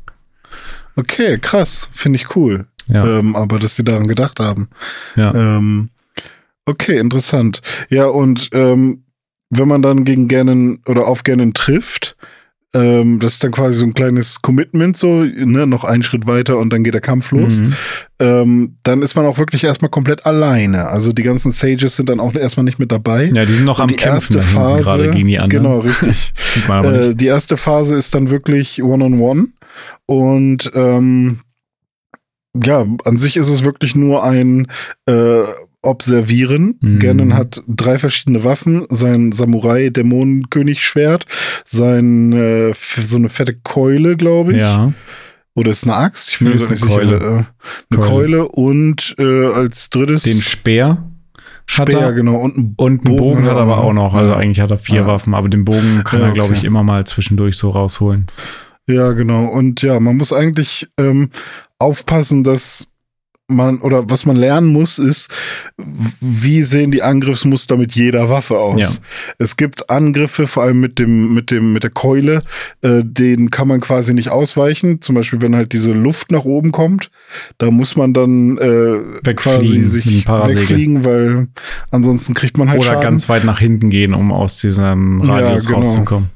Okay, 0.97 1.39
krass. 1.39 1.89
Finde 1.93 2.19
ich 2.19 2.37
cool. 2.37 2.67
Ja. 2.87 3.19
Ähm, 3.19 3.35
aber 3.35 3.59
dass 3.59 3.77
sie 3.77 3.85
daran 3.85 4.07
gedacht 4.07 4.41
haben. 4.41 4.69
ja. 5.17 5.35
Ähm, 5.35 5.91
okay, 6.67 6.99
interessant. 6.99 7.61
Ja, 7.89 8.07
und 8.07 8.51
ähm, 8.53 9.05
wenn 9.51 9.69
man 9.69 9.83
dann 9.83 10.05
gegen 10.05 10.29
Ganon 10.29 10.81
oder 10.87 11.07
auf 11.07 11.23
Ganon 11.23 11.55
trifft, 11.55 12.17
ähm, 12.75 13.21
das 13.21 13.35
ist 13.35 13.45
dann 13.45 13.53
quasi 13.53 13.79
so 13.79 13.87
ein 13.87 13.95
kleines 13.95 14.43
Commitment, 14.43 14.97
so, 14.97 15.23
ne, 15.23 15.67
noch 15.67 15.85
einen 15.85 16.03
Schritt 16.03 16.27
weiter 16.27 16.59
und 16.59 16.73
dann 16.73 16.83
geht 16.83 16.95
der 16.95 17.01
Kampf 17.01 17.31
los. 17.31 17.61
Mhm. 17.61 17.73
Ähm, 18.19 18.77
dann 18.83 19.01
ist 19.03 19.15
man 19.15 19.27
auch 19.27 19.39
wirklich 19.39 19.63
erstmal 19.63 19.91
komplett 19.91 20.27
alleine. 20.27 20.89
Also 20.89 21.13
die 21.13 21.23
ganzen 21.23 21.53
Sages 21.53 21.95
sind 21.95 22.09
dann 22.09 22.19
auch 22.19 22.35
erstmal 22.35 22.65
nicht 22.65 22.81
mit 22.81 22.91
dabei. 22.91 23.31
ja, 23.33 23.45
die 23.45 23.53
sind 23.53 23.65
noch 23.65 23.79
Und 23.79 23.85
am 23.85 23.89
die 23.89 23.95
Kämpfen 23.95 24.37
erste 24.37 24.41
Phase, 24.41 24.83
gerade 24.83 25.11
gegen 25.13 25.29
die 25.29 25.39
anderen. 25.39 25.63
genau, 25.63 25.79
richtig. 25.79 26.33
Sieht 26.47 26.69
man 26.69 26.79
aber 26.79 26.93
äh, 26.95 27.07
nicht. 27.09 27.21
die 27.21 27.27
erste 27.27 27.57
Phase 27.57 27.95
ist 27.95 28.15
dann 28.15 28.31
wirklich 28.31 28.83
One-on-One. 28.83 29.49
Und 30.07 30.71
ähm, 30.75 31.41
ja, 32.63 32.87
an 33.05 33.17
sich 33.17 33.37
ist 33.37 33.49
es 33.51 33.65
wirklich 33.65 33.95
nur 33.95 34.23
ein 34.25 34.69
äh, 35.07 35.43
Observieren. 35.83 36.79
Mhm. 36.81 36.99
Ganon 36.99 37.35
hat 37.35 37.63
drei 37.69 37.99
verschiedene 37.99 38.45
Waffen: 38.45 38.87
sein 38.91 39.33
Samurai-Dämonenkönig-Schwert, 39.33 41.27
sein 41.65 42.33
äh, 42.33 42.73
so 42.75 43.17
eine 43.17 43.29
fette 43.29 43.55
Keule, 43.55 44.17
glaube 44.17 44.53
ich. 44.53 44.59
Ja. 44.61 44.93
Oder 45.57 45.71
ist 45.71 45.85
eine 45.85 45.95
Axt? 45.95 46.31
Ich 46.31 46.39
bin 46.39 46.49
mir 46.49 46.55
nicht 46.55 46.67
eine 46.67 46.77
sicher. 46.77 46.89
Keule. 46.89 47.17
Äh, 47.17 47.21
eine 47.21 47.47
Keule. 47.91 48.09
Keule 48.09 48.49
und 48.49 49.15
äh, 49.19 49.47
als 49.53 49.91
drittes 49.91 50.23
Den 50.25 50.41
Speer. 50.41 51.05
Speer, 51.67 51.99
er. 52.01 52.13
genau. 52.13 52.37
Und 52.37 52.57
einen 52.57 52.75
Und 52.77 53.07
einen 53.07 53.17
Bogen, 53.17 53.45
hat 53.45 53.53
er 53.57 53.63
aber 53.63 53.79
auch 53.79 53.93
noch. 53.93 54.15
Also 54.15 54.33
Ja. 54.33 54.37
eigentlich 54.37 54.61
hat 54.61 54.71
er 54.71 54.79
vier 54.79 54.97
Ja. 55.03 55.07
Waffen, 55.07 55.33
aber 55.35 55.49
den 55.49 55.65
Bogen 55.65 56.03
kann 56.05 56.21
Ja, 56.21 56.27
er, 56.27 56.33
glaube 56.33 56.51
okay. 56.51 56.59
ich, 56.59 56.65
immer 56.65 56.83
mal 56.83 57.07
zwischendurch 57.07 57.57
so 57.57 57.71
rausholen. 57.71 58.27
Ja, 58.87 59.13
genau. 59.13 59.47
Und 59.47 59.83
ja, 59.83 59.99
man 60.01 60.17
muss 60.17 60.33
eigentlich 60.33 60.89
ähm, 60.99 61.31
aufpassen, 61.79 62.45
dass 62.45 62.87
man 63.47 63.79
oder 63.81 64.09
was 64.09 64.25
man 64.25 64.37
lernen 64.37 64.69
muss, 64.69 64.99
ist, 64.99 65.31
wie 65.77 66.63
sehen 66.63 66.91
die 66.91 67.03
Angriffsmuster 67.03 67.77
mit 67.77 67.93
jeder 67.93 68.31
Waffe 68.31 68.59
aus. 68.59 68.81
Ja. 68.81 68.89
Es 69.39 69.57
gibt 69.57 69.91
Angriffe, 69.91 70.47
vor 70.47 70.63
allem 70.63 70.81
mit 70.81 70.99
dem, 70.99 71.35
mit 71.35 71.51
dem, 71.51 71.75
mit 71.75 71.83
der 71.83 71.91
Keule, 71.91 72.39
äh, 72.81 73.03
den 73.05 73.51
kann 73.51 73.69
man 73.69 73.83
quasi 73.83 74.15
nicht 74.15 74.31
ausweichen. 74.31 75.03
Zum 75.03 75.15
Beispiel, 75.15 75.43
wenn 75.43 75.55
halt 75.55 75.73
diese 75.73 75.93
Luft 75.93 76.31
nach 76.33 76.45
oben 76.45 76.73
kommt, 76.73 77.11
da 77.59 77.71
muss 77.71 77.97
man 77.97 78.15
dann 78.15 78.57
äh, 78.57 78.65
Wegfliegen 79.25 79.35
quasi 79.37 79.83
sich 79.85 80.27
wegfliegen, 80.27 81.05
weil 81.05 81.49
ansonsten 81.91 82.33
kriegt 82.33 82.57
man 82.57 82.71
halt 82.71 82.81
Oder 82.81 82.89
Schaden. 82.89 83.03
ganz 83.03 83.29
weit 83.29 83.45
nach 83.45 83.59
hinten 83.59 83.91
gehen, 83.91 84.15
um 84.15 84.33
aus 84.33 84.59
diesem 84.59 85.23
Ja, 85.23 85.35
Radius 85.35 85.67
genau. 85.67 85.79
rauszukommen. 85.81 86.31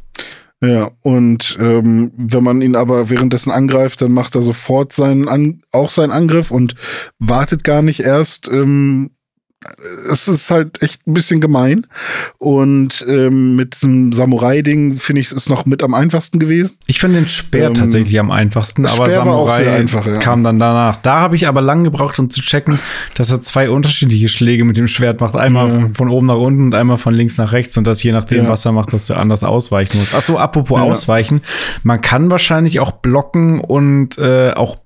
Ja, 0.61 0.91
und 1.03 1.57
ähm, 1.61 2.11
wenn 2.17 2.43
man 2.43 2.63
ihn 2.63 2.75
aber 2.75 3.11
währenddessen 3.11 3.53
angreift, 3.53 4.03
dann 4.03 4.11
macht 4.11 4.35
er 4.35 4.43
sofort 4.43 4.93
seinen 4.93 5.29
An 5.29 5.63
auch 5.71 5.91
seinen 5.91 6.11
Angriff 6.11 6.51
und 6.51 6.75
wartet 7.21 7.63
gar 7.63 7.81
nicht 7.81 8.01
erst. 8.01 8.49
Ähm, 8.49 9.11
es 10.11 10.29
ist 10.29 10.51
halt 10.51 10.81
echt 10.83 11.07
ein 11.07 11.15
bisschen 11.15 11.41
gemein. 11.41 11.87
Und 12.39 13.05
ähm, 13.09 13.57
mit 13.57 13.75
diesem 13.75 14.13
Samurai-Ding 14.13 14.97
finde 14.97 15.21
ich 15.21 15.33
es 15.33 15.49
noch 15.49 15.67
mit 15.67 15.83
am 15.83 15.95
einfachsten 15.95 16.39
gewesen. 16.39 16.77
Ich 16.87 17.01
finde 17.01 17.19
den 17.19 17.29
Speer 17.29 17.69
Ähm, 17.69 17.75
tatsächlich 17.75 18.19
am 18.21 18.31
einfachsten, 18.31 18.87
aber 18.87 19.11
Samurai 19.11 19.71
einfach, 19.71 20.07
ja. 20.07 20.19
kam 20.19 20.45
dann 20.45 20.59
danach. 20.59 20.97
Da 21.03 21.21
habe 21.21 21.37
ich 21.37 21.49
aber 21.49 21.61
lang 21.61 21.85
gebraucht, 21.85 22.19
um 22.19 22.31
zu 22.31 22.41
checken, 22.41 22.79
dass 23.15 23.31
er 23.31 23.43
zwei 23.43 23.69
unterschiedliche 23.69 24.29
Schläge 24.29 24.65
mit 24.65 24.77
dem 24.77 24.89
Schwert 24.89 25.21
macht. 25.21 25.37
Einmal 25.37 25.69
Ja. 25.69 25.91
von, 25.95 26.09
oben 26.09 26.27
nach 26.29 26.37
unten 26.39 26.63
und 26.67 26.75
einmal 26.75 26.97
von 26.97 27.13
links 27.15 27.37
nach 27.39 27.53
rechts 27.53 27.77
und 27.77 27.87
dass 27.87 28.03
je 28.03 28.13
nachdem, 28.13 28.45
Ja. 28.45 28.51
was 28.51 28.65
er 28.65 28.73
macht, 28.73 28.93
dass 28.93 29.09
du 29.09 29.15
anders 29.15 29.43
ausweichen 29.45 29.99
musst. 29.99 30.15
Ach 30.15 30.23
so, 30.23 30.39
apropos 30.39 30.81
ausweichen. 30.81 31.43
Man 31.83 32.01
kann 32.01 32.31
wahrscheinlich 32.31 32.79
auch 32.81 32.93
blocken 32.93 33.61
und 33.61 34.19
äh, 34.19 34.53
auch 34.53 34.79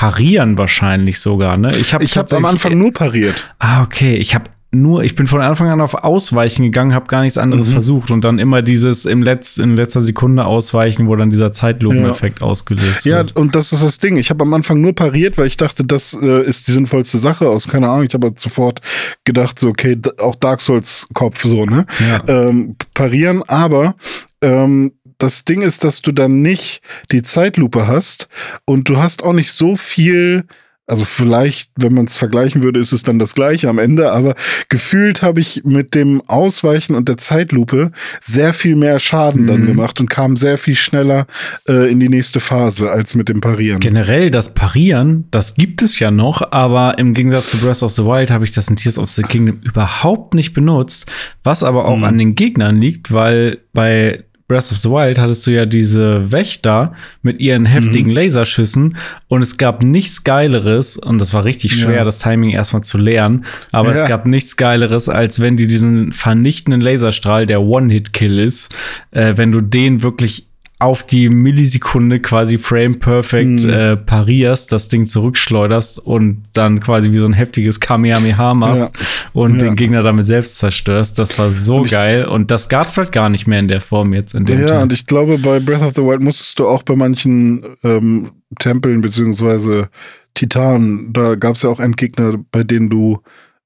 parieren 0.00 0.56
wahrscheinlich 0.56 1.20
sogar, 1.20 1.58
ne? 1.58 1.76
Ich 1.76 1.92
habe 1.92 2.02
Ich 2.04 2.16
habe 2.16 2.34
am 2.34 2.46
Anfang 2.46 2.78
nur 2.78 2.90
pariert. 2.90 3.54
Ah, 3.58 3.82
okay. 3.82 4.14
Ich 4.14 4.34
habe 4.34 4.44
nur, 4.72 5.04
ich 5.04 5.14
bin 5.14 5.26
von 5.26 5.42
Anfang 5.42 5.68
an 5.68 5.82
auf 5.82 5.92
Ausweichen 5.94 6.62
gegangen, 6.62 6.94
habe 6.94 7.06
gar 7.06 7.20
nichts 7.20 7.36
anderes 7.36 7.68
Mhm. 7.68 7.72
versucht 7.72 8.10
und 8.10 8.24
dann 8.24 8.38
immer 8.38 8.62
dieses 8.62 9.04
im 9.04 9.22
Letz, 9.22 9.58
in 9.58 9.76
letzter 9.76 10.00
Sekunde 10.00 10.46
ausweichen, 10.46 11.06
wo 11.06 11.16
dann 11.16 11.28
dieser 11.28 11.52
Zeitlupeneffekt 11.52 12.40
ausgelöst 12.40 13.04
Ja, 13.04 13.18
wird. 13.18 13.36
und 13.36 13.54
das 13.54 13.72
ist 13.74 13.82
das 13.82 13.98
Ding. 13.98 14.16
Ich 14.16 14.30
habe 14.30 14.42
am 14.42 14.54
Anfang 14.54 14.80
nur 14.80 14.94
pariert, 14.94 15.36
weil 15.36 15.48
ich 15.48 15.58
dachte, 15.58 15.84
das 15.84 16.16
äh, 16.22 16.44
ist 16.46 16.68
die 16.68 16.72
sinnvollste 16.72 17.18
Sache 17.18 17.46
aus. 17.50 17.68
Keine 17.68 17.90
Ahnung. 17.90 18.06
Ich 18.06 18.14
habe 18.14 18.32
sofort 18.36 18.80
gedacht, 19.26 19.58
so, 19.58 19.68
okay, 19.68 19.98
auch 20.18 20.36
Dark 20.36 20.62
Souls 20.62 21.06
Kopf, 21.12 21.42
so, 21.44 21.66
ne? 21.66 21.84
Ja. 21.98 22.22
Ähm, 22.26 22.76
parieren, 22.94 23.42
aber 23.48 23.96
ähm, 24.40 24.92
das 25.22 25.44
Ding 25.44 25.62
ist, 25.62 25.84
dass 25.84 26.02
du 26.02 26.12
dann 26.12 26.42
nicht 26.42 26.82
die 27.12 27.22
Zeitlupe 27.22 27.86
hast 27.86 28.28
und 28.64 28.88
du 28.88 28.96
hast 28.98 29.22
auch 29.22 29.32
nicht 29.32 29.52
so 29.52 29.76
viel. 29.76 30.44
Also 30.86 31.04
vielleicht, 31.04 31.70
wenn 31.76 31.94
man 31.94 32.06
es 32.06 32.16
vergleichen 32.16 32.64
würde, 32.64 32.80
ist 32.80 32.90
es 32.90 33.04
dann 33.04 33.20
das 33.20 33.34
gleiche 33.36 33.68
am 33.68 33.78
Ende, 33.78 34.10
aber 34.10 34.34
gefühlt 34.68 35.22
habe 35.22 35.38
ich 35.38 35.62
mit 35.64 35.94
dem 35.94 36.20
Ausweichen 36.26 36.96
und 36.96 37.08
der 37.08 37.16
Zeitlupe 37.16 37.92
sehr 38.20 38.52
viel 38.52 38.74
mehr 38.74 38.98
Schaden 38.98 39.46
dann 39.46 39.60
Mhm. 39.60 39.66
gemacht 39.66 40.00
und 40.00 40.10
kam 40.10 40.36
sehr 40.36 40.58
viel 40.58 40.74
schneller 40.74 41.28
äh, 41.68 41.88
in 41.92 42.00
die 42.00 42.08
nächste 42.08 42.40
Phase 42.40 42.90
als 42.90 43.14
mit 43.14 43.28
dem 43.28 43.40
Parieren. 43.40 43.78
Generell 43.78 44.32
das 44.32 44.52
Parieren, 44.52 45.28
das 45.30 45.54
gibt 45.54 45.80
es 45.80 46.00
ja 46.00 46.10
noch, 46.10 46.50
aber 46.50 46.98
im 46.98 47.14
Gegensatz 47.14 47.52
zu 47.52 47.58
Breath 47.58 47.84
of 47.84 47.92
the 47.92 48.02
Wild 48.04 48.32
habe 48.32 48.42
ich 48.44 48.50
das 48.50 48.66
in 48.66 48.74
Tears 48.74 48.98
of 48.98 49.10
the 49.10 49.22
Kingdom 49.22 49.60
überhaupt 49.62 50.34
nicht 50.34 50.54
benutzt, 50.54 51.06
was 51.44 51.62
aber 51.62 51.84
auch 51.84 51.98
Mhm. 51.98 52.04
an 52.04 52.18
den 52.18 52.34
Gegnern 52.34 52.80
liegt, 52.80 53.12
weil 53.12 53.58
bei 53.72 54.24
Breath 54.50 54.72
of 54.72 54.78
the 54.78 54.90
Wild 54.90 55.16
hattest 55.16 55.46
du 55.46 55.52
ja 55.52 55.64
diese 55.64 56.32
Wächter 56.32 56.92
mit 57.22 57.38
ihren 57.38 57.66
heftigen 57.66 58.08
Mhm. 58.10 58.16
Laserschüssen 58.16 58.96
und 59.28 59.42
es 59.42 59.58
gab 59.58 59.84
nichts 59.84 60.24
Geileres 60.24 60.96
und 60.96 61.20
das 61.20 61.32
war 61.32 61.44
richtig 61.44 61.72
schwer, 61.76 61.98
Ja. 61.98 62.04
das 62.04 62.18
Timing 62.18 62.50
erstmal 62.50 62.82
zu 62.82 62.98
lernen, 62.98 63.44
aber 63.70 63.92
es 63.92 64.02
Ja. 64.02 64.08
gab 64.08 64.26
nichts 64.26 64.56
Geileres, 64.56 65.08
als 65.08 65.38
wenn 65.38 65.56
die 65.56 65.68
diesen 65.68 66.12
vernichtenden 66.12 66.80
Laserstrahl, 66.80 67.46
der 67.46 67.62
One-Hit-Kill 67.62 68.40
ist, 68.40 68.74
äh, 69.12 69.34
wenn 69.36 69.52
du 69.52 69.60
den 69.60 70.02
wirklich 70.02 70.46
auf 70.80 71.04
die 71.04 71.28
Millisekunde 71.28 72.20
quasi 72.20 72.58
frame 72.58 72.98
perfect 72.98 73.64
Mhm. 73.64 73.70
äh, 73.70 73.96
parierst, 73.96 74.72
das 74.72 74.88
Ding 74.88 75.06
zurückschleuderst 75.06 75.98
und 75.98 76.42
dann 76.54 76.80
quasi 76.80 77.12
wie 77.12 77.18
so 77.18 77.26
ein 77.26 77.34
heftiges 77.34 77.78
Kamehameha 77.80 78.54
machst 78.54 78.90
und 79.32 79.52
Ja. 79.60 79.68
den 79.68 79.76
Gegner 79.76 80.02
damit 80.02 80.26
selbst 80.26 80.58
zerstörst. 80.58 81.18
Das 81.18 81.38
war 81.38 81.50
so 81.50 81.78
Und 81.82 81.90
geil 81.90 82.24
und 82.24 82.50
das 82.50 82.68
gab's 82.68 82.96
halt 82.96 83.12
gar 83.12 83.28
nicht 83.28 83.46
mehr 83.46 83.60
in 83.60 83.68
der 83.68 83.80
Form 83.82 84.12
jetzt 84.14 84.34
in 84.34 84.46
dem 84.46 84.60
Ja, 84.60 84.66
Teil. 84.66 84.82
und 84.82 84.92
ich 84.92 85.06
glaube, 85.06 85.38
bei 85.38 85.60
Breath 85.60 85.82
of 85.82 85.92
the 85.94 86.02
Wild 86.02 86.22
musstest 86.22 86.58
du 86.58 86.66
auch 86.66 86.82
bei 86.82 86.96
manchen 86.96 87.62
ähm, 87.84 88.30
Tempeln 88.58 89.00
beziehungsweise 89.02 89.90
Titanen, 90.34 91.12
da 91.12 91.34
gab 91.34 91.56
es 91.56 91.62
ja 91.62 91.70
auch 91.70 91.80
Endgegner, 91.80 92.34
bei 92.50 92.64
denen 92.64 92.88
du 92.88 93.20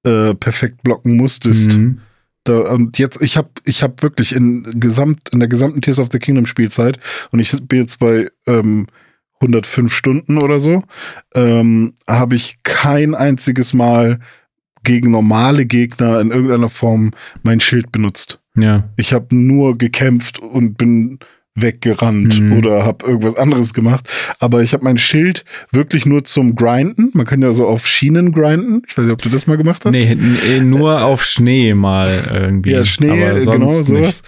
äh, 0.04 0.34
perfekt 0.34 0.82
blocken 0.82 1.16
musstest. 1.16 1.76
Mhm. 1.78 1.98
Da, 2.44 2.60
und 2.60 2.98
jetzt, 2.98 3.22
ich 3.22 3.36
habe 3.36 3.48
ich 3.64 3.82
hab 3.82 4.02
wirklich 4.02 4.34
in, 4.34 4.78
gesamt, 4.78 5.30
in 5.30 5.40
der 5.40 5.48
gesamten 5.48 5.80
Tears 5.80 5.98
of 5.98 6.08
the 6.12 6.18
Kingdom 6.18 6.46
Spielzeit, 6.46 6.98
und 7.30 7.40
ich 7.40 7.52
bin 7.66 7.80
jetzt 7.80 7.98
bei 7.98 8.30
ähm, 8.46 8.86
105 9.40 9.92
Stunden 9.92 10.38
oder 10.38 10.60
so, 10.60 10.82
ähm, 11.34 11.94
habe 12.08 12.36
ich 12.36 12.62
kein 12.62 13.14
einziges 13.14 13.72
Mal 13.72 14.20
gegen 14.84 15.10
normale 15.10 15.66
Gegner 15.66 16.20
in 16.20 16.30
irgendeiner 16.30 16.68
Form 16.68 17.12
mein 17.42 17.60
Schild 17.60 17.90
benutzt. 17.90 18.40
Ja. 18.56 18.88
Ich 18.96 19.12
habe 19.12 19.34
nur 19.34 19.76
gekämpft 19.78 20.38
und 20.38 20.76
bin 20.76 21.18
weggerannt 21.54 22.40
Mhm. 22.40 22.52
oder 22.58 22.84
habe 22.84 23.06
irgendwas 23.06 23.36
anderes 23.36 23.74
gemacht. 23.74 24.08
Aber 24.40 24.62
ich 24.62 24.72
habe 24.72 24.84
mein 24.84 24.98
Schild 24.98 25.44
wirklich 25.70 26.04
nur 26.06 26.24
zum 26.24 26.54
Grinden. 26.56 27.10
Man 27.14 27.26
kann 27.26 27.42
ja 27.42 27.52
so 27.52 27.66
auf 27.66 27.86
Schienen 27.86 28.32
grinden. 28.32 28.82
Ich 28.88 28.96
weiß 28.98 29.04
nicht, 29.04 29.12
ob 29.12 29.22
du 29.22 29.28
das 29.28 29.46
mal 29.46 29.56
gemacht 29.56 29.84
hast. 29.84 29.92
Nee, 29.92 30.16
äh, 30.48 30.60
nur 30.60 31.02
auf 31.04 31.22
Schnee 31.24 31.74
mal 31.74 32.10
irgendwie. 32.32 32.72
Ja, 32.72 32.84
Schnee, 32.84 33.10
aber 33.10 33.34
äh, 33.34 33.38
sonst 33.38 33.54
genau 33.56 33.66
nicht. 33.66 33.86
sowas. 33.86 34.22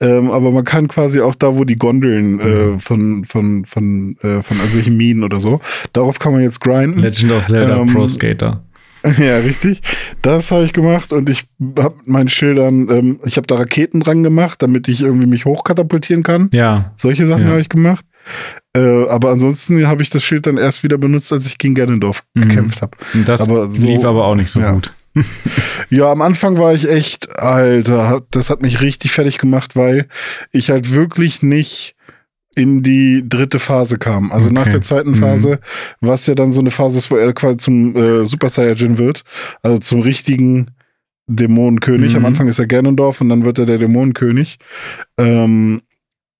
Ähm, 0.00 0.30
aber 0.32 0.50
man 0.50 0.64
kann 0.64 0.88
quasi 0.88 1.20
auch 1.20 1.34
da, 1.36 1.56
wo 1.56 1.64
die 1.64 1.76
Gondeln 1.76 2.32
Mhm. 2.34 2.40
äh, 2.40 2.78
von, 2.78 3.24
von, 3.24 3.64
von, 3.64 4.16
äh, 4.22 4.42
von 4.42 4.56
irgendwelchen 4.56 4.96
Minen 4.96 5.22
oder 5.22 5.38
so, 5.38 5.60
darauf 5.92 6.18
kann 6.18 6.32
man 6.32 6.42
jetzt 6.42 6.60
grinden. 6.60 6.98
Legend 7.00 7.32
of 7.32 7.46
Zelda 7.46 7.80
Ähm, 7.80 7.86
Pro 7.92 8.06
Skater. 8.06 8.64
Ja, 9.18 9.38
richtig. 9.38 9.80
Das 10.22 10.50
habe 10.50 10.64
ich 10.64 10.72
gemacht 10.72 11.12
und 11.12 11.28
ich 11.28 11.44
habe 11.78 11.96
mein 12.04 12.28
Schildern, 12.28 12.88
ähm, 12.90 13.20
ich 13.24 13.36
habe 13.36 13.46
da 13.46 13.56
Raketen 13.56 14.00
dran 14.00 14.22
gemacht, 14.22 14.62
damit 14.62 14.88
ich 14.88 15.02
irgendwie 15.02 15.26
mich 15.26 15.44
hochkatapultieren 15.44 16.22
kann. 16.22 16.48
Ja. 16.52 16.92
Solche 16.96 17.26
Sachen 17.26 17.44
Ja. 17.46 17.50
habe 17.50 17.60
ich 17.60 17.68
gemacht. 17.68 18.04
Äh, 18.76 19.06
aber 19.08 19.30
ansonsten 19.30 19.86
habe 19.88 20.02
ich 20.02 20.10
das 20.10 20.22
Schild 20.22 20.46
dann 20.46 20.56
erst 20.56 20.82
wieder 20.84 20.96
benutzt, 20.98 21.32
als 21.32 21.46
ich 21.46 21.58
gegen 21.58 21.74
Ganondorf 21.74 22.22
Mhm. 22.34 22.42
gekämpft 22.42 22.80
habe. 22.82 22.96
Das 23.26 23.42
Aber 23.48 23.66
so- 23.68 23.84
lief 23.86 24.04
aber 24.04 24.24
auch 24.26 24.34
nicht 24.36 24.50
so 24.50 24.60
ja. 24.60 24.70
gut. 24.72 24.92
Ja, 25.90 26.10
am 26.10 26.22
Anfang 26.22 26.56
war 26.56 26.72
ich 26.72 26.88
echt, 26.88 27.38
Alter, 27.38 28.22
das 28.30 28.48
hat 28.48 28.62
mich 28.62 28.80
richtig 28.80 29.10
fertig 29.12 29.36
gemacht, 29.38 29.76
weil 29.76 30.06
ich 30.52 30.70
halt 30.70 30.94
wirklich 30.94 31.42
nicht 31.42 31.94
in 32.54 32.82
die 32.82 33.24
dritte 33.26 33.58
Phase 33.58 33.96
kam. 33.98 34.30
Also 34.32 34.50
nach 34.50 34.62
Okay. 34.62 34.72
der 34.72 34.82
zweiten 34.82 35.10
Mhm. 35.12 35.16
Phase, 35.16 35.60
was 36.00 36.26
ja 36.26 36.34
dann 36.34 36.52
so 36.52 36.60
eine 36.60 36.70
Phase 36.70 36.98
ist, 36.98 37.10
wo 37.10 37.16
er 37.16 37.32
quasi 37.32 37.56
zum 37.56 37.96
äh, 37.96 38.26
Super 38.26 38.48
Saiyajin 38.48 38.98
wird, 38.98 39.24
also 39.62 39.78
zum 39.78 40.00
richtigen 40.02 40.66
Dämonenkönig. 41.28 42.12
Mhm. 42.12 42.18
Am 42.18 42.24
Anfang 42.26 42.48
ist 42.48 42.58
er 42.58 42.66
Ganondorf 42.66 43.20
und 43.20 43.28
dann 43.28 43.44
wird 43.44 43.58
er 43.58 43.66
der 43.66 43.78
Dämonenkönig. 43.78 44.58
Ähm, 45.18 45.82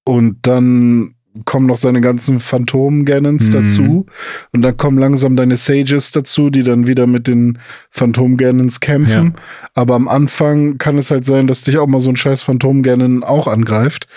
und 0.05 0.37
dann 0.43 1.15
kommen 1.47 1.67
noch 1.67 1.79
seine 1.79 2.03
ganzen 2.03 2.41
Phantom-Ganons 2.41 3.49
Mhm. 3.49 3.53
dazu. 3.55 4.07
Und 4.53 4.61
dann 4.61 4.77
kommen 4.77 4.99
langsam 4.99 5.35
deine 5.35 5.57
Sages 5.57 6.11
dazu, 6.13 6.51
die 6.51 6.63
dann 6.63 6.87
wieder 6.87 7.07
mit 7.07 7.27
den 7.27 7.59
Phantom-Ganons 7.91 8.81
kämpfen. 8.81 9.35
Aber 9.73 9.95
am 9.95 10.09
Anfang 10.09 10.77
kann 10.77 10.99
es 10.99 11.11
halt 11.11 11.25
sein, 11.25 11.47
dass 11.47 11.63
dich 11.63 11.79
auch 11.79 11.87
mal 11.87 12.01
so 12.01 12.11
ein 12.11 12.17
scheiß 12.17 12.43
Phantom-Ganon 12.43 13.23
auch 13.25 13.47
angreift. 13.47 14.09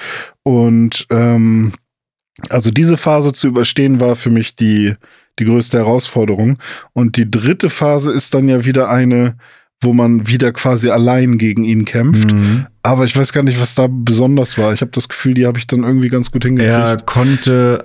Und 0.44 1.08
ähm, 1.10 1.72
also 2.50 2.70
diese 2.72 2.98
Phase 2.98 3.32
zu 3.34 3.48
überstehen 3.48 4.00
war 4.00 4.16
für 4.16 4.30
mich 4.30 4.56
die, 4.56 4.94
die 5.40 5.46
größte 5.46 5.78
Herausforderung. 5.78 6.58
Und 6.94 7.18
die 7.18 7.30
dritte 7.30 7.70
Phase 7.70 8.12
ist 8.12 8.34
dann 8.34 8.48
ja 8.50 8.66
wieder 8.66 8.90
eine, 8.90 9.36
wo 9.82 9.94
man 9.94 10.28
wieder 10.28 10.52
quasi 10.52 10.90
allein 10.90 11.38
gegen 11.38 11.64
ihn 11.64 11.86
kämpft. 11.86 12.34
Mhm. 12.34 12.66
Aber 12.84 13.06
ich 13.06 13.16
weiß 13.18 13.34
gar 13.34 13.44
nicht, 13.44 13.60
was 13.62 13.76
da 13.76 13.88
besonders 13.90 14.58
war. 14.58 14.74
Ich 14.74 14.82
habe 14.82 14.92
das 14.92 15.08
Gefühl, 15.10 15.34
die 15.34 15.46
habe 15.46 15.58
ich 15.58 15.68
dann 15.68 15.84
irgendwie 15.84 16.08
ganz 16.10 16.32
gut 16.32 16.46
Er 16.46 16.50
hingekriegt. 16.50 17.06
konnte 17.06 17.84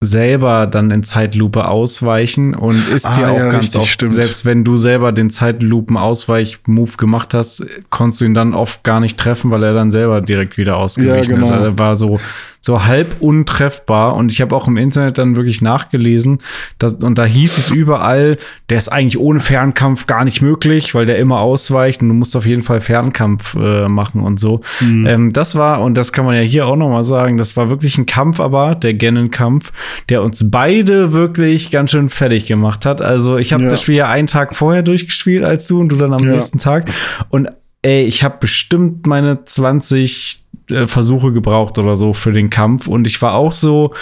selber 0.00 0.66
dann 0.66 0.90
in 0.90 1.02
Zeitlupe 1.02 1.66
ausweichen 1.66 2.54
und 2.54 2.76
ist 2.88 3.06
Ah, 3.06 3.20
ja 3.22 3.28
auch 3.30 3.38
ja, 3.38 3.48
ganz 3.48 3.64
richtig, 3.64 3.80
oft, 3.80 3.90
stimmt. 3.90 4.12
selbst 4.12 4.44
wenn 4.44 4.62
du 4.62 4.76
selber 4.76 5.12
den 5.12 5.30
Zeitlupen-Ausweich-Move 5.30 6.96
gemacht 6.98 7.32
hast, 7.32 7.64
konntest 7.88 8.20
du 8.20 8.26
ihn 8.26 8.34
dann 8.34 8.52
oft 8.52 8.84
gar 8.84 9.00
nicht 9.00 9.18
treffen, 9.18 9.50
weil 9.50 9.62
er 9.62 9.72
dann 9.72 9.90
selber 9.92 10.20
direkt 10.20 10.58
wieder 10.58 10.76
ausgewichen 10.76 11.14
Ja, 11.16 11.22
genau. 11.24 11.46
ist. 11.46 11.52
Also 11.52 11.64
er 11.64 11.78
war 11.78 11.96
so 11.96 12.20
so 12.64 12.86
halb 12.86 13.20
untreffbar. 13.20 14.16
Und 14.16 14.32
ich 14.32 14.40
habe 14.40 14.56
auch 14.56 14.66
im 14.68 14.78
Internet 14.78 15.18
dann 15.18 15.36
wirklich 15.36 15.60
nachgelesen, 15.60 16.38
dass, 16.78 16.94
und 16.94 17.18
da 17.18 17.26
hieß 17.26 17.58
es 17.58 17.70
überall, 17.70 18.38
der 18.70 18.78
ist 18.78 18.88
eigentlich 18.88 19.18
ohne 19.18 19.40
Fernkampf 19.40 20.06
gar 20.06 20.24
nicht 20.24 20.40
möglich, 20.40 20.94
weil 20.94 21.04
der 21.04 21.18
immer 21.18 21.42
ausweicht 21.42 22.00
und 22.00 22.08
du 22.08 22.14
musst 22.14 22.34
auf 22.34 22.46
jeden 22.46 22.62
Fall 22.62 22.80
Fernkampf 22.80 23.54
äh, 23.54 23.86
machen 23.88 24.22
und 24.22 24.40
so. 24.40 24.62
Mhm. 24.80 25.06
Ähm, 25.06 25.32
das 25.34 25.56
war, 25.56 25.82
und 25.82 25.94
das 25.94 26.14
kann 26.14 26.24
man 26.24 26.36
ja 26.36 26.40
hier 26.40 26.66
auch 26.66 26.76
noch 26.76 26.88
mal 26.88 27.04
sagen, 27.04 27.36
das 27.36 27.54
war 27.54 27.68
wirklich 27.68 27.98
ein 27.98 28.06
Kampf 28.06 28.40
aber, 28.40 28.74
der 28.74 28.94
Gennen-Kampf, 28.94 29.70
der 30.08 30.22
uns 30.22 30.50
beide 30.50 31.12
wirklich 31.12 31.70
ganz 31.70 31.90
schön 31.90 32.08
fertig 32.08 32.46
gemacht 32.46 32.86
hat. 32.86 33.02
Also 33.02 33.36
ich 33.36 33.52
habe 33.52 33.64
ja. 33.64 33.68
das 33.68 33.82
Spiel 33.82 33.96
ja 33.96 34.08
einen 34.08 34.26
Tag 34.26 34.56
vorher 34.56 34.82
durchgespielt 34.82 35.44
als 35.44 35.68
du 35.68 35.80
und 35.80 35.90
du 35.90 35.96
dann 35.96 36.14
am 36.14 36.24
ja. 36.24 36.32
nächsten 36.32 36.58
Tag. 36.58 36.90
Und 37.28 37.50
ey, 37.82 38.04
ich 38.04 38.24
habe 38.24 38.38
bestimmt 38.40 39.06
meine 39.06 39.44
20 39.44 40.43
äh, 40.70 40.86
Versuche 40.86 41.32
gebraucht 41.32 41.78
oder 41.78 41.96
so 41.96 42.12
für 42.12 42.32
den 42.32 42.50
Kampf. 42.50 42.86
Und 42.86 43.06
ich 43.06 43.20
war 43.22 43.34
auch 43.34 43.52
so 43.52 43.92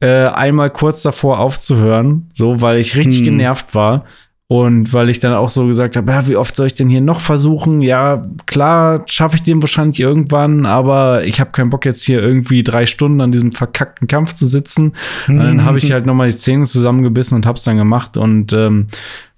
äh, 0.00 0.26
einmal 0.26 0.70
kurz 0.70 1.02
davor 1.02 1.38
aufzuhören, 1.40 2.28
so, 2.32 2.60
weil 2.60 2.78
ich 2.78 2.96
richtig 2.96 3.18
hm. 3.18 3.24
genervt 3.24 3.74
war. 3.74 4.04
Und 4.48 4.92
weil 4.92 5.10
ich 5.10 5.18
dann 5.18 5.32
auch 5.32 5.50
so 5.50 5.66
gesagt 5.66 5.96
habe, 5.96 6.12
ja, 6.12 6.28
wie 6.28 6.36
oft 6.36 6.54
soll 6.54 6.68
ich 6.68 6.74
denn 6.74 6.88
hier 6.88 7.00
noch 7.00 7.18
versuchen? 7.18 7.80
Ja, 7.80 8.28
klar, 8.46 9.02
schaffe 9.06 9.34
ich 9.34 9.42
den 9.42 9.60
wahrscheinlich 9.60 9.98
irgendwann, 9.98 10.66
aber 10.66 11.24
ich 11.24 11.40
habe 11.40 11.50
keinen 11.50 11.70
Bock 11.70 11.84
jetzt 11.84 12.04
hier 12.04 12.22
irgendwie 12.22 12.62
drei 12.62 12.86
Stunden 12.86 13.20
an 13.20 13.32
diesem 13.32 13.50
verkackten 13.50 14.06
Kampf 14.06 14.34
zu 14.34 14.46
sitzen. 14.46 14.92
Mhm. 15.26 15.38
Und 15.40 15.44
dann 15.44 15.64
habe 15.64 15.78
ich 15.78 15.90
halt 15.92 16.06
nochmal 16.06 16.30
die 16.30 16.36
Zähne 16.36 16.66
zusammengebissen 16.66 17.34
und 17.34 17.44
habe 17.44 17.58
es 17.58 17.64
dann 17.64 17.76
gemacht 17.76 18.16
und 18.16 18.52
ähm, 18.52 18.86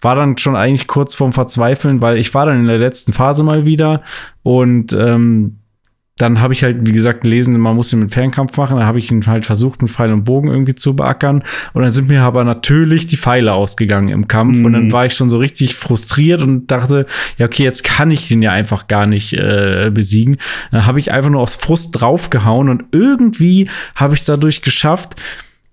war 0.03 0.15
dann 0.15 0.37
schon 0.37 0.57
eigentlich 0.57 0.87
kurz 0.87 1.15
vorm 1.15 1.33
Verzweifeln, 1.33 2.03
weil 2.03 2.19
ich 2.19 2.35
war 2.35 2.45
dann 2.45 2.61
in 2.61 2.67
der 2.67 2.79
letzten 2.79 3.15
Phase 3.15 3.45
mal 3.45 3.65
wieder 3.65 4.03
und 4.43 4.93
ähm, 4.93 5.58
dann 6.19 6.41
habe 6.41 6.53
ich 6.53 6.65
halt, 6.65 6.79
wie 6.81 6.93
gesagt, 6.93 7.21
gelesen, 7.21 7.59
man 7.59 7.77
muss 7.77 7.93
ihn 7.93 8.01
mit 8.01 8.13
Fernkampf 8.13 8.57
machen. 8.57 8.77
Dann 8.77 8.87
habe 8.87 8.99
ich 8.99 9.11
ihn 9.11 9.25
halt 9.27 9.47
versucht, 9.47 9.81
mit 9.83 9.91
Pfeil 9.91 10.13
und 10.13 10.25
Bogen 10.25 10.49
irgendwie 10.49 10.75
zu 10.75 10.97
beackern. 10.97 11.45
Und 11.73 11.83
dann 11.83 11.93
sind 11.93 12.09
mir 12.09 12.23
aber 12.23 12.45
natürlich 12.45 13.07
die 13.07 13.17
Pfeile 13.17 13.55
ausgegangen 13.55 14.09
im 14.09 14.27
Kampf. 14.27 14.57
Mhm. 14.57 14.65
Und 14.65 14.73
dann 14.73 14.87
mhm. 14.89 14.93
war 14.93 15.07
ich 15.07 15.15
schon 15.15 15.31
so 15.31 15.39
richtig 15.39 15.77
frustriert 15.77 16.43
und 16.43 16.71
dachte, 16.71 17.07
ja, 17.39 17.47
okay, 17.47 17.63
jetzt 17.63 17.85
kann 17.85 18.11
ich 18.11 18.27
den 18.29 18.43
ja 18.43 18.51
einfach 18.51 18.89
gar 18.89 19.07
nicht 19.07 19.33
äh, 19.35 19.91
besiegen. 19.95 20.39
Dann 20.73 20.87
habe 20.87 20.99
ich 20.99 21.13
einfach 21.13 21.31
nur 21.31 21.41
aus 21.41 21.55
Frust 21.55 22.01
draufgehauen 22.01 22.69
und 22.69 22.85
irgendwie 22.91 23.69
habe 23.95 24.15
ich 24.15 24.25
dadurch 24.25 24.63
geschafft, 24.63 25.15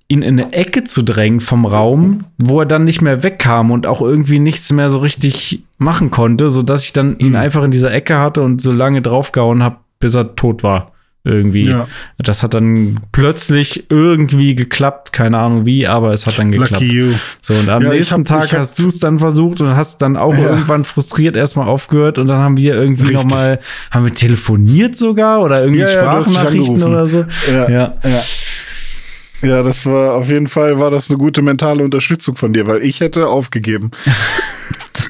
ihn 0.07 0.21
in 0.21 0.39
eine 0.39 0.53
Ecke 0.53 0.83
zu 0.83 1.01
drängen 1.01 1.39
vom 1.39 1.65
Raum, 1.65 2.25
wo 2.37 2.59
er 2.59 2.67
dann 2.67 2.83
nicht 2.83 3.01
mehr 3.01 3.23
wegkam 3.23 3.71
und 3.71 3.87
auch 3.87 4.01
irgendwie 4.01 4.37
nichts 4.37 4.71
mehr 4.71 4.91
so 4.91 4.99
richtig 4.99 5.63
machen 5.79 6.11
konnte, 6.11 6.51
sodass 6.51 6.83
ich 6.83 6.93
dann 6.93 7.17
ihn 7.17 7.29
mhm. 7.29 7.35
einfach 7.35 7.63
in 7.63 7.71
dieser 7.71 7.91
Ecke 7.91 8.19
hatte 8.19 8.43
und 8.43 8.61
so 8.61 8.71
lange 8.71 9.01
draufgehauen 9.01 9.63
habe, 9.63 9.77
bis 10.05 10.13
er 10.13 10.35
tot 10.35 10.61
war. 10.61 10.91
Irgendwie. 11.23 11.67
Ja. 11.67 11.87
Das 12.19 12.43
hat 12.43 12.53
dann 12.53 12.99
plötzlich 13.11 13.89
irgendwie 13.89 14.53
geklappt, 14.53 15.11
keine 15.11 15.39
Ahnung 15.39 15.65
wie, 15.65 15.87
aber 15.87 16.13
es 16.13 16.27
hat 16.27 16.37
dann 16.37 16.51
geklappt. 16.51 16.83
Lucky 16.83 16.85
you. 16.85 17.13
So, 17.41 17.55
und 17.55 17.67
am 17.67 17.81
ja, 17.81 17.89
nächsten 17.89 18.19
hab, 18.19 18.25
Tag 18.25 18.53
hast 18.53 18.77
du 18.77 18.85
es 18.85 18.99
dann 18.99 19.17
versucht 19.17 19.59
und 19.59 19.75
hast 19.75 20.03
dann 20.03 20.17
auch 20.17 20.35
ja. 20.35 20.49
irgendwann 20.49 20.85
frustriert 20.85 21.35
erstmal 21.35 21.67
aufgehört 21.67 22.19
und 22.19 22.27
dann 22.27 22.37
haben 22.37 22.57
wir 22.57 22.75
irgendwie 22.75 23.07
Richtig. 23.07 23.23
noch 23.23 23.25
mal, 23.25 23.59
haben 23.89 24.05
wir 24.05 24.13
telefoniert 24.13 24.97
sogar 24.97 25.41
oder 25.41 25.63
irgendwie 25.63 25.87
Sprachnachrichten 25.87 26.83
oder 26.83 27.07
so. 27.07 27.25
Ja. 27.51 27.69
ja. 27.71 27.93
Ja, 29.41 29.63
das 29.63 29.85
war 29.85 30.13
auf 30.13 30.29
jeden 30.29 30.47
Fall 30.47 30.79
war 30.79 30.91
das 30.91 31.09
eine 31.09 31.17
gute 31.17 31.41
mentale 31.41 31.83
Unterstützung 31.83 32.35
von 32.35 32.53
dir, 32.53 32.67
weil 32.67 32.83
ich 32.83 32.99
hätte 32.99 33.27
aufgegeben. 33.27 33.91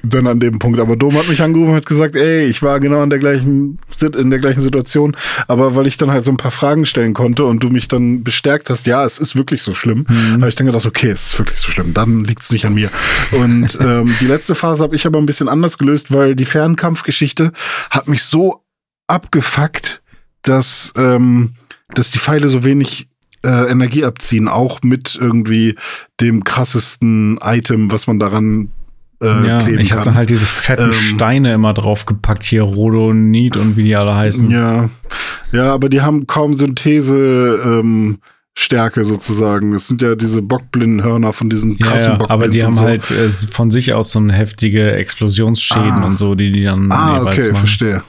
dann 0.09 0.27
an 0.27 0.39
dem 0.39 0.59
Punkt. 0.59 0.79
Aber 0.79 0.95
Dom 0.95 1.15
hat 1.17 1.27
mich 1.27 1.41
angerufen 1.41 1.71
und 1.71 1.75
hat 1.77 1.85
gesagt, 1.85 2.15
ey, 2.15 2.45
ich 2.45 2.61
war 2.61 2.79
genau 2.79 3.03
in 3.03 3.09
der 3.09 3.19
gleichen, 3.19 3.77
in 4.17 4.29
der 4.29 4.39
gleichen 4.39 4.61
Situation. 4.61 5.15
Aber 5.47 5.75
weil 5.75 5.87
ich 5.87 5.97
dann 5.97 6.11
halt 6.11 6.23
so 6.23 6.31
ein 6.31 6.37
paar 6.37 6.51
Fragen 6.51 6.85
stellen 6.85 7.13
konnte 7.13 7.45
und 7.45 7.63
du 7.63 7.69
mich 7.69 7.87
dann 7.87 8.23
bestärkt 8.23 8.69
hast, 8.69 8.87
ja, 8.87 9.05
es 9.05 9.19
ist 9.19 9.35
wirklich 9.35 9.63
so 9.63 9.73
schlimm, 9.73 10.05
mhm. 10.07 10.33
habe 10.41 10.49
ich 10.49 10.55
dann 10.55 10.67
gedacht, 10.67 10.85
okay, 10.85 11.09
es 11.09 11.27
ist 11.27 11.39
wirklich 11.39 11.59
so 11.59 11.71
schlimm. 11.71 11.93
Dann 11.93 12.23
liegt 12.23 12.43
es 12.43 12.51
nicht 12.51 12.65
an 12.65 12.73
mir. 12.73 12.89
Und 13.31 13.77
ähm, 13.81 14.13
die 14.21 14.27
letzte 14.27 14.55
Phase 14.55 14.83
habe 14.83 14.95
ich 14.95 15.05
aber 15.05 15.19
ein 15.19 15.25
bisschen 15.25 15.49
anders 15.49 15.77
gelöst, 15.77 16.11
weil 16.11 16.35
die 16.35 16.45
Fernkampfgeschichte 16.45 17.51
hat 17.89 18.07
mich 18.07 18.23
so 18.23 18.63
abgefuckt, 19.07 20.01
dass, 20.41 20.93
ähm, 20.97 21.53
dass 21.93 22.11
die 22.11 22.19
Pfeile 22.19 22.49
so 22.49 22.63
wenig 22.63 23.07
äh, 23.45 23.69
Energie 23.69 24.03
abziehen, 24.03 24.47
auch 24.47 24.81
mit 24.81 25.17
irgendwie 25.19 25.75
dem 26.19 26.43
krassesten 26.43 27.37
Item, 27.41 27.91
was 27.91 28.07
man 28.07 28.19
daran 28.19 28.71
äh, 29.25 29.47
ja, 29.47 29.57
kleben 29.59 29.79
ich 29.79 29.93
habe 29.93 30.13
halt 30.13 30.29
diese 30.29 30.45
fetten 30.45 30.85
ähm, 30.85 30.91
Steine 30.91 31.53
immer 31.53 31.73
draufgepackt, 31.73 32.43
hier 32.43 32.63
Rhodonit 32.63 33.57
und 33.57 33.77
wie 33.77 33.83
die 33.83 33.95
alle 33.95 34.15
heißen. 34.15 34.49
Ja, 34.51 34.89
ja, 35.51 35.73
aber 35.73 35.89
die 35.89 36.01
haben 36.01 36.27
kaum 36.27 36.53
Synthese. 36.55 37.59
Ähm, 37.63 38.19
Stärke 38.57 39.03
sozusagen. 39.03 39.73
Das 39.73 39.87
sind 39.87 40.01
ja 40.01 40.15
diese 40.15 40.41
Bockblindenhörner 40.41 41.33
von 41.33 41.49
diesen 41.49 41.77
krassen 41.77 42.13
ja, 42.13 42.17
ja, 42.17 42.29
Aber 42.29 42.47
die 42.47 42.63
haben 42.63 42.73
so. 42.73 42.83
halt 42.83 43.11
äh, 43.11 43.29
von 43.29 43.69
sich 43.69 43.93
aus 43.93 44.11
so 44.11 44.19
eine 44.19 44.31
heftige 44.31 44.93
Explosionsschäden 44.93 46.03
ah. 46.03 46.05
und 46.05 46.17
so, 46.17 46.35
die 46.35 46.51
die 46.51 46.63
dann 46.63 46.89
Ah, 46.89 47.21
okay, 47.21 47.49
machen. 47.49 47.55
verstehe. 47.55 48.01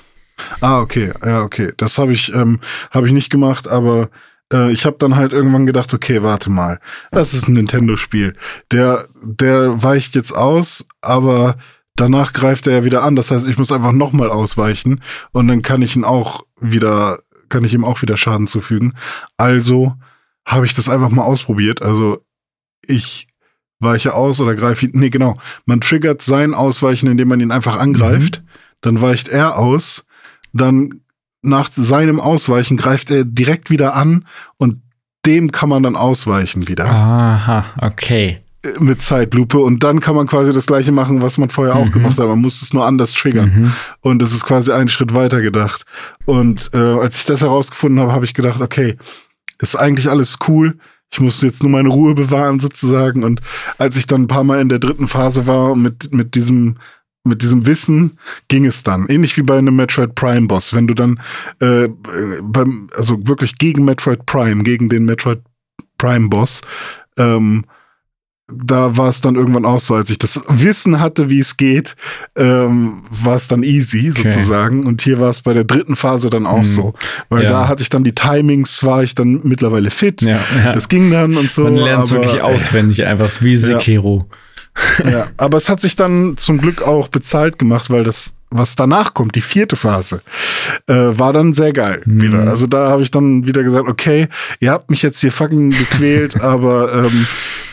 Ah, 0.61 0.81
okay, 0.81 1.11
ja, 1.25 1.43
okay. 1.43 1.73
Das 1.77 1.99
habe 1.99 2.12
ich, 2.12 2.33
ähm, 2.33 2.61
habe 2.93 3.07
ich 3.09 3.12
nicht 3.12 3.31
gemacht, 3.31 3.67
aber 3.67 4.09
äh, 4.53 4.72
ich 4.72 4.84
habe 4.86 4.97
dann 4.99 5.16
halt 5.16 5.32
irgendwann 5.32 5.66
gedacht, 5.66 5.92
okay, 5.94 6.22
warte 6.22 6.51
mal, 6.51 6.80
das 7.11 7.34
ist 7.34 7.49
ein 7.49 7.53
Nintendo-Spiel. 7.53 8.34
Der, 8.70 9.09
der 9.22 9.82
weicht 9.82 10.14
jetzt 10.14 10.32
aus, 10.32 10.86
aber 11.01 11.57
danach 11.97 12.32
greift 12.32 12.66
er 12.66 12.74
ja 12.74 12.84
wieder 12.84 13.03
an. 13.03 13.16
Das 13.16 13.30
heißt, 13.30 13.49
ich 13.49 13.59
muss 13.59 13.72
einfach 13.72 13.92
nochmal 13.92 14.30
ausweichen 14.30 15.03
und 15.32 15.49
dann 15.49 15.62
kann 15.62 15.82
ich 15.82 15.97
ihn 15.97 16.05
auch 16.05 16.44
wieder, 16.61 17.20
kann 17.49 17.64
ich 17.64 17.74
ihm 17.74 17.84
auch 17.84 18.03
wieder 18.03 18.16
Schaden 18.16 18.47
zufügen. 18.47 18.94
Also 19.36 19.94
habe 20.44 20.66
ich 20.66 20.74
das 20.74 20.88
einfach 20.88 21.11
mal 21.11 21.24
ausprobiert. 21.24 21.82
Also 21.82 22.22
ich 22.86 23.28
weiche 23.80 24.14
aus 24.14 24.40
oder 24.40 24.55
greife 24.55 24.86
ihn. 24.86 24.92
Nee, 24.94 25.11
genau. 25.11 25.36
Man 25.64 25.80
triggert 25.80 26.22
sein 26.22 26.55
Ausweichen, 26.55 27.11
indem 27.11 27.28
man 27.28 27.40
ihn 27.40 27.51
einfach 27.51 27.78
angreift. 27.78 28.42
Mhm. 28.42 28.49
Dann 28.80 29.01
weicht 29.01 29.28
er 29.28 29.59
aus. 29.59 30.07
Dann 30.53 31.03
nach 31.47 31.70
seinem 31.74 32.20
Ausweichen 32.20 32.76
greift 32.76 33.11
er 33.11 33.24
direkt 33.24 33.70
wieder 33.70 33.94
an 33.94 34.24
und 34.57 34.82
dem 35.24 35.51
kann 35.51 35.68
man 35.68 35.82
dann 35.82 35.97
ausweichen 35.97 36.68
wieder. 36.68 36.86
Aha, 36.86 37.66
okay. 37.80 38.40
Äh, 38.62 38.80
mit 38.80 39.03
Zeitlupe 39.03 39.59
und 39.59 39.82
dann 39.82 40.01
kann 40.01 40.14
man 40.14 40.26
quasi 40.26 40.53
das 40.53 40.66
gleiche 40.66 40.92
machen, 40.92 41.22
was 41.22 41.38
man 41.38 41.51
vorher 41.51 41.76
auch 41.76 41.86
mhm. 41.86 41.92
gemacht 41.92 42.18
hat. 42.18 42.26
Man 42.26 42.40
muss 42.40 42.62
es 42.62 42.72
nur 42.72 42.86
anders 42.86 43.12
triggern. 43.12 43.53
Mhm. 43.55 43.72
Und 44.01 44.22
es 44.22 44.32
ist 44.32 44.44
quasi 44.44 44.72
einen 44.72 44.88
Schritt 44.88 45.14
weiter 45.14 45.40
gedacht. 45.40 45.84
Und 46.24 46.70
äh, 46.72 46.78
als 46.78 47.18
ich 47.18 47.24
das 47.24 47.42
herausgefunden 47.42 48.01
habe, 48.01 48.12
habe 48.12 48.24
ich 48.24 48.34
gedacht, 48.34 48.61
okay, 48.61 48.97
ist 49.59 49.76
eigentlich 49.76 50.09
alles 50.09 50.38
cool. 50.49 50.76
Ich 51.11 51.20
muss 51.20 51.40
jetzt 51.40 51.62
nur 51.62 51.70
meine 51.70 51.88
Ruhe 51.88 52.14
bewahren 52.14 52.61
sozusagen. 52.61 53.24
Und 53.24 53.40
als 53.78 53.97
ich 53.97 54.07
dann 54.07 54.22
ein 54.22 54.28
paar 54.28 54.44
Mal 54.44 54.61
in 54.61 54.68
der 54.68 54.80
dritten 54.80 55.09
Phase 55.09 55.47
war 55.47 55.76
mit, 55.76 56.12
mit 56.12 56.34
diesem 56.34 56.76
mit 57.27 57.43
diesem 57.43 57.66
Wissen 57.66 58.18
ging 58.49 58.64
es 58.64 58.83
dann. 58.83 59.07
Ähnlich 59.09 59.37
wie 59.37 59.43
bei 59.43 59.59
einem 59.59 59.77
Metroid 59.77 60.14
Prime 60.14 60.47
Boss. 60.47 60.74
Wenn 60.74 60.87
du 60.87 60.95
dann 60.95 61.20
äh, 61.61 61.89
beim, 62.43 62.89
also 62.97 63.27
wirklich 63.27 63.59
gegen 63.59 63.85
Metroid 63.85 64.27
Prime, 64.27 64.62
gegen 64.62 64.89
den 64.89 65.05
Metroid 65.05 65.41
Prime 65.99 66.29
Boss, 66.29 66.62
ähm, 67.16 67.64
da 68.49 68.97
war 68.97 69.09
es 69.09 69.20
dann 69.20 69.35
irgendwann 69.35 69.64
auch 69.64 69.81
so, 69.81 69.97
als 69.97 70.09
ich 70.09 70.18
das 70.18 70.41
Wissen 70.49 71.01
hatte, 71.01 71.29
wie 71.29 71.41
es 71.41 71.57
geht, 71.57 71.97
ähm, 72.37 73.03
war 73.11 73.35
es 73.35 73.49
dann 73.49 73.64
easy 73.64 74.11
okay. 74.11 74.31
sozusagen. 74.31 74.87
Und 74.87 75.03
hier 75.03 75.20
war 75.20 75.31
es 75.31 75.43
bei 75.43 75.53
der 75.53 75.64
dritten 75.64 75.97
Phase 75.97 76.31
dann 76.31 76.47
auch 76.47 76.59
mhm. 76.59 76.64
so. 76.64 76.95
Weil 77.29 77.43
ja. 77.43 77.49
da 77.49 77.68
hatte 77.68 77.83
ich 77.83 77.89
dann 77.89 78.05
die 78.05 78.14
Timings, 78.14 78.85
war 78.85 79.03
ich 79.03 79.16
dann 79.16 79.41
mittlerweile 79.43 79.91
fit. 79.91 80.22
Ja, 80.22 80.39
ja. 80.64 80.72
Das 80.72 80.89
ging 80.89 81.11
dann 81.11 81.37
und 81.37 81.51
so. 81.51 81.64
Man 81.64 81.77
lernt 81.77 82.05
es 82.05 82.12
wirklich 82.12 82.41
auswendig, 82.41 83.05
einfach 83.05 83.31
wie 83.41 83.57
Sekiro. 83.57 84.27
Ja. 84.31 84.37
Ja, 85.05 85.29
aber 85.37 85.57
es 85.57 85.68
hat 85.68 85.81
sich 85.81 85.97
dann 85.97 86.37
zum 86.37 86.59
Glück 86.59 86.83
auch 86.83 87.09
bezahlt 87.09 87.59
gemacht, 87.59 87.91
weil 87.91 88.05
das, 88.05 88.33
was 88.51 88.77
danach 88.77 89.14
kommt, 89.14 89.35
die 89.35 89.41
vierte 89.41 89.77
Phase, 89.77 90.22
äh, 90.87 90.95
war 90.95 91.33
dann 91.33 91.55
sehr 91.55 91.72
geil 91.72 92.03
mhm. 92.05 92.22
wieder. 92.22 92.41
Also 92.41 92.66
da 92.66 92.91
habe 92.91 93.03
ich 93.03 93.11
dann 93.11 93.47
wieder 93.47 93.62
gesagt, 93.62 93.89
okay, 93.89 94.29
ihr 94.61 94.70
habt 94.70 94.91
mich 94.91 95.03
jetzt 95.03 95.20
hier 95.20 95.33
fucking 95.33 95.70
gequält, 95.70 96.41
aber 96.41 96.93
ähm, 96.93 97.27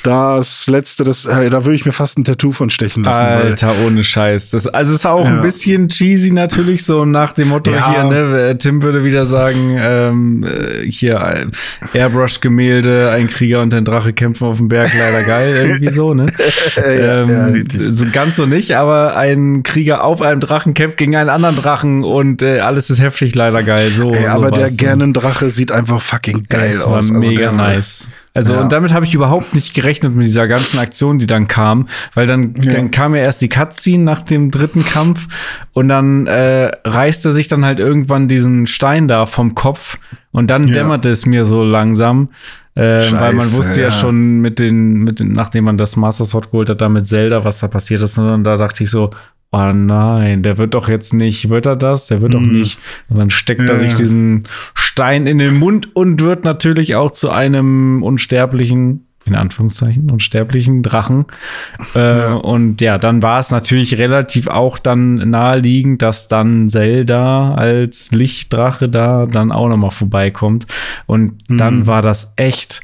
das 0.03 0.67
letzte, 0.67 1.05
das, 1.05 1.25
äh, 1.25 1.49
da 1.49 1.63
würde 1.63 1.75
ich 1.75 1.85
mir 1.85 1.93
fast 1.93 2.19
ein 2.19 2.25
Tattoo 2.25 2.51
von 2.51 2.69
stechen 2.69 3.03
lassen. 3.03 3.23
Alter, 3.23 3.73
ohne 3.85 4.03
Scheiß. 4.03 4.51
Das, 4.51 4.67
also 4.67 4.91
es 4.91 4.99
ist 4.99 5.05
auch 5.05 5.23
ja. 5.23 5.31
ein 5.31 5.41
bisschen 5.41 5.87
cheesy 5.87 6.31
natürlich, 6.31 6.85
so 6.85 7.05
nach 7.05 7.31
dem 7.31 7.49
Motto 7.49 7.71
ja. 7.71 7.91
hier, 7.91 8.03
ne? 8.03 8.57
Tim 8.57 8.83
würde 8.83 9.05
wieder 9.05 9.25
sagen, 9.25 9.77
ähm, 9.79 10.43
äh, 10.43 10.85
hier 10.89 11.15
äh, 11.93 11.97
Airbrush-Gemälde, 11.97 13.11
ein 13.11 13.27
Krieger 13.27 13.61
und 13.61 13.73
ein 13.73 13.85
Drache 13.85 14.11
kämpfen 14.11 14.45
auf 14.45 14.57
dem 14.57 14.67
Berg, 14.67 14.91
leider 14.93 15.23
geil, 15.23 15.55
irgendwie 15.55 15.93
so, 15.93 16.13
ne? 16.13 16.27
ja, 16.75 17.23
ähm, 17.23 17.65
so 17.89 18.05
ganz 18.11 18.35
so 18.35 18.45
nicht, 18.45 18.75
aber 18.75 19.15
ein 19.15 19.63
Krieger 19.63 20.03
auf 20.03 20.21
einem 20.21 20.41
Drachen 20.41 20.73
kämpft 20.73 20.97
gegen 20.97 21.15
einen 21.15 21.29
anderen 21.29 21.55
Drachen 21.55 22.03
und 22.03 22.41
äh, 22.41 22.59
alles 22.59 22.89
ist 22.89 23.01
heftig, 23.01 23.35
leider 23.35 23.63
geil. 23.63 23.89
So, 23.95 24.11
Ey, 24.11 24.27
aber 24.27 24.51
der 24.51 24.69
Gernendrache 24.69 25.49
sieht 25.49 25.71
einfach 25.71 26.01
fucking 26.01 26.45
geil 26.49 26.75
aus. 26.75 26.87
War 26.87 26.95
also 26.95 27.13
mega 27.13 27.51
nice. 27.51 28.09
Also 28.35 28.53
Ja. 28.53 28.61
und 28.61 28.71
damit 28.71 28.93
habe 28.93 29.05
ich 29.05 29.13
überhaupt 29.13 29.53
nicht 29.53 29.75
gerechnet 29.75 30.15
mit 30.15 30.25
dieser 30.25 30.47
ganzen 30.47 30.79
Aktion, 30.79 31.19
die 31.19 31.27
dann 31.27 31.47
kam, 31.47 31.87
weil 32.15 32.25
dann, 32.25 32.55
Ja. 32.63 32.71
dann 32.71 32.89
kam 32.89 33.13
ja 33.15 33.21
erst 33.21 33.41
die 33.43 33.49
Cutscene 33.49 34.03
nach 34.03 34.21
dem 34.21 34.49
dritten 34.49 34.83
Kampf 34.83 35.27
und 35.73 35.87
dann 35.87 36.25
äh, 36.27 36.71
reißt 36.83 37.25
er 37.25 37.31
sich 37.33 37.47
dann 37.47 37.63
halt 37.63 37.77
irgendwann 37.79 38.27
diesen 38.27 38.65
Stein 38.65 39.07
da 39.07 39.27
vom 39.27 39.53
Kopf 39.53 39.99
und 40.31 40.49
dann 40.49 40.67
Ja. 40.67 40.73
dämmerte 40.73 41.09
es 41.09 41.25
mir 41.27 41.45
so 41.45 41.63
langsam. 41.63 42.29
Äh, 42.75 42.81
weil 43.11 43.33
man 43.33 43.45
Scheiße, 43.45 43.57
wusste 43.57 43.81
ja, 43.81 43.87
ja. 43.89 43.91
schon 43.93 44.39
mit 44.41 44.57
den, 44.57 44.93
mit 45.03 45.19
den, 45.19 45.31
nachdem 45.33 45.65
man 45.65 45.77
das 45.77 45.95
Master 45.95 46.25
Sword 46.25 46.49
geholt 46.49 46.71
hat, 46.71 46.81
da 46.81 46.89
mit 46.89 47.07
Zelda, 47.07 47.45
was 47.45 47.59
da 47.59 47.67
passiert 47.67 48.01
ist. 48.01 48.17
Und 48.17 48.43
da 48.45 48.57
dachte 48.57 48.83
ich 48.83 48.89
so, 48.89 49.11
oh 49.51 49.71
nein, 49.71 50.41
der 50.41 50.57
wird 50.57 50.73
doch 50.73 50.89
jetzt 50.89 51.13
nicht, 51.13 51.51
wird 51.51 51.67
er 51.67 51.75
das? 51.75 52.07
Der 52.07 52.23
wird 52.23 52.33
doch 52.33 52.39
nicht. 52.41 52.79
Und 53.09 53.19
dann 53.19 53.29
steckt 53.29 53.59
er 53.61 53.65
Mhm. 53.65 53.69
Ja, 53.73 53.77
sich 53.77 53.91
ja. 53.91 53.97
diesen 53.99 54.43
Stein 54.93 55.25
in 55.25 55.39
den 55.39 55.57
Mund 55.57 55.95
und 55.95 56.21
wird 56.21 56.45
natürlich 56.45 56.93
auch 56.95 57.09
zu 57.09 57.31
einem 57.31 58.03
unsterblichen, 58.03 59.07
in 59.25 59.33
Anführungszeichen, 59.33 60.11
unsterblichen 60.11 60.83
Drachen. 60.83 61.25
Äh, 61.95 62.27
Und 62.33 62.79
ja, 62.79 62.99
dann 62.99 63.23
war 63.23 63.39
es 63.39 63.49
natürlich 63.49 63.97
relativ 63.97 64.45
auch 64.47 64.77
dann 64.77 65.15
naheliegend, 65.31 66.03
dass 66.03 66.27
dann 66.27 66.69
Zelda 66.69 67.55
als 67.55 68.11
Lichtdrache 68.11 68.87
da 68.87 69.25
dann 69.25 69.51
auch 69.51 69.67
noch 69.67 69.77
mal 69.77 69.89
vorbeikommt. 69.89 70.67
Und 71.07 71.49
Mhm. 71.49 71.57
dann 71.57 71.87
war 71.87 72.03
das 72.03 72.33
echt 72.35 72.81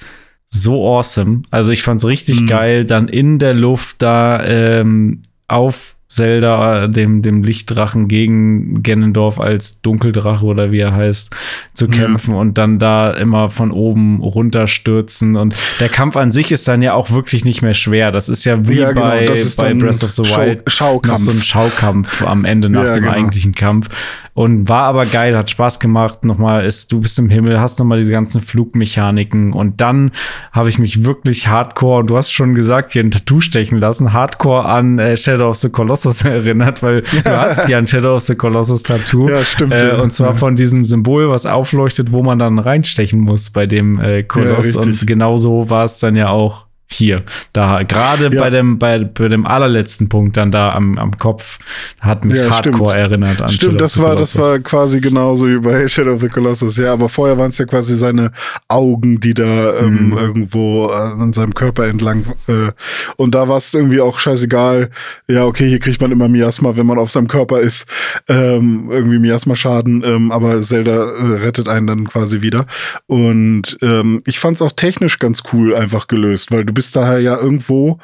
so 0.49 0.83
awesome. 0.97 1.43
Also 1.51 1.71
ich 1.71 1.83
fand's 1.83 2.05
richtig 2.05 2.41
Mhm. 2.41 2.47
geil, 2.47 2.85
dann 2.85 3.07
in 3.07 3.37
der 3.37 3.53
Luft 3.53 4.01
da 4.01 4.43
ähm, 4.43 5.21
auf 5.47 5.95
Zelda, 6.09 6.87
dem, 6.87 7.21
dem 7.21 7.43
Lichtdrachen 7.43 8.07
gegen 8.07 8.81
Ganondorf 8.81 9.39
als 9.39 9.79
Dunkeldrache 9.81 10.43
oder 10.43 10.71
wie 10.71 10.79
er 10.79 10.93
heißt, 10.93 11.29
zu 11.75 11.85
Ja. 11.85 11.91
kämpfen 11.91 12.33
und 12.33 12.57
dann 12.57 12.79
da 12.79 13.11
immer 13.11 13.51
von 13.51 13.69
oben 13.71 14.19
runterstürzen. 14.19 15.35
Und 15.35 15.55
der 15.79 15.87
Kampf 15.89 16.17
an 16.17 16.31
sich 16.31 16.51
ist 16.51 16.67
dann 16.67 16.81
ja 16.81 16.93
auch 16.93 17.11
wirklich 17.11 17.45
nicht 17.45 17.61
mehr 17.61 17.75
schwer. 17.75 18.11
Das 18.11 18.27
ist 18.27 18.43
ja 18.43 18.67
wie 18.67 18.79
Ja, 18.79 18.91
genau, 18.91 19.01
bei, 19.07 19.27
bei 19.57 19.73
Breath 19.75 20.03
of 20.03 20.09
the 20.09 20.25
Schau- 20.25 20.41
Wild 20.41 20.63
Schaukampf. 20.71 21.07
noch 21.13 21.19
so 21.19 21.31
ein 21.31 21.41
Schaukampf 21.43 22.25
am 22.25 22.43
Ende 22.43 22.69
nach 22.69 22.83
Ja, 22.85 22.93
dem 22.95 23.03
genau. 23.03 23.13
eigentlichen 23.15 23.53
Kampf. 23.53 23.89
Und 24.33 24.67
war 24.69 24.83
aber 24.83 25.05
geil, 25.05 25.37
hat 25.37 25.49
Spaß 25.51 25.79
gemacht. 25.79 26.23
Nochmal 26.25 26.65
ist, 26.65 26.91
du 26.91 27.01
bist 27.01 27.19
im 27.19 27.29
Himmel, 27.29 27.59
hast 27.59 27.77
nochmal 27.77 27.99
diese 27.99 28.11
ganzen 28.11 28.41
Flugmechaniken. 28.41 29.53
Und 29.53 29.79
dann 29.81 30.11
habe 30.53 30.69
ich 30.69 30.79
mich 30.79 31.03
wirklich 31.03 31.47
hardcore, 31.49 31.99
und 31.99 32.09
du 32.09 32.17
hast 32.17 32.31
schon 32.31 32.55
gesagt, 32.55 32.93
hier 32.93 33.03
ein 33.03 33.11
Tattoo 33.11 33.41
stechen 33.41 33.79
lassen, 33.79 34.13
hardcore 34.13 34.65
an 34.65 34.97
äh, 34.97 35.15
Shadow 35.17 35.49
of 35.49 35.57
the 35.57 35.69
Colossus 35.69 35.98
erinnert, 36.25 36.81
weil 36.83 37.01
du 37.01 37.23
hast 37.37 37.67
ja 37.69 37.77
ein 37.77 37.87
Shadow 37.87 38.15
of 38.15 38.23
the 38.23 38.35
Colossus 38.35 38.83
Tattoo. 38.83 39.29
Ja, 39.29 39.43
stimmt, 39.43 39.73
Äh, 39.73 39.89
ja. 39.89 40.01
und 40.01 40.13
zwar 40.13 40.29
Ja. 40.29 40.33
von 40.33 40.55
diesem 40.55 40.85
Symbol, 40.85 41.29
was 41.29 41.45
aufleuchtet, 41.45 42.11
wo 42.11 42.23
man 42.23 42.39
dann 42.39 42.59
reinstechen 42.59 43.19
muss 43.19 43.49
bei 43.49 43.65
dem 43.65 43.99
äh, 43.99 44.23
Koloss. 44.23 44.65
richtig. 44.65 44.77
und 45.01 45.07
genauso 45.07 45.69
war 45.69 45.85
es 45.85 45.99
dann 45.99 46.15
ja 46.15 46.29
auch 46.29 46.65
hier. 46.91 47.23
Da, 47.53 47.83
gerade 47.83 48.29
Ja. 48.33 48.41
bei 48.41 48.49
dem, 48.49 48.79
bei, 48.79 48.97
bei 48.99 49.27
dem 49.27 49.45
allerletzten 49.45 50.09
Punkt 50.09 50.37
dann 50.37 50.51
da 50.51 50.73
am, 50.73 50.97
am 50.97 51.17
Kopf, 51.17 51.59
hat 51.99 52.25
mich 52.25 52.37
Ja, 52.43 52.49
hardcore 52.49 52.89
stimmt. 52.91 53.11
erinnert 53.11 53.41
an 53.41 53.49
Stimmt, 53.49 53.79
das 53.81 53.97
war, 53.99 54.15
das 54.15 54.37
war 54.39 54.57
quasi 54.59 54.99
genauso 54.99 55.47
wie 55.47 55.59
bei 55.59 55.87
Shadow 55.87 56.13
of 56.13 56.21
the 56.21 56.29
Colossus, 56.29 56.77
ja, 56.77 56.93
aber 56.93 57.07
vorher 57.07 57.37
waren 57.37 57.51
es 57.51 57.57
ja 57.59 57.65
quasi 57.65 57.95
seine 57.95 58.31
Augen, 58.67 59.19
die 59.19 59.33
da 59.33 59.77
ähm, 59.79 60.09
Mhm. 60.09 60.17
irgendwo 60.17 60.89
äh, 60.89 60.93
an 60.95 61.31
seinem 61.33 61.53
Körper 61.53 61.85
entlang 61.87 62.23
äh, 62.47 62.71
und 63.17 63.35
da 63.35 63.47
war 63.47 63.57
es 63.57 63.73
irgendwie 63.73 64.01
auch 64.01 64.17
scheißegal, 64.17 64.89
ja, 65.27 65.45
okay, 65.45 65.67
hier 65.69 65.79
kriegt 65.79 66.01
man 66.01 66.11
immer 66.11 66.27
Miasma, 66.27 66.75
wenn 66.75 66.85
man 66.87 66.97
auf 66.97 67.11
seinem 67.11 67.27
Körper 67.27 67.59
ist, 67.59 67.85
ähm, 68.27 68.89
irgendwie 68.91 69.19
Miasma-Schaden, 69.19 70.03
ähm, 70.03 70.31
aber 70.31 70.59
Zelda 70.61 70.91
äh, 71.11 71.23
rettet 71.43 71.67
einen 71.69 71.85
dann 71.87 72.07
quasi 72.07 72.41
wieder 72.41 72.65
und 73.07 73.77
ähm, 73.81 74.21
ich 74.25 74.39
fand 74.39 74.55
es 74.55 74.61
auch 74.61 74.71
technisch 74.71 75.19
ganz 75.19 75.43
cool 75.53 75.75
einfach 75.75 76.07
gelöst, 76.07 76.51
weil 76.51 76.65
du 76.65 76.73
bist 76.79 76.95
daher 76.95 77.19
ja 77.19 77.35
irgendwo 77.37 77.99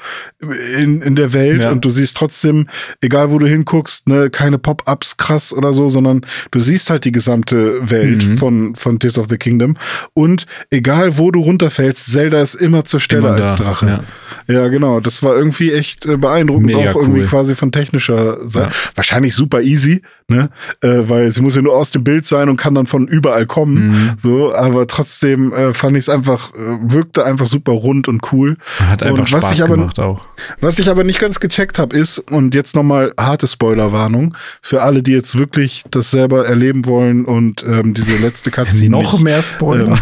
in, 0.78 1.02
in 1.02 1.16
der 1.16 1.32
Welt 1.32 1.62
Ja. 1.62 1.72
und 1.72 1.86
du 1.86 1.90
siehst 1.90 2.18
trotzdem, 2.18 2.68
egal 3.00 3.32
wo 3.32 3.40
du 3.40 3.48
hinguckst, 3.48 4.10
ne, 4.10 4.30
keine 4.30 4.58
Pop-ups 4.58 5.16
krass 5.16 5.54
oder 5.54 5.72
so, 5.72 5.88
sondern 5.90 6.26
du 6.52 6.60
siehst 6.60 6.90
halt 6.90 7.06
die 7.06 7.14
gesamte 7.14 7.90
Welt 7.90 8.26
Mhm. 8.26 8.38
von, 8.38 8.76
von 8.76 9.00
Tears 9.00 9.18
of 9.18 9.28
the 9.30 9.38
Kingdom. 9.38 9.78
Und 10.14 10.46
egal 10.72 11.18
wo 11.18 11.32
du 11.32 11.40
runterfällst, 11.40 12.12
Zelda 12.12 12.42
ist 12.42 12.56
immer 12.56 12.84
zur 12.84 13.00
Stelle 13.00 13.30
Immer 13.30 13.42
als 13.42 13.56
da, 13.56 13.64
Drache. 13.64 13.86
ja. 13.88 14.04
Ja. 14.48 14.68
genau. 14.68 15.00
Das 15.00 15.24
war 15.24 15.36
irgendwie 15.36 15.72
echt 15.72 16.06
äh, 16.06 16.18
beeindruckend, 16.18 16.68
Mega 16.68 16.92
auch 16.92 16.96
irgendwie 16.96 17.22
cool. 17.22 17.28
quasi 17.28 17.56
von 17.56 17.72
technischer 17.72 18.48
Seite. 18.48 18.70
Ja. 18.72 18.92
Wahrscheinlich 18.96 19.36
super 19.36 19.62
easy, 19.62 20.02
ne? 20.28 20.50
Äh, 20.82 21.04
weil 21.10 21.32
sie 21.32 21.42
muss 21.42 21.56
ja 21.56 21.62
nur 21.62 21.76
aus 21.76 21.92
dem 21.92 22.04
Bild 22.04 22.26
sein 22.26 22.50
und 22.50 22.58
kann 22.58 22.76
dann 22.76 22.88
von 22.88 23.08
überall 23.08 23.46
kommen. 23.46 23.88
Mhm. 23.88 24.12
So, 24.22 24.54
aber 24.54 24.88
trotzdem 24.88 25.54
äh, 25.54 25.74
fand 25.74 25.98
ich 25.98 26.04
es 26.06 26.10
einfach, 26.10 26.54
äh, 26.54 26.58
wirkte 26.82 27.26
einfach 27.26 27.48
super 27.48 27.72
rund 27.74 28.08
und 28.08 28.32
cool. 28.32 28.58
Hat 28.80 29.04
einfach 29.04 29.20
Und 29.20 29.32
was 29.32 29.42
Spaß 29.42 29.54
ich 29.54 29.64
aber- 29.64 29.76
gemacht 29.76 30.00
auch. 30.00 30.24
Was 30.60 30.80
ich 30.80 30.90
aber 30.90 31.04
nicht 31.04 31.20
ganz 31.20 31.40
gecheckt 31.40 31.80
habe, 31.80 31.96
ist, 31.98 32.20
und 32.20 32.54
jetzt 32.56 32.76
nochmal 32.76 33.14
harte 33.20 33.48
Spoilerwarnung, 33.48 34.36
für 34.62 34.82
alle, 34.82 35.02
die 35.02 35.12
jetzt 35.14 35.38
wirklich 35.38 35.84
das 35.92 36.12
selber 36.12 36.46
erleben 36.46 36.86
wollen 36.86 37.26
und 37.26 37.64
ähm, 37.68 37.94
diese 37.94 38.18
letzte 38.18 38.52
Cutscene. 38.52 38.90
Noch 38.90 39.14
nicht, 39.14 39.24
mehr 39.24 39.42
Spoiler. 39.44 39.98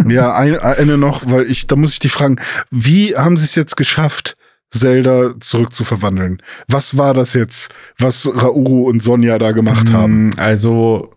Ähm, 0.00 0.10
ja, 0.10 0.32
ein, 0.34 0.58
eine 0.58 0.96
noch, 0.96 1.22
weil 1.30 1.50
ich, 1.50 1.66
da 1.66 1.76
muss 1.76 1.92
ich 1.92 1.98
dich 1.98 2.12
fragen, 2.12 2.36
wie 2.70 3.14
haben 3.16 3.36
sie 3.36 3.44
es 3.44 3.54
jetzt 3.54 3.75
geschafft, 3.76 4.36
Zelda 4.70 5.34
zurückzuverwandeln? 5.40 6.42
Was 6.68 6.96
war 6.98 7.14
das 7.14 7.34
jetzt, 7.34 7.72
was 7.98 8.28
Rauru 8.42 8.88
und 8.88 9.02
Sonja 9.02 9.38
da 9.38 9.52
gemacht 9.52 9.92
haben? 9.92 10.28
Mm, 10.28 10.32
Also, 10.38 11.12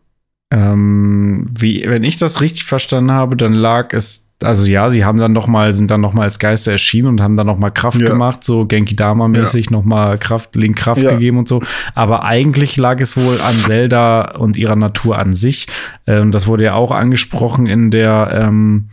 ähm, 0.51 1.45
wie, 1.51 1.83
wenn 1.87 2.03
ich 2.03 2.17
das 2.17 2.41
richtig 2.41 2.63
verstanden 2.65 3.11
habe, 3.11 3.35
dann 3.35 3.53
lag 3.53 3.93
es, 3.93 4.29
also 4.41 4.65
ja, 4.65 4.89
sie 4.89 5.03
haben 5.05 5.17
dann 5.19 5.33
noch 5.33 5.47
mal, 5.47 5.73
sind 5.73 5.91
dann 5.91 6.01
noch 6.01 6.13
mal 6.13 6.23
als 6.23 6.39
Geister 6.39 6.71
erschienen 6.71 7.07
und 7.07 7.21
haben 7.21 7.37
dann 7.37 7.45
noch 7.47 7.57
mal 7.59 7.69
Kraft 7.69 7.99
Ja. 7.99 8.07
gemacht, 8.09 8.43
so 8.43 8.65
Genki 8.65 8.95
Dama-mäßig 8.95 9.69
noch 9.69 9.83
mal 9.83 10.17
Kraft, 10.17 10.55
Link 10.55 10.77
Kraft 10.77 11.01
Ja. 11.01 11.11
gegeben 11.11 11.37
und 11.37 11.47
so. 11.47 11.61
Aber 11.93 12.23
eigentlich 12.23 12.77
lag 12.77 12.99
es 13.01 13.17
wohl 13.17 13.39
an 13.41 13.53
Zelda 13.55 14.31
und 14.37 14.57
ihrer 14.57 14.75
Natur 14.77 15.19
an 15.19 15.33
sich. 15.33 15.67
Ähm, 16.07 16.31
das 16.31 16.47
wurde 16.47 16.63
ja 16.63 16.73
auch 16.75 16.91
angesprochen 16.91 17.65
in 17.67 17.91
der, 17.91 18.29
ähm, 18.33 18.89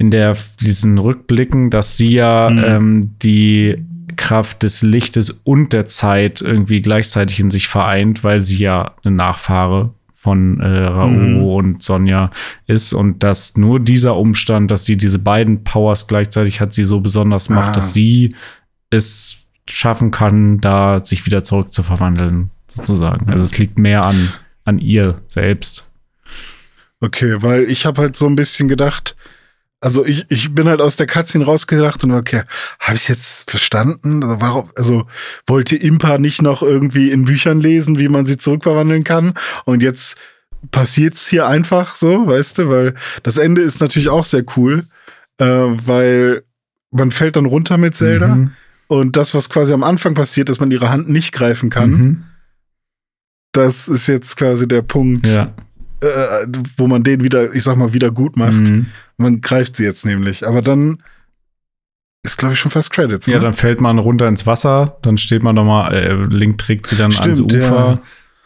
in 0.00 0.10
der, 0.10 0.34
diesen 0.60 0.96
Rückblicken, 0.98 1.68
dass 1.68 1.96
sie 1.98 2.12
ja 2.12 2.48
Mhm. 2.50 2.64
ähm, 2.66 3.10
die 3.22 3.76
Kraft 4.16 4.62
des 4.62 4.80
Lichtes 4.82 5.30
und 5.44 5.72
der 5.74 5.86
Zeit 5.86 6.40
irgendwie 6.40 6.80
gleichzeitig 6.80 7.38
in 7.38 7.50
sich 7.50 7.68
vereint, 7.68 8.24
weil 8.24 8.40
sie 8.40 8.58
ja 8.58 8.94
eine 9.04 9.14
Nachfahre 9.14 9.92
von 10.14 10.58
äh, 10.60 10.66
Raoul 10.66 11.10
Mhm. 11.36 11.42
und 11.42 11.82
Sonja 11.82 12.30
ist 12.66 12.92
und 12.94 13.22
dass 13.22 13.56
nur 13.58 13.78
dieser 13.78 14.16
Umstand, 14.16 14.70
dass 14.70 14.84
sie 14.86 14.96
diese 14.96 15.18
beiden 15.18 15.64
Powers 15.64 16.06
gleichzeitig 16.06 16.60
hat, 16.60 16.72
sie 16.72 16.84
so 16.84 17.00
besonders 17.00 17.48
macht, 17.50 17.68
Ah. 17.68 17.72
dass 17.72 17.92
sie 17.92 18.34
es 18.90 19.44
schaffen 19.68 20.10
kann, 20.10 20.60
da 20.60 21.04
sich 21.04 21.24
wieder 21.26 21.44
zurück 21.44 21.72
zu 21.72 21.82
verwandeln, 21.82 22.50
sozusagen. 22.68 23.30
Also 23.30 23.44
es 23.44 23.56
liegt 23.58 23.78
mehr 23.78 24.04
an, 24.04 24.30
an 24.64 24.78
ihr 24.78 25.20
selbst. 25.28 25.88
Okay, 27.00 27.36
weil 27.40 27.70
ich 27.70 27.86
habe 27.86 28.00
halt 28.02 28.16
so 28.16 28.26
ein 28.26 28.36
bisschen 28.36 28.68
gedacht, 28.68 29.14
also 29.80 30.04
ich, 30.04 30.26
ich 30.28 30.54
bin 30.54 30.68
halt 30.68 30.80
aus 30.80 30.96
der 30.96 31.06
Cutscene 31.06 31.44
rausgedacht 31.44 32.04
und 32.04 32.12
okay, 32.12 32.42
habe 32.80 32.96
ich 32.96 33.08
jetzt 33.08 33.50
verstanden? 33.50 34.22
Also, 34.22 34.40
warum, 34.40 34.70
also 34.76 35.06
wollte 35.46 35.76
Impa 35.76 36.18
nicht 36.18 36.42
noch 36.42 36.62
irgendwie 36.62 37.10
in 37.10 37.24
Büchern 37.24 37.60
lesen, 37.60 37.98
wie 37.98 38.08
man 38.08 38.26
sie 38.26 38.36
zurückverwandeln 38.38 39.04
kann? 39.04 39.34
Und 39.64 39.82
jetzt 39.82 40.16
passiert's 40.70 41.28
hier 41.28 41.46
einfach 41.46 41.96
so, 41.96 42.26
weißt 42.26 42.58
du? 42.58 42.68
Weil 42.68 42.94
das 43.22 43.38
Ende 43.38 43.62
ist 43.62 43.80
natürlich 43.80 44.10
auch 44.10 44.24
sehr 44.26 44.44
cool, 44.56 44.84
äh, 45.38 45.44
weil 45.46 46.42
man 46.90 47.10
fällt 47.12 47.36
dann 47.36 47.46
runter 47.46 47.78
mit 47.78 47.96
Zelda 47.96 48.34
Mhm. 48.34 48.50
und 48.88 49.16
das, 49.16 49.34
was 49.34 49.48
quasi 49.48 49.72
am 49.72 49.84
Anfang 49.84 50.12
passiert, 50.14 50.48
dass 50.50 50.60
man 50.60 50.70
ihre 50.70 50.90
Hand 50.90 51.08
nicht 51.08 51.32
greifen 51.32 51.70
kann, 51.70 51.90
Mhm. 51.90 52.24
das 53.52 53.88
ist 53.88 54.06
jetzt 54.08 54.36
quasi 54.36 54.68
der 54.68 54.82
Punkt, 54.82 55.26
Ja. 55.26 55.54
Äh, 56.00 56.46
wo 56.76 56.86
man 56.86 57.02
den 57.02 57.22
wieder, 57.24 57.54
ich 57.54 57.62
sag 57.64 57.76
mal, 57.76 57.92
wieder 57.92 58.10
gut 58.10 58.36
macht. 58.36 58.70
Mhm. 58.70 58.86
Man 59.16 59.40
greift 59.40 59.76
sie 59.76 59.84
jetzt 59.84 60.04
nämlich. 60.06 60.46
Aber 60.46 60.62
dann 60.62 61.02
ist, 62.22 62.38
glaube 62.38 62.54
ich, 62.54 62.60
schon 62.60 62.70
fast 62.70 62.90
Credits. 62.92 63.26
Ne? 63.26 63.34
Ja, 63.34 63.38
dann 63.40 63.54
fällt 63.54 63.80
man 63.80 63.98
runter 63.98 64.28
ins 64.28 64.46
Wasser, 64.46 64.98
dann 65.02 65.16
steht 65.18 65.42
man 65.42 65.54
nochmal, 65.54 65.94
äh, 65.94 66.12
Link 66.12 66.58
trägt 66.58 66.86
sie 66.86 66.96
dann 66.96 67.12
ans 67.12 67.38
Stimmt, 67.38 67.52
Ufer. 67.54 67.60
ja. 67.76 67.98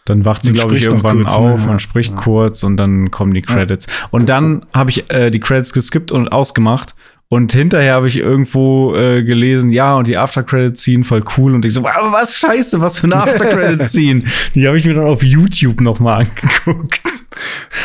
Dann 0.06 0.24
wacht 0.26 0.44
sie, 0.44 0.52
glaube 0.52 0.76
ich, 0.76 0.84
irgendwann 0.84 1.24
kurz, 1.24 1.32
ne? 1.32 1.38
auf, 1.38 1.60
Ja. 1.62 1.66
man 1.66 1.80
spricht 1.80 2.10
Ja. 2.10 2.16
kurz 2.16 2.62
und 2.62 2.76
dann 2.76 3.10
kommen 3.10 3.32
die 3.32 3.40
Credits. 3.42 3.86
Und 4.10 4.28
dann 4.28 4.60
habe 4.74 4.90
ich 4.90 5.10
äh, 5.10 5.30
die 5.30 5.40
Credits 5.40 5.72
geskippt 5.72 6.12
und 6.12 6.28
ausgemacht. 6.30 6.94
Und 7.30 7.52
hinterher 7.52 7.94
habe 7.94 8.06
ich 8.06 8.18
irgendwo 8.18 8.94
äh, 8.94 9.24
gelesen, 9.24 9.70
ja, 9.70 9.96
und 9.96 10.06
die 10.06 10.18
After-Credit-Scene 10.18 11.04
voll 11.04 11.24
cool. 11.36 11.54
Und 11.54 11.64
ich 11.64 11.72
so, 11.72 11.80
aber 11.88 12.12
was 12.12 12.36
scheiße, 12.38 12.80
was 12.82 12.98
für 13.00 13.06
eine 13.06 13.16
After-Credit-Scene. 13.16 14.24
die 14.54 14.66
habe 14.68 14.76
ich 14.76 14.84
mir 14.84 14.94
dann 14.94 15.06
auf 15.06 15.22
YouTube 15.24 15.80
nochmal 15.80 16.26
angeguckt. 16.26 17.00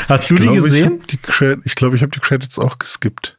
Hast 0.08 0.30
du 0.30 0.36
Ich 0.36 0.40
die 0.42 0.46
glaube, 0.48 0.58
Ich 0.58 0.64
gesehen? 0.64 0.86
habe 0.86 1.08
die, 1.10 1.18
Cred 1.18 1.60
ich 1.64 1.76
glaube, 1.76 1.96
ich 1.96 2.04
hab 2.04 2.12
die 2.12 2.20
Credits 2.20 2.58
auch 2.60 2.78
geskippt. 2.80 3.38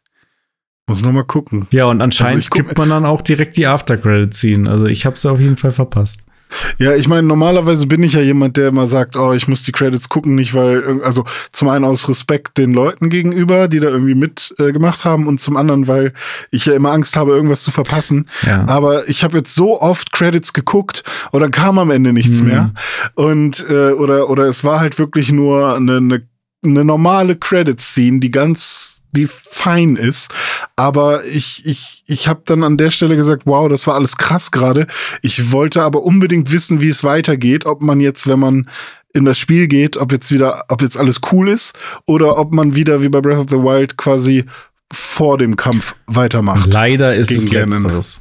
Muss 0.86 1.02
noch 1.02 1.12
mal 1.12 1.24
gucken. 1.24 1.66
Ja, 1.70 1.84
und 1.84 2.00
anscheinend 2.02 2.36
Also 2.36 2.38
ich 2.46 2.50
guck- 2.50 2.60
skippt 2.64 2.78
man 2.78 2.88
dann 2.88 3.04
auch 3.06 3.22
direkt 3.22 3.56
die 3.56 3.66
After-Credit-Scene. 3.66 4.68
Also 4.68 4.86
ich 4.86 5.06
habe 5.06 5.16
es 5.16 5.24
auf 5.26 5.38
jeden 5.38 5.56
Fall 5.56 5.70
verpasst. 5.72 6.24
Ja, 6.78 6.94
ich 6.94 7.08
meine, 7.08 7.26
normalerweise 7.26 7.86
bin 7.86 8.02
ich 8.02 8.14
ja 8.14 8.20
jemand, 8.20 8.56
der 8.56 8.68
immer 8.68 8.86
sagt, 8.86 9.16
oh, 9.16 9.32
ich 9.32 9.48
muss 9.48 9.62
die 9.62 9.72
Credits 9.72 10.08
gucken, 10.08 10.34
nicht 10.34 10.54
weil, 10.54 11.00
also 11.02 11.24
zum 11.52 11.68
einen 11.68 11.84
aus 11.84 12.08
Respekt 12.08 12.58
den 12.58 12.72
Leuten 12.72 13.08
gegenüber, 13.10 13.68
die 13.68 13.80
da 13.80 13.88
irgendwie 13.88 14.14
mitgemacht 14.14 15.00
äh, 15.00 15.04
haben 15.04 15.26
und 15.26 15.40
zum 15.40 15.56
anderen, 15.56 15.88
weil 15.88 16.12
ich 16.50 16.66
ja 16.66 16.74
immer 16.74 16.92
Angst 16.92 17.16
habe, 17.16 17.32
irgendwas 17.32 17.62
zu 17.62 17.70
verpassen. 17.70 18.28
Ja. 18.46 18.66
Aber 18.68 19.08
ich 19.08 19.24
habe 19.24 19.38
jetzt 19.38 19.54
so 19.54 19.80
oft 19.80 20.12
Credits 20.12 20.52
geguckt 20.52 21.04
und 21.30 21.40
dann 21.40 21.50
kam 21.50 21.78
am 21.78 21.90
Ende 21.90 22.12
nichts 22.12 22.40
mhm. 22.40 22.46
mehr. 22.46 22.72
Und 23.14 23.64
äh, 23.68 23.92
oder, 23.92 24.30
oder 24.30 24.44
es 24.44 24.64
war 24.64 24.80
halt 24.80 24.98
wirklich 24.98 25.32
nur 25.32 25.76
eine, 25.76 25.98
eine, 25.98 26.22
eine 26.64 26.84
normale 26.84 27.36
Credit-Scene, 27.36 28.20
die 28.20 28.30
ganz 28.30 28.99
die 29.12 29.26
fein 29.26 29.96
ist. 29.96 30.32
Aber 30.76 31.24
ich, 31.24 31.66
ich, 31.66 32.02
ich 32.06 32.28
habe 32.28 32.42
dann 32.44 32.64
an 32.64 32.76
der 32.76 32.90
Stelle 32.90 33.16
gesagt, 33.16 33.42
wow, 33.44 33.68
das 33.68 33.86
war 33.86 33.94
alles 33.94 34.16
krass 34.16 34.50
gerade. 34.50 34.86
Ich 35.22 35.52
wollte 35.52 35.82
aber 35.82 36.02
unbedingt 36.02 36.52
wissen, 36.52 36.80
wie 36.80 36.88
es 36.88 37.04
weitergeht, 37.04 37.66
ob 37.66 37.82
man 37.82 38.00
jetzt, 38.00 38.26
wenn 38.28 38.38
man 38.38 38.68
in 39.12 39.24
das 39.24 39.38
Spiel 39.38 39.66
geht, 39.66 39.96
ob 39.96 40.12
jetzt 40.12 40.30
wieder, 40.30 40.64
ob 40.68 40.82
jetzt 40.82 40.96
alles 40.96 41.20
cool 41.32 41.48
ist 41.48 41.76
oder 42.06 42.38
ob 42.38 42.52
man 42.52 42.74
wieder 42.76 43.02
wie 43.02 43.08
bei 43.08 43.20
Breath 43.20 43.38
of 43.38 43.46
the 43.50 43.56
Wild 43.56 43.96
quasi 43.96 44.44
vor 44.92 45.38
dem 45.38 45.56
Kampf 45.56 45.94
weitermacht. 46.06 46.72
Leider 46.72 47.14
ist 47.14 47.30
es 47.30 47.50
letzteres. 47.50 48.20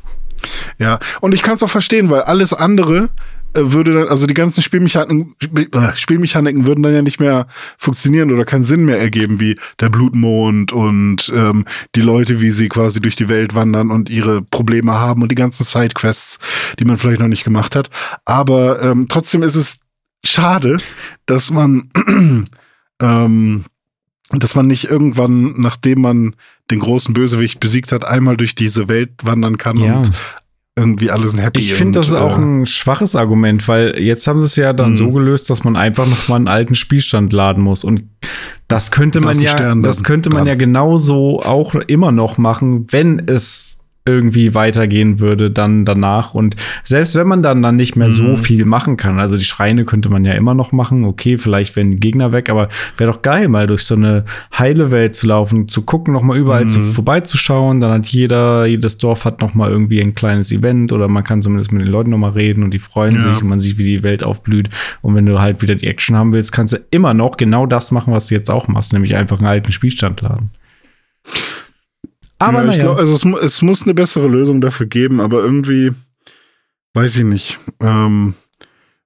Ja, 0.78 1.00
und 1.20 1.34
ich 1.34 1.42
kann 1.42 1.56
es 1.56 1.64
auch 1.64 1.70
verstehen, 1.70 2.10
weil 2.10 2.22
alles 2.22 2.54
andere 2.54 3.10
würde 3.54 3.94
dann, 3.94 4.08
also 4.08 4.28
die 4.28 4.34
ganzen 4.34 4.62
Spielmechaniken, 4.62 5.36
äh, 5.56 5.96
Spielmechaniken 5.96 6.66
würden 6.66 6.84
dann 6.84 6.94
ja 6.94 7.02
nicht 7.02 7.20
mehr 7.20 7.48
funktionieren 7.78 8.32
oder 8.32 8.46
keinen 8.46 8.64
Sinn 8.64 8.86
mehr 8.86 9.00
ergeben, 9.00 9.40
wie 9.40 9.58
der 9.80 9.90
Blutmond 9.90 10.72
und 10.72 11.32
ähm, 11.36 11.66
die 11.96 12.02
Leute, 12.02 12.42
wie 12.42 12.52
sie 12.52 12.70
quasi 12.70 13.02
durch 13.02 13.16
die 13.16 13.30
Welt 13.30 13.56
wandern 13.56 13.92
und 13.92 14.10
ihre 14.10 14.42
Probleme 14.42 14.94
haben 14.94 15.22
und 15.22 15.32
die 15.32 15.36
ganzen 15.36 15.64
Sidequests, 15.64 16.40
die 16.80 16.86
man 16.86 16.98
vielleicht 16.98 17.22
noch 17.22 17.28
nicht 17.28 17.44
gemacht 17.44 17.76
hat. 17.76 17.90
Aber 18.26 18.82
ähm, 18.82 19.08
trotzdem 19.10 19.44
ist 19.44 19.56
es 19.56 19.80
schade, 20.24 20.78
dass 21.26 21.50
man 21.50 21.90
ähm, 23.02 23.66
dass 24.32 24.54
man 24.54 24.68
nicht 24.68 24.86
irgendwann, 24.86 25.56
nachdem 25.60 26.02
man 26.02 26.36
den 26.70 26.80
großen 26.80 27.14
Bösewicht 27.14 27.60
besiegt 27.60 27.92
hat, 27.92 28.06
einmal 28.06 28.38
durch 28.38 28.54
diese 28.54 28.88
Welt 28.88 29.12
wandern 29.24 29.58
kann 29.58 29.78
ja. 29.78 29.98
und 29.98 30.12
irgendwie 30.78 31.12
alles 31.12 31.34
ein 31.34 31.40
Happy 31.40 31.60
Ich 31.60 31.74
finde, 31.74 32.00
das 32.00 32.10
ist 32.10 32.14
auch 32.14 32.38
äh, 32.38 32.42
ein 32.42 32.66
schwaches 32.66 33.16
Argument, 33.16 33.68
weil 33.68 34.00
jetzt 34.00 34.28
haben 34.28 34.40
sie 34.40 34.46
es 34.46 34.56
ja 34.56 34.74
dann 34.74 34.96
so 34.96 35.10
mhm. 35.10 35.14
gelöst, 35.14 35.50
dass 35.50 35.64
man 35.64 35.76
einfach 35.76 36.08
noch 36.08 36.28
mal 36.30 36.38
einen 36.38 36.48
alten 36.48 36.76
Spielstand 36.76 37.34
laden 37.34 37.64
muss 37.64 37.84
und 37.84 38.04
das 38.68 38.92
könnte 38.92 39.20
man 39.20 39.40
ja, 39.42 39.76
das 39.76 40.04
könnte 40.04 40.30
man 40.30 40.48
ja 40.48 40.56
genauso 40.56 41.40
auch 41.40 41.76
immer 41.76 42.12
noch 42.12 42.38
machen, 42.38 42.86
wenn 42.92 43.20
es 43.28 43.79
irgendwie 44.10 44.54
weitergehen 44.54 45.20
würde 45.20 45.52
dann 45.52 45.86
danach. 45.86 46.34
Und 46.34 46.56
selbst 46.84 47.16
wenn 47.16 47.28
man 47.28 47.42
dann, 47.42 47.62
dann 47.62 47.76
nicht 47.76 47.96
mehr 47.96 48.10
mhm. 48.10 48.14
so 48.14 48.38
viel 48.38 48.66
machen 48.66 48.98
kann, 48.98 49.20
also 49.20 49.38
die 49.38 49.44
Schreine 49.44 49.86
könnte 49.86 50.10
man 50.10 50.26
ja 50.26 50.34
immer 50.34 50.54
noch 50.54 50.72
machen, 50.72 51.06
okay, 51.06 51.38
vielleicht 51.38 51.76
werden 51.76 51.92
die 51.92 52.00
Gegner 52.00 52.32
weg, 52.32 52.50
aber 52.50 52.70
wäre 52.98 53.12
doch 53.12 53.22
geil, 53.22 53.48
mal 53.48 53.68
durch 53.68 53.84
so 53.84 53.96
eine 53.96 54.26
heile 54.58 54.92
Welt 54.92 55.16
zu 55.16 55.28
laufen, 55.28 55.68
zu 55.68 55.84
gucken, 55.84 56.14
noch 56.14 56.22
mal 56.22 56.38
überall 56.38 56.66
mhm. 56.66 56.70
zu, 56.70 56.80
vorbeizuschauen. 56.82 57.82
Dann 57.82 57.92
hat 57.92 58.08
jeder, 58.08 58.66
jedes 58.66 58.98
Dorf 58.98 59.26
hat 59.26 59.42
noch 59.42 59.54
mal 59.54 59.70
irgendwie 59.70 60.02
ein 60.02 60.16
kleines 60.16 60.52
Event 60.52 60.92
oder 60.92 61.08
man 61.08 61.24
kann 61.24 61.42
zumindest 61.42 61.72
mit 61.72 61.82
den 61.82 61.92
Leuten 61.92 62.10
noch 62.10 62.18
mal 62.18 62.32
reden 62.32 62.64
und 62.64 62.74
die 62.74 62.80
freuen 62.80 63.16
ja. 63.16 63.22
sich 63.22 63.42
und 63.42 63.48
man 63.48 63.60
sieht, 63.60 63.78
wie 63.78 63.86
die 63.86 64.04
Welt 64.04 64.24
aufblüht. 64.24 64.70
Und 65.02 65.16
wenn 65.16 65.26
du 65.26 65.40
halt 65.40 65.62
wieder 65.62 65.76
die 65.76 65.88
Action 65.88 66.16
haben 66.16 66.34
willst, 66.34 66.52
kannst 66.52 66.74
du 66.74 66.78
immer 66.92 67.14
noch 67.14 67.38
genau 67.38 67.66
das 67.66 67.92
machen, 67.92 68.14
was 68.14 68.28
du 68.28 68.36
jetzt 68.36 68.50
auch 68.50 68.68
machst, 68.68 68.94
nämlich 68.94 69.16
einfach 69.16 69.40
einen 69.40 69.48
alten 69.48 69.72
Spielstand 69.72 70.22
laden. 70.22 70.52
Aber 72.40 72.64
ja, 72.66 72.72
ich 72.72 72.80
glaube, 72.80 73.00
also 73.00 73.14
es, 73.14 73.44
es, 73.44 73.62
muss 73.62 73.84
eine 73.84 73.94
bessere 73.94 74.28
Lösung 74.28 74.62
dafür 74.62 74.86
geben, 74.86 75.20
aber 75.20 75.44
irgendwie 75.44 75.92
weiß 76.94 77.18
ich 77.18 77.26
nicht, 77.26 77.60
ähm, 77.82 78.34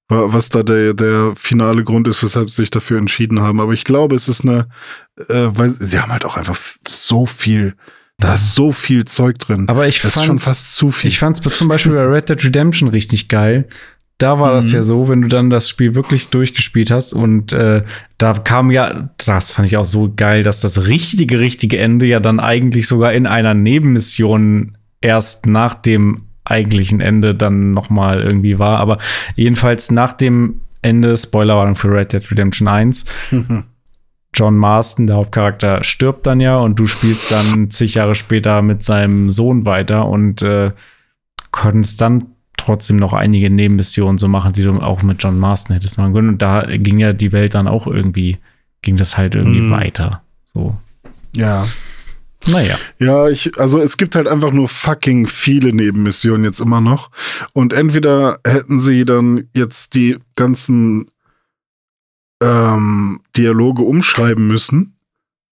was 0.07 0.49
da 0.49 0.63
der, 0.63 0.93
der 0.93 1.33
finale 1.35 1.83
Grund 1.83 2.07
ist, 2.07 2.21
weshalb 2.21 2.49
sie 2.49 2.61
sich 2.61 2.69
dafür 2.69 2.99
entschieden 2.99 3.41
haben. 3.41 3.59
Aber 3.59 3.73
ich 3.73 3.83
glaube, 3.83 4.15
es 4.15 4.27
ist 4.27 4.43
eine, 4.43 4.67
äh, 5.27 5.47
weil 5.49 5.71
sie 5.71 5.99
haben 5.99 6.11
halt 6.11 6.25
auch 6.25 6.37
einfach 6.37 6.57
so 6.87 7.25
viel 7.25 7.75
da 8.19 8.35
ist 8.35 8.55
so 8.55 8.71
viel 8.71 9.05
Zeug 9.05 9.39
drin. 9.39 9.67
Aber 9.67 9.87
ich 9.87 10.03
ist 10.03 10.23
schon 10.23 10.39
fast 10.39 10.75
zu 10.75 10.91
viel. 10.91 11.09
Ich 11.09 11.19
fand 11.19 11.45
es 11.45 11.57
zum 11.57 11.67
Beispiel 11.67 11.93
bei 11.93 12.05
Red 12.05 12.29
Dead 12.29 12.43
Redemption 12.43 12.87
richtig 12.89 13.27
geil, 13.27 13.67
da 14.17 14.39
war 14.39 14.51
mhm. 14.51 14.55
das 14.55 14.71
ja 14.71 14.79
mhm. 14.79 14.83
so, 14.83 15.09
wenn 15.09 15.21
du 15.21 15.27
dann 15.27 15.49
das 15.49 15.69
Spiel 15.69 15.95
wirklich 15.95 16.29
durchgespielt 16.29 16.91
hast 16.91 17.13
und 17.13 17.51
äh, 17.51 17.83
da 18.17 18.33
kam 18.33 18.71
ja, 18.71 19.09
das 19.17 19.51
fand 19.51 19.67
ich 19.67 19.77
auch 19.77 19.85
so 19.85 20.11
geil, 20.15 20.43
dass 20.43 20.61
das 20.61 20.87
richtige, 20.87 21.39
richtige 21.39 21.77
Ende 21.79 22.05
ja 22.05 22.19
dann 22.19 22.39
eigentlich 22.39 22.87
sogar 22.87 23.13
in 23.13 23.25
einer 23.25 23.53
Nebenmission 23.53 24.77
erst 25.01 25.45
nach 25.45 25.73
dem 25.73 26.23
eigentlichen 26.45 27.01
Ende 27.01 27.35
dann 27.35 27.73
noch 27.73 27.89
mal 27.89 28.21
irgendwie 28.21 28.59
war. 28.59 28.77
Aber 28.77 28.97
jedenfalls 29.35 29.91
nach 29.91 30.13
dem 30.13 30.61
Ende, 30.81 31.15
Spoilerwarnung 31.15 31.75
für 31.75 31.91
Red 31.91 32.13
Dead 32.13 32.31
Redemption 32.31 32.67
1, 32.67 33.05
mhm. 33.31 33.63
John 34.33 34.57
Marston, 34.57 35.07
der 35.07 35.17
Hauptcharakter, 35.17 35.83
stirbt 35.83 36.25
dann 36.25 36.39
ja 36.39 36.57
und 36.57 36.79
du 36.79 36.87
spielst 36.87 37.31
dann 37.31 37.69
zig 37.69 37.93
Jahre 37.95 38.15
später 38.15 38.61
mit 38.61 38.83
seinem 38.83 39.29
Sohn 39.29 39.65
weiter 39.65 40.07
und 40.07 40.41
äh, 40.41 40.71
konntest 41.51 42.01
dann 42.01 42.32
trotzdem 42.63 42.97
noch 42.97 43.13
einige 43.13 43.49
Nebenmissionen 43.49 44.17
so 44.17 44.27
machen, 44.27 44.53
die 44.53 44.63
du 44.63 44.73
auch 44.73 45.03
mit 45.03 45.21
John 45.21 45.39
Marston 45.39 45.75
hättest 45.75 45.97
machen 45.97 46.13
können. 46.13 46.29
Und 46.29 46.41
da 46.41 46.65
ging 46.65 46.99
ja 46.99 47.13
die 47.13 47.31
Welt 47.31 47.55
dann 47.55 47.67
auch 47.67 47.87
irgendwie, 47.87 48.37
ging 48.81 48.97
das 48.97 49.17
halt 49.17 49.35
irgendwie 49.35 49.61
mm. 49.61 49.71
weiter. 49.71 50.21
So. 50.53 50.75
Ja. 51.35 51.67
Naja. 52.45 52.77
Ja, 52.99 53.29
ich, 53.29 53.57
also 53.59 53.79
es 53.79 53.97
gibt 53.97 54.15
halt 54.15 54.27
einfach 54.27 54.51
nur 54.51 54.67
fucking 54.67 55.27
viele 55.27 55.73
Nebenmissionen 55.73 56.43
jetzt 56.43 56.59
immer 56.59 56.81
noch. 56.81 57.09
Und 57.53 57.73
entweder 57.73 58.39
hätten 58.45 58.79
sie 58.79 59.05
dann 59.05 59.47
jetzt 59.53 59.95
die 59.95 60.17
ganzen 60.35 61.09
ähm, 62.41 63.21
Dialoge 63.37 63.83
umschreiben 63.83 64.47
müssen, 64.47 64.95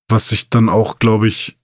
was 0.08 0.32
ich 0.32 0.50
dann 0.50 0.70
auch, 0.70 1.00
glaube 1.00 1.28
ich, 1.28 1.58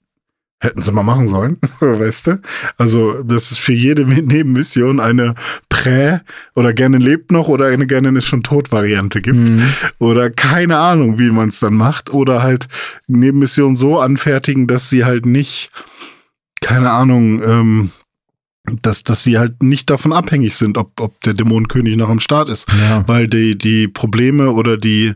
Hätten 0.60 0.82
sie 0.82 0.92
mal 0.92 1.04
machen 1.04 1.28
sollen, 1.28 1.58
weißt 1.80 2.28
du? 2.28 2.42
Also, 2.78 3.22
das 3.22 3.52
ist 3.52 3.60
für 3.60 3.74
jede 3.74 4.06
Nebenmission 4.06 5.00
eine 5.00 5.36
Prä- 5.70 6.22
oder 6.56 6.74
gerne 6.74 6.98
lebt 6.98 7.32
noch 7.32 7.48
oder 7.48 7.68
eine 7.68 7.86
gerne 7.86 8.18
ist 8.18 8.26
schon 8.26 8.42
tot 8.42 8.72
Variante 8.72 9.22
gibt. 9.22 9.38
Mhm. 9.38 9.62
Oder 10.00 10.32
keine 10.32 10.78
Ahnung, 10.78 11.20
wie 11.20 11.30
man 11.30 11.50
es 11.50 11.60
dann 11.60 11.76
macht. 11.76 12.12
Oder 12.12 12.42
halt 12.42 12.68
Nebenmissionen 13.06 13.76
so 13.76 14.00
anfertigen, 14.00 14.66
dass 14.66 14.90
sie 14.90 15.06
halt 15.06 15.28
nicht, 15.28 15.70
keine 16.62 16.90
Ahnung, 16.90 17.44
ähm, 17.44 17.92
dass, 18.81 19.03
dass 19.03 19.23
sie 19.23 19.38
halt 19.38 19.64
nicht 19.64 19.89
davon 19.89 20.14
abhängig 20.14 20.56
sind, 20.56 20.77
ob, 20.77 20.99
ob 20.99 21.19
der 21.22 21.34
Dämonenkönig 21.34 21.95
noch 21.95 22.10
am 22.10 22.19
Start 22.19 22.49
ist. 22.49 22.68
Ja. 22.69 23.03
Weil 23.07 23.27
die, 23.27 23.57
die 23.57 23.88
Probleme 23.88 24.52
oder 24.52 24.77
die, 24.77 25.14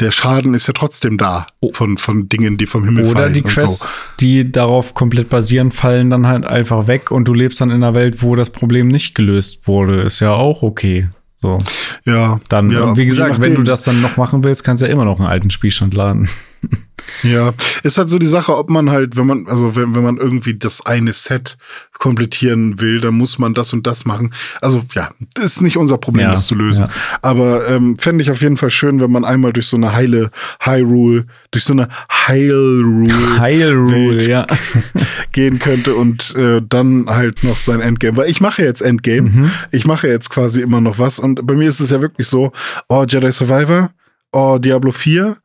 der 0.00 0.10
Schaden 0.10 0.54
ist 0.54 0.66
ja 0.66 0.72
trotzdem 0.72 1.18
da 1.18 1.46
oh. 1.60 1.72
von, 1.72 1.98
von 1.98 2.28
Dingen, 2.28 2.56
die 2.56 2.66
vom 2.66 2.84
Himmel 2.84 3.04
oder 3.04 3.12
fallen. 3.12 3.24
Oder 3.32 3.34
die 3.34 3.42
Quests, 3.42 4.06
so. 4.06 4.10
die 4.20 4.50
darauf 4.50 4.94
komplett 4.94 5.28
basieren, 5.28 5.70
fallen 5.70 6.10
dann 6.10 6.26
halt 6.26 6.44
einfach 6.44 6.86
weg 6.86 7.10
und 7.10 7.28
du 7.28 7.34
lebst 7.34 7.60
dann 7.60 7.70
in 7.70 7.82
einer 7.82 7.94
Welt, 7.94 8.22
wo 8.22 8.36
das 8.36 8.50
Problem 8.50 8.88
nicht 8.88 9.14
gelöst 9.14 9.66
wurde. 9.68 10.02
Ist 10.02 10.20
ja 10.20 10.32
auch 10.32 10.62
okay. 10.62 11.08
So. 11.36 11.58
Ja. 12.06 12.40
Dann, 12.48 12.70
ja, 12.70 12.96
wie 12.96 13.04
gesagt, 13.04 13.40
wenn 13.40 13.54
du 13.54 13.62
das 13.62 13.84
dann 13.84 14.00
noch 14.00 14.16
machen 14.16 14.44
willst, 14.44 14.64
kannst 14.64 14.82
du 14.82 14.86
ja 14.86 14.92
immer 14.92 15.04
noch 15.04 15.20
einen 15.20 15.28
alten 15.28 15.50
Spielstand 15.50 15.92
laden. 15.92 16.28
Ja, 17.22 17.52
ist 17.82 17.98
halt 17.98 18.08
so 18.08 18.18
die 18.18 18.26
Sache, 18.26 18.56
ob 18.56 18.70
man 18.70 18.90
halt, 18.90 19.16
wenn 19.16 19.26
man, 19.26 19.46
also 19.46 19.76
wenn, 19.76 19.94
wenn 19.94 20.02
man 20.02 20.16
irgendwie 20.16 20.56
das 20.56 20.84
eine 20.84 21.12
Set 21.12 21.56
komplettieren 21.98 22.80
will, 22.80 23.00
dann 23.00 23.14
muss 23.14 23.38
man 23.38 23.54
das 23.54 23.72
und 23.72 23.86
das 23.86 24.04
machen. 24.04 24.34
Also 24.60 24.82
ja, 24.94 25.10
das 25.34 25.56
ist 25.56 25.62
nicht 25.62 25.76
unser 25.76 25.98
Problem, 25.98 26.26
ja, 26.26 26.32
das 26.32 26.46
zu 26.46 26.54
lösen. 26.54 26.84
Ja. 26.84 26.90
Aber 27.22 27.68
ähm, 27.68 27.96
fände 27.96 28.22
ich 28.22 28.30
auf 28.30 28.42
jeden 28.42 28.56
Fall 28.56 28.70
schön, 28.70 29.00
wenn 29.00 29.10
man 29.10 29.24
einmal 29.24 29.52
durch 29.52 29.66
so 29.68 29.76
eine 29.76 29.94
heile 29.94 30.30
Hyrule, 30.60 31.26
durch 31.50 31.64
so 31.64 31.72
eine 31.72 31.88
Hyrule, 32.26 33.40
Hyrule 33.40 34.22
ja. 34.26 34.46
gehen 35.32 35.58
könnte 35.58 35.94
und 35.94 36.34
äh, 36.36 36.60
dann 36.66 37.06
halt 37.08 37.44
noch 37.44 37.58
sein 37.58 37.80
Endgame. 37.80 38.16
Weil 38.16 38.30
ich 38.30 38.40
mache 38.40 38.62
jetzt 38.62 38.82
Endgame. 38.82 39.30
Mhm. 39.30 39.50
Ich 39.70 39.86
mache 39.86 40.08
jetzt 40.08 40.30
quasi 40.30 40.60
immer 40.60 40.80
noch 40.80 40.98
was. 40.98 41.18
Und 41.18 41.46
bei 41.46 41.54
mir 41.54 41.68
ist 41.68 41.80
es 41.80 41.90
ja 41.90 42.00
wirklich 42.00 42.28
so, 42.28 42.52
oh, 42.88 43.04
Jedi 43.08 43.30
Survivor, 43.30 43.90
oh, 44.32 44.58
Diablo 44.58 44.90
4, 44.90 45.36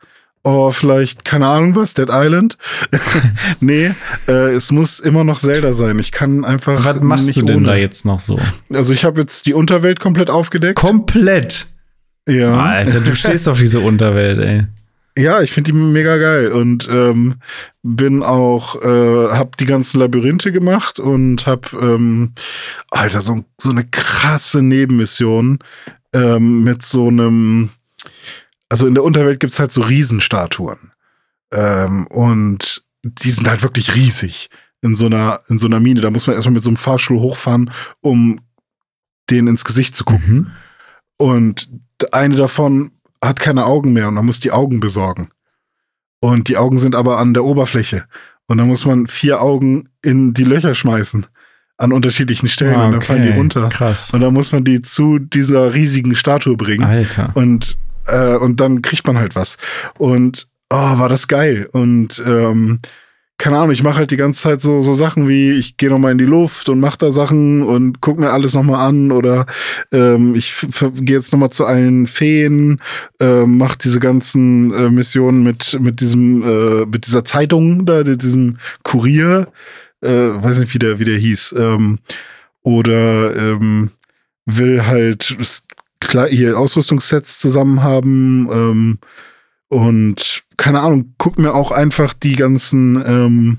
Oh, 0.43 0.71
vielleicht, 0.71 1.25
keine 1.25 1.47
Ahnung 1.47 1.75
was, 1.75 1.93
Dead 1.93 2.07
Island. 2.09 2.57
nee, 3.59 3.91
äh, 4.27 4.53
es 4.53 4.71
muss 4.71 4.99
immer 4.99 5.23
noch 5.23 5.39
Zelda 5.39 5.73
sein. 5.73 5.99
Ich 5.99 6.11
kann 6.11 6.45
einfach. 6.45 6.85
Was 6.85 7.01
machst 7.01 7.27
nicht 7.27 7.37
du 7.37 7.45
denn 7.45 7.57
ohne. 7.57 7.65
da 7.67 7.75
jetzt 7.75 8.05
noch 8.05 8.21
so? 8.21 8.39
Also, 8.71 8.93
ich 8.93 9.03
habe 9.03 9.19
jetzt 9.19 9.47
die 9.47 9.53
Unterwelt 9.53 9.99
komplett 9.99 10.29
aufgedeckt. 10.29 10.79
Komplett? 10.79 11.67
Ja. 12.27 12.57
Alter, 12.63 13.01
du 13.01 13.15
stehst 13.15 13.49
auf 13.49 13.59
diese 13.59 13.79
Unterwelt, 13.81 14.39
ey. 14.39 14.65
Ja, 15.17 15.41
ich 15.41 15.51
finde 15.51 15.71
die 15.71 15.77
mega 15.77 16.17
geil 16.17 16.51
und 16.51 16.87
ähm, 16.89 17.35
bin 17.83 18.23
auch, 18.23 18.81
äh, 18.81 19.29
hab 19.29 19.57
die 19.57 19.65
ganzen 19.65 19.99
Labyrinthe 19.99 20.53
gemacht 20.53 20.99
und 20.99 21.45
hab, 21.45 21.73
ähm, 21.73 22.31
Alter, 22.89 23.21
so, 23.21 23.43
so 23.59 23.71
eine 23.71 23.83
krasse 23.83 24.61
Nebenmission 24.61 25.59
ähm, 26.13 26.63
mit 26.63 26.83
so 26.83 27.07
einem 27.09 27.71
also 28.69 28.87
in 28.87 28.93
der 28.93 29.03
Unterwelt 29.03 29.39
gibt's 29.39 29.59
halt 29.59 29.71
so 29.71 29.81
Riesenstatuen. 29.81 30.91
Ähm, 31.51 32.07
und 32.07 32.83
die 33.03 33.31
sind 33.31 33.49
halt 33.49 33.63
wirklich 33.63 33.95
riesig 33.95 34.49
in 34.81 34.95
so 34.95 35.07
einer, 35.07 35.41
in 35.49 35.57
so 35.57 35.67
einer 35.67 35.79
Mine. 35.79 36.01
Da 36.01 36.11
muss 36.11 36.27
man 36.27 36.35
erstmal 36.35 36.53
mit 36.53 36.63
so 36.63 36.69
einem 36.69 36.77
Fahrstuhl 36.77 37.19
hochfahren, 37.19 37.71
um 38.01 38.39
denen 39.29 39.47
ins 39.47 39.65
Gesicht 39.65 39.95
zu 39.95 40.05
gucken. 40.05 40.35
Mhm. 40.35 40.47
Und 41.17 41.69
eine 42.11 42.35
davon 42.35 42.91
hat 43.23 43.39
keine 43.39 43.65
Augen 43.65 43.93
mehr 43.93 44.07
und 44.07 44.13
man 44.13 44.25
muss 44.25 44.39
die 44.39 44.51
Augen 44.51 44.79
besorgen. 44.79 45.29
Und 46.21 46.47
die 46.47 46.57
Augen 46.57 46.79
sind 46.79 46.95
aber 46.95 47.17
an 47.17 47.33
der 47.33 47.43
Oberfläche. 47.43 48.05
Und 48.47 48.57
dann 48.57 48.67
muss 48.67 48.85
man 48.85 49.07
vier 49.07 49.41
Augen 49.41 49.89
in 50.01 50.33
die 50.33 50.43
Löcher 50.43 50.73
schmeißen. 50.73 51.25
An 51.77 51.93
unterschiedlichen 51.93 52.49
Stellen. 52.49 52.75
Ah, 52.75 52.87
Und 52.87 52.91
dann 52.91 53.01
fallen 53.01 53.21
die 53.21 53.29
okay. 53.29 53.37
runter. 53.37 53.69
Krass. 53.69 54.13
Und 54.13 54.19
dann 54.19 54.33
muss 54.33 54.51
man 54.51 54.65
die 54.65 54.81
zu 54.81 55.17
dieser 55.19 55.73
riesigen 55.73 56.13
Statue 56.15 56.57
bringen. 56.57 56.83
Alter. 56.83 57.31
Und, 57.35 57.77
äh, 58.11 58.37
und 58.37 58.59
dann 58.59 58.81
kriegt 58.81 59.07
man 59.07 59.17
halt 59.17 59.35
was. 59.35 59.57
Und 59.97 60.47
oh, 60.69 60.99
war 60.99 61.09
das 61.09 61.27
geil. 61.27 61.69
Und 61.71 62.21
ähm, 62.25 62.79
keine 63.39 63.57
Ahnung, 63.57 63.71
ich 63.71 63.83
mache 63.83 63.99
halt 63.99 64.11
die 64.11 64.17
ganze 64.17 64.41
Zeit 64.41 64.59
so, 64.59 64.81
so 64.81 64.93
Sachen 64.93 65.29
wie, 65.29 65.53
ich 65.53 65.77
gehe 65.77 65.89
nochmal 65.89 66.11
in 66.11 66.17
die 66.17 66.25
Luft 66.25 66.67
und 66.67 66.81
mache 66.81 66.97
da 66.97 67.09
Sachen 67.09 67.63
und 67.63 68.01
guck 68.01 68.19
mir 68.19 68.31
alles 68.31 68.53
nochmal 68.53 68.85
an 68.85 69.13
oder 69.13 69.45
ähm, 69.93 70.35
ich 70.35 70.53
gehe 70.95 71.15
jetzt 71.15 71.31
nochmal 71.31 71.49
zu 71.49 71.63
allen 71.65 72.05
Feen, 72.05 72.81
äh, 73.21 73.45
mache 73.45 73.77
diese 73.81 74.01
ganzen 74.01 74.73
äh, 74.73 74.89
Missionen 74.89 75.41
mit, 75.41 75.79
mit 75.79 76.01
diesem, 76.01 76.43
äh, 76.43 76.85
mit 76.85 77.07
dieser 77.07 77.23
Zeitung 77.23 77.85
da, 77.85 78.03
diesem 78.03 78.57
Kurier, 78.83 79.47
äh, 80.01 80.09
weiß 80.09 80.59
nicht, 80.59 80.73
wie 80.73 80.79
der, 80.79 80.99
wie 80.99 81.05
der 81.05 81.17
hieß, 81.17 81.55
ähm, 81.57 81.99
oder 82.61 83.37
ähm, 83.37 83.89
will 84.45 84.85
halt 84.85 85.37
hier 86.29 86.57
Ausrüstungssets 86.57 87.39
zusammen 87.39 87.83
haben, 87.83 88.49
ähm, 88.51 88.99
und 89.69 90.41
keine 90.57 90.81
Ahnung, 90.81 91.13
guck 91.19 91.37
mir 91.37 91.53
auch 91.53 91.71
einfach 91.71 92.13
die 92.13 92.35
ganzen 92.35 92.95
ähm, 93.05 93.57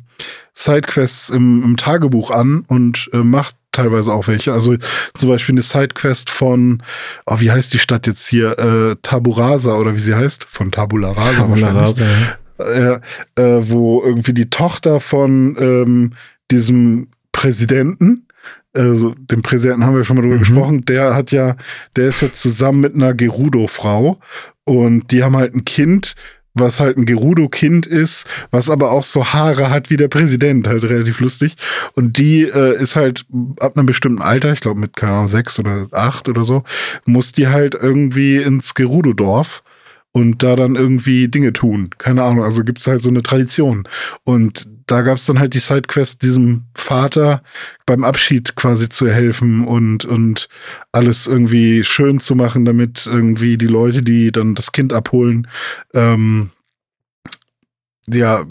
Sidequests 0.52 1.30
im, 1.30 1.62
im 1.62 1.76
Tagebuch 1.76 2.32
an 2.32 2.64
und 2.66 3.08
äh, 3.12 3.18
mach 3.18 3.52
teilweise 3.70 4.12
auch 4.12 4.26
welche. 4.26 4.52
Also 4.52 4.76
zum 5.16 5.28
Beispiel 5.28 5.54
eine 5.54 5.62
Sidequest 5.62 6.28
von, 6.28 6.82
oh, 7.26 7.36
wie 7.38 7.52
heißt 7.52 7.72
die 7.72 7.78
Stadt 7.78 8.08
jetzt 8.08 8.26
hier? 8.26 8.58
Äh, 8.58 8.96
Taburasa 9.02 9.76
oder 9.76 9.94
wie 9.94 10.00
sie 10.00 10.16
heißt? 10.16 10.44
Von 10.44 10.72
Tabula 10.72 11.12
Rasa 11.12 11.30
Tabula 11.30 11.50
wahrscheinlich. 11.50 11.82
Rasa, 11.82 12.04
ja. 12.58 13.00
Äh, 13.36 13.40
äh, 13.40 13.70
wo 13.70 14.02
irgendwie 14.02 14.34
die 14.34 14.50
Tochter 14.50 14.98
von 14.98 15.56
ähm, 15.60 16.12
diesem 16.50 17.08
Präsidenten, 17.30 18.26
also 18.72 19.14
dem 19.16 19.42
Präsidenten 19.42 19.84
haben 19.84 19.96
wir 19.96 20.04
schon 20.04 20.16
mal 20.16 20.22
drüber 20.22 20.36
Mhm. 20.36 20.40
gesprochen, 20.40 20.84
der 20.84 21.14
hat 21.14 21.32
ja, 21.32 21.56
der 21.96 22.08
ist 22.08 22.22
ja 22.22 22.32
zusammen 22.32 22.80
mit 22.80 22.94
einer 22.94 23.14
Gerudo-Frau 23.14 24.18
und 24.64 25.10
die 25.10 25.24
haben 25.24 25.36
halt 25.36 25.54
ein 25.54 25.64
Kind, 25.64 26.14
was 26.54 26.80
halt 26.80 26.96
ein 26.98 27.06
Gerudo-Kind 27.06 27.86
ist, 27.86 28.26
was 28.50 28.68
aber 28.70 28.90
auch 28.90 29.04
so 29.04 29.24
Haare 29.24 29.70
hat 29.70 29.88
wie 29.88 29.96
der 29.96 30.08
Präsident, 30.08 30.66
halt 30.66 30.84
relativ 30.84 31.20
lustig. 31.20 31.56
Und 31.94 32.18
die 32.18 32.42
äh, 32.42 32.80
ist 32.80 32.96
halt 32.96 33.24
ab 33.60 33.76
einem 33.76 33.86
bestimmten 33.86 34.20
Alter, 34.22 34.52
ich 34.52 34.60
glaube 34.60 34.80
mit, 34.80 34.96
keine 34.96 35.12
Ahnung, 35.12 35.28
sechs 35.28 35.58
oder 35.60 35.86
acht 35.92 36.28
oder 36.28 36.44
so, 36.44 36.64
muss 37.04 37.32
die 37.32 37.48
halt 37.48 37.74
irgendwie 37.74 38.36
ins 38.36 38.74
Gerudo-Dorf 38.74 39.62
und 40.12 40.42
da 40.42 40.56
dann 40.56 40.74
irgendwie 40.74 41.28
Dinge 41.28 41.52
tun. 41.52 41.90
Keine 41.98 42.24
Ahnung, 42.24 42.42
also 42.42 42.64
gibt's 42.64 42.86
halt 42.88 43.00
so 43.00 43.10
eine 43.10 43.22
Tradition. 43.22 43.86
Und 44.24 44.68
da 44.90 45.02
gab's 45.02 45.26
dann 45.26 45.38
halt 45.38 45.54
die 45.54 45.60
Sidequest, 45.60 46.22
diesem 46.22 46.64
Vater 46.74 47.42
beim 47.86 48.02
Abschied 48.02 48.56
quasi 48.56 48.88
zu 48.88 49.08
helfen 49.08 49.64
und, 49.64 50.04
und 50.04 50.48
alles 50.90 51.28
irgendwie 51.28 51.84
schön 51.84 52.18
zu 52.18 52.34
machen, 52.34 52.64
damit 52.64 53.06
irgendwie 53.06 53.56
die 53.56 53.68
Leute, 53.68 54.02
die 54.02 54.32
dann 54.32 54.56
das 54.56 54.72
Kind 54.72 54.92
abholen, 54.92 55.46
ähm, 55.94 56.50
ja, 58.08 58.44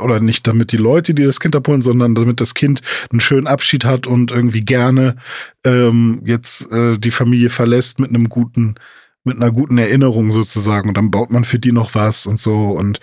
oder 0.00 0.20
nicht 0.20 0.46
damit 0.46 0.72
die 0.72 0.78
Leute, 0.78 1.12
die 1.12 1.24
das 1.24 1.40
Kind 1.40 1.54
abholen, 1.54 1.82
sondern 1.82 2.14
damit 2.14 2.40
das 2.40 2.54
Kind 2.54 2.80
einen 3.10 3.20
schönen 3.20 3.46
Abschied 3.46 3.84
hat 3.84 4.06
und 4.06 4.30
irgendwie 4.30 4.62
gerne 4.62 5.16
ähm, 5.64 6.22
jetzt 6.24 6.72
äh, 6.72 6.96
die 6.96 7.10
Familie 7.10 7.50
verlässt 7.50 8.00
mit 8.00 8.08
einem 8.08 8.30
guten 8.30 8.76
mit 9.24 9.36
einer 9.36 9.50
guten 9.50 9.78
Erinnerung 9.78 10.32
sozusagen 10.32 10.88
und 10.88 10.96
dann 10.96 11.10
baut 11.10 11.30
man 11.30 11.44
für 11.44 11.58
die 11.58 11.72
noch 11.72 11.94
was 11.94 12.26
und 12.26 12.38
so 12.38 12.70
und 12.70 13.00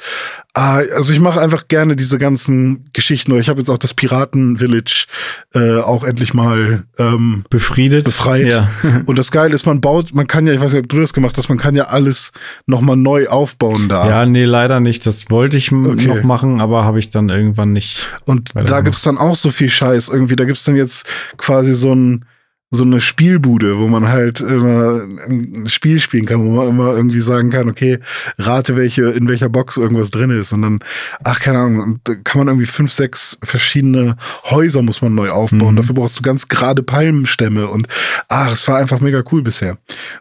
ah, 0.53 0.81
also 0.95 1.11
ich 1.13 1.19
mache 1.19 1.41
einfach 1.41 1.67
gerne 1.67 1.95
diese 1.95 2.17
ganzen 2.19 2.85
Geschichten. 2.93 3.35
Ich 3.39 3.49
habe 3.49 3.59
jetzt 3.59 3.69
auch 3.69 3.77
das 3.77 3.93
Piraten 3.93 4.57
Village 4.57 5.05
äh, 5.53 5.79
auch 5.79 6.03
endlich 6.03 6.33
mal 6.33 6.83
ähm, 6.97 7.43
Befriedet. 7.49 8.05
Befreit. 8.05 8.47
Ja. 8.53 8.69
und 9.05 9.17
das 9.17 9.31
Geile 9.31 9.55
ist, 9.55 9.65
man 9.65 9.81
baut, 9.81 10.13
man 10.13 10.27
kann 10.27 10.45
ja, 10.45 10.53
ich 10.53 10.61
weiß 10.61 10.73
nicht, 10.73 10.83
ob 10.83 10.89
du 10.89 10.99
das 10.99 11.13
gemacht 11.13 11.37
hast, 11.37 11.49
man 11.49 11.57
kann 11.57 11.75
ja 11.75 11.85
alles 11.85 12.31
nochmal 12.65 12.97
neu 12.97 13.27
aufbauen 13.27 13.87
da. 13.89 14.07
ja, 14.07 14.25
nee, 14.25 14.45
leider 14.45 14.79
nicht. 14.79 15.05
Das 15.07 15.29
wollte 15.29 15.57
ich 15.57 15.71
Okay. 15.71 16.07
noch 16.07 16.23
machen, 16.23 16.61
aber 16.61 16.83
habe 16.83 16.99
ich 16.99 17.09
dann 17.09 17.29
irgendwann 17.29 17.73
nicht. 17.73 18.07
Und 18.25 18.51
da 18.55 18.81
gibt's 18.81 19.01
dann 19.03 19.17
auch 19.17 19.35
so 19.35 19.49
viel 19.49 19.69
Scheiß 19.69 20.09
irgendwie. 20.09 20.35
Da 20.35 20.45
gibt's 20.45 20.65
dann 20.65 20.75
jetzt 20.75 21.05
quasi 21.37 21.73
so 21.73 21.93
ein 21.95 22.25
so 22.73 22.85
eine 22.85 23.01
Spielbude, 23.01 23.77
wo 23.79 23.87
man 23.89 24.07
halt 24.07 24.39
immer 24.39 25.01
ein 25.27 25.67
Spiel 25.67 25.99
spielen 25.99 26.25
kann, 26.25 26.43
wo 26.45 26.49
man 26.49 26.69
immer 26.69 26.95
irgendwie 26.95 27.19
sagen 27.19 27.49
kann, 27.49 27.69
okay, 27.69 27.99
rate 28.37 28.77
welche, 28.77 29.03
in 29.07 29.27
welcher 29.27 29.49
Box 29.49 29.75
irgendwas 29.75 30.09
drin 30.09 30.29
ist. 30.29 30.53
Und 30.53 30.61
dann, 30.61 30.79
ach, 31.23 31.41
keine 31.41 31.59
Ahnung, 31.59 31.99
kann 32.23 32.39
man 32.39 32.47
irgendwie 32.47 32.65
fünf, 32.65 32.93
sechs 32.93 33.37
verschiedene 33.43 34.15
Häuser 34.45 34.81
muss 34.81 35.01
man 35.01 35.13
neu 35.13 35.29
aufbauen. 35.31 35.73
Mhm. 35.73 35.77
Dafür 35.77 35.95
brauchst 35.95 36.17
du 36.17 36.21
ganz 36.21 36.47
gerade 36.47 36.81
Palmenstämme 36.81 37.67
und 37.67 37.87
ach, 38.29 38.53
es 38.53 38.65
war 38.69 38.77
einfach 38.77 39.01
mega 39.01 39.21
cool 39.33 39.41
bisher. 39.41 39.77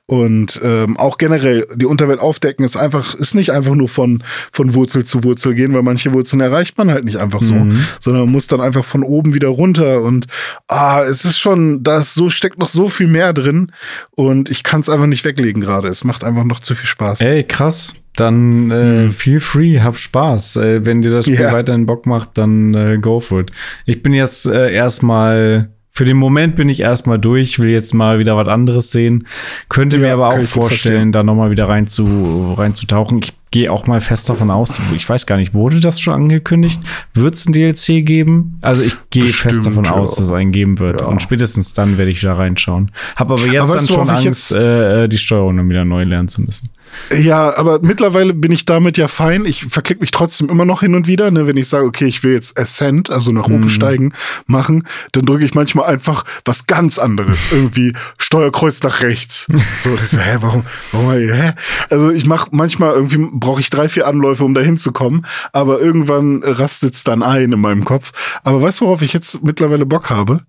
Und 0.07 0.59
ähm, 0.63 0.97
auch 0.97 1.19
generell, 1.19 1.69
die 1.77 1.87
Unterwelt 1.87 2.19
aufdecken 2.19 2.65
ist 2.65 2.77
einfach, 2.77 3.15
ist 3.15 3.37
nicht 3.37 3.51
einfach 3.51 3.77
nur 3.77 3.89
von, 3.89 4.25
von 4.51 4.75
Wurzel 4.75 5.05
zu 5.05 5.23
Wurzel 5.23 5.55
gehen, 5.55 5.73
weil 5.73 5.83
manche 5.83 6.13
Wurzeln 6.13 6.41
erreicht 6.41 6.77
man 6.79 6.91
halt 6.91 7.05
nicht 7.05 7.19
einfach 7.19 7.43
so 7.43 7.61
Mhm. 7.61 7.85
sondern 8.01 8.25
man 8.25 8.33
muss 8.33 8.47
dann 8.47 8.61
einfach 8.61 8.85
von 8.85 9.03
oben 9.03 9.35
wieder 9.35 9.49
runter 9.49 10.03
und 10.03 10.27
ah, 10.69 11.03
es 11.03 11.25
ist 11.25 11.39
schon, 11.39 11.83
da 11.83 11.99
ist 11.99 12.15
so 12.15 12.31
steckt 12.41 12.59
noch 12.59 12.71
so 12.71 12.89
viel 12.89 13.07
mehr 13.07 13.35
drin 13.35 13.71
und 14.13 14.49
ich 14.49 14.63
kann 14.63 14.81
es 14.81 14.89
einfach 14.89 15.05
nicht 15.07 15.27
weglegen 15.27 15.61
gerade. 15.61 15.89
Es 15.89 16.05
macht 16.05 16.25
einfach 16.25 16.45
noch 16.45 16.61
zu 16.61 16.75
viel 16.75 16.87
Spaß. 16.89 17.21
Ey, 17.21 17.45
krass. 17.45 17.95
Dann 18.17 18.71
äh, 18.71 19.03
Hm. 19.05 19.11
feel 19.13 19.41
free, 19.41 19.81
hab 19.81 19.99
Spaß. 19.99 20.57
Äh, 20.57 20.87
wenn 20.87 21.03
dir 21.03 21.11
das 21.11 21.27
Spiel 21.27 21.39
Ja. 21.41 21.53
weiterhin 21.53 21.85
Bock 21.85 22.07
macht, 22.07 22.31
dann 22.39 22.73
äh, 22.75 22.99
go 22.99 23.21
for 23.21 23.41
it. 23.41 23.53
Ich 23.85 24.03
bin 24.03 24.15
jetzt 24.15 24.47
äh, 24.47 24.73
erstmal, 24.73 25.71
für 25.93 26.05
den 26.05 26.17
Moment 26.17 26.57
bin 26.57 26.69
ich 26.69 26.81
erstmal 26.81 27.19
durch, 27.19 27.59
will 27.59 27.71
jetzt 27.71 27.95
mal 27.95 28.19
wieder 28.19 28.37
was 28.37 28.49
anderes 28.49 28.91
sehen. 28.91 29.27
Könnte 29.69 29.99
mir 29.99 30.09
Ja, 30.09 30.15
aber 30.15 30.31
kann 30.31 30.43
auch 30.43 30.47
vorstellen, 30.47 31.13
da 31.13 31.23
nochmal 31.23 31.51
wieder 31.51 31.69
rein 31.69 31.89
zu, 31.89 32.55
reinzutauchen. 32.57 33.19
Ich 33.23 33.33
gehe 33.51 33.73
auch 33.73 33.87
mal 33.87 34.01
fest 34.01 34.31
davon 34.31 34.51
aus, 34.51 34.79
ich 34.95 35.09
weiß 35.09 35.27
gar 35.27 35.37
nicht, 35.37 35.53
wurde 35.53 35.81
das 35.81 36.01
schon 36.01 36.15
angekündigt? 36.15 36.81
Wird 37.15 37.35
es 37.35 37.47
ein 37.47 37.53
DLC 37.53 38.07
geben? 38.07 38.59
Also 38.63 38.83
ich 38.83 38.95
gehe 39.11 39.27
fest 39.27 39.67
davon 39.67 39.85
ja. 39.85 39.93
aus, 39.93 40.15
dass 40.15 40.27
es 40.27 40.33
einen 40.33 40.53
geben 40.53 40.79
wird. 40.79 41.01
Ja. 41.01 41.09
Und 41.09 41.21
spätestens 41.21 41.75
dann 41.75 41.99
werde 41.99 42.13
ich 42.13 42.21
da 42.21 42.35
reinschauen. 42.35 42.93
Hab 43.17 43.31
aber 43.31 43.45
jetzt 43.47 43.63
Aber 43.65 43.75
dann 43.75 43.89
schon 43.89 44.09
Angst, 44.09 44.25
jetzt- 44.53 44.57
äh, 44.57 45.09
die 45.09 45.19
Steuerung 45.19 45.57
dann 45.57 45.69
wieder 45.69 45.85
neu 45.85 46.05
lernen 46.05 46.29
zu 46.29 46.41
müssen. 46.43 46.71
Ja, 47.17 47.57
aber 47.57 47.81
mittlerweile 47.83 48.35
bin 48.35 48.53
ich 48.53 48.65
damit 48.67 48.97
ja 48.99 49.09
fein. 49.09 49.45
Ich 49.45 49.65
verklick 49.65 50.01
mich 50.01 50.11
trotzdem 50.11 50.49
immer 50.49 50.65
noch 50.65 50.81
hin 50.81 50.95
und 50.95 51.07
wieder, 51.07 51.31
ne, 51.31 51.47
wenn 51.47 51.57
ich 51.57 51.69
sage, 51.69 51.87
okay, 51.87 52.07
ich 52.07 52.23
will 52.23 52.33
jetzt 52.35 52.59
Ascent, 52.59 53.11
also 53.11 53.33
nach 53.33 53.45
oben 53.47 53.61
Mhm. 53.61 53.69
steigen, 53.69 54.13
machen, 54.47 54.87
dann 55.13 55.25
drücke 55.25 55.45
ich 55.45 55.55
manchmal 55.55 55.87
einfach 55.87 56.25
was 56.45 56.67
ganz 56.67 56.99
anderes. 56.99 57.39
Irgendwie 57.53 57.95
Steuerkreuz 58.19 58.83
nach 58.83 59.03
rechts. 59.03 59.47
So, 59.83 59.95
das 59.97 60.13
ist, 60.13 60.19
hä, 60.21 60.37
warum, 60.41 60.63
warum, 60.93 61.11
hä? 61.11 61.53
Also 61.91 62.11
ich 62.11 62.27
mache 62.27 62.49
manchmal 62.53 62.95
irgendwie 62.95 63.27
brauche 63.33 63.61
ich 63.61 63.71
drei, 63.71 63.89
vier 63.89 64.07
Anläufe, 64.07 64.45
um 64.45 64.55
da 64.55 64.61
hinzukommen, 64.61 65.27
aber 65.53 65.81
irgendwann 65.81 66.43
rastet's 66.45 67.03
dann 67.05 67.23
ein 67.23 67.53
in 67.53 67.61
meinem 67.61 67.85
Kopf. 67.85 68.13
Aber 68.45 68.63
weißt 68.63 68.81
du, 68.81 68.85
worauf 68.87 69.03
ich 69.03 69.13
jetzt 69.13 69.43
mittlerweile 69.43 69.87
Bock 69.87 70.11
habe? 70.11 70.43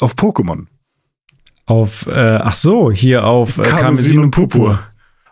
Auf 0.00 0.14
Pokémon. 0.14 0.66
Auf, 1.66 2.06
äh, 2.08 2.38
ach 2.42 2.54
so, 2.54 2.90
hier 2.90 3.24
auf 3.24 3.58
äh, 3.58 3.62
Karmesin 3.62 4.18
und 4.18 4.30
Purpur. 4.32 4.80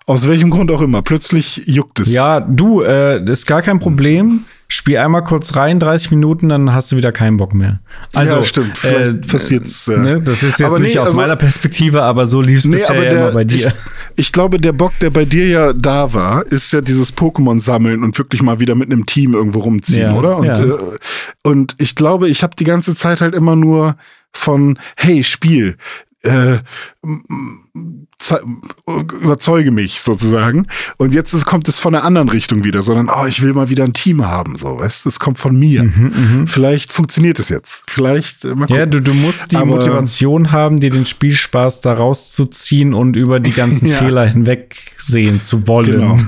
Aus 0.07 0.27
welchem 0.29 0.51
Grund 0.51 0.71
auch 0.73 0.81
immer. 0.83 1.03
Plötzlich 1.03 1.63
juckt 1.67 2.01
es. 2.01 2.11
Ja, 2.13 2.41
du, 2.41 2.83
äh, 2.83 3.23
ist 3.31 3.47
gar 3.47 3.63
kein 3.63 3.79
Problem. 3.81 4.45
Spiel 4.73 4.99
einmal 4.99 5.25
kurz 5.25 5.57
rein, 5.57 5.81
30 5.81 6.13
Minuten, 6.13 6.49
dann 6.49 6.73
hast 6.73 6.93
du 6.93 6.97
wieder 6.97 7.11
keinen 7.11 7.37
Bock 7.37 7.55
mehr. 7.55 7.81
Also, 8.15 8.37
Ja, 8.37 8.45
stimmt. 8.45 8.79
Vielleicht 8.79 9.27
passiert's, 9.27 9.89
Äh, 9.89 9.99
ne? 9.99 10.21
Das 10.21 10.45
ist 10.45 10.61
jetzt 10.61 10.63
Aber 10.63 10.79
nicht 10.79 10.95
nee, 10.95 11.01
aus 11.01 11.09
also- 11.09 11.21
meiner 11.21 11.35
Perspektive, 11.35 12.03
aber 12.03 12.29
so 12.29 12.41
lief 12.41 12.59
es 12.61 12.65
Nee, 12.67 12.77
bisher 12.77 12.91
aber 12.95 13.05
ja 13.05 13.11
der, 13.11 13.21
immer 13.23 13.33
bei 13.33 13.43
dir. 13.45 13.67
Ich, 13.67 13.73
ich 14.15 14.33
glaube, 14.33 14.59
der 14.59 14.73
Bock, 14.73 14.93
der 15.01 15.11
bei 15.11 15.25
dir 15.25 15.49
ja 15.49 15.73
da 15.73 16.13
war, 16.13 16.47
ist 16.47 16.73
ja 16.73 16.81
dieses 16.83 17.17
Pokémon 17.17 17.61
sammeln 17.61 18.05
und 18.05 18.17
wirklich 18.17 18.43
mal 18.43 18.61
wieder 18.61 18.77
mit 18.77 18.93
einem 18.93 19.07
Team 19.07 19.35
irgendwo 19.35 19.59
rumziehen, 19.59 20.13
Ja, 20.13 20.17
oder? 20.17 20.37
Und, 20.39 20.47
äh, 20.59 20.79
und 21.43 21.75
ich 21.79 21.97
glaube, 21.97 22.29
ich 22.29 22.45
habe 22.45 22.55
die 22.57 22.65
ganze 22.65 22.95
Zeit 22.95 23.21
halt 23.21 23.35
immer 23.35 23.57
nur 23.57 23.97
von, 24.33 24.79
hey, 24.97 25.25
Spiel, 25.25 25.77
äh, 26.23 26.59
überzeuge 29.23 29.71
mich 29.71 30.01
sozusagen. 30.03 30.67
Und 30.99 31.15
jetzt 31.15 31.33
ist, 31.33 31.47
kommt 31.47 31.69
es 31.69 31.79
von 31.79 31.93
der 31.93 32.05
anderen 32.05 32.29
Richtung 32.29 32.65
wieder, 32.65 32.83
sondern, 32.83 33.09
oh, 33.09 33.27
ich 33.27 33.43
will 33.43 33.53
mal 33.55 33.69
wieder 33.71 33.85
ein 33.85 33.93
Team 33.95 34.27
haben, 34.27 34.57
so, 34.57 34.79
weißt 34.79 35.07
es 35.07 35.19
kommt 35.19 35.39
von 35.39 35.59
mir. 35.59 35.85
Mhm, 35.85 36.47
Vielleicht 36.47 36.93
funktioniert 36.93 37.39
es 37.39 37.49
jetzt. 37.49 37.85
Vielleicht, 37.89 38.45
äh. 38.45 38.55
Ja, 38.69 38.87
du, 38.87 39.01
du 39.01 39.15
musst 39.15 39.53
die 39.53 39.57
Aber- 39.57 39.67
Motivation 39.67 40.53
haben, 40.53 40.79
dir 40.79 40.91
den 40.91 41.07
Spielspaß 41.07 41.81
da 41.81 41.95
rauszuziehen 41.95 42.93
und 42.95 43.17
über 43.17 43.41
die 43.41 43.53
ganzen 43.53 43.87
Ja. 43.91 43.97
Fehler 43.97 44.27
hinwegsehen 44.27 45.41
zu 45.41 45.67
wollen. 45.67 45.91
Genau. 46.01 46.19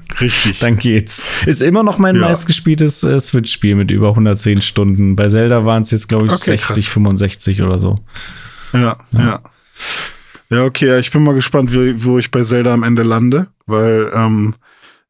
Richtig. 0.20 0.58
Dann 0.58 0.76
geht's. 0.76 1.26
Ist 1.46 1.62
immer 1.62 1.82
noch 1.82 1.98
mein 1.98 2.16
Ja. 2.16 2.22
meistgespieltes 2.22 3.02
äh, 3.04 3.18
Switch-Spiel 3.18 3.74
mit 3.74 3.90
über 3.90 4.10
110 4.10 4.60
Stunden. 4.60 5.16
Bei 5.16 5.28
Zelda 5.28 5.64
waren 5.64 5.82
es 5.84 5.90
jetzt, 5.90 6.08
glaube 6.08 6.26
ich, 6.26 6.32
Okay, 6.32 6.56
60, 6.56 6.66
krass. 6.84 6.92
65 6.92 7.62
oder 7.62 7.78
so. 7.78 7.98
Ja, 8.72 8.96
ja. 9.12 9.40
Ja, 10.50 10.64
okay, 10.64 10.98
ich 11.00 11.10
bin 11.10 11.22
mal 11.22 11.34
gespannt, 11.34 11.72
wie, 11.72 12.04
wo 12.04 12.18
ich 12.18 12.30
bei 12.30 12.42
Zelda 12.42 12.74
am 12.74 12.82
Ende 12.82 13.02
lande, 13.02 13.46
weil 13.66 14.12
ähm, 14.14 14.54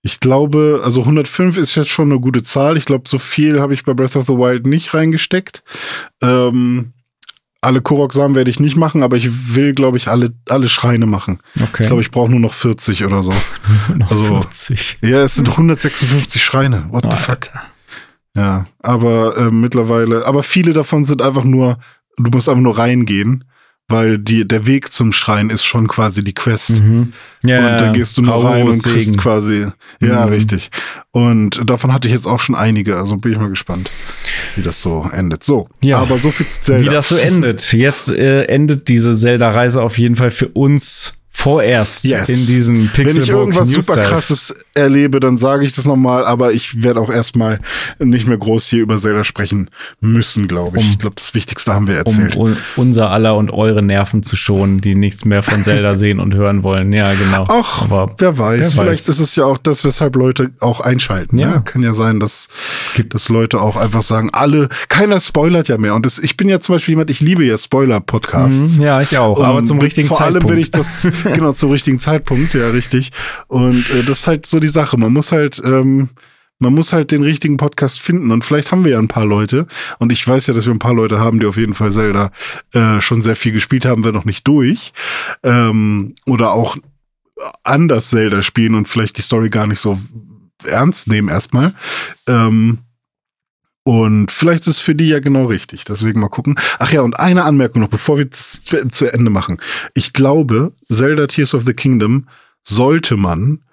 ich 0.03 0.21
glaube, 0.21 0.83
also 0.85 1.01
105 1.03 1.57
ist 1.57 1.75
jetzt 1.75 1.91
schon 1.91 2.11
eine 2.11 2.21
gute 2.21 2.43
Zahl. 2.43 2.77
Ich 2.77 2.85
glaube, 2.85 3.09
so 3.09 3.19
viel 3.19 3.61
habe 3.61 3.75
ich 3.75 3.85
bei 3.85 3.93
Breath 3.93 4.17
of 4.17 4.27
the 4.27 4.35
Wild 4.35 4.67
nicht 4.67 4.95
reingesteckt. 4.95 5.65
Ähm, 6.21 6.93
alle 7.61 7.81
Korok-Samen 7.81 8.35
werde 8.35 8.51
ich 8.51 8.59
nicht 8.59 8.77
machen, 8.77 9.05
aber 9.05 9.17
ich 9.17 9.55
will, 9.55 9.73
glaube 9.75 9.97
ich, 9.97 10.09
alle, 10.09 10.33
alle 10.49 10.69
Schreine 10.69 11.07
machen. 11.07 11.39
Okay. 11.57 11.83
Ich 11.83 11.87
glaube, 11.87 12.03
ich 12.03 12.11
brauche 12.11 12.31
nur 12.31 12.41
noch 12.41 12.55
40 12.55 13.05
oder 13.05 13.23
so. 13.23 13.33
noch 13.95 14.11
also- 14.11 14.25
40. 14.25 14.99
Ja, 15.03 15.23
es 15.23 15.37
sind 15.37 15.49
156 15.49 16.43
Schreine. 16.43 16.87
What 16.91 17.05
the 17.11 17.17
fuck? 17.17 17.31
Alter. 17.31 17.63
Ja, 18.35 18.67
aber 18.81 19.37
äh, 19.37 19.51
mittlerweile, 19.51 20.27
aber 20.27 20.43
viele 20.43 20.73
davon 20.73 21.05
sind 21.05 21.21
einfach 21.21 21.45
nur, 21.45 21.79
du 22.17 22.31
musst 22.31 22.49
einfach 22.49 22.63
nur 22.63 22.79
reingehen, 22.79 23.45
weil 23.89 24.19
die, 24.19 24.47
der 24.49 24.67
Weg 24.67 24.93
zum 24.93 25.13
Schrein 25.13 25.51
ist 25.51 25.65
schon 25.65 25.87
quasi 25.89 26.25
die 26.25 26.33
Quest. 26.33 26.81
Mhm. 26.83 27.13
Ja, 27.45 27.73
und 27.73 27.81
da 27.81 27.93
gehst 27.93 28.17
du 28.17 28.23
nur 28.23 28.43
rein 28.45 28.67
und 28.67 28.83
kriegst 28.83 29.19
quasi. 29.19 29.67
Ja, 30.01 30.25
Mhm. 30.27 30.33
richtig. 30.33 30.71
Und 31.11 31.61
davon 31.69 31.93
hatte 31.93 32.09
ich 32.09 32.15
jetzt 32.15 32.27
auch 32.27 32.41
schon 32.41 32.55
einige, 32.55 32.97
also 32.97 33.17
bin 33.17 33.33
ich 33.33 33.39
mal 33.39 33.49
gespannt, 33.51 33.91
wie 34.57 34.63
das 34.63 34.81
so 34.81 35.09
endet. 35.13 35.45
So, 35.45 35.69
Ja. 35.83 35.99
aber 35.99 36.17
so 36.19 36.31
viel 36.31 36.47
zu 36.47 36.59
Wie 36.61 36.65
Zelda. 36.65 36.91
das 36.93 37.09
so 37.11 37.17
endet. 37.17 37.73
Jetzt 37.73 38.11
äh, 38.11 38.45
endet 38.45 38.89
diese 38.89 39.15
Zelda-Reise 39.15 39.83
auf 39.83 39.99
jeden 39.99 40.17
Fall 40.17 40.31
für 40.31 40.49
uns 40.49 41.13
vorerst 41.43 42.05
Yes. 42.05 42.29
in 42.29 42.47
diesem 42.47 42.77
Wenn 42.77 42.85
ich 42.85 42.93
Pixelbook 42.93 43.35
irgendwas 43.35 43.69
News 43.69 43.87
super 43.87 44.01
krasses 44.01 44.55
erlebe, 44.75 45.19
dann 45.21 45.37
sage 45.39 45.65
ich 45.65 45.73
das 45.75 45.87
nochmal, 45.87 46.25
aber 46.25 46.53
ich 46.53 46.83
werde 46.83 47.01
auch 47.01 47.11
erstmal 47.11 47.61
nicht 47.99 48.27
mehr 48.29 48.39
groß 48.39 48.69
hier 48.69 48.83
über 48.83 48.97
Zelda 48.99 49.25
sprechen 49.25 49.69
müssen, 50.01 50.47
glaube 50.49 50.79
ich. 50.79 50.85
Um- 50.85 50.91
ich 50.93 50.99
glaube, 50.99 51.17
das 51.17 51.35
Wichtigste 51.35 51.75
haben 51.75 51.87
wir 51.89 51.95
um 51.95 51.99
erzählt. 52.13 52.37
un 52.37 52.57
unser 52.77 53.11
aller 53.11 53.37
und 53.37 53.51
eure 53.51 53.83
Nerven 53.83 54.23
zu 54.23 54.37
schonen, 54.37 54.81
die 54.81 54.95
nichts 54.95 55.25
mehr 55.25 55.43
von 55.43 55.65
Zelda 55.65 55.97
sehen 56.03 56.21
und 56.21 56.35
hören 56.35 56.63
wollen. 56.63 56.93
Ja, 56.93 57.13
genau. 57.13 57.45
Ach, 57.49 57.83
Aber 57.83 58.15
wer 58.19 58.39
weiß. 58.39 58.61
wer 58.77 58.83
Vielleicht 58.85 59.09
weiß. 59.09 59.17
ist 59.17 59.21
es 59.21 59.37
ja 59.37 59.45
auch 59.45 59.59
das, 59.59 59.85
weshalb 59.85 60.15
Leute 60.17 60.51
auch 60.61 60.81
einschalten. 60.81 61.39
Ja. 61.39 61.51
Ja. 61.53 61.61
Kann 61.61 61.83
ja 61.83 61.93
sein, 61.95 62.21
dass, 62.21 62.49
dass 63.09 63.29
Leute 63.29 63.61
auch 63.61 63.77
einfach 63.77 64.03
sagen, 64.03 64.31
alle, 64.33 64.69
keiner 64.89 65.21
spoilert 65.21 65.69
ja 65.69 65.77
mehr. 65.79 65.95
Und 65.95 66.07
das, 66.07 66.19
ich 66.19 66.37
bin 66.37 66.49
ja 66.49 66.61
zum 66.61 66.77
Beispiel 66.77 66.93
jemand, 66.93 67.11
ich 67.11 67.21
liebe 67.21 67.45
ja 67.45 67.59
Spoiler-Podcasts. 67.59 68.79
Mhm, 68.79 68.83
ja, 68.85 69.01
ich 69.01 69.19
auch, 69.19 69.41
aber 69.41 69.57
Und 69.57 69.67
zum 69.67 69.79
richtigen 69.81 70.09
vor 70.09 70.19
Zeitpunkt. 70.19 70.45
allem 70.45 70.53
will 70.57 70.59
ich 70.63 70.71
das, 70.71 71.09
genau, 71.35 71.53
zum 71.53 71.71
richtigen 71.71 71.99
Zeitpunkt, 71.99 72.55
ja, 72.55 72.69
richtig. 72.71 73.11
Und 73.49 73.89
äh, 73.91 74.03
das 74.05 74.21
ist 74.21 74.27
halt 74.27 74.47
so 74.47 74.61
die 74.61 74.69
Sache. 74.69 74.97
Man 74.97 75.13
muss 75.13 75.33
halt, 75.33 75.61
ähm, 75.65 76.11
man 76.59 76.75
muss 76.75 76.93
halt 76.93 77.11
den 77.11 77.23
richtigen 77.23 77.57
Podcast 77.57 78.01
finden. 78.01 78.31
Und 78.31 78.45
vielleicht 78.45 78.73
haben 78.73 78.85
wir 78.85 78.93
ja 78.93 78.99
ein 78.99 79.09
paar 79.09 79.27
Leute. 79.27 79.67
Und 79.99 80.13
ich 80.13 80.27
weiß 80.27 80.47
ja, 80.47 80.55
dass 80.55 80.67
wir 80.67 80.73
ein 80.73 80.79
paar 80.79 80.95
Leute 80.95 81.19
haben, 81.19 81.41
die 81.41 81.47
auf 81.47 81.57
jeden 81.57 81.75
Fall 81.75 81.91
Zelda 81.91 82.31
äh, 82.73 83.01
schon 83.01 83.21
sehr 83.21 83.37
viel 83.37 83.53
gespielt 83.53 83.85
haben, 83.85 84.05
wir 84.05 84.13
noch 84.13 84.25
nicht 84.25 84.47
durch. 84.47 84.93
Ähm, 85.43 86.15
oder 86.27 86.53
auch 86.53 86.77
anders 87.65 88.11
Zelda 88.11 88.43
spielen 88.43 88.75
und 88.75 88.89
vielleicht 88.89 89.19
die 89.19 89.23
Story 89.23 89.49
gar 89.49 89.67
nicht 89.67 89.81
so 89.81 89.99
ernst 90.65 91.09
nehmen 91.09 91.29
erstmal. 91.29 91.75
Ähm, 92.27 92.79
und 93.85 94.31
vielleicht 94.31 94.63
ist 94.67 94.77
es 94.77 94.81
für 94.81 94.95
die 94.95 95.09
ja 95.09 95.19
genau 95.21 95.47
richtig. 95.47 95.85
Deswegen 95.85 96.21
mal 96.21 96.29
gucken. 96.29 96.55
Ach 96.79 96.93
ja, 96.93 97.01
und 97.03 97.19
eine 97.19 97.45
Anmerkung 97.45 97.83
noch, 97.83 97.89
bevor 97.89 98.19
wir 98.19 98.27
es 98.31 98.63
zu, 98.63 99.13
Ende 99.13 99.31
machen. 99.31 99.59
Ich 99.95 100.13
glaube, 100.13 100.73
Zelda 100.91 101.27
Tears 101.27 101.55
of 101.55 101.65
the 101.67 101.75
Kingdom 101.75 102.29
sollte 102.63 103.17
man 103.17 103.65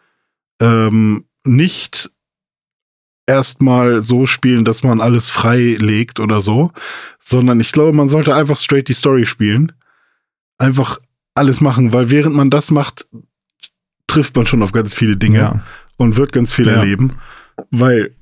ähm, 0.61 1.25
nicht 1.45 2.09
erstmal 3.27 4.01
so 4.01 4.25
spielen, 4.25 4.65
dass 4.65 4.81
man 4.81 5.01
alles 5.01 5.29
frei 5.29 5.77
legt 5.79 6.19
oder 6.19 6.41
so, 6.41 6.71
sondern 7.19 7.59
ich 7.59 7.71
glaube, 7.71 7.93
man 7.93 8.09
sollte 8.09 8.33
einfach 8.33 8.57
straight 8.57 8.87
die 8.87 8.93
Story 8.93 9.25
spielen. 9.27 9.71
Einfach 10.57 10.97
alles 11.35 11.61
machen, 11.61 11.93
weil 11.93 12.09
während 12.09 12.35
man 12.35 12.49
das 12.49 12.71
macht, 12.71 13.07
trifft 14.07 14.35
man 14.35 14.47
schon 14.47 14.63
auf 14.63 14.71
ganz 14.71 14.93
viele 14.95 15.15
Dinge 15.15 15.37
Ja. 15.39 15.63
und 15.97 16.17
wird 16.17 16.31
ganz 16.31 16.51
viel 16.51 16.65
Ja. 16.65 16.73
erleben. 16.77 17.13
Weil 17.69 18.15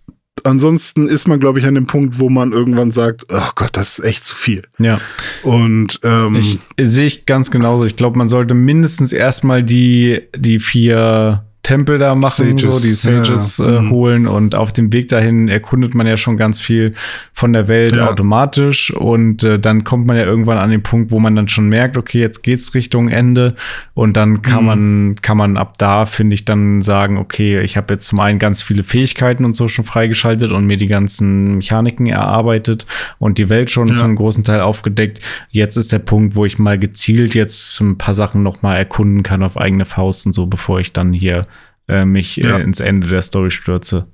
ansonsten 0.46 1.08
ist 1.08 1.28
man, 1.28 1.40
glaube 1.40 1.60
ich, 1.60 1.66
an 1.66 1.76
dem 1.76 1.88
Punkt, 1.88 2.20
wo 2.20 2.30
man 2.30 2.52
irgendwann 2.52 2.92
sagt, 2.92 3.26
oh 3.30 3.50
Gott, 3.56 3.72
das 3.74 4.00
ist 4.00 4.06
echt 4.06 4.24
zu 4.26 4.36
viel. 4.36 4.64
ja. 4.80 5.00
Und 5.44 6.00
ähm, 6.04 6.36
Ich 6.36 6.60
sehe 6.78 7.06
ich 7.06 7.26
ganz 7.26 7.52
genauso. 7.52 7.86
Ich 7.86 7.96
glaube, 7.96 8.18
man 8.18 8.30
sollte 8.30 8.54
mindestens 8.54 9.14
erstmal 9.14 9.64
die, 9.64 10.22
die 10.36 10.60
vier 10.60 11.44
Tempel 11.68 11.98
da 11.98 12.16
machen, 12.16 12.58
Sages, 12.58 12.64
so 12.64 12.80
die 12.80 12.94
Sages 12.94 13.58
ja, 13.58 13.68
äh, 13.78 13.82
mhm. 13.82 13.90
holen 13.90 14.28
und 14.28 14.56
auf 14.56 14.72
dem 14.72 14.94
Weg 14.94 15.10
dahin 15.10 15.50
erkundet 15.50 15.96
man 15.96 16.08
ja 16.08 16.16
schon 16.16 16.38
ganz 16.38 16.62
viel 16.62 16.94
von 17.34 17.52
der 17.52 17.68
Welt 17.68 17.98
Ja. 17.98 18.10
automatisch 18.10 18.90
und 18.92 19.44
äh, 19.44 19.60
dann 19.60 19.84
kommt 19.84 20.08
man 20.08 20.16
ja 20.16 20.24
irgendwann 20.24 20.58
an 20.60 20.70
den 20.70 20.82
Punkt, 20.82 21.12
wo 21.12 21.20
man 21.20 21.36
dann 21.36 21.50
schon 21.50 21.68
merkt, 21.68 21.98
okay, 21.98 22.22
jetzt 22.22 22.42
geht's 22.42 22.74
Richtung 22.74 23.10
Ende 23.10 23.54
und 23.96 24.16
dann 24.16 24.42
kann 24.42 24.62
Mhm. 24.62 24.66
man 24.66 25.16
kann 25.22 25.36
man 25.36 25.58
ab 25.58 25.78
da 25.78 26.06
finde 26.06 26.36
ich 26.36 26.46
dann 26.46 26.82
sagen, 26.82 27.18
okay, 27.18 27.60
ich 27.60 27.76
habe 27.76 27.96
jetzt 27.96 28.08
zum 28.08 28.22
einen 28.22 28.40
ganz 28.40 28.62
viele 28.62 28.84
Fähigkeiten 28.84 29.44
und 29.44 29.54
so 29.54 29.68
schon 29.68 29.84
freigeschaltet 29.84 30.54
und 30.54 30.66
mir 30.68 30.78
die 30.78 30.88
ganzen 30.88 31.56
Mechaniken 31.56 32.06
erarbeitet 32.08 32.86
und 33.20 33.38
die 33.40 33.50
Welt 33.50 33.72
schon 33.72 33.90
Ja. 33.90 33.96
zum 33.96 34.16
großen 34.16 34.46
Teil 34.46 34.62
aufgedeckt. 34.62 35.20
Jetzt 35.50 35.76
ist 35.76 35.92
der 35.92 36.00
Punkt, 36.00 36.36
wo 36.36 36.46
ich 36.46 36.60
mal 36.60 36.80
gezielt 36.80 37.36
jetzt 37.36 37.82
ein 37.82 37.98
paar 37.98 38.14
Sachen 38.14 38.42
noch 38.42 38.62
mal 38.62 38.78
erkunden 38.78 39.22
kann 39.22 39.44
auf 39.44 39.58
eigene 39.58 39.84
Faust 39.84 40.26
und 40.26 40.32
so, 40.34 40.46
bevor 40.46 40.80
ich 40.80 40.94
dann 40.94 41.12
hier 41.12 41.46
äh, 41.88 42.06
mich 42.06 42.38
Ja. 42.38 42.58
äh, 42.58 42.62
ins 42.64 42.80
Ende 42.80 43.08
der 43.08 43.22
Story 43.22 43.52
stürze. 43.52 44.08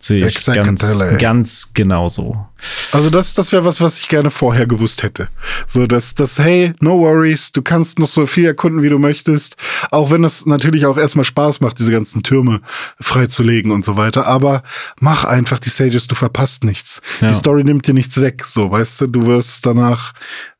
Sehe 0.00 0.26
ich 0.26 0.44
ganz, 0.44 0.82
ganz 1.18 1.70
genauso. 1.72 2.46
Also 2.92 3.08
das, 3.08 3.32
das 3.32 3.52
wäre 3.52 3.64
was, 3.64 3.80
was 3.80 3.98
ich 3.98 4.08
gerne 4.10 4.28
vorher 4.30 4.66
gewusst 4.66 5.02
hätte. 5.02 5.28
So, 5.66 5.86
dass, 5.86 6.14
dass, 6.14 6.38
hey, 6.38 6.74
no 6.80 6.98
worries, 6.98 7.52
du 7.52 7.62
kannst 7.62 7.98
noch 7.98 8.08
so 8.08 8.26
viel 8.26 8.44
erkunden, 8.44 8.82
wie 8.82 8.90
du 8.90 8.98
möchtest. 8.98 9.56
Auch 9.90 10.10
wenn 10.10 10.22
es 10.22 10.44
natürlich 10.44 10.84
auch 10.84 10.98
erstmal 10.98 11.24
Spaß 11.24 11.62
macht, 11.62 11.78
diese 11.78 11.90
ganzen 11.90 12.22
Türme 12.22 12.60
freizulegen 13.00 13.70
und 13.72 13.82
so 13.82 13.96
weiter. 13.96 14.26
Aber 14.26 14.62
mach 15.00 15.24
einfach 15.24 15.58
die 15.58 15.70
Sages, 15.70 16.06
du 16.06 16.14
verpasst 16.14 16.64
nichts. 16.64 17.00
Ja. 17.22 17.28
Die 17.28 17.34
Story 17.34 17.64
nimmt 17.64 17.86
dir 17.86 17.94
nichts 17.94 18.20
weg. 18.20 18.44
So, 18.44 18.70
weißt 18.70 19.00
du, 19.00 19.06
du 19.06 19.24
wirst 19.26 19.64
danach, 19.64 20.12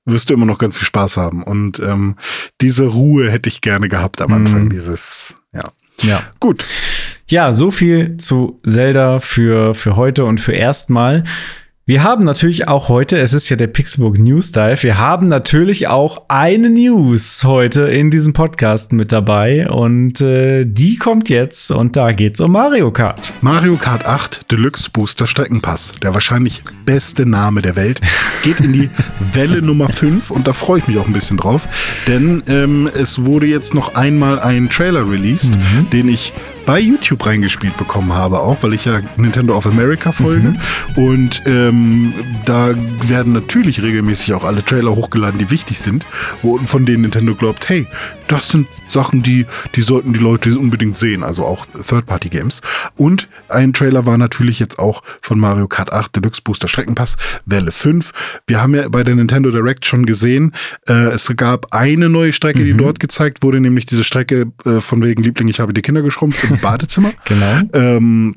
wirst 0.06 0.30
du 0.30 0.34
immer 0.34 0.46
noch 0.46 0.58
ganz 0.58 0.78
viel 0.78 0.86
Spaß 0.86 1.18
haben. 1.18 1.42
Und 1.42 1.80
ähm, 1.80 2.16
diese 2.62 2.86
Ruhe 2.86 3.30
hätte 3.30 3.50
ich 3.50 3.60
gerne 3.60 3.90
gehabt 3.90 4.22
am 4.22 4.32
Anfang, 4.32 4.64
Mhm. 4.64 4.68
dieses, 4.70 5.36
ja. 6.02 6.22
Gut. 6.40 6.64
Ja, 7.26 7.52
so 7.52 7.70
viel 7.70 8.16
zu 8.18 8.58
Zelda 8.66 9.18
für, 9.18 9.74
für 9.74 9.96
heute 9.96 10.24
und 10.24 10.40
für 10.40 10.52
erstmal. 10.52 11.24
Wir 11.86 12.02
haben 12.02 12.24
natürlich 12.24 12.66
auch 12.66 12.88
heute, 12.88 13.18
es 13.18 13.34
ist 13.34 13.50
ja 13.50 13.56
der 13.56 13.66
Pixelbook 13.66 14.18
News 14.18 14.52
Dive, 14.52 14.82
wir 14.84 14.96
haben 14.96 15.28
natürlich 15.28 15.86
auch 15.86 16.22
eine 16.28 16.70
News 16.70 17.44
heute 17.44 17.82
in 17.82 18.10
diesem 18.10 18.32
Podcast 18.32 18.94
mit 18.94 19.12
dabei 19.12 19.68
und 19.68 20.22
äh, 20.22 20.64
die 20.64 20.96
kommt 20.96 21.28
jetzt 21.28 21.70
und 21.70 21.94
da 21.94 22.12
geht's 22.12 22.40
um 22.40 22.52
Mario 22.52 22.90
Kart. 22.90 23.34
Mario 23.42 23.76
Kart 23.76 24.06
8 24.06 24.50
Deluxe 24.50 24.88
Booster 24.90 25.26
Streckenpass, 25.26 25.92
der 26.02 26.14
wahrscheinlich 26.14 26.62
beste 26.86 27.26
Name 27.26 27.60
der 27.60 27.76
Welt, 27.76 28.00
geht 28.42 28.60
in 28.60 28.72
die 28.72 28.88
Welle 29.34 29.60
Nummer 29.60 29.90
5 29.90 30.30
und 30.30 30.46
da 30.46 30.54
freue 30.54 30.78
ich 30.78 30.88
mich 30.88 30.96
auch 30.96 31.06
ein 31.06 31.12
bisschen 31.12 31.36
drauf, 31.36 31.68
denn 32.06 32.42
ähm, 32.46 32.90
es 32.94 33.26
wurde 33.26 33.44
jetzt 33.44 33.74
noch 33.74 33.94
einmal 33.94 34.40
ein 34.40 34.70
Trailer 34.70 35.06
released, 35.06 35.58
den 35.92 36.08
ich 36.08 36.32
bei 36.66 36.80
YouTube 36.80 37.24
reingespielt 37.26 37.76
bekommen 37.76 38.12
habe, 38.12 38.40
auch 38.40 38.62
weil 38.62 38.74
ich 38.74 38.84
ja 38.84 39.00
Nintendo 39.16 39.56
of 39.56 39.66
America 39.66 40.12
folge. 40.12 40.56
Und 40.96 41.42
ähm, 41.46 42.12
da 42.44 42.74
werden 43.06 43.32
natürlich 43.32 43.82
regelmäßig 43.82 44.34
auch 44.34 44.44
alle 44.44 44.64
Trailer 44.64 44.94
hochgeladen, 44.94 45.38
die 45.38 45.50
wichtig 45.50 45.80
sind, 45.80 46.06
wo, 46.42 46.58
von 46.58 46.86
denen 46.86 47.02
Nintendo 47.02 47.34
glaubt, 47.34 47.68
hey, 47.68 47.86
das 48.28 48.48
sind 48.48 48.66
Sachen, 48.88 49.22
die, 49.22 49.46
die 49.74 49.82
sollten 49.82 50.12
die 50.12 50.18
Leute 50.18 50.58
unbedingt 50.58 50.96
sehen, 50.96 51.22
also 51.22 51.44
auch 51.44 51.66
Third-Party-Games. 51.66 52.60
Und 52.96 53.28
ein 53.48 53.72
Trailer 53.72 54.06
war 54.06 54.18
natürlich 54.18 54.58
jetzt 54.58 54.78
auch 54.78 55.02
von 55.20 55.38
Mario 55.38 55.68
Kart 55.68 55.92
8 55.92 56.16
Deluxe 56.16 56.42
Booster 56.42 56.68
Streckenpass 56.68 57.16
Welle 57.46 57.72
5. 57.72 58.12
Wir 58.46 58.62
haben 58.62 58.74
ja 58.74 58.88
bei 58.88 59.04
der 59.04 59.14
Nintendo 59.14 59.50
Direct 59.50 59.86
schon 59.86 60.06
gesehen, 60.06 60.52
äh, 60.88 61.08
es 61.08 61.32
gab 61.36 61.74
eine 61.74 62.08
neue 62.08 62.32
Strecke, 62.32 62.64
die 62.64 62.76
dort 62.76 63.00
gezeigt 63.00 63.42
wurde, 63.42 63.60
nämlich 63.60 63.86
diese 63.86 64.04
Strecke 64.04 64.46
äh, 64.64 64.80
von 64.80 65.02
wegen 65.02 65.22
Liebling, 65.22 65.48
ich 65.48 65.60
habe 65.60 65.72
die 65.72 65.82
Kinder 65.82 66.02
geschrumpft 66.02 66.44
im 66.44 66.58
Badezimmer. 66.62 67.12
Genau. 67.26 67.60
Ähm, 67.72 68.36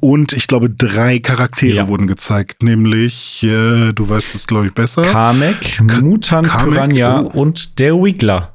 und 0.00 0.32
ich 0.32 0.46
glaube, 0.46 0.70
drei 0.70 1.18
Charaktere 1.18 1.76
Ja. 1.76 1.88
wurden 1.88 2.06
gezeigt, 2.06 2.62
nämlich, 2.62 3.42
äh, 3.42 3.92
du 3.92 4.08
weißt 4.08 4.34
es, 4.34 4.46
glaube 4.46 4.66
ich, 4.68 4.72
besser. 4.72 5.02
Kamek, 5.02 5.82
Mutant 6.00 6.48
Kamek, 6.48 6.72
Piranha 6.72 7.20
oh. 7.22 7.40
und 7.40 7.78
der 7.78 7.94
Wiggler. 7.94 8.53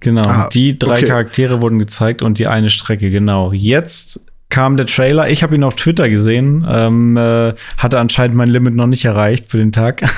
Genau, 0.00 0.24
Ah, 0.26 0.48
die 0.48 0.78
drei 0.78 0.96
okay. 0.98 1.06
Charaktere 1.06 1.60
wurden 1.60 1.78
gezeigt 1.78 2.22
und 2.22 2.38
die 2.38 2.46
eine 2.46 2.70
Strecke, 2.70 3.10
genau. 3.10 3.52
Jetzt 3.52 4.20
kam 4.48 4.76
der 4.76 4.86
Trailer. 4.86 5.30
Ich 5.30 5.42
habe 5.44 5.54
ihn 5.54 5.62
auf 5.62 5.76
Twitter 5.76 6.08
gesehen. 6.08 6.66
Ähm, 6.68 7.16
äh, 7.16 7.54
hatte 7.78 7.98
anscheinend 8.00 8.36
mein 8.36 8.48
Limit 8.48 8.74
noch 8.74 8.88
nicht 8.88 9.04
erreicht 9.04 9.46
für 9.48 9.58
den 9.58 9.72
Tag. 9.72 10.02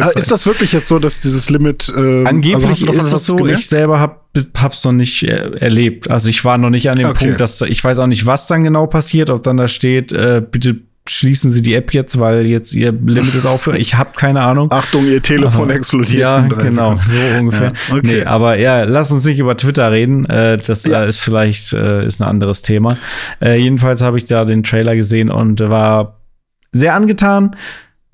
Ah, 0.00 0.08
ist 0.14 0.30
das 0.30 0.44
wirklich 0.44 0.72
jetzt 0.72 0.88
so, 0.88 0.98
dass 0.98 1.20
dieses 1.20 1.48
Limit. 1.48 1.90
Ähm, 1.96 2.26
Angeblich 2.26 2.66
also 2.66 2.86
du 2.86 2.92
davon 2.92 3.06
ist 3.06 3.12
es 3.12 3.26
so, 3.26 3.36
gemerkt? 3.36 3.60
ich 3.60 3.68
selber 3.68 3.98
hab, 4.00 4.26
hab's 4.58 4.84
noch 4.84 4.92
nicht 4.92 5.22
äh, 5.22 5.52
erlebt. 5.58 6.10
Also 6.10 6.28
ich 6.28 6.44
war 6.44 6.58
noch 6.58 6.70
nicht 6.70 6.90
an 6.90 6.96
dem 6.96 7.08
Okay. 7.08 7.26
Punkt, 7.26 7.40
dass 7.40 7.60
ich 7.62 7.82
weiß 7.82 7.98
auch 8.00 8.06
nicht, 8.06 8.26
was 8.26 8.46
dann 8.46 8.64
genau 8.64 8.86
passiert, 8.86 9.30
ob 9.30 9.42
dann 9.42 9.56
da 9.56 9.68
steht, 9.68 10.12
äh, 10.12 10.42
bitte 10.48 10.76
schließen 11.08 11.50
Sie 11.50 11.62
die 11.62 11.74
App 11.74 11.92
jetzt, 11.94 12.18
weil 12.18 12.46
jetzt 12.46 12.74
Ihr 12.74 12.92
Limit 12.92 13.34
ist 13.34 13.46
aufhören. 13.46 13.76
Ich 13.76 13.94
habe 13.94 14.10
keine 14.16 14.40
Ahnung. 14.40 14.70
Achtung, 14.72 15.06
Ihr 15.06 15.22
Telefon 15.22 15.70
Aha. 15.70 15.78
explodiert. 15.78 16.20
Ja, 16.20 16.40
genau, 16.40 16.98
so 17.02 17.18
ungefähr. 17.38 17.72
Ja, 17.88 17.94
okay. 17.94 18.06
Nee, 18.06 18.24
aber 18.24 18.58
ja, 18.58 18.84
lass 18.84 19.12
uns 19.12 19.24
nicht 19.24 19.38
über 19.38 19.56
Twitter 19.56 19.92
reden. 19.92 20.24
Äh, 20.26 20.58
das 20.58 20.84
ja. 20.84 21.04
ist 21.04 21.18
vielleicht 21.20 21.72
äh, 21.72 22.06
ist 22.06 22.20
ein 22.20 22.28
anderes 22.28 22.62
Thema. 22.62 22.96
Äh, 23.40 23.58
jedenfalls 23.58 24.02
habe 24.02 24.18
ich 24.18 24.24
da 24.24 24.44
den 24.44 24.62
Trailer 24.62 24.96
gesehen 24.96 25.30
und 25.30 25.60
war 25.60 26.20
sehr 26.72 26.94
angetan. 26.94 27.56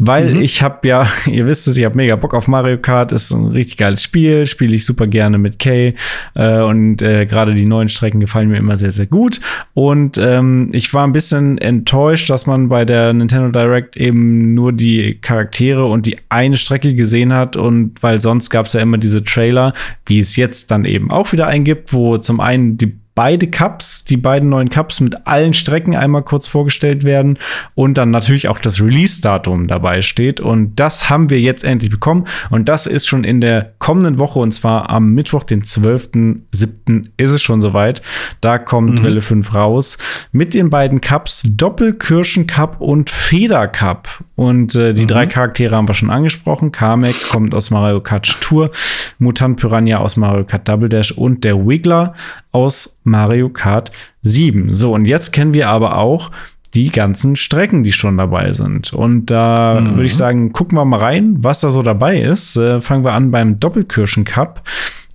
Weil 0.05 0.35
mhm. 0.35 0.43
ich 0.43 0.63
habe 0.63 0.89
ja, 0.89 1.07
ihr 1.27 1.47
wisst 1.47 1.69
es, 1.69 1.77
ich 1.77 1.85
habe 1.85 1.97
mega 1.97 2.17
Bock 2.17 2.35
auf 2.35 2.49
Mario 2.49 2.77
Kart. 2.79 3.13
Ist 3.13 3.31
ein 3.31 3.47
richtig 3.47 3.77
geiles 3.77 4.03
Spiel, 4.03 4.47
spiele 4.47 4.75
ich 4.75 4.85
super 4.85 5.07
gerne 5.07 5.39
mit 5.39 5.61
Kay 5.61 5.95
äh, 6.35 6.61
und 6.61 7.03
äh, 7.03 7.25
gerade 7.27 7.55
die 7.55 7.67
neuen 7.67 7.89
Strecken 7.89 8.19
gefallen 8.19 8.49
mir 8.49 8.57
immer 8.57 8.77
sehr 8.77 8.91
sehr 8.91 9.07
gut. 9.07 9.41
Und 9.75 10.19
ähm, 10.19 10.69
ich 10.73 10.93
war 10.93 11.07
ein 11.07 11.13
bisschen 11.13 11.59
enttäuscht, 11.59 12.29
dass 12.31 12.47
man 12.47 12.69
bei 12.69 12.85
der 12.85 13.13
Nintendo 13.13 13.51
Direct 13.51 13.97
eben 13.97 14.55
nur 14.55 14.73
die 14.73 15.19
Charaktere 15.21 15.85
und 15.87 16.07
die 16.07 16.17
eine 16.29 16.57
Strecke 16.57 16.95
gesehen 16.95 17.33
hat 17.33 17.55
und 17.55 18.03
weil 18.03 18.21
sonst 18.21 18.51
gab 18.51 18.67
es 18.67 18.73
ja 18.73 18.81
immer 18.81 18.99
diese 18.99 19.23
Trailer, 19.23 19.73
wie 20.07 20.19
es 20.19 20.35
jetzt 20.35 20.73
dann 20.73 20.85
eben 20.85 21.13
auch 21.13 21.33
wieder 21.33 21.47
eingibt, 21.47 21.93
wo 21.93 22.19
zum 22.19 22.41
einen 22.41 22.77
die 22.77 23.02
beide 23.15 23.47
Cups, 23.49 24.05
die 24.05 24.17
beiden 24.17 24.49
neuen 24.49 24.71
Cups 24.71 25.01
mit 25.01 25.27
allen 25.27 25.55
Strecken 25.55 25.95
einmal 25.95 26.23
kurz 26.23 26.47
vorgestellt 26.47 27.05
werden 27.05 27.39
und 27.75 27.99
dann 27.99 28.11
natürlich 28.11 28.49
auch 28.49 28.59
das 28.59 28.81
Release-Datum 28.81 29.67
dabei 29.67 30.01
steht. 30.01 30.41
Und 30.41 30.77
das 30.77 31.11
haben 31.11 31.29
wir 31.29 31.41
jetzt 31.41 31.65
endlich 31.65 31.91
bekommen. 31.91 32.25
Und 32.51 32.69
das 32.69 32.87
ist 32.87 33.07
schon 33.07 33.25
in 33.25 33.41
der 33.41 33.73
kommenden 33.79 34.19
Woche 34.19 34.39
und 34.39 34.53
zwar 34.53 34.89
am 34.91 35.11
Mittwoch, 35.15 35.45
den 35.45 35.63
12.07. 35.63 37.09
ist 37.17 37.31
es 37.31 37.43
schon 37.43 37.61
soweit. 37.61 38.03
Da 38.41 38.59
kommt 38.59 39.01
mhm. 39.01 39.05
Welle 39.05 39.21
5 39.21 39.55
raus 39.55 39.99
mit 40.33 40.55
den 40.55 40.71
beiden 40.71 41.01
Cups 41.01 41.43
Doppelkirschen 41.45 42.47
Cup 42.47 42.81
und 42.81 43.11
Feder 43.11 43.69
Cup. 43.69 44.25
Und 44.37 44.75
äh, 44.75 44.95
die 44.95 45.03
mhm. 45.03 45.09
drei 45.09 45.27
Charaktere 45.27 45.77
haben 45.77 45.89
wir 45.89 45.95
schon 45.95 46.11
angesprochen. 46.11 46.73
Kamek 46.73 47.29
kommt 47.31 47.55
aus 47.55 47.71
Mario 47.71 48.01
Kart 48.01 48.41
Tour, 48.41 48.71
Mutant 49.19 49.61
Piranha 49.61 49.99
aus 49.99 50.17
Mario 50.17 50.45
Kart 50.45 50.67
Double 50.69 50.89
Dash 50.89 51.13
und 51.13 51.45
der 51.45 51.67
Wiggler 51.67 52.15
aus 52.53 52.99
Mario 53.03 53.49
Kart 53.49 53.91
7. 54.23 54.75
So, 54.75 54.95
und 54.95 55.07
jetzt 55.07 55.33
kennen 55.33 55.55
wir 55.55 55.69
aber 55.69 55.99
auch 55.99 56.31
die 56.75 56.91
ganzen 56.91 57.37
Strecken, 57.37 57.83
die 57.83 57.93
schon 57.93 58.17
dabei 58.17 58.53
sind. 58.53 58.93
Und 58.93 59.27
da 59.27 59.81
mhm. 59.81 59.97
würde 59.97 60.07
ich 60.07 60.17
sagen, 60.17 60.53
gucken 60.53 60.79
wir 60.79 60.85
mal 60.85 61.01
rein, 61.01 61.37
was 61.39 61.61
da 61.61 61.71
so 61.71 61.83
dabei 61.83 62.21
ist. 62.21 62.57
Äh, 62.57 62.81
fangen 62.81 63.05
wir 63.05 63.13
an 63.13 63.31
beim 63.31 63.61
Doppelkirschen 63.61 64.25
Cup. 64.25 64.63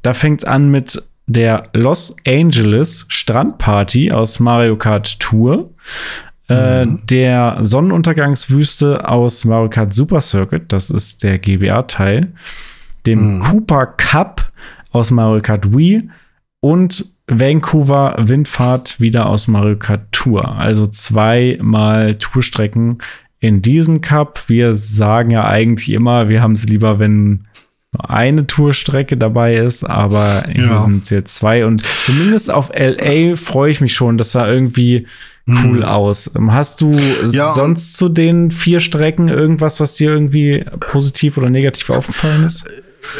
Da 0.03 0.13
fängt 0.13 0.43
es 0.43 0.47
an 0.47 0.69
mit 0.69 1.01
der 1.25 1.69
Los 1.73 2.15
Angeles 2.27 3.05
Strandparty 3.09 4.11
aus 4.11 4.39
Mario 4.39 4.75
Kart 4.77 5.19
Tour. 5.19 5.71
Äh, 6.49 6.85
mhm. 6.85 7.01
der 7.07 7.57
Sonnenuntergangswüste 7.61 9.09
aus 9.09 9.43
Mario 9.43 9.69
Kart 9.69 9.93
Super 9.93 10.21
Circuit, 10.21 10.71
das 10.71 10.89
ist 10.89 11.23
der 11.23 11.39
GBA-Teil, 11.39 12.31
dem 13.05 13.35
mhm. 13.35 13.39
Cooper 13.41 13.85
Cup 13.85 14.49
aus 14.91 15.11
Mario 15.11 15.41
Kart 15.41 15.75
Wii 15.75 16.09
und 16.61 17.16
Vancouver 17.27 18.15
Windfahrt 18.17 18.99
wieder 19.01 19.27
aus 19.27 19.47
Mario 19.47 19.75
Kart 19.75 20.11
Tour. 20.11 20.57
Also 20.57 20.87
zweimal 20.87 22.15
Tourstrecken 22.15 22.99
in 23.39 23.61
diesem 23.61 24.01
Cup. 24.01 24.47
Wir 24.47 24.73
sagen 24.73 25.31
ja 25.31 25.45
eigentlich 25.45 25.89
immer, 25.89 26.29
wir 26.29 26.41
haben 26.41 26.53
es 26.53 26.65
lieber, 26.67 26.99
wenn 26.99 27.45
nur 27.93 28.09
eine 28.09 28.47
Tourstrecke 28.47 29.17
dabei 29.17 29.55
ist, 29.55 29.83
aber 29.83 30.45
hier 30.51 30.65
ja. 30.65 30.83
sind 30.83 31.03
es 31.03 31.09
jetzt 31.09 31.35
zwei. 31.35 31.65
Und 31.65 31.83
zumindest 32.05 32.51
auf 32.51 32.71
LA 32.73 33.35
freue 33.35 33.71
ich 33.71 33.81
mich 33.81 33.93
schon, 33.93 34.17
dass 34.17 34.31
da 34.31 34.49
irgendwie 34.49 35.07
cool 35.47 35.81
hm. 35.81 35.83
aus. 35.83 36.31
Hast 36.49 36.81
du 36.81 36.91
ja, 36.91 37.53
sonst 37.53 37.95
zu 37.95 38.09
den 38.09 38.51
vier 38.51 38.79
Strecken 38.79 39.29
irgendwas, 39.29 39.79
was 39.79 39.95
dir 39.95 40.11
irgendwie 40.11 40.65
positiv 40.79 41.37
oder 41.37 41.49
negativ 41.49 41.89
aufgefallen 41.89 42.45
ist? 42.45 42.65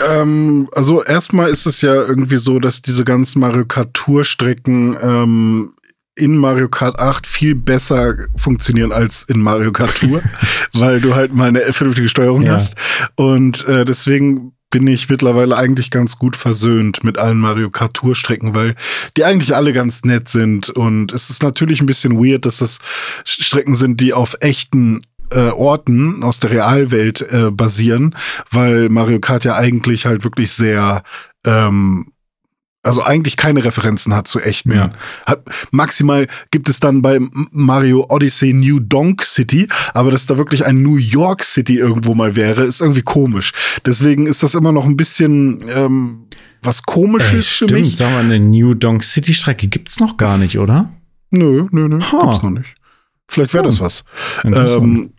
Ähm, 0.09 0.69
also 0.73 1.03
erstmal 1.03 1.49
ist 1.49 1.65
es 1.65 1.81
ja 1.81 1.93
irgendwie 1.93 2.37
so, 2.37 2.59
dass 2.59 2.81
diese 2.81 3.03
ganzen 3.03 3.39
Mario 3.39 3.65
Kart 3.65 3.93
Tour 3.93 4.23
Strecken 4.23 4.97
ähm, 5.01 5.73
in 6.15 6.35
Mario 6.35 6.67
Kart 6.67 6.99
8 6.99 7.27
viel 7.27 7.55
besser 7.55 8.15
funktionieren 8.35 8.91
als 8.91 9.23
in 9.23 9.39
Mario 9.39 9.71
Kart 9.71 9.95
Tour, 9.95 10.21
weil 10.73 10.99
du 10.99 11.15
halt 11.15 11.33
mal 11.33 11.49
eine 11.49 11.61
vernünftige 11.73 12.09
Steuerung 12.09 12.43
ja. 12.43 12.53
hast. 12.53 12.75
Und 13.15 13.67
äh, 13.67 13.85
deswegen 13.85 14.53
bin 14.69 14.85
ich 14.87 15.09
mittlerweile 15.09 15.55
eigentlich 15.55 15.91
ganz 15.91 16.17
gut 16.17 16.35
versöhnt 16.35 17.03
mit 17.03 17.17
allen 17.17 17.37
Mario 17.37 17.69
Kart 17.69 17.93
Tour 17.93 18.15
Strecken, 18.15 18.53
weil 18.53 18.75
die 19.15 19.23
eigentlich 19.23 19.55
alle 19.55 19.71
ganz 19.71 20.03
nett 20.03 20.27
sind. 20.27 20.69
Und 20.69 21.13
es 21.13 21.29
ist 21.29 21.41
natürlich 21.41 21.79
ein 21.79 21.85
bisschen 21.85 22.17
weird, 22.17 22.45
dass 22.45 22.57
das 22.57 22.79
Strecken 23.23 23.75
sind, 23.75 24.01
die 24.01 24.13
auf 24.13 24.35
echten 24.41 25.03
äh, 25.31 25.49
Orten 25.49 26.23
aus 26.23 26.39
der 26.39 26.51
Realwelt 26.51 27.21
äh, 27.21 27.51
basieren, 27.51 28.15
weil 28.51 28.89
Mario 28.89 29.19
Kart 29.19 29.45
ja 29.45 29.55
eigentlich 29.55 30.05
halt 30.05 30.23
wirklich 30.23 30.51
sehr 30.51 31.03
ähm, 31.45 32.11
also 32.83 33.03
eigentlich 33.03 33.37
keine 33.37 33.63
Referenzen 33.63 34.13
hat 34.13 34.27
zu 34.27 34.39
echten. 34.39 34.71
Ja. 34.71 34.89
Hat, 35.25 35.43
maximal 35.71 36.27
gibt 36.51 36.69
es 36.69 36.79
dann 36.79 37.01
bei 37.01 37.19
Mario 37.51 38.05
Odyssey 38.09 38.53
New 38.53 38.79
Donk 38.79 39.23
City, 39.23 39.67
aber 39.93 40.09
dass 40.11 40.25
da 40.25 40.37
wirklich 40.37 40.65
ein 40.65 40.81
New 40.81 40.95
York 40.95 41.43
City 41.43 41.77
irgendwo 41.77 42.15
mal 42.15 42.35
wäre, 42.35 42.63
ist 42.63 42.81
irgendwie 42.81 43.01
komisch. 43.01 43.51
Deswegen 43.85 44.25
ist 44.25 44.41
das 44.41 44.55
immer 44.55 44.71
noch 44.71 44.85
ein 44.85 44.97
bisschen 44.97 45.59
ähm, 45.67 46.27
was 46.63 46.83
Komisches 46.83 47.33
äh, 47.33 47.41
stimmt, 47.41 47.71
für 47.71 47.79
mich. 47.79 47.97
Sag 47.97 48.11
mal, 48.11 48.23
eine 48.23 48.39
New 48.39 48.73
Donk 48.73 49.03
City 49.03 49.33
Strecke 49.33 49.67
gibt's 49.67 49.99
noch 49.99 50.17
gar 50.17 50.37
nicht, 50.37 50.57
oder? 50.57 50.89
Nö, 51.29 51.67
nö, 51.71 51.89
nö, 51.89 51.99
huh. 52.11 52.21
gibt's 52.29 52.43
noch 52.43 52.51
nicht. 52.51 52.76
Vielleicht 53.29 53.53
wäre 53.53 53.65
das 53.65 53.79
was. 53.79 54.03
Ähm, 54.43 55.11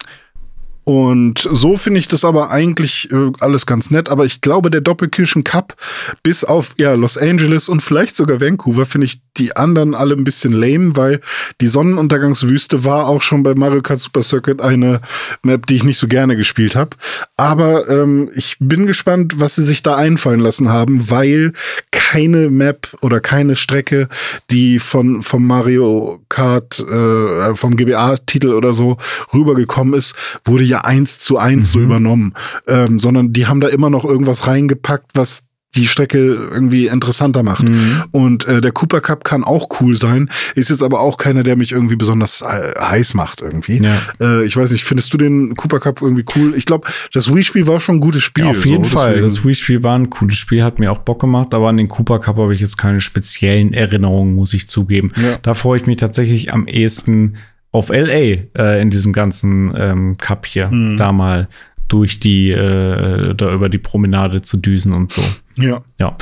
und 0.88 1.46
so 1.52 1.76
finde 1.76 2.00
ich 2.00 2.08
das 2.08 2.24
aber 2.24 2.50
eigentlich 2.50 3.12
äh, 3.12 3.30
alles 3.40 3.66
ganz 3.66 3.90
nett. 3.90 4.08
Aber 4.08 4.24
ich 4.24 4.40
glaube, 4.40 4.70
der 4.70 4.80
Doppelkirchen 4.80 5.44
Cup, 5.44 5.76
bis 6.22 6.44
auf 6.44 6.74
ja, 6.78 6.94
Los 6.94 7.18
Angeles 7.18 7.68
und 7.68 7.82
vielleicht 7.82 8.16
sogar 8.16 8.40
Vancouver, 8.40 8.86
finde 8.86 9.04
ich 9.04 9.20
die 9.36 9.54
anderen 9.54 9.94
alle 9.94 10.14
ein 10.14 10.24
bisschen 10.24 10.54
lame, 10.54 10.96
weil 10.96 11.20
die 11.60 11.66
Sonnenuntergangswüste 11.66 12.84
war 12.84 13.06
auch 13.06 13.20
schon 13.20 13.42
bei 13.42 13.54
Mario 13.54 13.82
Kart 13.82 13.98
Super 13.98 14.22
Circuit 14.22 14.62
eine 14.62 15.02
Map, 15.42 15.66
die 15.66 15.76
ich 15.76 15.84
nicht 15.84 15.98
so 15.98 16.08
gerne 16.08 16.36
gespielt 16.36 16.74
habe. 16.74 16.96
Aber 17.36 17.86
ähm, 17.90 18.30
ich 18.34 18.56
bin 18.58 18.86
gespannt, 18.86 19.34
was 19.40 19.56
sie 19.56 19.64
sich 19.64 19.82
da 19.82 19.94
einfallen 19.94 20.40
lassen 20.40 20.70
haben, 20.70 21.10
weil 21.10 21.52
keine 21.90 22.48
Map 22.48 22.96
oder 23.02 23.20
keine 23.20 23.56
Strecke, 23.56 24.08
die 24.50 24.78
von 24.78 25.20
vom 25.20 25.46
Mario 25.46 26.22
Kart, 26.30 26.80
äh, 26.80 27.54
vom 27.54 27.76
GBA-Titel 27.76 28.54
oder 28.54 28.72
so 28.72 28.96
rübergekommen 29.34 29.92
ist, 29.92 30.14
wurde 30.46 30.64
ja 30.64 30.77
eins 30.84 31.18
zu 31.18 31.38
eins 31.38 31.68
mhm. 31.68 31.72
so 31.72 31.80
übernommen, 31.80 32.34
ähm, 32.66 32.98
sondern 32.98 33.32
die 33.32 33.46
haben 33.46 33.60
da 33.60 33.68
immer 33.68 33.90
noch 33.90 34.04
irgendwas 34.04 34.46
reingepackt, 34.46 35.12
was 35.14 35.48
die 35.76 35.86
Strecke 35.86 36.18
irgendwie 36.18 36.86
interessanter 36.86 37.42
macht. 37.42 37.68
Mhm. 37.68 38.04
Und 38.10 38.46
äh, 38.46 38.60
der 38.60 38.72
Cooper 38.72 39.00
Cup 39.00 39.22
kann 39.22 39.44
auch 39.44 39.68
cool 39.80 39.96
sein, 39.96 40.30
ist 40.54 40.70
jetzt 40.70 40.82
aber 40.82 41.00
auch 41.00 41.18
keiner, 41.18 41.42
der 41.42 41.56
mich 41.56 41.72
irgendwie 41.72 41.96
besonders 41.96 42.42
äh, 42.42 42.80
heiß 42.80 43.14
macht 43.14 43.42
irgendwie. 43.42 43.82
Ja. 43.82 43.96
Äh, 44.20 44.44
ich 44.46 44.56
weiß 44.56 44.72
nicht, 44.72 44.84
findest 44.84 45.12
du 45.12 45.18
den 45.18 45.54
Cooper 45.56 45.80
Cup 45.80 46.00
irgendwie 46.00 46.24
cool? 46.36 46.54
Ich 46.56 46.64
glaube, 46.64 46.88
das 47.12 47.32
Wii-Spiel 47.32 47.66
war 47.66 47.80
schon 47.80 47.96
ein 47.96 48.00
gutes 48.00 48.22
Spiel. 48.22 48.44
Ja, 48.44 48.50
auf 48.50 48.64
jeden 48.64 48.84
so, 48.84 48.90
Fall. 48.90 49.20
Das 49.20 49.44
Wii-Spiel 49.44 49.82
war 49.82 49.98
ein 49.98 50.08
cooles 50.08 50.38
Spiel, 50.38 50.62
hat 50.62 50.78
mir 50.78 50.90
auch 50.90 50.98
Bock 50.98 51.20
gemacht, 51.20 51.52
aber 51.52 51.68
an 51.68 51.76
den 51.76 51.88
Cooper 51.88 52.18
Cup 52.18 52.38
habe 52.38 52.54
ich 52.54 52.60
jetzt 52.60 52.78
keine 52.78 53.00
speziellen 53.00 53.72
Erinnerungen, 53.74 54.34
muss 54.34 54.54
ich 54.54 54.68
zugeben. 54.68 55.12
Ja. 55.16 55.38
Da 55.42 55.54
freue 55.54 55.78
ich 55.78 55.86
mich 55.86 55.98
tatsächlich 55.98 56.52
am 56.52 56.66
ehesten 56.66 57.36
auf 57.70 57.90
LA 57.90 58.48
äh, 58.56 58.80
in 58.80 58.90
diesem 58.90 59.12
ganzen 59.12 59.72
ähm, 59.76 60.16
Cup 60.18 60.46
hier, 60.46 60.68
mhm. 60.68 60.96
da 60.96 61.12
mal 61.12 61.48
durch 61.88 62.20
die, 62.20 62.50
äh, 62.50 63.34
da 63.34 63.52
über 63.52 63.68
die 63.68 63.78
Promenade 63.78 64.42
zu 64.42 64.56
düsen 64.58 64.92
und 64.92 65.12
so. 65.12 65.22
Ja. 65.60 65.82
ja. 65.98 66.16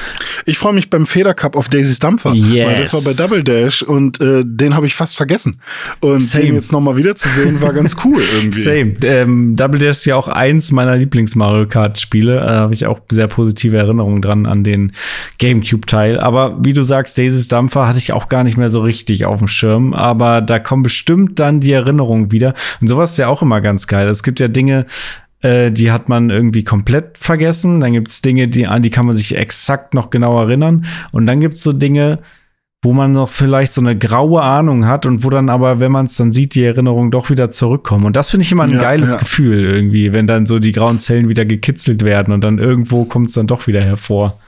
Ich 0.47 0.59
freue 0.59 0.73
mich 0.73 0.91
beim 0.91 1.07
Feder 1.07 1.35
Cup 1.35 1.57
auf 1.57 1.69
Daisy's 1.69 1.99
Dampfer, 1.99 2.33
yes. 2.33 2.67
weil 2.67 2.77
das 2.77 2.95
war 2.95 3.03
bei 3.03 3.13
Double 3.13 3.45
Dash 3.45 3.83
und 3.83 4.21
äh, 4.21 4.43
den 4.45 4.75
habe 4.75 4.87
ich 4.87 4.95
fast 4.95 5.17
vergessen. 5.17 5.59
Und 6.01 6.21
Same. 6.21 6.45
den 6.45 6.55
jetzt 6.55 6.73
nochmal 6.73 6.97
wiederzusehen, 6.97 7.61
war 7.61 7.73
ganz 7.73 7.97
cool 8.05 8.23
irgendwie. 8.37 8.61
Same. 8.61 8.95
Ähm, 9.03 9.57
Double 9.57 9.79
Dash 9.79 9.97
ist 9.97 10.05
ja 10.07 10.17
auch 10.17 10.29
eins 10.29 10.73
meiner 10.73 10.97
Lieblings-Mario 10.97 11.67
Kart-Spiele. 11.67 12.37
Da 12.37 12.61
habe 12.61 12.75
ich 12.75 12.87
auch 12.87 13.01
sehr 13.11 13.27
positive 13.27 13.77
Erinnerungen 13.77 14.23
dran 14.23 14.47
an 14.47 14.65
den 14.65 14.93
GameCube-Teil. 15.39 16.19
Aber 16.19 16.57
wie 16.65 16.73
du 16.73 16.83
sagst, 16.83 17.19
Daisy's 17.19 17.49
Dampfer 17.49 17.87
hatte 17.87 17.99
ich 17.99 18.13
auch 18.13 18.29
gar 18.29 18.45
nicht 18.45 18.57
mehr 18.57 18.71
so 18.71 18.81
richtig 18.81 19.27
auf 19.27 19.39
dem 19.39 19.49
Schirm. 19.49 19.93
Aber 19.93 20.41
da 20.41 20.59
kommen 20.59 20.83
bestimmt 20.83 21.39
dann 21.39 21.61
die 21.61 21.73
Erinnerungen 21.73 22.33
wieder. 22.33 22.55
Und 22.81 22.89
sowas 22.89 23.13
ist 23.13 23.19
ja 23.19 23.29
auch 23.29 23.43
immer 23.43 23.61
ganz 23.61 23.87
geil. 23.87 24.09
Es 24.09 24.23
gibt 24.23 24.41
ja 24.41 24.49
Dinge, 24.49 24.87
äh, 25.47 25.71
die 25.71 25.93
hat 25.93 26.09
man 26.09 26.31
irgendwie 26.31 26.65
komplett 26.65 27.19
vergessen. 27.19 27.81
Dann 27.81 27.93
gibt 27.93 28.11
es 28.11 28.21
Dinge, 28.21 28.49
die, 28.49 28.67
an 28.67 28.83
die 28.83 28.91
kann 28.91 29.07
man 29.07 29.17
sich 29.17 29.37
exakt 29.37 29.95
noch 29.95 30.11
genau 30.11 30.41
erinnern. 30.41 30.87
Und 31.13 31.27
dann 31.27 31.41
gibt 31.41 31.55
es 31.55 31.63
so 31.63 31.73
Dinge, 31.73 32.19
wo 32.83 32.93
man 32.93 33.13
noch 33.13 33.29
vielleicht 33.29 33.73
so 33.73 33.81
eine 33.81 33.97
graue 33.97 34.43
Ahnung 34.43 34.87
hat 34.87 35.07
und 35.07 35.25
wo 35.25 35.31
dann 35.31 35.49
aber, 35.49 35.81
wenn 35.81 35.93
man 35.93 36.07
es 36.07 36.17
dann 36.17 36.33
sieht, 36.33 36.55
die 36.55 36.65
Erinnerungen 36.65 37.11
doch 37.11 37.31
wieder 37.31 37.51
zurückkommen. 37.51 38.05
Und 38.05 38.17
das 38.17 38.31
finde 38.31 38.45
ich 38.45 38.53
immer 38.53 38.65
ein 38.65 38.71
ja, 38.71 38.81
geiles 38.81 39.13
ja. 39.13 39.19
Gefühl 39.19 39.65
irgendwie, 39.65 40.13
wenn 40.13 40.27
dann 40.27 40.47
so 40.47 40.59
die 40.59 40.73
grauen 40.73 40.99
Zellen 40.99 41.29
wieder 41.29 41.45
gekitzelt 41.45 42.05
werden 42.05 42.35
und 42.35 42.43
dann 42.43 42.59
irgendwo 42.59 43.05
kommt 43.05 43.29
es 43.29 43.35
dann 43.35 43.47
doch 43.47 43.67
wieder 43.67 43.83
hervor. 43.83 44.39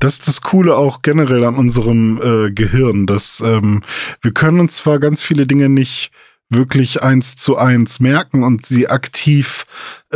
Das 0.00 0.14
ist 0.14 0.28
das 0.28 0.42
Coole 0.42 0.76
auch 0.76 1.02
generell 1.02 1.44
an 1.44 1.54
unserem 1.54 2.20
äh, 2.22 2.50
Gehirn, 2.50 3.06
dass 3.06 3.42
ähm, 3.44 3.82
wir 4.20 4.32
können 4.32 4.60
uns 4.60 4.76
zwar 4.76 4.98
ganz 4.98 5.22
viele 5.22 5.46
Dinge 5.46 5.68
nicht 5.68 6.10
wirklich 6.48 7.02
eins 7.02 7.36
zu 7.36 7.56
eins 7.56 8.00
merken 8.00 8.42
und 8.42 8.64
sie 8.64 8.88
aktiv 8.88 9.66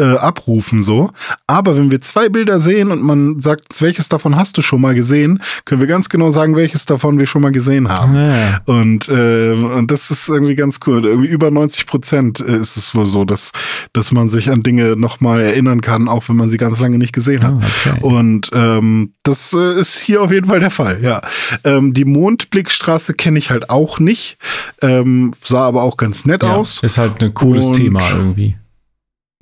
äh, 0.01 0.17
abrufen 0.17 0.83
so. 0.83 1.11
Aber 1.47 1.77
wenn 1.77 1.91
wir 1.91 2.01
zwei 2.01 2.29
Bilder 2.29 2.59
sehen 2.59 2.91
und 2.91 3.03
man 3.03 3.39
sagt, 3.39 3.81
welches 3.83 4.09
davon 4.09 4.35
hast 4.37 4.57
du 4.59 4.63
schon 4.63 4.81
mal 4.81 4.95
gesehen, 4.95 5.41
können 5.65 5.81
wir 5.81 5.89
ganz 5.89 6.09
genau 6.09 6.31
sagen, 6.31 6.57
welches 6.57 6.87
davon 6.87 7.19
wir 7.19 7.27
schon 7.27 7.43
mal 7.43 7.53
gesehen 7.53 7.89
haben. 7.89 8.15
Ja. 8.17 8.61
Und, 8.65 9.09
äh, 9.09 9.53
und 9.53 9.91
das 9.91 10.11
ist 10.11 10.29
irgendwie 10.29 10.55
ganz 10.57 10.81
cool. 10.87 11.05
Irgendwie 11.05 11.29
über 11.29 11.51
90 11.51 11.87
Prozent 11.87 12.41
ist 12.41 12.77
es 12.77 12.95
wohl 12.95 13.07
so, 13.07 13.25
dass, 13.25 13.53
dass 13.93 14.11
man 14.13 14.29
sich 14.29 14.51
an 14.51 14.63
Dinge 14.63 14.97
nochmal 14.97 15.41
erinnern 15.41 15.81
kann, 15.81 16.09
auch 16.09 16.29
wenn 16.29 16.37
man 16.37 16.49
sie 16.51 16.57
ganz 16.57 16.81
lange 16.81 16.99
nicht 16.99 17.13
gesehen 17.13 17.43
hat. 17.45 17.53
Ah, 17.53 17.67
okay. 17.91 18.01
Und 18.01 18.51
ähm, 18.55 19.13
das 19.23 19.53
äh, 19.53 19.75
ist 19.81 19.99
hier 20.01 20.23
auf 20.23 20.33
jeden 20.33 20.49
Fall 20.49 20.61
der 20.61 20.71
Fall, 20.71 21.03
ja. 21.03 21.21
Ähm, 21.65 21.93
die 21.93 22.05
Mondblickstraße 22.07 23.15
kenne 23.15 23.39
ich 23.39 23.51
halt 23.51 23.69
auch 23.71 23.99
nicht, 23.99 24.39
ähm, 24.83 25.33
sah 25.43 25.67
aber 25.67 25.83
auch 25.83 25.97
ganz 25.97 26.25
nett 26.25 26.43
Ja, 26.43 26.55
aus. 26.55 26.83
Ist 26.83 26.99
halt 26.99 27.23
ein 27.23 27.35
cooles 27.35 27.67
Und- 27.67 27.77
Thema 27.77 28.01
irgendwie. 28.11 28.57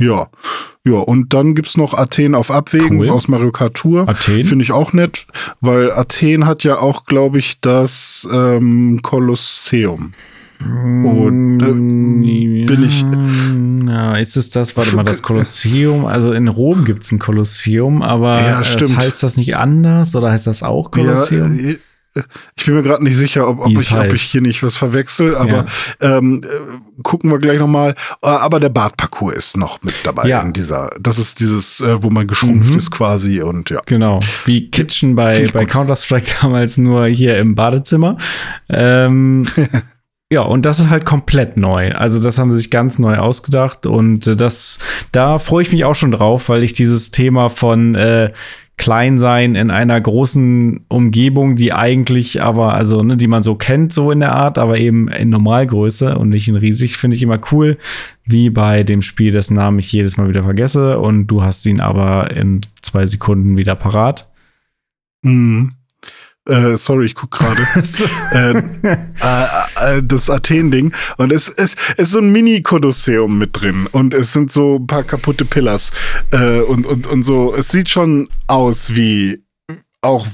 Ja. 0.00 0.28
Ja, 0.84 0.94
und 1.00 1.34
dann 1.34 1.54
gibt's 1.54 1.76
noch 1.76 1.92
Athen 1.92 2.34
auf 2.34 2.50
Abwägen 2.50 3.00
Cool. 3.00 3.10
aus 3.10 3.28
Mario 3.28 3.50
Kart 3.52 3.74
Tour. 3.74 4.08
Athen? 4.08 4.44
Finde 4.44 4.62
ich 4.62 4.72
auch 4.72 4.92
nett, 4.92 5.26
weil 5.60 5.90
Athen 5.92 6.46
hat 6.46 6.64
ja 6.64 6.78
auch, 6.78 7.04
glaube 7.04 7.38
ich, 7.38 7.60
das 7.60 8.26
ähm, 8.32 9.00
Kolosseum. 9.02 10.12
Und, 10.60 11.60
äh, 11.60 11.72
bin 11.72 12.82
ich- 12.84 13.04
Ja, 13.88 14.16
ist 14.16 14.36
es 14.36 14.50
das? 14.50 14.76
Warte 14.76 14.96
mal, 14.96 15.04
das 15.04 15.22
Kolosseum. 15.22 16.04
Also 16.06 16.32
in 16.32 16.48
Rom 16.48 16.84
gibt 16.84 17.04
es 17.04 17.12
ein 17.12 17.18
Kolosseum, 17.20 18.02
aber 18.02 18.40
Ja, 18.40 18.60
äh, 18.60 18.64
stimmt. 18.64 18.96
heißt 18.96 19.22
das 19.22 19.36
nicht 19.36 19.56
anders 19.56 20.16
oder 20.16 20.30
heißt 20.32 20.46
das 20.48 20.62
auch 20.64 20.90
Kolosseum? 20.90 21.58
Ja, 21.58 21.70
äh, 21.72 21.78
ich 22.56 22.64
bin 22.64 22.74
mir 22.74 22.82
gerade 22.82 23.02
nicht 23.04 23.16
sicher, 23.16 23.48
ob, 23.48 23.60
ob, 23.64 23.70
ich, 23.72 23.92
ob 23.92 24.12
ich 24.12 24.22
hier 24.22 24.40
nicht 24.40 24.62
was 24.62 24.76
verwechsel, 24.76 25.36
aber 25.36 25.64
ähm, 26.00 26.42
äh, 26.44 27.02
gucken 27.02 27.30
wir 27.30 27.38
gleich 27.38 27.58
nochmal. 27.58 27.94
Aber 28.20 28.60
der 28.60 28.68
Badparcours 28.70 29.36
ist 29.36 29.56
noch 29.56 29.82
mit 29.82 29.94
dabei 30.04 30.26
Ja. 30.28 30.40
in 30.42 30.52
dieser. 30.52 30.90
Das 31.00 31.18
ist 31.18 31.40
dieses, 31.40 31.80
äh, 31.80 32.02
wo 32.02 32.10
man 32.10 32.26
geschrumpft 32.26 32.70
Mhm. 32.70 32.76
ist 32.78 32.90
quasi 32.90 33.40
und 33.42 33.70
ja. 33.70 33.80
Genau, 33.86 34.20
wie 34.44 34.70
Kitchen 34.70 35.14
bei, 35.14 35.48
bei. 35.52 35.64
Counter-Strike 35.66 36.26
damals 36.42 36.76
nur 36.78 37.06
hier 37.06 37.38
im 37.38 37.54
Badezimmer. 37.54 38.16
Ähm, 38.68 39.46
ja, 40.30 40.42
und 40.42 40.66
das 40.66 40.78
ist 40.80 40.90
halt 40.90 41.04
komplett 41.04 41.56
neu. 41.56 41.92
Also 41.92 42.20
das 42.20 42.38
haben 42.38 42.52
sie 42.52 42.58
sich 42.58 42.70
ganz 42.70 42.98
neu 42.98 43.16
ausgedacht 43.16 43.86
und 43.86 44.26
äh, 44.26 44.36
das, 44.36 44.78
da 45.12 45.38
freue 45.38 45.62
ich 45.62 45.72
mich 45.72 45.84
auch 45.84 45.94
schon 45.94 46.12
drauf, 46.12 46.48
weil 46.48 46.62
ich 46.62 46.72
dieses 46.72 47.10
Thema 47.10 47.48
von 47.48 47.94
äh, 47.94 48.32
Kleinsein 48.78 49.54
in 49.54 49.70
einer 49.70 50.00
großen 50.00 50.86
Umgebung, 50.88 51.56
die 51.56 51.72
eigentlich 51.72 52.42
aber, 52.42 52.72
also, 52.72 53.02
ne, 53.02 53.16
die 53.16 53.26
man 53.26 53.42
so 53.42 53.54
kennt, 53.54 53.92
so 53.92 54.10
in 54.10 54.20
der 54.20 54.32
Art, 54.32 54.56
aber 54.56 54.78
eben 54.78 55.08
in 55.08 55.28
Normalgröße 55.28 56.16
und 56.16 56.30
nicht 56.30 56.48
in 56.48 56.56
riesig, 56.56 56.96
finde 56.96 57.16
ich 57.16 57.22
immer 57.22 57.40
cool. 57.52 57.76
Wie 58.24 58.48
bei 58.50 58.84
dem 58.84 59.02
Spiel, 59.02 59.32
dessen 59.32 59.56
Namen 59.56 59.80
ich 59.80 59.92
jedes 59.92 60.16
Mal 60.16 60.28
wieder 60.28 60.44
vergesse 60.44 60.98
und 60.98 61.26
du 61.26 61.42
hast 61.42 61.66
ihn 61.66 61.80
aber 61.80 62.30
in 62.30 62.62
zwei 62.80 63.04
Sekunden 63.04 63.56
wieder 63.56 63.74
parat. 63.74 64.30
Mhm. 65.22 65.72
Äh, 66.48 66.76
sorry, 66.76 67.06
ich 67.06 67.14
guck 67.14 67.30
gerade. 67.30 67.60
äh, 68.32 68.58
äh, 69.22 69.98
äh, 69.98 70.02
das 70.02 70.30
Athen-Ding. 70.30 70.92
Und 71.18 71.32
es, 71.32 71.48
es, 71.48 71.76
es 71.96 72.08
ist 72.08 72.12
so 72.12 72.20
ein 72.20 72.32
Mini-Kolosseum 72.32 73.36
mit 73.36 73.60
drin. 73.60 73.86
Und 73.92 74.14
es 74.14 74.32
sind 74.32 74.50
so 74.50 74.76
ein 74.76 74.86
paar 74.86 75.02
kaputte 75.02 75.44
Pillars. 75.44 75.92
Äh, 76.30 76.60
und, 76.60 76.86
und, 76.86 77.06
und 77.06 77.22
so. 77.22 77.54
Es 77.54 77.68
sieht 77.68 77.90
schon 77.90 78.28
aus 78.46 78.94
wie 78.94 79.42
auch. 80.00 80.26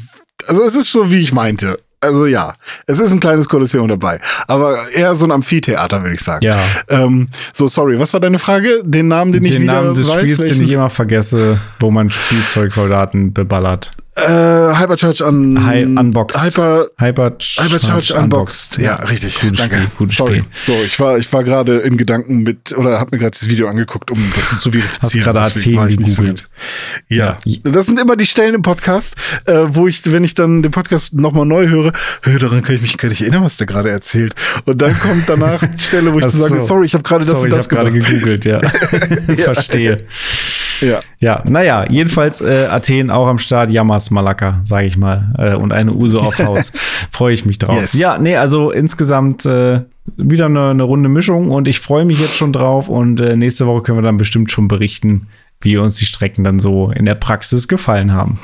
Also 0.46 0.62
es 0.62 0.76
ist 0.76 0.92
so, 0.92 1.10
wie 1.10 1.18
ich 1.18 1.32
meinte. 1.32 1.78
Also 2.00 2.26
ja, 2.26 2.54
es 2.86 2.98
ist 2.98 3.12
ein 3.12 3.20
kleines 3.20 3.48
Kolosseum 3.48 3.88
dabei. 3.88 4.20
Aber 4.46 4.90
eher 4.92 5.14
so 5.14 5.24
ein 5.24 5.32
Amphitheater, 5.32 6.02
würde 6.02 6.14
ich 6.14 6.20
sagen. 6.20 6.44
Ja, 6.44 6.60
Ähm, 6.88 7.28
so, 7.54 7.66
sorry, 7.66 7.98
was 7.98 8.12
war 8.12 8.20
deine 8.20 8.38
Frage? 8.38 8.82
Den 8.84 9.08
Namen, 9.08 9.32
den, 9.32 9.42
ich 9.42 9.52
den 9.52 9.62
wieder 9.62 9.72
Namen 9.72 9.94
des 9.94 10.06
weiß? 10.06 10.20
Spiels, 10.20 10.36
den 10.36 10.48
welchen? 10.48 10.64
ich 10.64 10.70
immer 10.70 10.90
vergesse, 10.90 11.60
wo 11.80 11.90
man 11.90 12.10
Spielzeugsoldaten 12.10 13.32
beballert. 13.32 13.90
Äh, 14.16 14.22
Hypercharge 14.78 15.24
un 15.26 15.66
Hi- 15.66 15.84
Unboxed. 15.84 16.40
Hyper 16.40 16.86
Hypercharge, 16.98 17.62
Hypercharge 17.64 18.14
Unboxed. 18.14 18.78
Ja, 18.78 18.96
richtig. 18.96 19.40
Gutes 19.40 19.58
Danke. 19.58 19.76
Spiel, 19.76 19.88
gutes 19.98 20.16
Sorry. 20.16 20.44
Spiel. 20.62 20.76
So, 20.76 20.84
ich 20.84 21.00
war, 21.00 21.18
ich 21.18 21.32
war 21.32 21.42
gerade 21.42 21.78
in 21.78 21.96
Gedanken 21.96 22.44
mit, 22.44 22.72
oder 22.78 23.00
habe 23.00 23.10
mir 23.12 23.18
gerade 23.18 23.32
das 23.32 23.48
Video 23.48 23.66
angeguckt, 23.66 24.12
um 24.12 24.18
das 24.36 24.60
zu 24.60 24.70
verifizieren. 24.70 25.24
gerade 25.24 25.52
Deswegen 25.54 25.78
Athen 25.80 26.04
so 26.04 26.22
gegoogelt. 26.22 26.48
ganz- 26.48 26.48
ja. 27.08 27.38
das 27.64 27.86
sind 27.86 27.98
immer 27.98 28.14
die 28.16 28.26
Stellen 28.26 28.54
im 28.54 28.62
Podcast, 28.62 29.16
äh, 29.46 29.52
wo 29.68 29.88
ich, 29.88 30.00
wenn 30.12 30.22
ich 30.22 30.34
dann 30.34 30.62
den 30.62 30.70
Podcast 30.70 31.12
nochmal 31.14 31.44
neu 31.44 31.66
höre, 31.68 31.92
"Hö, 32.22 32.38
daran 32.38 32.62
kann 32.62 32.76
ich 32.76 32.82
mich 32.82 32.96
gar 32.96 33.08
nicht 33.08 33.20
erinnern, 33.20 33.42
was 33.42 33.56
der 33.56 33.66
gerade 33.66 33.90
erzählt. 33.90 34.34
Und 34.64 34.80
dann 34.80 34.96
kommt 35.00 35.28
danach 35.28 35.58
die 35.66 35.82
Stelle, 35.82 36.12
wo 36.14 36.20
ich 36.20 36.26
so 36.26 36.38
sage, 36.46 36.60
so. 36.60 36.66
sorry, 36.66 36.86
ich 36.86 36.94
habe 36.94 37.02
gerade 37.02 37.24
das 37.24 37.34
Sorry, 37.34 37.50
und 37.52 37.58
ich 37.58 37.66
das 37.66 37.66
habe 37.66 37.74
gerade 37.90 37.92
gegoogelt, 37.98 38.44
ja. 38.44 38.60
Verstehe. 39.38 40.04
Ja. 40.80 41.00
Ja, 41.20 41.42
naja, 41.46 41.86
jedenfalls 41.88 42.40
äh, 42.40 42.66
Athen 42.70 43.10
auch 43.10 43.26
am 43.28 43.38
Start, 43.38 43.70
Yamas 43.70 44.03
Malaka, 44.10 44.60
sage 44.64 44.86
ich 44.86 44.96
mal. 44.96 45.34
Äh, 45.38 45.54
und 45.54 45.72
eine 45.72 45.92
Uso 45.92 46.20
auf 46.20 46.38
Haus. 46.44 46.72
Freue 47.10 47.34
ich 47.34 47.44
mich 47.44 47.58
drauf. 47.58 47.80
Yes. 47.80 47.94
Ja, 47.94 48.18
nee, 48.18 48.36
also 48.36 48.70
insgesamt 48.70 49.44
äh, 49.46 49.80
wieder 50.16 50.46
eine, 50.46 50.70
eine 50.70 50.82
runde 50.82 51.08
Mischung 51.08 51.50
und 51.50 51.68
ich 51.68 51.80
freue 51.80 52.04
mich 52.04 52.20
jetzt 52.20 52.36
schon 52.36 52.52
drauf. 52.52 52.88
Und 52.88 53.20
äh, 53.20 53.36
nächste 53.36 53.66
Woche 53.66 53.82
können 53.82 53.98
wir 53.98 54.02
dann 54.02 54.16
bestimmt 54.16 54.50
schon 54.50 54.68
berichten, 54.68 55.28
wie 55.60 55.76
uns 55.76 55.96
die 55.96 56.04
Strecken 56.04 56.44
dann 56.44 56.58
so 56.58 56.90
in 56.90 57.04
der 57.04 57.14
Praxis 57.14 57.68
gefallen 57.68 58.12
haben. 58.12 58.38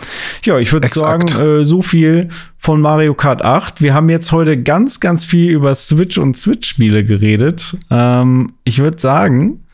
Ja, 0.44 0.58
ich 0.58 0.72
würde 0.72 0.88
sagen, 0.88 1.28
äh, 1.28 1.64
so 1.64 1.82
viel 1.82 2.28
von 2.56 2.80
Mario 2.80 3.14
Kart 3.14 3.42
8. 3.42 3.82
Wir 3.82 3.94
haben 3.94 4.08
jetzt 4.08 4.32
heute 4.32 4.60
ganz, 4.62 5.00
ganz 5.00 5.24
viel 5.24 5.50
über 5.52 5.74
Switch 5.74 6.18
und 6.18 6.36
Switch-Spiele 6.36 7.04
geredet. 7.04 7.76
Ähm, 7.90 8.52
ich 8.64 8.78
würde 8.78 8.98
sagen, 8.98 9.64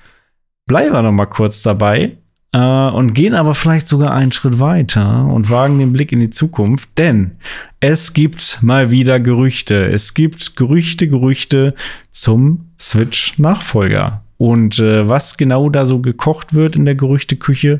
bleiben 0.66 0.92
wir 0.92 1.02
noch 1.02 1.12
mal 1.12 1.26
kurz 1.26 1.62
dabei 1.62 2.16
äh, 2.56 2.90
und 2.90 3.12
gehen 3.12 3.34
aber 3.34 3.54
vielleicht 3.54 3.86
sogar 3.86 4.14
einen 4.14 4.32
Schritt 4.32 4.58
weiter 4.60 5.26
und 5.26 5.50
wagen 5.50 5.78
den 5.78 5.92
Blick 5.92 6.10
in 6.10 6.20
die 6.20 6.30
Zukunft, 6.30 6.88
denn 6.96 7.32
es 7.80 8.14
gibt 8.14 8.62
mal 8.62 8.90
wieder 8.90 9.20
Gerüchte. 9.20 9.86
Es 9.86 10.14
gibt 10.14 10.56
Gerüchte, 10.56 11.06
Gerüchte 11.06 11.74
zum 12.10 12.70
Switch-Nachfolger. 12.80 14.22
Und 14.38 14.78
äh, 14.78 15.08
was 15.08 15.36
genau 15.36 15.68
da 15.68 15.84
so 15.84 16.00
gekocht 16.00 16.54
wird 16.54 16.76
in 16.76 16.86
der 16.86 16.94
Gerüchteküche, 16.94 17.78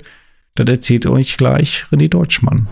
das 0.54 0.68
erzählt 0.68 1.06
euch 1.06 1.36
gleich 1.36 1.84
René 1.90 2.08
Deutschmann. 2.08 2.66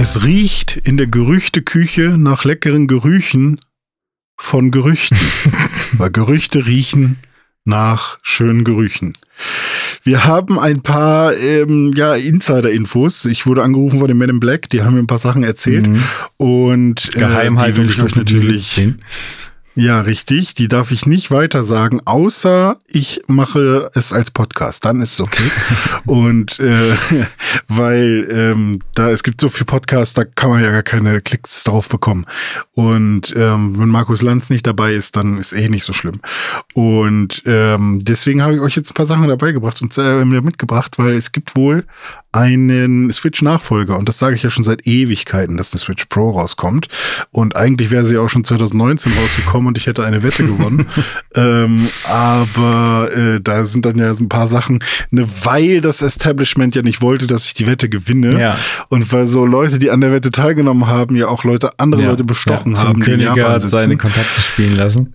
Es 0.00 0.24
riecht 0.24 0.78
in 0.78 0.96
der 0.96 1.08
Gerüchteküche 1.08 2.16
nach 2.16 2.46
leckeren 2.46 2.86
Gerüchen 2.86 3.60
von 4.38 4.70
Gerüchten. 4.70 5.18
Weil 5.92 6.10
Gerüchte 6.10 6.64
riechen 6.64 7.18
nach 7.66 8.18
schönen 8.22 8.64
Gerüchen. 8.64 9.12
Wir 10.02 10.24
haben 10.24 10.58
ein 10.58 10.80
paar 10.80 11.36
ähm, 11.36 11.92
ja, 11.94 12.14
Insider-Infos. 12.14 13.26
Ich 13.26 13.46
wurde 13.46 13.62
angerufen 13.62 13.98
von 13.98 14.08
den 14.08 14.16
Men 14.16 14.30
in 14.30 14.40
Black, 14.40 14.70
die 14.70 14.82
haben 14.82 14.94
mir 14.94 15.00
ein 15.00 15.06
paar 15.06 15.18
Sachen 15.18 15.44
erzählt. 15.44 15.86
Mhm. 15.86 16.02
Und 16.38 17.14
äh, 17.14 17.18
Geheimhaltung 17.18 17.84
die 17.84 17.90
will 17.90 17.90
ich 17.90 18.02
euch 18.02 18.16
natürlich 18.16 18.44
17. 18.46 19.00
Ja, 19.80 20.02
richtig. 20.02 20.54
Die 20.54 20.68
darf 20.68 20.90
ich 20.90 21.06
nicht 21.06 21.30
weiter 21.30 21.62
sagen, 21.62 22.02
außer 22.04 22.76
ich 22.86 23.22
mache 23.28 23.90
es 23.94 24.12
als 24.12 24.30
Podcast. 24.30 24.84
Dann 24.84 25.00
ist 25.00 25.14
es 25.14 25.20
okay. 25.22 25.50
Und 26.04 26.60
äh, 26.60 26.92
weil 27.68 28.28
ähm, 28.30 28.80
da 28.94 29.08
es 29.08 29.22
gibt 29.22 29.40
so 29.40 29.48
viel 29.48 29.64
Podcasts, 29.64 30.12
da 30.12 30.24
kann 30.26 30.50
man 30.50 30.62
ja 30.62 30.70
gar 30.70 30.82
keine 30.82 31.22
Klicks 31.22 31.64
drauf 31.64 31.88
bekommen. 31.88 32.26
Und 32.74 33.32
ähm, 33.34 33.78
wenn 33.78 33.88
Markus 33.88 34.20
Lanz 34.20 34.50
nicht 34.50 34.66
dabei 34.66 34.92
ist, 34.92 35.16
dann 35.16 35.38
ist 35.38 35.54
eh 35.54 35.70
nicht 35.70 35.84
so 35.84 35.94
schlimm. 35.94 36.20
Und 36.74 37.42
ähm, 37.46 38.00
deswegen 38.02 38.42
habe 38.42 38.56
ich 38.56 38.60
euch 38.60 38.76
jetzt 38.76 38.90
ein 38.90 38.94
paar 38.94 39.06
Sachen 39.06 39.28
dabei 39.28 39.52
gebracht 39.52 39.80
und 39.80 39.96
äh, 39.96 40.26
mir 40.26 40.42
mitgebracht, 40.42 40.98
weil 40.98 41.14
es 41.14 41.32
gibt 41.32 41.56
wohl 41.56 41.86
einen 42.32 43.10
Switch-Nachfolger. 43.10 43.98
Und 43.98 44.08
das 44.08 44.18
sage 44.18 44.36
ich 44.36 44.42
ja 44.42 44.50
schon 44.50 44.62
seit 44.64 44.86
Ewigkeiten, 44.86 45.56
dass 45.56 45.72
eine 45.72 45.80
Switch 45.80 46.04
Pro 46.06 46.30
rauskommt. 46.30 46.88
Und 47.30 47.56
eigentlich 47.56 47.90
wäre 47.90 48.04
sie 48.04 48.18
auch 48.18 48.28
schon 48.28 48.44
2019 48.44 49.12
rausgekommen 49.12 49.68
und 49.68 49.78
ich 49.78 49.86
hätte 49.86 50.04
eine 50.04 50.22
Wette 50.22 50.44
gewonnen. 50.44 50.86
ähm, 51.34 51.88
aber 52.08 53.08
äh, 53.14 53.40
da 53.40 53.64
sind 53.64 53.84
dann 53.84 53.98
ja 53.98 54.14
so 54.14 54.24
ein 54.24 54.28
paar 54.28 54.46
Sachen, 54.46 54.82
ne, 55.10 55.26
weil 55.42 55.80
das 55.80 56.02
Establishment 56.02 56.76
ja 56.76 56.82
nicht 56.82 57.02
wollte, 57.02 57.26
dass 57.26 57.46
ich 57.46 57.54
die 57.54 57.66
Wette 57.66 57.88
gewinne. 57.88 58.40
Ja. 58.40 58.58
Und 58.88 59.12
weil 59.12 59.26
so 59.26 59.44
Leute, 59.44 59.78
die 59.78 59.90
an 59.90 60.00
der 60.00 60.12
Wette 60.12 60.30
teilgenommen 60.30 60.86
haben, 60.86 61.16
ja 61.16 61.28
auch 61.28 61.44
Leute, 61.44 61.78
andere 61.78 62.02
Leute 62.02 62.24
bestochen 62.24 62.74
ja, 62.74 62.84
haben, 62.84 63.00
König 63.00 63.28
hat 63.28 63.60
seine 63.68 63.96
Kontakte 63.96 64.40
spielen 64.40 64.76
lassen. 64.76 65.12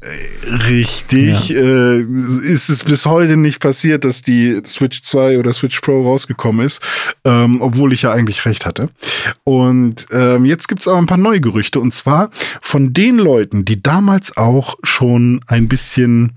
Richtig. 0.68 1.56
Äh, 1.56 2.00
ist 2.00 2.70
es 2.70 2.84
bis 2.84 3.06
heute 3.06 3.38
nicht 3.38 3.60
passiert, 3.60 4.06
dass 4.06 4.22
die 4.22 4.62
Switch 4.66 5.02
2 5.02 5.40
oder 5.40 5.54
Switch 5.54 5.80
Pro 5.80 6.02
rausgekommen 6.04 6.66
ist, 6.66 6.82
ähm, 7.24 7.62
obwohl 7.62 7.94
ich 7.94 8.04
ja 8.04 8.12
eigentlich 8.12 8.46
recht 8.46 8.66
hatte. 8.66 8.90
Und 9.44 10.08
ähm, 10.12 10.46
jetzt 10.46 10.68
gibt's 10.68 10.88
aber 10.88 10.98
ein 10.98 11.06
paar 11.06 11.18
neue 11.18 11.42
Gerüchte 11.42 11.80
und 11.80 11.94
zwar 11.94 12.30
von 12.62 12.94
den 12.94 13.18
Leuten, 13.18 13.66
die 13.66 13.82
damals 13.82 14.38
auch 14.38 14.76
schon 14.84 15.42
ein 15.48 15.68
bisschen 15.68 16.34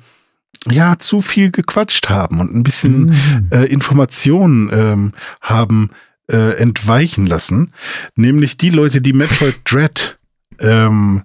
ja 0.67 0.99
zu 0.99 1.21
viel 1.21 1.51
gequatscht 1.51 2.09
haben 2.09 2.41
und 2.41 2.55
ein 2.55 2.63
bisschen 2.63 3.15
äh, 3.51 3.65
Informationen 3.65 4.71
ähm, 4.73 5.13
haben 5.41 5.91
äh, 6.31 6.57
entweichen 6.59 7.27
lassen. 7.27 7.73
Nämlich 8.17 8.57
die 8.57 8.71
Leute, 8.71 9.01
die 9.01 9.13
Metroid 9.13 9.61
Dread, 9.65 10.19
ähm, 10.61 11.25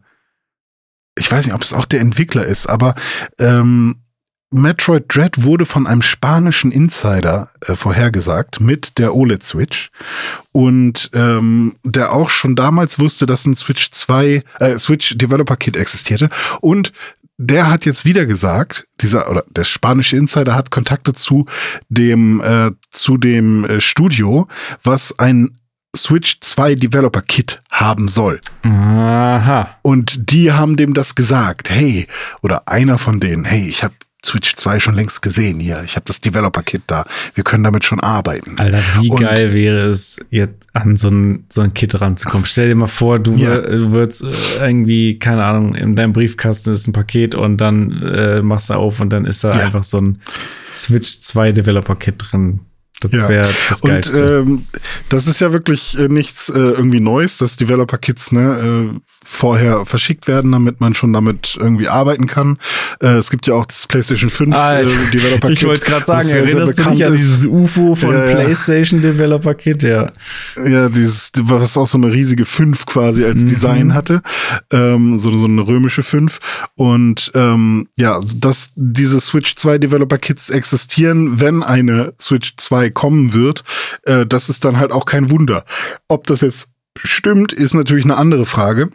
ich 1.18 1.32
weiß 1.32 1.46
nicht, 1.46 1.56
ob 1.56 1.62
es 1.62 1.74
auch 1.74 1.86
der 1.86 2.02
Entwickler 2.02 2.46
ist, 2.46 2.68
aber 2.68 2.96
ähm, 3.38 4.03
Metroid 4.54 5.06
Dread 5.08 5.44
wurde 5.44 5.66
von 5.66 5.88
einem 5.88 6.02
spanischen 6.02 6.72
Insider 6.72 7.50
äh, 7.62 7.76
vorhergesagt 7.76 8.60
mit 8.60 8.98
der 8.98 9.16
OLED-Switch 9.16 9.90
und 10.52 11.10
ähm, 11.14 11.76
der 11.84 12.14
auch 12.14 12.30
schon 12.30 12.56
damals 12.56 13.00
wusste, 13.00 13.26
dass 13.26 13.46
ein 13.46 13.56
Switch 13.56 13.92
2, 13.92 14.44
äh, 14.60 14.78
Switch 14.78 15.18
Developer 15.18 15.56
Kit 15.56 15.76
existierte 15.76 16.30
und 16.62 16.94
der 17.38 17.70
hat 17.70 17.86
jetzt 17.86 18.06
wieder 18.06 18.26
gesagt, 18.26 18.88
dieser 19.02 19.30
oder 19.30 19.44
der 19.50 19.64
spanische 19.64 20.16
Insider 20.16 20.56
hat 20.56 20.72
Kontakte 20.72 21.14
zu 21.14 21.46
dem 21.90 22.42
äh, 22.42 22.72
zu 22.92 23.18
dem 23.18 23.66
äh, 23.66 23.82
Studio, 23.82 24.48
was 24.84 25.18
ein 25.18 25.58
Switch 25.96 26.40
2 26.42 26.76
Developer 26.76 27.22
Kit 27.22 27.62
haben 27.72 28.08
soll. 28.08 28.42
Aha. 28.64 29.78
Und 29.84 30.32
die 30.32 30.52
haben 30.52 30.76
dem 30.76 30.94
das 30.94 31.14
gesagt. 31.14 31.70
Hey, 31.70 32.08
oder 32.42 32.68
einer 32.68 32.98
von 32.98 33.20
denen, 33.20 33.46
hey, 33.46 33.68
ich 33.68 33.84
habe 33.84 33.94
Switch 34.26 34.56
2 34.56 34.80
schon 34.80 34.96
längst 34.96 35.22
gesehen 35.22 35.60
hier. 35.60 35.82
Ich 35.86 35.96
habe 35.96 36.06
das 36.06 36.22
Developer-Kit 36.22 36.84
da. 36.88 37.06
Wir 37.36 37.44
können 37.44 37.64
damit 37.64 37.84
schon 37.86 38.00
arbeiten. 38.00 38.58
Alter, 38.58 38.80
wie 39.02 39.10
Und- 39.10 39.20
geil 39.20 39.54
wäre 39.54 39.88
es, 39.90 40.20
jetzt 40.30 40.66
an 40.74 40.96
so 40.98 41.10
ein, 41.10 41.46
so 41.50 41.62
ein 41.62 41.74
Kit 41.74 42.00
ranzukommen. 42.00 42.46
Stell 42.46 42.70
dir 42.70 42.76
mal 42.76 42.88
vor, 42.88 43.20
du, 43.20 43.34
Ja. 43.36 43.58
du 43.62 43.92
würdest 43.92 44.24
äh, 44.24 44.32
irgendwie, 44.66 45.20
keine 45.20 45.44
Ahnung, 45.44 45.76
in 45.76 45.96
deinem 45.96 46.14
Briefkasten 46.14 46.72
ist 46.72 46.88
ein 46.88 46.94
Paket 46.94 47.36
und 47.36 47.58
dann 47.58 47.92
äh, 48.02 48.42
machst 48.42 48.70
du 48.70 48.76
auf 48.76 49.00
und 49.02 49.12
dann 49.12 49.26
ist 49.26 49.44
da 49.44 49.50
Ja. 49.58 49.66
einfach 49.66 49.84
so 49.84 50.00
ein 50.00 50.22
Switch 50.74 51.20
2 51.22 51.52
Developer-Kit 51.52 52.16
drin. 52.18 52.62
Das 53.02 53.12
Ja. 53.12 53.28
wäre 53.28 53.50
das 53.70 53.82
Und 53.82 53.90
Geilste. 53.90 54.44
ähm, 54.48 54.66
das 55.10 55.28
ist 55.28 55.42
ja 55.42 55.52
wirklich 55.52 56.00
äh, 56.00 56.08
nichts 56.08 56.48
äh, 56.48 56.54
irgendwie 56.58 57.02
Neues, 57.02 57.38
dass 57.38 57.58
Developer-Kits 57.58 58.32
ne, 58.32 58.94
äh, 58.94 59.00
vorher 59.24 59.86
verschickt 59.86 60.28
werden, 60.28 60.52
damit 60.52 60.80
man 60.82 60.94
schon 60.94 61.14
damit 61.14 61.58
irgendwie 61.60 61.88
arbeiten 61.88 62.28
kann. 62.28 62.58
Äh, 63.02 63.16
es 63.18 63.30
gibt 63.30 63.48
ja 63.48 63.54
auch 63.54 63.66
das 63.66 63.88
PlayStation 63.88 64.30
5 64.30 64.54
äh, 64.54 64.58
Alter, 64.58 64.92
Developer-Kit. 65.14 65.58
ich 65.58 65.68
wollte 65.68 65.86
gerade 65.86 66.06
sagen, 66.06 66.24
sehr, 66.28 66.46
sehr 66.46 66.56
erinnerst 66.56 66.80
du 66.80 66.90
dich 66.92 67.06
an 67.06 67.16
dieses 67.16 67.46
UFO 67.46 67.96
von 67.96 68.14
ja. 68.14 68.26
PlayStation 68.26 69.02
Developer 69.02 69.54
Kit? 69.54 69.84
Ja. 69.84 70.12
Ja, 70.66 70.90
dieses, 70.90 71.32
was 71.42 71.78
auch 71.78 71.88
so 71.88 71.98
eine 71.98 72.12
riesige 72.12 72.46
5 72.46 72.86
quasi 72.86 73.24
als 73.26 73.42
Mhm. 73.42 73.48
Design 73.48 73.94
hatte. 73.94 74.22
Ähm, 74.72 75.18
so, 75.18 75.36
so 75.38 75.46
eine 75.46 75.66
römische 75.66 76.04
5. 76.04 76.40
Und 76.76 77.32
ähm, 77.36 77.88
ja, 77.98 78.20
dass 78.38 78.72
diese 78.76 79.20
Switch 79.20 79.56
2 79.56 79.78
Developer 79.78 80.18
Kits 80.18 80.50
existieren, 80.50 81.40
wenn 81.40 81.64
eine 81.64 82.14
Switch 82.20 82.56
2 82.58 82.90
kommen 82.90 83.34
wird, 83.34 83.64
äh, 84.04 84.26
das 84.26 84.50
ist 84.50 84.66
dann 84.66 84.78
halt 84.78 84.92
auch 84.92 85.06
kein 85.06 85.30
Wunder. 85.30 85.66
Ob 86.08 86.28
das 86.28 86.42
jetzt 86.42 86.70
stimmt, 87.04 87.54
ist 87.54 87.74
natürlich 87.74 88.06
eine 88.06 88.18
andere 88.18 88.46
Frage. 88.46 88.90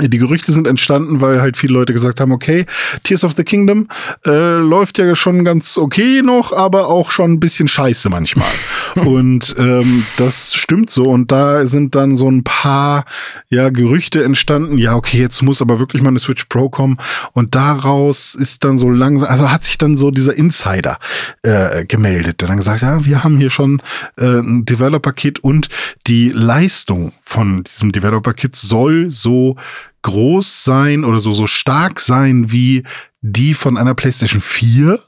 Die 0.00 0.18
Gerüchte 0.18 0.52
sind 0.52 0.66
entstanden, 0.66 1.20
weil 1.20 1.40
halt 1.40 1.56
viele 1.56 1.74
Leute 1.74 1.92
gesagt 1.92 2.20
haben, 2.20 2.32
okay, 2.32 2.66
Tears 3.02 3.24
of 3.24 3.34
the 3.36 3.44
Kingdom 3.44 3.88
äh, 4.24 4.56
läuft 4.56 4.98
ja 4.98 5.14
schon 5.14 5.44
ganz 5.44 5.78
okay 5.78 6.22
noch, 6.22 6.52
aber 6.52 6.88
auch 6.88 7.10
schon 7.10 7.32
ein 7.32 7.40
bisschen 7.40 7.68
scheiße 7.68 8.08
manchmal. 8.08 8.48
und 8.96 9.54
ähm, 9.58 10.04
das 10.16 10.54
stimmt 10.54 10.90
so. 10.90 11.04
Und 11.04 11.32
da 11.32 11.66
sind 11.66 11.94
dann 11.94 12.16
so 12.16 12.30
ein 12.30 12.44
paar 12.44 13.04
ja, 13.48 13.70
Gerüchte 13.70 14.22
entstanden, 14.24 14.78
ja, 14.78 14.94
okay, 14.94 15.18
jetzt 15.18 15.42
muss 15.42 15.62
aber 15.62 15.78
wirklich 15.78 16.02
mal 16.02 16.10
eine 16.10 16.18
Switch 16.18 16.44
Pro 16.46 16.68
kommen. 16.68 16.98
Und 17.32 17.54
daraus 17.54 18.34
ist 18.34 18.64
dann 18.64 18.78
so 18.78 18.90
langsam, 18.90 19.28
also 19.28 19.50
hat 19.50 19.64
sich 19.64 19.78
dann 19.78 19.96
so 19.96 20.10
dieser 20.10 20.34
Insider 20.34 20.98
äh, 21.42 21.84
gemeldet, 21.84 22.40
der 22.40 22.48
dann 22.48 22.58
gesagt, 22.58 22.82
ja, 22.82 23.04
wir 23.04 23.24
haben 23.24 23.38
hier 23.38 23.50
schon 23.50 23.82
äh, 24.16 24.40
ein 24.40 24.64
Developer-Kit 24.64 25.40
und 25.40 25.68
die 26.06 26.30
Leistung 26.30 27.12
von 27.22 27.64
diesem 27.64 27.92
Developer-Kit 27.92 28.56
soll 28.56 29.10
so 29.10 29.56
groß 30.02 30.64
sein 30.64 31.04
oder 31.04 31.20
so, 31.20 31.32
so 31.32 31.46
stark 31.46 32.00
sein 32.00 32.50
wie 32.52 32.84
die 33.20 33.54
von 33.54 33.76
einer 33.76 33.94
PlayStation 33.94 34.40
4 34.40 35.00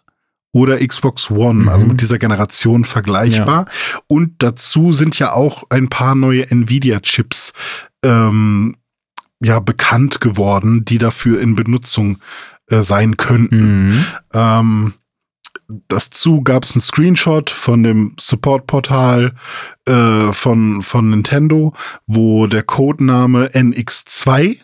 oder 0.52 0.78
Xbox 0.84 1.30
One, 1.30 1.64
Mhm. 1.64 1.68
also 1.68 1.86
mit 1.86 2.00
dieser 2.00 2.18
Generation 2.18 2.84
vergleichbar. 2.84 3.66
Und 4.06 4.34
dazu 4.38 4.92
sind 4.92 5.18
ja 5.18 5.32
auch 5.32 5.64
ein 5.70 5.88
paar 5.88 6.14
neue 6.14 6.50
Nvidia-Chips 6.50 7.52
ähm, 8.04 8.76
ja 9.40 9.60
bekannt 9.60 10.20
geworden, 10.20 10.84
die 10.84 10.98
dafür 10.98 11.40
in 11.40 11.54
Benutzung 11.54 12.18
äh, 12.70 12.82
sein 12.82 13.16
könnten. 13.16 13.88
Mhm. 13.88 14.04
Ähm, 14.32 14.92
dazu 15.88 16.42
gab 16.42 16.64
es 16.64 16.74
einen 16.74 16.82
Screenshot 16.82 17.50
von 17.50 17.82
dem 17.82 18.14
Support-Portal 18.18 19.34
äh, 19.86 20.32
von, 20.32 20.82
von 20.82 21.10
Nintendo, 21.10 21.74
wo 22.06 22.46
der 22.46 22.62
Codename 22.62 23.48
NX2, 23.48 24.58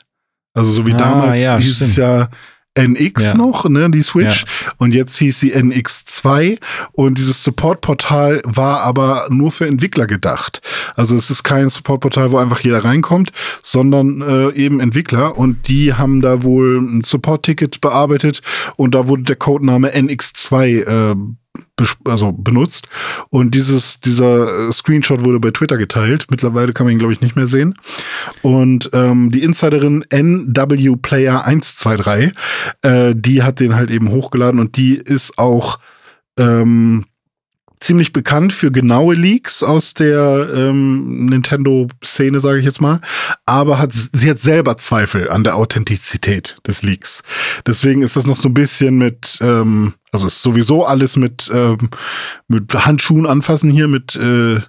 also 0.54 0.70
so 0.70 0.86
wie 0.86 0.92
Ah, 0.94 0.96
damals 0.96 1.40
ja, 1.40 1.58
hieß 1.58 1.80
es 1.82 1.92
stimmt. 1.92 1.96
ja 1.96 2.28
NX 2.76 3.22
Ja. 3.22 3.34
noch, 3.36 3.68
ne, 3.68 3.88
die 3.88 4.02
Switch. 4.02 4.44
Und 4.78 4.94
jetzt 4.94 5.16
hieß 5.18 5.38
sie 5.38 5.54
NX2 5.54 6.58
und 6.90 7.18
dieses 7.18 7.44
Support-Portal 7.44 8.42
war 8.44 8.80
aber 8.80 9.26
nur 9.30 9.52
für 9.52 9.68
Entwickler 9.68 10.08
gedacht. 10.08 10.60
Also 10.96 11.14
es 11.16 11.30
ist 11.30 11.44
kein 11.44 11.68
Support-Portal, 11.70 12.32
wo 12.32 12.38
einfach 12.38 12.58
jeder 12.60 12.84
reinkommt, 12.84 13.30
sondern 13.62 14.22
äh, 14.22 14.50
eben 14.54 14.80
Entwickler 14.80 15.38
und 15.38 15.68
die 15.68 15.94
haben 15.94 16.20
da 16.20 16.42
wohl 16.42 16.78
ein 16.80 17.04
Support-Ticket 17.04 17.80
bearbeitet 17.80 18.42
und 18.74 18.96
da 18.96 19.06
wurde 19.06 19.22
der 19.22 19.36
Codename 19.36 19.94
NX2 19.94 21.12
äh, 21.12 21.14
also 22.04 22.32
benutzt 22.32 22.88
und 23.30 23.54
dieses 23.54 24.00
dieser 24.00 24.68
äh, 24.68 24.72
Screenshot 24.72 25.24
wurde 25.24 25.40
bei 25.40 25.50
Twitter 25.50 25.76
geteilt. 25.76 26.26
Mittlerweile 26.30 26.72
kann 26.72 26.86
man 26.86 26.92
ihn 26.92 26.98
glaube 26.98 27.12
ich 27.12 27.20
nicht 27.20 27.36
mehr 27.36 27.46
sehen. 27.46 27.74
Und 28.42 28.90
ähm, 28.92 29.30
die 29.30 29.42
Insiderin 29.42 30.04
NW 30.08 30.96
Player 30.96 31.44
123, 31.44 32.32
äh, 32.82 33.14
die 33.16 33.42
hat 33.42 33.60
den 33.60 33.74
halt 33.74 33.90
eben 33.90 34.10
hochgeladen 34.10 34.60
und 34.60 34.76
die 34.76 34.96
ist 34.96 35.38
auch 35.38 35.78
ähm, 36.38 37.04
ziemlich 37.84 38.12
bekannt 38.12 38.52
für 38.52 38.72
genaue 38.72 39.14
Leaks 39.14 39.62
aus 39.62 39.94
der 39.94 40.48
ähm, 40.54 41.26
Nintendo-Szene, 41.26 42.40
sage 42.40 42.58
ich 42.58 42.64
jetzt 42.64 42.80
mal. 42.80 43.00
Aber 43.46 43.78
hat, 43.78 43.90
sie 43.92 44.30
hat 44.30 44.40
selber 44.40 44.76
Zweifel 44.76 45.30
an 45.30 45.44
der 45.44 45.56
Authentizität 45.56 46.56
des 46.66 46.82
Leaks. 46.82 47.22
Deswegen 47.66 48.02
ist 48.02 48.16
das 48.16 48.26
noch 48.26 48.36
so 48.36 48.48
ein 48.48 48.54
bisschen 48.54 48.96
mit, 48.96 49.38
ähm, 49.40 49.94
also 50.12 50.26
ist 50.26 50.42
sowieso 50.42 50.86
alles 50.86 51.16
mit, 51.16 51.50
ähm, 51.52 51.90
mit 52.48 52.74
Handschuhen 52.86 53.26
anfassen 53.26 53.70
hier, 53.70 53.88
mit, 53.88 54.16
äh, 54.16 54.60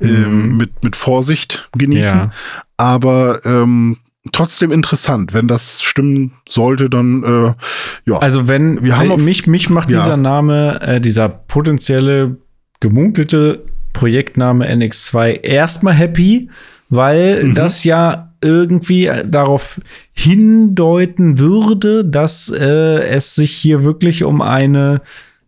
ähm, 0.00 0.56
mit, 0.56 0.84
mit 0.84 0.94
Vorsicht 0.94 1.68
genießen. 1.76 2.20
Ja. 2.20 2.30
Aber 2.76 3.44
ähm, 3.44 3.96
trotzdem 4.32 4.72
interessant. 4.72 5.34
Wenn 5.34 5.48
das 5.48 5.82
stimmen 5.82 6.32
sollte, 6.48 6.88
dann 6.90 7.22
äh, 7.24 8.10
ja. 8.10 8.18
Also 8.18 8.48
wenn 8.48 8.82
Wir 8.82 8.96
haben 8.98 9.10
äh, 9.10 9.14
auf- 9.14 9.20
mich, 9.20 9.46
mich 9.46 9.70
macht 9.70 9.90
Ja. 9.90 10.00
dieser 10.02 10.16
Name, 10.16 10.80
äh, 10.82 11.00
dieser 11.00 11.28
potenzielle 11.28 12.36
gemunkelte 12.80 13.62
Projektname 13.92 14.68
NX2 14.68 15.40
erstmal 15.42 15.94
happy, 15.94 16.50
weil 16.90 17.42
Mhm. 17.44 17.54
das 17.54 17.84
ja 17.84 18.32
irgendwie 18.42 19.06
äh, 19.06 19.26
darauf 19.26 19.80
hindeuten 20.14 21.38
würde, 21.38 22.04
dass 22.04 22.48
äh, 22.50 23.02
es 23.08 23.34
sich 23.34 23.52
hier 23.52 23.84
wirklich 23.84 24.22
um 24.24 24.42
eine 24.42 25.00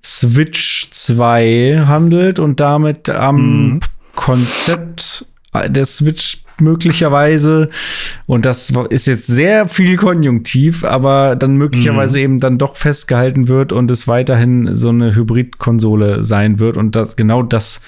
Switch 0.05 0.91
2 0.91 1.83
handelt 1.87 2.39
und 2.39 2.61
damit 2.61 3.11
am 3.11 3.37
Mhm. 3.75 3.81
Konzept 4.15 5.27
der 5.69 5.85
Switch 5.85 6.39
möglicherweise, 6.61 7.69
und 8.27 8.45
das 8.45 8.73
ist 8.91 9.07
jetzt 9.07 9.27
sehr 9.27 9.69
viel 9.69 9.97
Konjunktiv, 9.97 10.85
aber 10.85 11.37
dann 11.37 11.57
möglicherweise 11.57 12.21
eben 12.21 12.41
dann 12.41 12.59
doch 12.59 12.77
festgehalten 12.77 13.49
wird 13.49 13.73
und 13.73 13.91
es 13.91 14.09
weiterhin 14.09 14.75
so 14.75 14.91
eine 14.91 15.15
Hybridkonsole 15.15 16.25
sein 16.25 16.59
wird. 16.59 16.77
Und 16.77 16.97
das, 16.97 17.17
genau 17.17 17.43
das 17.43 17.81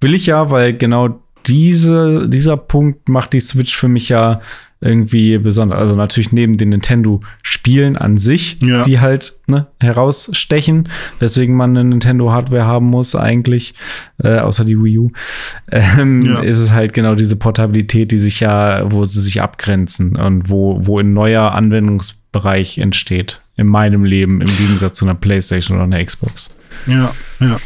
will 0.00 0.14
ich 0.14 0.26
ja, 0.26 0.50
weil 0.50 0.76
genau 0.76 1.20
diese, 1.46 2.28
dieser 2.28 2.56
Punkt 2.56 3.08
macht 3.08 3.32
die 3.32 3.40
Switch 3.40 3.76
für 3.76 3.88
mich 3.88 4.08
ja 4.08 4.40
irgendwie 4.80 5.38
besonders. 5.38 5.78
Also 5.78 5.94
natürlich 5.96 6.32
neben 6.32 6.58
den 6.58 6.68
Nintendo-Spielen 6.68 7.96
an 7.96 8.18
sich, 8.18 8.58
Ja. 8.60 8.82
die 8.82 9.00
halt 9.00 9.34
ne, 9.46 9.66
herausstechen, 9.80 10.88
weswegen 11.18 11.54
man 11.56 11.70
eine 11.70 11.88
Nintendo-Hardware 11.88 12.66
haben 12.66 12.86
muss 12.86 13.14
eigentlich, 13.16 13.74
äh, 14.22 14.38
außer 14.38 14.64
die 14.64 14.76
Wii 14.82 14.98
U, 14.98 15.10
ähm, 15.70 16.22
Ja. 16.22 16.40
ist 16.40 16.58
es 16.58 16.72
halt 16.72 16.92
genau 16.92 17.14
diese 17.14 17.36
Portabilität, 17.36 18.10
die 18.12 18.18
sich 18.18 18.40
ja, 18.40 18.90
wo 18.92 19.04
sie 19.04 19.20
sich 19.22 19.40
abgrenzen 19.42 20.16
und 20.16 20.50
wo, 20.50 20.78
wo 20.86 20.98
ein 21.00 21.12
neuer 21.14 21.52
Anwendungsbereich 21.52 22.78
entsteht 22.78 23.40
in 23.56 23.66
meinem 23.66 24.04
Leben 24.04 24.42
im 24.42 24.56
Gegensatz 24.58 24.98
zu 24.98 25.06
einer 25.06 25.14
Playstation 25.14 25.78
oder 25.78 25.84
einer 25.84 26.04
Xbox. 26.04 26.50
Ja, 26.86 27.14
ja. 27.40 27.58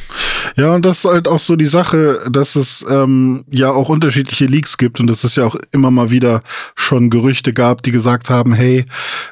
Ja, 0.56 0.74
und 0.74 0.84
das 0.84 0.98
ist 0.98 1.10
halt 1.10 1.28
auch 1.28 1.40
so 1.40 1.56
die 1.56 1.66
Sache, 1.66 2.26
dass 2.30 2.56
es 2.56 2.84
ähm, 2.88 3.44
ja 3.50 3.70
auch 3.70 3.88
unterschiedliche 3.88 4.46
Leaks 4.46 4.78
gibt 4.78 5.00
und 5.00 5.06
dass 5.06 5.24
es 5.24 5.36
ja 5.36 5.44
auch 5.44 5.56
immer 5.72 5.90
mal 5.90 6.10
wieder 6.10 6.42
schon 6.74 7.10
Gerüchte 7.10 7.52
gab, 7.52 7.82
die 7.82 7.92
gesagt 7.92 8.30
haben, 8.30 8.52
hey, 8.52 8.84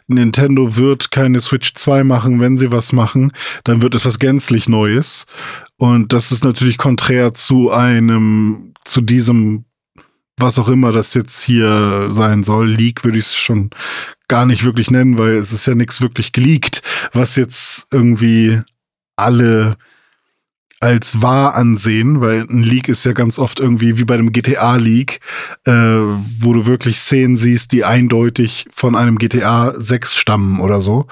Nintendo 0.06 0.76
wird 0.76 1.10
keine 1.10 1.40
Switch 1.40 1.74
2 1.74 2.05
machen, 2.05 2.40
wenn 2.40 2.56
sie 2.56 2.70
was 2.70 2.92
machen, 2.92 3.32
dann 3.64 3.82
wird 3.82 3.94
es 3.94 4.05
was 4.05 4.18
gänzlich 4.18 4.68
Neues. 4.68 5.26
Und 5.76 6.12
das 6.12 6.32
ist 6.32 6.44
natürlich 6.44 6.78
konträr 6.78 7.34
zu 7.34 7.70
einem, 7.70 8.72
zu 8.84 9.00
diesem, 9.00 9.64
was 10.36 10.59
auch 10.59 10.68
immer 10.68 10.92
das 10.92 11.14
jetzt 11.14 11.42
hier 11.42 12.09
sein 12.10 12.42
soll. 12.42 12.68
Leak 12.68 13.05
würde 13.05 13.18
ich 13.18 13.24
es 13.24 13.34
schon 13.34 13.70
gar 14.28 14.46
nicht 14.46 14.64
wirklich 14.64 14.90
nennen, 14.90 15.18
weil 15.18 15.36
es 15.36 15.52
ist 15.52 15.66
ja 15.66 15.74
nichts 15.74 16.00
wirklich 16.00 16.32
geleakt, 16.32 16.82
was 17.12 17.36
jetzt 17.36 17.86
irgendwie 17.90 18.60
alle 19.19 19.77
als 20.81 21.23
wahr 21.23 21.55
ansehen, 21.55 22.20
weil 22.20 22.43
ein 22.43 22.62
Leak 22.62 22.89
ist 22.89 23.05
ja 23.05 23.12
ganz 23.12 23.39
oft 23.39 23.59
irgendwie 23.59 23.99
wie 23.99 24.05
bei 24.05 24.15
einem 24.15 24.32
GTA-Leak, 24.32 25.20
äh, 25.65 25.73
wo 25.73 26.53
du 26.53 26.66
wirklich 26.66 27.01
Szenen 27.01 27.36
siehst, 27.36 27.73
die 27.73 27.85
eindeutig 27.85 28.66
von 28.70 28.95
einem 28.95 29.19
GTA 29.19 29.74
6 29.77 30.16
stammen 30.16 30.61
oder 30.61 30.81
so. 30.81 31.07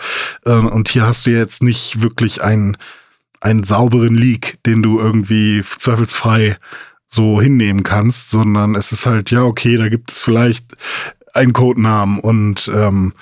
Äh, 0.45 0.53
und 0.53 0.89
hier 0.89 1.05
hast 1.05 1.27
du 1.27 1.31
jetzt 1.31 1.63
nicht 1.65 2.01
wirklich 2.01 2.43
einen, 2.45 2.77
einen 3.41 3.65
sauberen 3.65 4.15
Leak, 4.15 4.59
den 4.67 4.83
du 4.85 5.01
irgendwie 5.01 5.63
zweifelsfrei 5.65 6.57
so 7.09 7.41
hinnehmen 7.41 7.83
kannst, 7.83 8.31
sondern 8.31 8.77
es 8.77 8.93
ist 8.93 9.07
halt, 9.07 9.31
ja, 9.33 9.43
okay, 9.43 9.77
da 9.77 9.89
gibt 9.89 10.13
es 10.13 10.21
vielleicht 10.21 10.67
einen 11.35 11.53
Codenamen 11.53 12.21
und 12.21 12.71
ähm, 12.73 13.15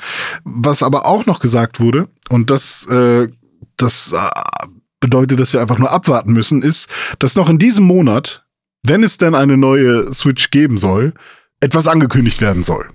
was 0.44 0.82
aber 0.82 1.06
auch 1.06 1.26
noch 1.26 1.40
gesagt 1.40 1.80
wurde, 1.80 2.08
und 2.28 2.50
das, 2.50 2.86
äh, 2.88 3.28
das 3.76 4.12
äh, 4.12 4.63
bedeutet, 5.04 5.38
dass 5.38 5.52
wir 5.52 5.60
einfach 5.60 5.78
nur 5.78 5.90
abwarten 5.90 6.32
müssen, 6.32 6.62
ist, 6.62 6.88
dass 7.18 7.36
noch 7.36 7.50
in 7.50 7.58
diesem 7.58 7.84
Monat, 7.84 8.46
wenn 8.86 9.02
es 9.02 9.18
denn 9.18 9.34
eine 9.34 9.58
neue 9.58 10.10
Switch 10.14 10.50
geben 10.50 10.78
soll, 10.78 11.12
etwas 11.60 11.86
angekündigt 11.88 12.40
werden 12.40 12.62
soll. 12.62 12.88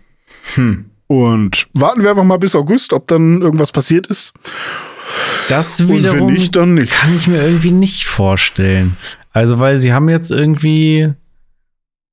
Hm. 0.55 0.85
Und 1.05 1.67
warten 1.73 2.01
wir 2.01 2.09
einfach 2.09 2.23
mal 2.23 2.39
bis 2.39 2.55
August, 2.55 2.93
ob 2.93 3.05
dann 3.05 3.43
irgendwas 3.43 3.71
passiert 3.71 4.07
ist. 4.07 4.33
Das 5.49 5.87
wiederum 5.87 6.21
Und 6.21 6.27
wenn 6.27 6.33
nicht, 6.33 6.55
dann 6.55 6.73
nicht. 6.73 6.91
kann 6.91 7.15
ich 7.15 7.27
mir 7.27 7.43
irgendwie 7.43 7.71
nicht 7.71 8.05
vorstellen. 8.05 8.97
Also, 9.31 9.59
weil 9.59 9.77
sie 9.77 9.93
haben 9.93 10.09
jetzt 10.09 10.31
irgendwie 10.31 11.13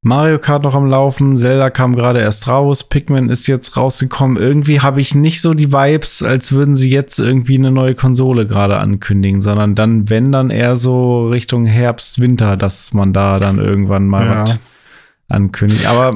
Mario 0.06 0.38
Kart 0.38 0.62
noch 0.62 0.76
am 0.76 0.86
Laufen, 0.86 1.36
Zelda 1.36 1.68
kam 1.68 1.96
gerade 1.96 2.20
erst 2.20 2.46
raus, 2.46 2.84
Pikmin 2.84 3.28
ist 3.28 3.48
jetzt 3.48 3.76
rausgekommen. 3.76 4.36
Irgendwie 4.36 4.78
habe 4.78 5.00
ich 5.00 5.16
nicht 5.16 5.40
so 5.40 5.52
die 5.52 5.72
Vibes, 5.72 6.22
als 6.22 6.52
würden 6.52 6.76
sie 6.76 6.90
jetzt 6.90 7.18
irgendwie 7.18 7.58
eine 7.58 7.72
neue 7.72 7.96
Konsole 7.96 8.46
gerade 8.46 8.78
ankündigen, 8.78 9.40
sondern 9.40 9.74
dann, 9.74 10.08
wenn 10.08 10.30
dann 10.30 10.50
eher 10.50 10.76
so 10.76 11.26
Richtung 11.26 11.66
Herbst, 11.66 12.20
Winter, 12.20 12.56
dass 12.56 12.94
man 12.94 13.12
da 13.12 13.40
dann 13.40 13.58
irgendwann 13.58 14.06
mal 14.06 14.24
ja. 14.24 14.42
was 14.42 14.58
ankündigt. 15.28 15.86
Aber 15.86 16.14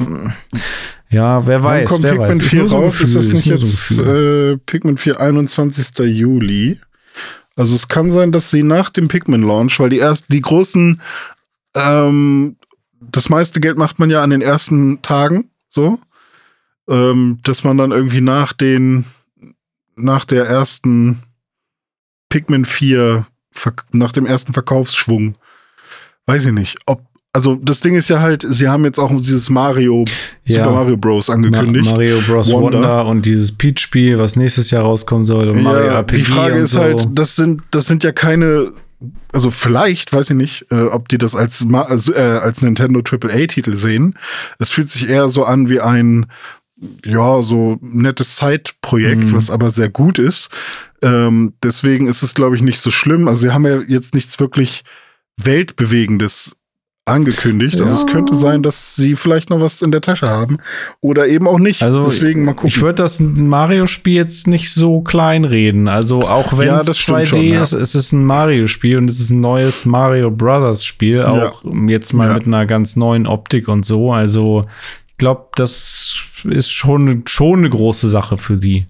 ja, 1.11 1.45
wer 1.49 1.65
weiß. 1.65 1.81
Wann 1.81 1.89
kommt 1.89 2.05
wer 2.05 2.13
Pikmin 2.13 2.39
weiß. 2.39 2.47
4 2.47 2.71
raus? 2.71 2.99
So 2.99 3.05
ist 3.05 3.17
das 3.17 3.29
nicht 3.31 3.47
jetzt 3.47 3.89
so 3.89 4.05
äh, 4.05 4.57
Pikmin 4.67 4.99
4 4.99 5.19
21. 5.19 5.99
Juli? 6.07 6.79
Also 7.57 7.75
es 7.75 7.89
kann 7.89 8.13
sein, 8.13 8.31
dass 8.31 8.53
sie 8.53 8.63
nach 8.63 8.91
dem 8.91 9.09
Pikmin-Launch, 9.09 9.81
weil 9.81 9.91
die 9.91 9.99
erst 9.99 10.33
die 10.33 10.43
großen 10.43 11.01
ähm, 11.75 12.57
das 13.01 13.29
meiste 13.29 13.61
Geld 13.61 13.79
macht 13.79 13.99
man 13.99 14.11
ja 14.11 14.23
an 14.23 14.31
den 14.31 14.43
ersten 14.43 15.03
Tagen, 15.03 15.51
so. 15.69 15.99
Ähm, 16.89 17.39
dass 17.43 17.65
man 17.65 17.79
dann 17.79 17.93
irgendwie 17.93 18.21
nach 18.21 18.53
den, 18.53 19.05
nach 19.97 20.25
der 20.25 20.47
ersten 20.47 21.23
Pikmin 22.29 22.65
4, 22.65 23.27
nach 23.93 24.13
dem 24.13 24.27
ersten 24.27 24.53
Verkaufsschwung, 24.53 25.37
weiß 26.27 26.47
ich 26.47 26.53
nicht, 26.53 26.79
ob 26.87 27.03
also 27.33 27.55
das 27.55 27.81
Ding 27.81 27.95
ist 27.95 28.09
ja 28.09 28.21
halt, 28.21 28.45
sie 28.49 28.67
haben 28.67 28.85
jetzt 28.85 28.99
auch 28.99 29.11
dieses 29.17 29.51
Mario, 29.51 30.05
ja. 30.45 30.65
Super 30.65 30.73
Mario 30.73 30.97
Bros. 30.97 31.31
angekündigt. 31.31 31.85
Ma 31.85 31.93
Mario 31.93 32.21
Bros. 32.27 32.51
Wonder. 32.51 32.79
Wonder 32.79 33.07
und 33.07 33.25
dieses 33.25 33.57
Peach-Spiel, 33.57 34.19
was 34.19 34.35
nächstes 34.35 34.73
Jahr 34.73 34.83
rauskommen 34.83 35.25
soll. 35.25 35.49
Und 35.51 35.63
Mario 35.63 35.87
ja, 35.87 35.99
RPG 36.01 36.17
die 36.17 36.25
Frage 36.25 36.59
ist 36.59 36.73
so. 36.73 36.81
halt, 36.81 37.07
das 37.13 37.37
sind, 37.37 37.63
das 37.71 37.87
sind 37.87 38.03
ja 38.03 38.11
keine 38.11 38.73
also 39.33 39.51
vielleicht, 39.51 40.13
weiß 40.13 40.31
ich 40.31 40.37
nicht, 40.37 40.67
äh, 40.71 40.83
ob 40.83 41.09
die 41.09 41.19
das 41.19 41.35
als, 41.35 41.65
als, 41.73 42.09
äh, 42.09 42.41
als 42.43 42.63
Nintendo 42.63 43.01
AAA-Titel 43.01 43.77
sehen. 43.77 44.19
Es 44.59 44.73
fühlt 44.73 44.91
sich 44.91 45.09
eher 45.09 45.29
so 45.29 45.45
an 45.45 45.69
wie 45.69 45.81
ein, 45.81 46.27
ja, 47.05 47.43
so 47.43 47.79
nettes 47.81 48.37
Side-Projekt, 48.37 49.25
mhm. 49.25 49.33
was 49.35 49.51
aber 49.51 49.71
sehr 49.71 49.89
gut 49.89 50.19
ist. 50.19 50.51
Ähm, 51.03 51.55
deswegen 51.63 52.09
ist 52.09 52.23
es, 52.23 52.35
glaube 52.35 52.57
ich, 52.57 52.63
nicht 52.63 52.81
so 52.81 52.91
schlimm. 52.91 53.29
Also 53.29 53.43
sie 53.43 53.53
haben 53.53 53.67
ja 53.67 53.81
jetzt 53.81 54.15
nichts 54.15 54.39
wirklich 54.39 54.83
Weltbewegendes 55.37 56.57
angekündigt. 57.11 57.77
Ja. 57.77 57.83
Also 57.83 57.95
es 57.95 58.07
könnte 58.07 58.35
sein, 58.35 58.63
dass 58.63 58.97
sie 58.97 59.17
vielleicht 59.17 59.51
noch 59.51 59.61
was 59.61 59.83
in 59.83 59.91
der 59.91 60.01
Tasche 60.01 60.29
haben 60.29 60.59
oder 61.01 61.27
eben 61.29 61.47
auch 61.47 61.59
nicht. 61.59 61.83
Also 61.83 62.05
Deswegen 62.05 62.45
mal 62.45 62.53
gucken. 62.53 62.69
Ich 62.69 62.81
würde 62.81 63.03
das 63.03 63.21
Mario-Spiel 63.21 64.15
jetzt 64.15 64.47
nicht 64.47 64.73
so 64.73 65.01
klein 65.01 65.45
reden. 65.45 65.89
Also 65.89 66.23
auch 66.23 66.57
wenn 66.57 66.69
ja, 66.69 66.81
es 66.81 66.89
2D 66.89 67.27
schon, 67.27 67.43
ja. 67.43 67.63
ist, 67.63 67.73
es 67.73 67.95
ist 67.95 68.13
ein 68.13 68.25
Mario-Spiel 68.25 68.99
und 68.99 69.11
es 69.11 69.21
ist 69.21 69.31
ein 69.31 69.41
neues 69.41 69.87
Mario 69.87 70.31
Brothers 70.31 70.85
Spiel, 70.85 71.23
auch 71.23 71.65
jetzt 71.87 72.13
mal 72.13 72.35
mit 72.35 72.47
einer 72.47 72.67
ganz 72.67 72.97
neuen 72.97 73.27
Optik 73.27 73.69
und 73.69 73.85
so. 73.85 74.13
Also 74.13 74.67
ich 75.09 75.19
glaube, 75.19 75.49
das 75.55 76.15
ist 76.45 76.73
schon, 76.73 77.23
schon 77.27 77.61
eine 77.61 77.71
große 77.71 78.09
Sache 78.09 78.39
für 78.39 78.57
die. 78.57 78.87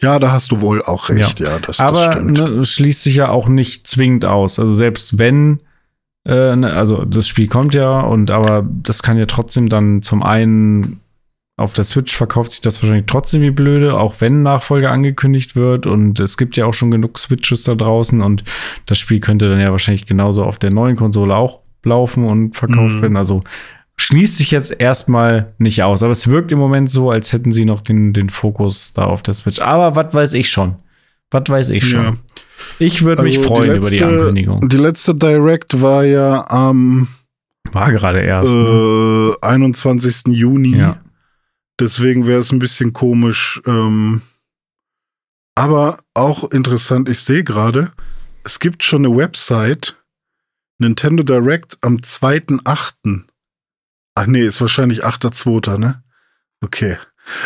Ja, 0.00 0.18
da 0.18 0.32
hast 0.32 0.50
du 0.50 0.60
wohl 0.60 0.82
auch 0.82 1.08
recht, 1.08 1.40
ja. 1.40 1.58
das, 1.58 1.78
Aber 1.80 2.14
das 2.14 2.22
ne, 2.22 2.60
es 2.60 2.72
schließt 2.72 3.02
sich 3.02 3.16
ja 3.16 3.28
auch 3.28 3.48
nicht 3.48 3.86
zwingend 3.86 4.24
aus. 4.24 4.58
Also 4.58 4.72
selbst 4.72 5.18
wenn 5.18 5.60
äh, 6.26 6.56
ne, 6.56 6.72
also 6.72 7.04
das 7.04 7.26
Spiel 7.26 7.48
kommt 7.48 7.74
ja 7.74 8.00
und 8.00 8.30
aber 8.30 8.66
das 8.82 9.02
kann 9.02 9.18
ja 9.18 9.26
trotzdem 9.26 9.68
dann 9.68 10.02
zum 10.02 10.22
einen 10.22 11.00
auf 11.58 11.74
der 11.74 11.84
Switch 11.84 12.16
verkauft 12.16 12.52
sich 12.52 12.60
das 12.60 12.82
wahrscheinlich 12.82 13.06
trotzdem 13.06 13.42
wie 13.42 13.50
blöde, 13.50 13.98
auch 13.98 14.16
wenn 14.20 14.42
Nachfolger 14.42 14.90
angekündigt 14.90 15.54
wird 15.54 15.86
und 15.86 16.18
es 16.18 16.36
gibt 16.36 16.56
ja 16.56 16.66
auch 16.66 16.74
schon 16.74 16.90
genug 16.90 17.18
Switches 17.18 17.64
da 17.64 17.74
draußen 17.74 18.20
und 18.20 18.42
das 18.86 18.98
Spiel 18.98 19.20
könnte 19.20 19.48
dann 19.48 19.60
ja 19.60 19.70
wahrscheinlich 19.70 20.06
genauso 20.06 20.44
auf 20.44 20.58
der 20.58 20.72
neuen 20.72 20.96
Konsole 20.96 21.36
auch 21.36 21.60
laufen 21.84 22.24
und 22.24 22.56
verkauft 22.56 22.94
mhm. 22.94 23.02
werden. 23.02 23.16
Also 23.16 23.42
schließt 23.96 24.38
sich 24.38 24.50
jetzt 24.50 24.80
erstmal 24.80 25.48
nicht 25.58 25.82
aus, 25.82 26.02
aber 26.02 26.12
es 26.12 26.28
wirkt 26.28 26.52
im 26.52 26.58
Moment 26.58 26.90
so, 26.90 27.10
als 27.10 27.32
hätten 27.32 27.52
sie 27.52 27.64
noch 27.64 27.80
den, 27.80 28.12
den 28.12 28.30
Fokus 28.30 28.92
da 28.92 29.04
auf 29.04 29.22
der 29.22 29.34
Switch. 29.34 29.60
Aber 29.60 29.94
was 29.94 30.14
weiß 30.14 30.34
ich 30.34 30.50
schon? 30.50 30.76
Was 31.32 31.48
weiß 31.48 31.70
ich 31.70 31.88
schon? 31.88 32.04
Ja. 32.04 32.16
Ich 32.78 33.02
würde 33.02 33.22
mich 33.22 33.38
also 33.38 33.48
freuen 33.48 33.72
letzte, 33.72 33.78
über 33.80 33.90
die 33.90 34.04
Ankündigung. 34.04 34.68
Die 34.68 34.76
letzte 34.76 35.14
Direct 35.14 35.80
war 35.82 36.04
ja 36.04 36.48
am 36.48 37.08
war 37.72 37.90
gerade 37.90 38.20
erst. 38.20 38.54
Ne? 38.54 39.36
Äh, 39.40 39.46
21. 39.46 40.28
Juni. 40.28 40.76
Ja. 40.76 41.00
Deswegen 41.80 42.26
wäre 42.26 42.40
es 42.40 42.52
ein 42.52 42.58
bisschen 42.58 42.92
komisch. 42.92 43.60
Ähm, 43.66 44.22
aber 45.54 45.98
auch 46.14 46.50
interessant, 46.50 47.08
ich 47.08 47.20
sehe 47.20 47.44
gerade, 47.44 47.92
es 48.44 48.58
gibt 48.60 48.82
schon 48.82 49.04
eine 49.04 49.16
Website, 49.16 49.96
Nintendo 50.78 51.22
Direct 51.22 51.78
am 51.80 51.96
2.8. 51.96 53.24
Ach 54.14 54.26
nee, 54.26 54.44
ist 54.44 54.60
wahrscheinlich 54.60 55.04
8.2., 55.04 55.78
ne? 55.78 56.02
Okay. 56.62 56.98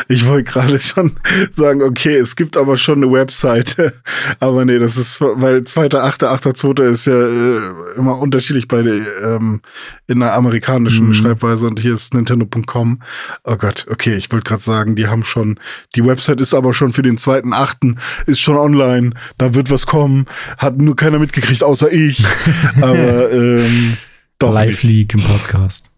Ich 0.08 0.26
wollte 0.26 0.50
gerade 0.50 0.78
schon 0.78 1.12
sagen, 1.52 1.82
okay, 1.82 2.16
es 2.16 2.36
gibt 2.36 2.56
aber 2.56 2.76
schon 2.76 3.02
eine 3.02 3.12
Webseite. 3.12 3.92
Aber 4.40 4.64
nee, 4.64 4.78
das 4.78 4.96
ist, 4.96 5.20
weil 5.20 5.58
2.8., 5.58 6.24
8.2. 6.24 6.82
ist 6.82 7.06
ja 7.06 7.14
äh, 7.14 7.60
immer 7.96 8.18
unterschiedlich 8.18 8.68
bei 8.68 8.82
der, 8.82 8.94
ähm, 9.22 9.60
in 10.06 10.20
der 10.20 10.34
amerikanischen 10.34 11.08
mhm. 11.08 11.14
Schreibweise 11.14 11.66
und 11.66 11.80
hier 11.80 11.94
ist 11.94 12.14
Nintendo.com. 12.14 13.02
Oh 13.44 13.56
Gott, 13.56 13.86
okay, 13.90 14.14
ich 14.14 14.32
wollte 14.32 14.48
gerade 14.48 14.62
sagen, 14.62 14.96
die 14.96 15.08
haben 15.08 15.24
schon, 15.24 15.60
die 15.94 16.04
Website 16.04 16.40
ist 16.40 16.54
aber 16.54 16.72
schon 16.72 16.92
für 16.92 17.02
den 17.02 17.18
2.8., 17.18 17.96
ist 18.26 18.40
schon 18.40 18.56
online, 18.56 19.10
da 19.38 19.54
wird 19.54 19.70
was 19.70 19.86
kommen, 19.86 20.26
hat 20.58 20.78
nur 20.78 20.96
keiner 20.96 21.18
mitgekriegt, 21.18 21.62
außer 21.62 21.92
ich. 21.92 22.24
aber 22.80 23.30
ähm, 23.32 23.96
doch. 24.38 24.52
Live 24.52 24.82
League 24.82 25.14
im 25.14 25.22
Podcast. 25.22 25.90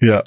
Ja. 0.00 0.22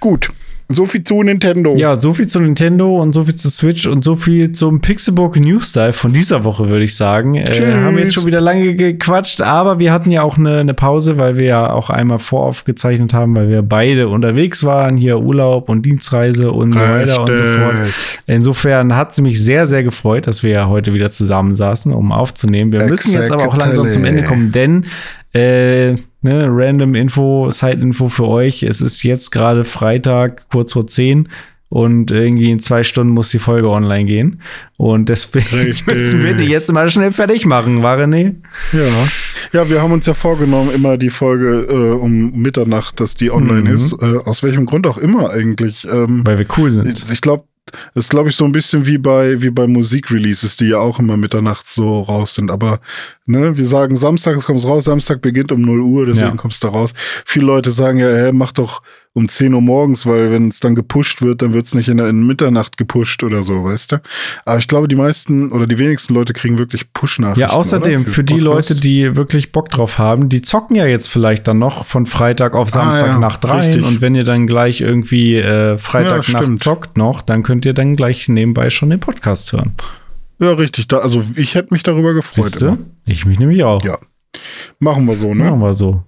Gut, 0.00 0.30
so 0.68 0.86
viel 0.86 1.04
zu 1.04 1.22
Nintendo. 1.22 1.76
Ja, 1.76 2.00
so 2.00 2.14
viel 2.14 2.26
zu 2.26 2.40
Nintendo 2.40 3.00
und 3.00 3.14
so 3.14 3.24
viel 3.24 3.34
zu 3.34 3.50
Switch 3.50 3.86
und 3.86 4.02
so 4.02 4.16
viel 4.16 4.52
zum 4.52 4.80
Pixelbook 4.80 5.36
Newstyle 5.36 5.92
von 5.92 6.14
dieser 6.14 6.44
Woche, 6.44 6.68
würde 6.68 6.84
ich 6.84 6.96
sagen. 6.96 7.34
Äh, 7.34 7.74
haben 7.82 7.98
jetzt 7.98 8.14
schon 8.14 8.24
wieder 8.24 8.40
lange 8.40 8.74
gequatscht, 8.74 9.42
aber 9.42 9.78
wir 9.78 9.92
hatten 9.92 10.10
ja 10.10 10.22
auch 10.22 10.38
eine, 10.38 10.58
eine 10.58 10.72
Pause, 10.72 11.18
weil 11.18 11.36
wir 11.36 11.44
ja 11.44 11.70
auch 11.70 11.90
einmal 11.90 12.18
voraufgezeichnet 12.18 13.12
haben, 13.12 13.36
weil 13.36 13.50
wir 13.50 13.62
beide 13.62 14.08
unterwegs 14.08 14.64
waren, 14.64 14.96
hier 14.96 15.20
Urlaub 15.20 15.68
und 15.68 15.84
Dienstreise 15.84 16.50
und 16.50 16.72
so 16.72 16.80
weiter 16.80 17.22
und 17.22 17.36
so 17.36 17.44
fort. 17.44 17.74
Insofern 18.26 18.96
hat 18.96 19.12
es 19.12 19.20
mich 19.20 19.42
sehr, 19.42 19.66
sehr 19.66 19.82
gefreut, 19.82 20.26
dass 20.26 20.42
wir 20.42 20.50
ja 20.50 20.68
heute 20.68 20.94
wieder 20.94 21.10
zusammensaßen, 21.10 21.92
um 21.92 22.10
aufzunehmen. 22.10 22.72
Wir 22.72 22.84
müssen 22.86 23.12
jetzt 23.12 23.30
aber 23.30 23.48
auch 23.48 23.56
langsam 23.56 23.90
zum 23.90 24.04
Ende 24.04 24.22
kommen, 24.22 24.50
denn 24.50 24.86
äh, 25.34 25.96
ne, 26.24 26.46
random 26.50 26.94
Info, 26.96 27.50
Side-Info 27.50 28.08
für 28.08 28.26
euch. 28.26 28.62
Es 28.64 28.80
ist 28.80 29.02
jetzt 29.04 29.30
gerade 29.30 29.64
Freitag, 29.64 30.48
kurz 30.50 30.72
vor 30.72 30.86
10 30.86 31.28
und 31.68 32.10
irgendwie 32.12 32.50
in 32.52 32.60
zwei 32.60 32.82
Stunden 32.84 33.12
muss 33.14 33.30
die 33.30 33.38
Folge 33.40 33.68
online 33.68 34.04
gehen. 34.04 34.40
Und 34.76 35.08
deswegen 35.08 35.46
Richtig. 35.56 35.86
müssen 35.86 36.22
wir 36.22 36.34
die 36.34 36.44
jetzt 36.44 36.72
mal 36.72 36.88
schnell 36.90 37.10
fertig 37.12 37.46
machen, 37.46 37.82
war 37.82 37.98
René? 37.98 38.34
Ja. 38.72 38.80
Ja, 39.52 39.68
wir 39.70 39.82
haben 39.82 39.92
uns 39.92 40.06
ja 40.06 40.14
vorgenommen, 40.14 40.70
immer 40.74 40.96
die 40.96 41.10
Folge 41.10 41.66
äh, 41.68 41.74
um 41.94 42.32
Mitternacht, 42.32 43.00
dass 43.00 43.14
die 43.14 43.30
online 43.30 43.62
Mhm. 43.70 43.74
ist. 43.74 43.92
Äh, 44.00 44.16
aus 44.24 44.42
welchem 44.42 44.66
Grund 44.66 44.86
auch 44.86 44.98
immer 44.98 45.30
eigentlich. 45.30 45.84
Ähm, 45.90 46.22
Weil 46.24 46.38
wir 46.38 46.46
cool 46.58 46.70
sind. 46.70 46.86
ich 46.86 47.10
ich 47.10 47.20
glaube, 47.20 47.44
das 47.94 48.04
ist, 48.04 48.10
glaube 48.10 48.28
ich, 48.28 48.36
so 48.36 48.44
ein 48.44 48.52
bisschen 48.52 48.86
wie 48.86 48.98
bei, 48.98 49.40
wie 49.42 49.50
bei 49.50 49.66
Musikreleases, 49.66 50.56
die 50.56 50.68
ja 50.68 50.78
auch 50.78 50.98
immer 50.98 51.16
mitternachts 51.16 51.74
so 51.74 52.02
raus 52.02 52.34
sind. 52.34 52.50
Aber 52.50 52.80
ne, 53.26 53.56
wir 53.56 53.66
sagen, 53.66 53.96
Samstag 53.96 54.38
kommt 54.44 54.64
raus, 54.64 54.84
Samstag 54.84 55.20
beginnt 55.22 55.50
um 55.50 55.62
0 55.62 55.80
Uhr, 55.80 56.06
deswegen 56.06 56.28
Ja. 56.28 56.36
kommst 56.36 56.62
du 56.62 56.68
da 56.68 56.72
raus. 56.74 56.92
Viele 57.24 57.46
Leute 57.46 57.70
sagen 57.70 57.98
ja, 57.98 58.08
hä, 58.08 58.32
mach 58.32 58.52
doch 58.52 58.82
um 59.16 59.28
10 59.28 59.54
Uhr 59.54 59.60
morgens, 59.60 60.06
weil 60.06 60.32
wenn 60.32 60.48
es 60.48 60.58
dann 60.58 60.74
gepusht 60.74 61.22
wird, 61.22 61.40
dann 61.40 61.54
wird 61.54 61.66
es 61.66 61.74
nicht 61.74 61.88
in 61.88 61.98
der 61.98 62.08
in 62.08 62.26
Mitternacht 62.26 62.76
gepusht 62.76 63.22
oder 63.22 63.44
so, 63.44 63.62
weißt 63.64 63.92
du? 63.92 64.02
Aber 64.44 64.58
ich 64.58 64.66
glaube, 64.66 64.88
die 64.88 64.96
meisten 64.96 65.52
oder 65.52 65.68
die 65.68 65.78
wenigsten 65.78 66.14
Leute 66.14 66.32
kriegen 66.32 66.58
wirklich 66.58 66.92
Push-Nachrichten. 66.92 67.40
Ja, 67.40 67.50
außerdem, 67.50 68.02
oder? 68.02 68.10
für, 68.10 68.24
die. 68.24 68.40
Leute, 68.40 68.74
die 68.74 69.14
wirklich 69.16 69.52
Bock 69.52 69.68
drauf 69.68 69.98
haben, 69.98 70.28
die 70.28 70.42
zocken 70.42 70.74
ja 70.76 70.86
jetzt 70.86 71.08
vielleicht 71.08 71.46
dann 71.46 71.58
noch 71.60 71.86
von 71.86 72.06
Freitag 72.06 72.54
auf 72.54 72.70
Samstag 72.70 73.04
Ah, 73.04 73.12
ja, 73.12 73.18
Nacht 73.18 73.44
rein. 73.44 73.60
richtig. 73.66 73.84
Und 73.84 74.00
wenn 74.00 74.16
ihr 74.16 74.24
dann 74.24 74.48
gleich 74.48 74.80
irgendwie 74.80 75.36
äh, 75.36 75.78
Freitag 75.78 76.26
Ja, 76.26 76.32
Nacht 76.32 76.42
stimmt. 76.44 76.60
zockt 76.60 76.98
noch, 76.98 77.22
dann 77.22 77.44
könnt 77.44 77.64
ihr 77.66 77.72
dann 77.72 77.94
gleich 77.94 78.28
nebenbei 78.28 78.68
schon 78.70 78.90
den 78.90 78.98
Podcast 79.00 79.52
hören. 79.52 79.72
Ja, 80.40 80.54
richtig. 80.54 80.88
Da, 80.88 80.98
also 80.98 81.22
ich 81.36 81.54
hätte 81.54 81.72
mich 81.72 81.84
darüber 81.84 82.14
gefreut. 82.14 82.52
Ich 83.06 83.24
mich 83.24 83.38
nämlich 83.38 83.62
auch. 83.62 83.84
Ja. 83.84 83.98
Machen 84.80 85.06
wir 85.06 85.14
so, 85.14 85.32
ne? 85.32 85.44
Machen 85.44 85.60
wir 85.60 85.72
so. 85.72 86.02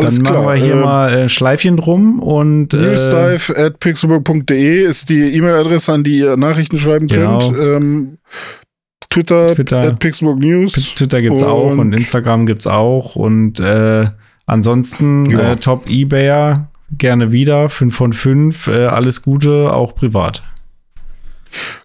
Alles 0.00 0.16
dann 0.16 0.26
klar. 0.26 0.42
machen 0.42 0.54
wir 0.54 0.62
hier 0.64 0.74
Ähm, 0.74 0.80
mal 0.80 1.12
äh, 1.12 1.28
Schleifchen 1.28 1.76
drum 1.76 2.20
und 2.20 2.74
äh, 2.74 2.76
Newsdive 2.78 3.56
at 3.56 3.78
pixelburg.de 3.80 4.84
ist 4.84 5.08
die 5.08 5.34
E-Mail-Adresse, 5.36 5.92
an 5.92 6.04
die 6.04 6.18
ihr 6.18 6.36
Nachrichten 6.36 6.78
schreiben 6.78 7.06
Genau. 7.06 7.38
könnt. 7.38 7.58
Ähm, 7.58 8.18
Twitter, 9.08 9.48
Twitter. 9.48 9.80
at 9.80 9.98
Pixelburg 9.98 10.38
News. 10.38 10.72
Twitter 10.94 11.20
gibt's 11.20 11.42
auch 11.42 11.72
und 11.72 11.78
Und- 11.80 11.92
Instagram 11.94 12.46
gibt's 12.46 12.66
auch 12.66 13.16
und 13.16 13.58
äh, 13.58 14.06
ansonsten 14.46 15.24
Ja. 15.26 15.52
äh, 15.52 15.56
Top 15.56 15.88
Ebayer 15.90 16.68
gerne 16.96 17.32
wieder 17.32 17.68
5 17.68 17.94
von 17.94 18.12
5 18.12 18.66
äh, 18.68 18.86
alles 18.86 19.22
Gute 19.22 19.72
auch 19.72 19.94
privat. 19.94 20.42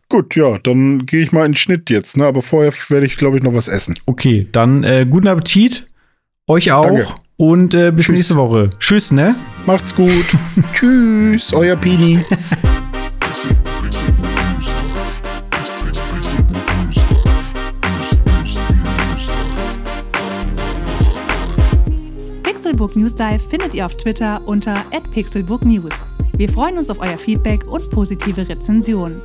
Gut, 0.10 0.36
ja, 0.36 0.60
dann 0.60 1.06
gehe 1.08 1.24
ich 1.24 1.32
mal 1.32 1.46
in 1.46 1.54
den 1.54 1.58
Schnitt 1.58 1.90
jetzt, 1.90 2.16
ne? 2.18 2.26
Aber 2.26 2.44
vorher 2.44 2.72
werde 2.90 3.08
ich, 3.08 3.18
glaube 3.18 3.38
ich, 3.38 3.44
noch 3.44 3.56
was 3.56 3.68
essen. 3.68 3.96
Okay, 4.06 4.48
dann 4.52 4.84
äh, 4.84 5.08
guten 5.10 5.28
Appetit 5.28 5.88
euch 6.48 6.72
auch 6.72 6.84
Danke. 6.84 7.08
Und 7.38 7.74
äh, 7.74 7.92
bis 7.92 8.06
Tschüss. 8.06 8.16
nächste 8.16 8.36
Woche. 8.36 8.70
Tschüss, 8.80 9.12
ne? 9.12 9.36
Macht's 9.66 9.96
gut. 9.96 10.26
Tschüss, 10.74 11.54
euer 11.54 11.76
Pini. 11.76 12.20
Pixelbook 22.44 22.96
News 22.96 23.16
Dive 23.16 23.40
findet 23.50 23.74
ihr 23.74 23.86
auf 23.86 23.96
Twitter 23.96 24.42
unter 24.46 24.76
@pixelbooknews. 25.12 25.94
Wir 26.38 26.50
freuen 26.50 26.78
uns 26.78 26.90
auf 26.90 27.00
euer 27.00 27.18
Feedback 27.18 27.66
und 27.66 27.90
positive 27.92 28.48
Rezensionen. 28.48 29.22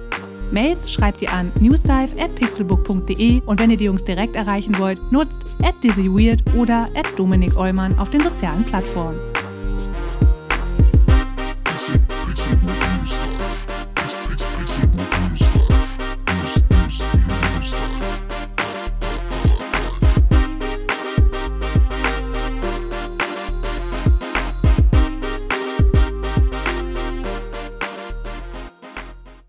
Mails 0.52 0.92
schreibt 0.92 1.22
ihr 1.22 1.32
an 1.32 1.52
newsdive@pixelbook.de 1.60 3.42
und 3.46 3.60
wenn 3.60 3.70
ihr 3.70 3.76
die 3.76 3.84
Jungs 3.84 4.04
direkt 4.04 4.36
erreichen 4.36 4.78
wollt, 4.78 4.98
nutzt 5.12 5.44
@dizzyweird 5.82 6.42
oder 6.56 6.88
@dominik 7.16 7.56
Eulmann 7.56 7.98
auf 7.98 8.10
den 8.10 8.20
sozialen 8.20 8.64
Plattformen. 8.64 9.18